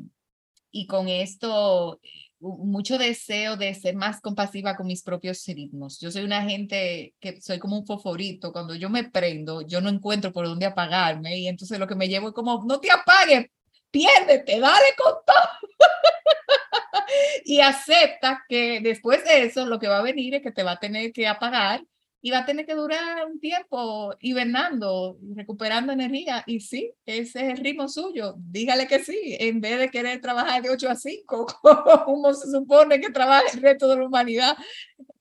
y 0.69 0.85
con 0.85 1.07
esto, 1.07 1.99
mucho 2.39 2.97
deseo 2.97 3.57
de 3.57 3.73
ser 3.75 3.95
más 3.95 4.21
compasiva 4.21 4.75
con 4.75 4.87
mis 4.87 5.03
propios 5.03 5.45
ritmos. 5.45 5.99
Yo 5.99 6.11
soy 6.11 6.23
una 6.23 6.43
gente 6.43 7.13
que 7.19 7.41
soy 7.41 7.59
como 7.59 7.77
un 7.77 7.85
foforito. 7.85 8.51
Cuando 8.51 8.75
yo 8.75 8.89
me 8.89 9.09
prendo, 9.09 9.61
yo 9.61 9.81
no 9.81 9.89
encuentro 9.89 10.31
por 10.31 10.45
dónde 10.45 10.65
apagarme 10.65 11.37
y 11.37 11.47
entonces 11.47 11.79
lo 11.79 11.87
que 11.87 11.95
me 11.95 12.07
llevo 12.07 12.29
es 12.29 12.33
como, 12.33 12.63
no 12.65 12.79
te 12.79 12.91
apagues, 12.91 13.47
piérdete, 13.91 14.59
dale 14.59 14.95
con 14.97 15.13
todo. 15.25 15.79
y 17.45 17.59
acepta 17.59 18.43
que 18.47 18.79
después 18.81 19.23
de 19.25 19.43
eso 19.43 19.65
lo 19.65 19.79
que 19.79 19.87
va 19.87 19.99
a 19.99 20.03
venir 20.03 20.35
es 20.35 20.41
que 20.41 20.51
te 20.51 20.63
va 20.63 20.71
a 20.73 20.79
tener 20.79 21.11
que 21.11 21.27
apagar 21.27 21.81
y 22.21 22.31
va 22.31 22.39
a 22.39 22.45
tener 22.45 22.65
que 22.65 22.75
durar 22.75 23.25
un 23.25 23.39
tiempo 23.39 24.13
hibernando, 24.19 25.17
recuperando 25.35 25.93
energía. 25.93 26.43
Y 26.45 26.59
sí, 26.59 26.93
ese 27.05 27.45
es 27.45 27.57
el 27.59 27.63
ritmo 27.63 27.87
suyo. 27.87 28.35
Dígale 28.37 28.87
que 28.87 28.99
sí, 28.99 29.37
en 29.39 29.61
vez 29.61 29.79
de 29.79 29.89
querer 29.89 30.19
trabajar 30.19 30.61
de 30.61 30.69
8 30.69 30.89
a 30.89 30.95
5, 30.95 31.47
como 32.05 32.33
se 32.33 32.51
supone 32.51 32.99
que 32.99 33.09
trabaja 33.09 33.43
el 33.53 33.61
resto 33.61 33.87
de 33.87 33.97
la 33.97 34.05
humanidad. 34.05 34.57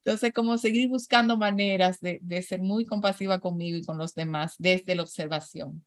Entonces, 0.05 0.33
como 0.33 0.59
seguir 0.59 0.89
buscando 0.89 1.37
maneras 1.37 2.01
de, 2.01 2.19
de 2.23 2.43
ser 2.43 2.61
muy 2.61 2.85
compasiva 2.85 3.39
conmigo 3.39 3.77
y 3.79 3.85
con 3.85 3.99
los 3.99 4.15
demás 4.15 4.55
desde 4.59 4.95
la 4.95 5.03
observación. 5.03 5.85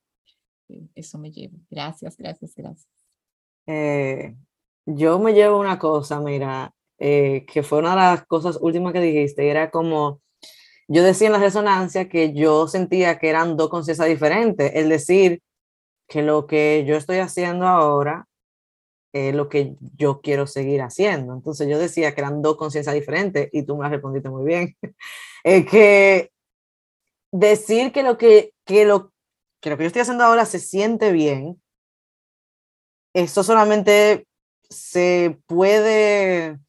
Eh, 0.69 0.87
Eso 0.95 1.17
me 1.17 1.31
lleva. 1.31 1.57
Gracias, 1.69 2.15
gracias, 2.17 2.53
gracias. 2.55 2.87
Eh, 3.67 4.35
yo 4.85 5.19
me 5.19 5.33
llevo 5.33 5.59
una 5.59 5.77
cosa, 5.77 6.19
mira, 6.19 6.73
eh, 6.97 7.45
que 7.51 7.63
fue 7.63 7.79
una 7.79 7.91
de 7.91 7.95
las 7.95 8.25
cosas 8.25 8.57
últimas 8.61 8.93
que 8.93 9.01
dijiste, 9.01 9.49
era 9.49 9.69
como, 9.71 10.21
yo 10.93 11.03
decía 11.03 11.27
en 11.27 11.33
la 11.33 11.39
resonancia 11.39 12.09
que 12.09 12.33
yo 12.33 12.67
sentía 12.67 13.17
que 13.17 13.29
eran 13.29 13.55
dos 13.55 13.69
conciencias 13.69 14.09
diferentes, 14.09 14.73
el 14.75 14.89
decir 14.89 15.41
que 16.05 16.21
lo 16.21 16.47
que 16.47 16.83
yo 16.85 16.97
estoy 16.97 17.19
haciendo 17.19 17.65
ahora 17.65 18.27
es 19.13 19.33
lo 19.33 19.47
que 19.47 19.75
yo 19.95 20.19
quiero 20.19 20.47
seguir 20.47 20.81
haciendo. 20.81 21.33
Entonces 21.33 21.69
yo 21.69 21.79
decía 21.79 22.13
que 22.13 22.19
eran 22.19 22.41
dos 22.41 22.57
conciencias 22.57 22.93
diferentes 22.93 23.47
y 23.53 23.63
tú 23.63 23.77
me 23.77 23.83
la 23.83 23.89
respondiste 23.89 24.29
muy 24.29 24.43
bien. 24.43 24.75
Es 25.43 25.65
que 25.65 26.29
decir 27.31 27.93
que 27.93 28.03
lo 28.03 28.17
que, 28.17 28.53
que 28.65 28.83
lo, 28.85 29.13
que 29.61 29.69
lo 29.69 29.77
que 29.77 29.83
yo 29.83 29.87
estoy 29.87 30.01
haciendo 30.01 30.25
ahora 30.25 30.45
se 30.45 30.59
siente 30.59 31.13
bien, 31.13 31.61
eso 33.13 33.43
solamente 33.43 34.27
se 34.69 35.39
puede 35.47 36.59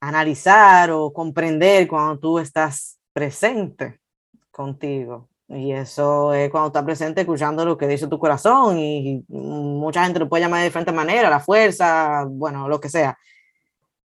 analizar 0.00 0.90
o 0.90 1.12
comprender 1.12 1.88
cuando 1.88 2.18
tú 2.18 2.38
estás 2.38 2.98
presente 3.12 4.00
contigo. 4.50 5.28
Y 5.48 5.72
eso 5.72 6.34
es 6.34 6.50
cuando 6.50 6.68
estás 6.68 6.84
presente 6.84 7.20
escuchando 7.20 7.64
lo 7.64 7.78
que 7.78 7.86
dice 7.86 8.08
tu 8.08 8.18
corazón 8.18 8.78
y 8.78 9.24
mucha 9.28 10.04
gente 10.04 10.18
lo 10.18 10.28
puede 10.28 10.42
llamar 10.42 10.60
de 10.60 10.66
diferente 10.66 10.92
manera, 10.92 11.30
la 11.30 11.40
fuerza, 11.40 12.24
bueno, 12.28 12.68
lo 12.68 12.80
que 12.80 12.88
sea. 12.88 13.16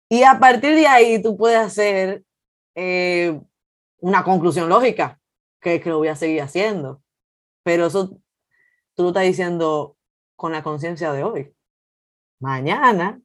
Y 0.07 0.23
a 0.23 0.39
partir 0.39 0.75
de 0.75 0.87
ahí 0.87 1.21
tú 1.21 1.35
puedes 1.35 1.59
hacer 1.59 2.23
eh, 2.73 3.39
una 3.99 4.23
conclusión 4.23 4.69
lógica, 4.69 5.19
que, 5.59 5.81
que 5.81 5.89
lo 5.89 5.97
voy 5.97 6.07
a 6.07 6.15
seguir 6.15 6.41
haciendo. 6.41 7.01
Pero 7.63 7.87
eso 7.87 8.17
tú 8.95 9.03
lo 9.03 9.09
estás 9.09 9.23
diciendo 9.23 9.97
con 10.37 10.53
la 10.53 10.63
conciencia 10.63 11.11
de 11.11 11.23
hoy. 11.23 11.53
Mañana 12.39 13.19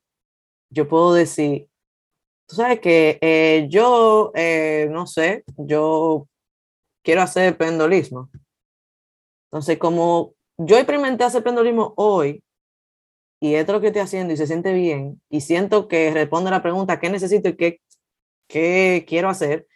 yo 0.70 0.88
puedo 0.88 1.14
decir, 1.14 1.69
tú 2.50 2.56
sabes 2.56 2.80
que 2.80 3.16
eh, 3.20 3.68
yo, 3.70 4.32
eh, 4.34 4.88
no 4.90 5.06
sé, 5.06 5.44
yo 5.56 6.26
quiero 7.04 7.22
hacer 7.22 7.56
pendolismo. 7.56 8.28
Entonces, 9.46 9.78
como 9.78 10.34
yo 10.58 10.76
experimenté 10.76 11.22
hacer 11.22 11.44
pendolismo 11.44 11.94
hoy, 11.96 12.42
y 13.40 13.54
esto 13.54 13.72
es 13.72 13.74
lo 13.76 13.80
que 13.80 13.86
estoy 13.86 14.02
haciendo 14.02 14.34
y 14.34 14.36
se 14.36 14.48
siente 14.48 14.72
bien, 14.72 15.22
y 15.30 15.42
siento 15.42 15.86
que 15.86 16.12
responde 16.12 16.48
a 16.48 16.52
la 16.52 16.62
pregunta, 16.62 16.98
¿qué 16.98 17.08
necesito 17.08 17.48
y 17.48 17.56
qué, 17.56 17.80
qué 18.48 19.04
quiero 19.06 19.28
hacer? 19.28 19.68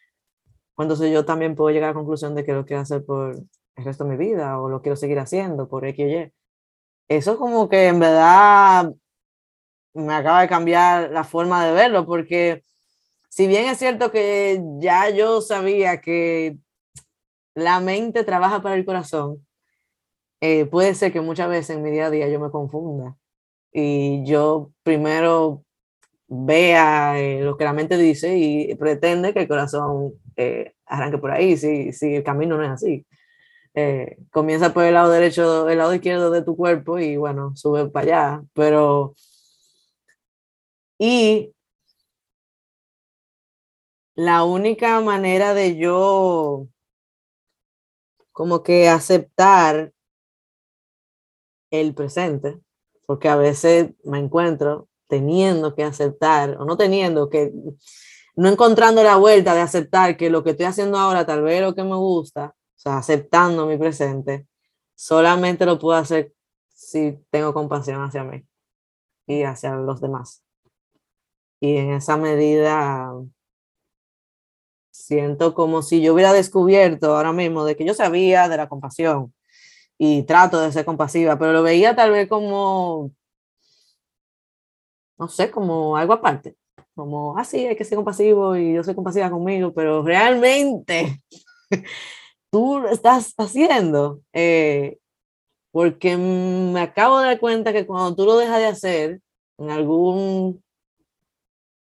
Pues 0.75 0.87
entonces 0.87 1.13
yo 1.13 1.25
también 1.25 1.55
puedo 1.55 1.73
llegar 1.73 1.91
a 1.91 1.93
la 1.93 1.99
conclusión 1.99 2.35
de 2.35 2.45
que 2.45 2.55
lo 2.55 2.67
quiero 2.67 2.83
hacer 2.83 3.05
por 3.05 3.37
el 3.77 3.85
resto 3.85 4.03
de 4.03 4.11
mi 4.11 4.17
vida, 4.17 4.61
o 4.61 4.69
lo 4.69 4.83
quiero 4.83 4.97
seguir 4.97 5.21
haciendo 5.21 5.69
por 5.69 5.87
X 5.87 6.05
o 6.05 6.09
Y. 6.09 6.33
Eso 7.09 7.39
como 7.39 7.69
que 7.69 7.87
en 7.87 8.01
verdad 8.01 8.93
me 9.95 10.15
acaba 10.15 10.43
de 10.43 10.49
cambiar 10.49 11.11
la 11.11 11.25
forma 11.25 11.65
de 11.67 11.73
verlo, 11.73 12.07
porque 12.07 12.63
si 13.29 13.47
bien 13.47 13.69
es 13.69 13.79
cierto 13.79 14.11
que 14.11 14.63
ya 14.79 15.11
yo 15.11 15.41
sabía 15.41 16.01
que 16.01 16.59
la 17.55 17.81
mente 17.81 18.25
trabaja 18.25 18.63
para 18.63 18.75
el 18.77 18.85
corazón, 18.85 19.47
eh, 20.41 20.67
puede 20.67 20.95
ser 20.95 21.13
que 21.13 21.21
muchas 21.21 21.49
veces 21.49 21.77
en 21.77 21.83
mi 21.83 21.91
día 21.91 22.07
a 22.07 22.11
día 22.11 22.29
yo 22.29 22.41
me 22.41 22.51
confunda 22.51 23.17
y 23.73 24.25
yo 24.25 24.71
primero 24.83 25.65
vea 26.29 27.21
eh, 27.21 27.41
lo 27.43 27.57
que 27.57 27.65
la 27.65 27.73
mente 27.73 27.97
dice 27.99 28.37
y 28.37 28.75
pretende 28.77 29.35
que 29.35 29.41
el 29.43 29.49
corazón 29.49 30.15
eh, 30.37 30.75
arranque 30.87 31.19
por 31.19 31.31
ahí, 31.31 31.57
si, 31.57 31.93
si 31.93 32.17
el 32.17 32.25
camino 32.25 32.57
no 32.57 32.65
es 32.65 32.71
así. 32.71 33.07
Eh, 33.75 34.19
comienza 34.31 34.73
por 34.73 34.85
el 34.85 34.95
lado 34.95 35.11
derecho, 35.11 35.69
el 35.69 35.79
lado 35.79 35.95
izquierdo 35.95 36.31
de 36.31 36.43
tu 36.43 36.57
cuerpo 36.57 36.99
y 36.99 37.17
bueno, 37.17 37.55
sube 37.57 37.87
para 37.89 38.07
allá, 38.07 38.43
pero... 38.55 39.15
Y 40.99 41.53
la 44.15 44.45
única 44.45 45.01
manera 45.01 45.55
de 45.55 45.77
yo 45.77 46.69
como 48.33 48.63
que 48.63 48.89
aceptar 48.89 49.93
el 51.71 51.95
presente, 51.95 52.61
porque 53.07 53.29
a 53.29 53.37
veces 53.37 53.91
me 54.05 54.19
encuentro 54.19 54.89
teniendo 55.09 55.75
que 55.75 55.85
aceptar 55.85 56.57
o 56.59 56.65
no 56.65 56.77
teniendo 56.77 57.29
que 57.29 57.53
no 58.37 58.49
encontrando 58.49 59.03
la 59.03 59.17
vuelta 59.17 59.55
de 59.55 59.61
aceptar 59.61 60.17
que 60.17 60.31
lo 60.31 60.43
que 60.43 60.51
estoy 60.51 60.67
haciendo 60.67 60.99
ahora 60.99 61.25
tal 61.27 61.43
vez 61.43 61.61
lo 61.63 61.75
que 61.75 61.85
me 61.85 61.97
gusta, 61.97 62.55
o 62.57 62.79
sea, 62.79 62.99
aceptando 62.99 63.67
mi 63.67 63.79
presente, 63.79 64.49
solamente 64.95 65.67
lo 65.67 65.79
puedo 65.79 65.97
hacer 65.99 66.35
si 66.69 67.19
tengo 67.31 67.55
compasión 67.55 68.03
hacia 68.03 68.25
mí 68.25 68.45
y 69.27 69.45
hacia 69.45 69.75
los 69.77 70.01
demás. 70.01 70.44
Y 71.65 71.79
en 71.79 71.93
esa 71.93 72.19
medida 72.19 73.11
siento 74.91 75.55
como 75.55 75.81
si 75.81 76.03
yo 76.03 76.13
hubiera 76.13 76.35
descubierto 76.35 77.17
ahora 77.17 77.33
mismo 77.33 77.65
de 77.65 77.75
que 77.75 77.87
yo 77.87 77.95
sabía 77.95 78.51
de 78.51 78.59
la 78.59 78.69
compasión 78.69 79.33
y 79.97 80.25
trato 80.25 80.61
de 80.61 80.73
ser 80.73 80.85
compasiva, 80.85 81.39
pero 81.39 81.55
lo 81.55 81.63
veía 81.63 81.97
tal 81.97 82.11
vez 82.11 82.29
como, 82.29 83.13
no 85.19 85.29
sé, 85.29 85.51
como 85.51 85.97
algo 85.97 86.13
aparte 86.13 86.55
como, 86.95 87.37
ah, 87.39 87.45
sí, 87.45 87.67
hay 87.67 87.77
que 87.77 87.85
ser 87.85 87.97
compasivo 87.97 88.57
y 88.57 88.75
yo 88.75 88.85
soy 88.85 88.95
compasiva 88.95 89.31
conmigo, 89.31 89.73
pero 89.73 90.03
realmente 90.03 91.23
tú 92.51 92.79
lo 92.81 92.89
estás 92.91 93.35
haciendo. 93.39 94.21
Eh, 94.33 94.99
porque 95.73 96.17
me 96.17 96.81
acabo 96.81 97.19
de 97.19 97.27
dar 97.27 97.41
cuenta 97.41 97.73
que 97.73 97.87
cuando 97.87 98.15
tú 98.15 98.27
lo 98.27 98.37
dejas 98.37 98.59
de 98.59 98.67
hacer 98.67 99.21
en 99.59 99.71
algún, 99.71 100.63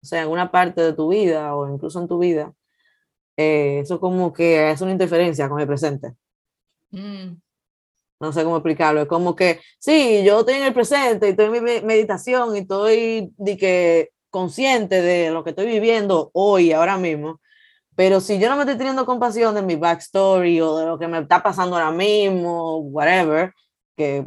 o 0.03 0.07
sea, 0.07 0.19
en 0.19 0.23
alguna 0.25 0.51
parte 0.51 0.81
de 0.81 0.93
tu 0.93 1.09
vida 1.09 1.55
o 1.55 1.73
incluso 1.73 2.01
en 2.01 2.09
tu 2.09 2.19
vida, 2.19 2.53
eh, 3.37 3.81
eso 3.81 4.01
como 4.01 4.33
que 4.33 4.71
es 4.71 4.81
una 4.81 4.93
interferencia 4.93 5.49
con 5.49 5.61
el 5.61 5.67
presente. 5.67 6.15
Mm. 6.91 7.37
No 8.21 8.33
sé 8.33 8.45
cómo 8.45 8.57
explicarlo. 8.57 9.03
Es 9.03 9.09
como 9.09 9.35
que, 9.35 9.61
sí, 9.79 10.23
yo 10.25 10.41
estoy 10.41 10.57
en 10.57 10.65
el 10.65 10.75
presente 10.75 11.27
y 11.27 11.31
estoy 11.31 11.47
en 11.47 11.53
mi 11.53 11.61
meditación 11.83 12.55
y 12.55 12.61
estoy 12.61 13.33
de 13.39 13.57
que 13.57 14.11
consciente 14.31 15.01
de 15.03 15.31
lo 15.31 15.43
que 15.43 15.51
estoy 15.51 15.67
viviendo 15.67 16.31
hoy, 16.35 16.73
ahora 16.73 16.97
mismo, 16.99 17.41
pero 18.01 18.21
si 18.21 18.39
yo 18.39 18.49
no 18.49 18.57
me 18.57 18.63
estoy 18.63 18.79
teniendo 18.79 19.05
compasión 19.05 19.55
de 19.55 19.61
mi 19.61 19.77
backstory 19.77 20.61
o 20.63 20.79
de 20.79 20.87
lo 20.87 20.99
que 20.99 21.07
me 21.07 21.19
está 21.19 21.43
pasando 21.43 21.77
ahora 21.77 21.91
mismo, 21.91 22.79
whatever, 22.79 23.53
que 23.95 24.25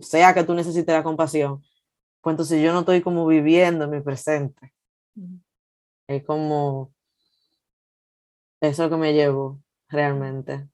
sea 0.00 0.34
que 0.34 0.44
tú 0.44 0.54
necesites 0.54 0.94
la 0.94 1.02
compasión, 1.02 1.60
pues 2.20 2.34
entonces 2.34 2.62
yo 2.62 2.72
no 2.72 2.80
estoy 2.80 3.00
como 3.00 3.26
viviendo 3.26 3.88
mi 3.88 4.00
presente. 4.00 4.72
Es 6.06 6.24
como 6.24 6.92
eso 8.60 8.88
que 8.90 8.96
me 8.96 9.12
llevo 9.12 9.62
realmente. 9.88 10.68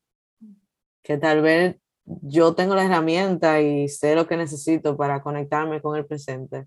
Que 1.03 1.19
tal 1.19 1.43
vez 1.43 1.77
yo 2.05 2.55
tengo 2.55 2.75
la 2.75 2.85
herramienta 2.85 3.61
y 3.61 3.89
sé 3.89 4.15
lo 4.15 4.27
que 4.27 4.37
necesito 4.37 4.97
para 4.97 5.23
conectarme 5.23 5.81
con 5.81 5.97
el 5.97 6.07
presente, 6.07 6.67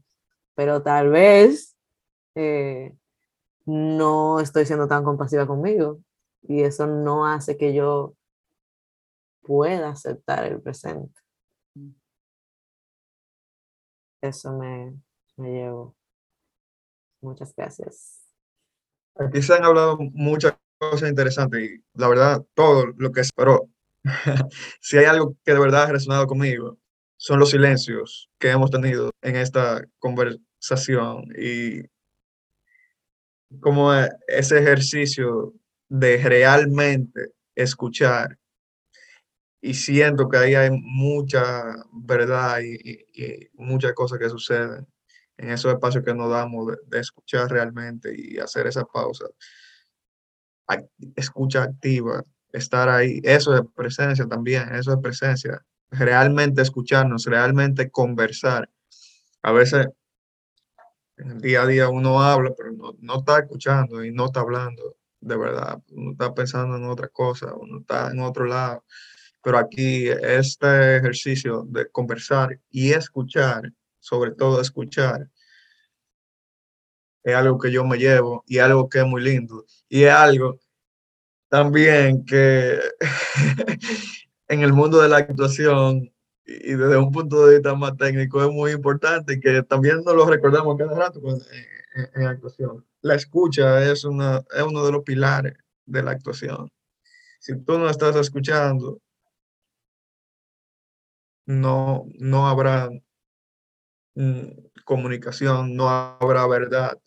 pero 0.55 0.81
tal 0.81 1.09
vez 1.09 1.75
eh, 2.35 2.95
no 3.65 4.39
estoy 4.39 4.65
siendo 4.65 4.87
tan 4.87 5.03
compasiva 5.03 5.45
conmigo 5.45 5.99
y 6.43 6.61
eso 6.61 6.87
no 6.87 7.25
hace 7.25 7.57
que 7.57 7.73
yo 7.73 8.15
pueda 9.41 9.89
aceptar 9.89 10.45
el 10.45 10.61
presente. 10.61 11.19
Eso 14.21 14.51
me, 14.53 14.93
me 15.37 15.51
llevo. 15.51 15.96
Muchas 17.22 17.53
gracias. 17.56 18.22
Aquí 19.15 19.41
se 19.41 19.53
han 19.53 19.64
hablado 19.64 19.98
muchas 19.99 20.53
cosas 20.77 21.10
interesantes 21.10 21.61
y 21.61 21.84
la 21.95 22.07
verdad, 22.07 22.45
todo 22.53 22.88
lo 22.98 23.11
que 23.11 23.22
es, 23.22 23.31
pero 23.35 23.69
si 24.80 24.98
hay 24.98 25.06
algo 25.06 25.35
que 25.44 25.53
de 25.53 25.60
verdad 25.60 25.84
ha 25.84 25.91
resonado 25.91 26.27
conmigo, 26.27 26.77
son 27.18 27.39
los 27.39 27.49
silencios 27.49 28.30
que 28.38 28.52
hemos 28.52 28.69
tenido 28.69 29.11
en 29.22 29.35
esta 29.35 29.84
conversación 29.98 31.26
y 31.38 31.81
como 33.60 33.91
ese 34.27 34.60
ejercicio 34.60 35.53
de 35.89 36.18
realmente 36.18 37.34
escuchar. 37.56 38.38
Y 39.61 39.73
siento 39.73 40.30
que 40.30 40.38
ahí 40.38 40.56
hay 40.56 40.69
mucha 40.72 41.64
verdad 41.91 42.60
y, 42.61 43.49
muchas 43.53 43.94
cosas 43.94 44.19
que 44.19 44.30
suceden 44.30 44.88
en 45.38 45.51
esos 45.51 45.72
espacios 45.72 46.03
que 46.03 46.14
nos 46.14 46.30
damos 46.30 46.76
de, 46.88 46.99
escuchar 46.99 47.49
realmente 47.49 48.14
y 48.15 48.38
hacer 48.39 48.68
esa 48.68 48.84
pausa. 48.85 49.26
Escucha 51.15 51.64
activa, 51.64 52.23
estar 52.51 52.89
ahí, 52.89 53.22
eso 53.23 53.55
es 53.55 53.61
presencia 53.76 54.26
también, 54.26 54.73
eso 54.76 54.91
es 54.91 54.97
presencia. 55.01 55.64
Realmente 55.89 56.61
escucharnos, 56.61 57.26
realmente 57.26 57.89
conversar. 57.89 58.69
A 59.43 59.51
veces 59.51 59.88
en 61.18 61.31
el 61.31 61.41
día 61.41 61.64
a 61.64 61.68
día 61.68 61.89
uno 61.89 62.22
habla, 62.22 62.51
pero 62.55 62.72
no, 62.73 62.95
no, 62.99 63.19
está 63.19 63.39
escuchando 63.39 64.03
y 64.03 64.11
no 64.11 64.26
está 64.26 64.41
hablando 64.41 64.97
de 65.19 65.38
verdad. 65.38 65.81
Uno 65.91 66.11
está 66.11 66.34
pensando 66.34 66.77
en 66.77 66.84
otra 66.85 67.07
cosa, 67.07 67.53
uno 67.53 67.80
está 67.80 68.11
en 68.11 68.19
otro 68.19 68.45
lado. 68.45 68.84
Pero 69.43 69.57
aquí 69.57 70.07
este 70.09 70.97
ejercicio 70.97 71.64
de 71.68 71.89
conversar 71.89 72.59
y 72.69 72.91
escuchar, 72.91 73.72
sobre 74.07 74.31
todo 74.31 74.61
escuchar, 74.61 75.29
es 77.23 77.35
algo 77.35 77.59
que 77.59 77.71
yo 77.71 77.84
me 77.84 77.97
llevo 77.97 78.41
y 78.47 78.59
algo 78.59 78.88
que 78.88 78.99
es 78.99 79.05
muy 79.05 79.21
lindo. 79.21 79.65
Y 79.89 80.03
es 80.03 80.13
algo 80.13 80.59
también 81.49 82.23
que 82.23 82.79
en 84.47 84.61
el 84.61 84.71
mundo 84.71 85.01
de 85.01 85.09
la 85.09 85.17
actuación 85.17 86.09
y 86.45 86.73
desde 86.73 86.97
un 86.97 87.11
punto 87.11 87.45
de 87.45 87.55
vista 87.55 87.75
más 87.75 87.97
técnico 87.97 88.41
es 88.41 88.49
muy 88.49 88.71
importante 88.71 89.41
que 89.41 89.61
también 89.63 90.01
nos 90.05 90.15
lo 90.15 90.25
recordamos 90.25 90.77
cada 90.77 90.97
rato 90.97 91.21
en, 92.15 92.25
actuación. 92.25 92.85
La 93.01 93.15
escucha 93.15 93.91
es, 93.91 94.05
una, 94.05 94.41
es 94.55 94.63
uno 94.63 94.85
de 94.85 94.91
los 94.93 95.03
pilares 95.03 95.53
de 95.85 96.03
la 96.03 96.11
actuación. 96.11 96.71
Si 97.39 97.59
tú 97.63 97.77
no 97.77 97.89
estás 97.89 98.15
escuchando, 98.15 99.01
no, 101.45 102.05
no 102.19 102.47
habrá 102.47 102.89
comunicación, 104.85 105.76
no 105.76 105.89
habrá 105.89 106.48
verdad, 106.48 106.98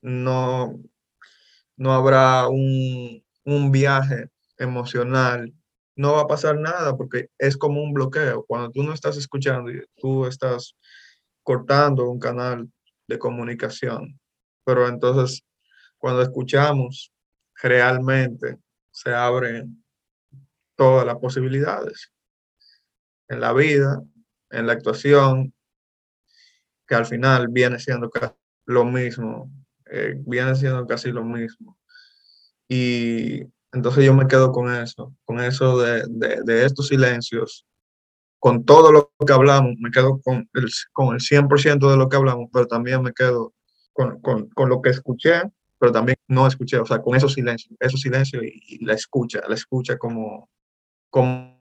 no, 0.00 0.78
no 1.76 1.92
habrá 1.92 2.48
un, 2.48 3.24
un 3.44 3.72
viaje 3.72 4.28
emocional 4.56 5.52
no 5.98 6.12
va 6.12 6.22
a 6.22 6.26
pasar 6.28 6.58
nada 6.58 6.96
porque 6.96 7.28
es 7.38 7.56
como 7.56 7.82
un 7.82 7.92
bloqueo. 7.92 8.44
Cuando 8.46 8.70
tú 8.70 8.84
no 8.84 8.94
estás 8.94 9.16
escuchando 9.16 9.70
y 9.70 9.82
tú 9.96 10.26
estás 10.26 10.76
cortando 11.42 12.08
un 12.08 12.20
canal 12.20 12.70
de 13.08 13.18
comunicación. 13.18 14.18
Pero 14.64 14.86
entonces, 14.86 15.42
cuando 15.98 16.22
escuchamos, 16.22 17.12
realmente 17.60 18.58
se 18.92 19.12
abren 19.12 19.84
todas 20.76 21.04
las 21.04 21.16
posibilidades 21.16 22.12
en 23.28 23.40
la 23.40 23.52
vida, 23.52 24.00
en 24.50 24.68
la 24.68 24.74
actuación, 24.74 25.52
que 26.88 26.94
al 26.94 27.06
final 27.06 27.48
viene 27.48 27.78
siendo 27.78 28.10
lo 28.64 28.84
mismo, 28.84 29.52
eh, 29.90 30.14
viene 30.26 30.54
siendo 30.56 30.86
casi 30.86 31.12
lo 31.12 31.22
mismo. 31.22 31.78
Y 32.66 33.42
entonces 33.72 34.04
yo 34.04 34.14
me 34.14 34.26
quedo 34.26 34.50
con 34.52 34.74
eso, 34.74 35.14
con 35.24 35.40
eso 35.40 35.78
de, 35.78 36.04
de, 36.08 36.64
estos 36.64 36.88
silencios, 36.88 37.66
con 38.38 38.64
todo 38.64 38.90
lo 38.90 39.12
que 39.26 39.32
hablamos, 39.32 39.74
me 39.78 39.90
quedo 39.90 40.20
con 40.22 40.48
el, 40.54 40.68
con 40.92 41.14
el 41.14 41.20
100% 41.20 41.90
de 41.90 41.96
lo 41.96 42.08
que 42.08 42.16
hablamos, 42.16 42.48
pero 42.52 42.66
también 42.66 43.02
me 43.02 43.12
quedo 43.12 43.54
con, 43.92 44.20
con, 44.20 44.48
con, 44.50 44.68
lo 44.68 44.80
que 44.80 44.90
escuché, 44.90 45.42
pero 45.78 45.92
también 45.92 46.16
no 46.28 46.46
escuché, 46.46 46.78
o 46.78 46.86
sea, 46.86 47.02
con 47.02 47.16
esos 47.16 47.34
silencios, 47.34 47.74
esos 47.80 48.00
silencios 48.00 48.42
y, 48.44 48.84
la 48.84 48.94
escucha, 48.94 49.40
la 49.46 49.54
escucha 49.54 49.98
como, 49.98 50.48
como 51.10 51.58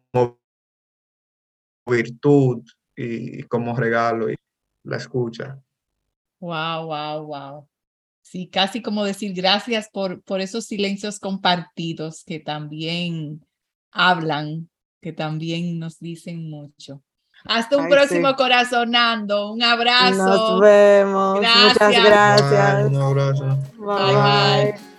virtud 1.86 2.64
y 2.96 3.44
como 3.44 3.76
regalo 3.76 4.30
y 4.30 4.36
la 4.88 4.98
escucha. 4.98 5.60
Wow, 6.40 6.86
wow, 6.88 7.26
wow. 7.26 7.68
Sí, 8.22 8.48
casi 8.48 8.82
como 8.82 9.04
decir 9.04 9.34
gracias 9.34 9.90
por, 9.90 10.22
por 10.24 10.42
esos 10.42 10.66
silencios 10.66 11.20
compartidos 11.20 12.24
que 12.26 12.40
también 12.40 13.46
hablan, 13.92 14.70
que 15.02 15.14
también 15.14 15.80
nos 15.80 16.00
dicen 16.00 16.50
mucho. 16.50 17.02
Hasta 17.46 17.78
un 17.78 17.88
próximo 17.88 18.36
corazonando. 18.36 19.54
Un 19.54 19.64
abrazo. 19.64 20.18
Nos 20.18 20.60
vemos. 20.60 21.38
Muchas 21.38 22.04
gracias. 22.04 22.86
un 22.86 22.96
abrazo. 23.02 23.58
bye. 23.78 24.74
bye. 24.74 24.98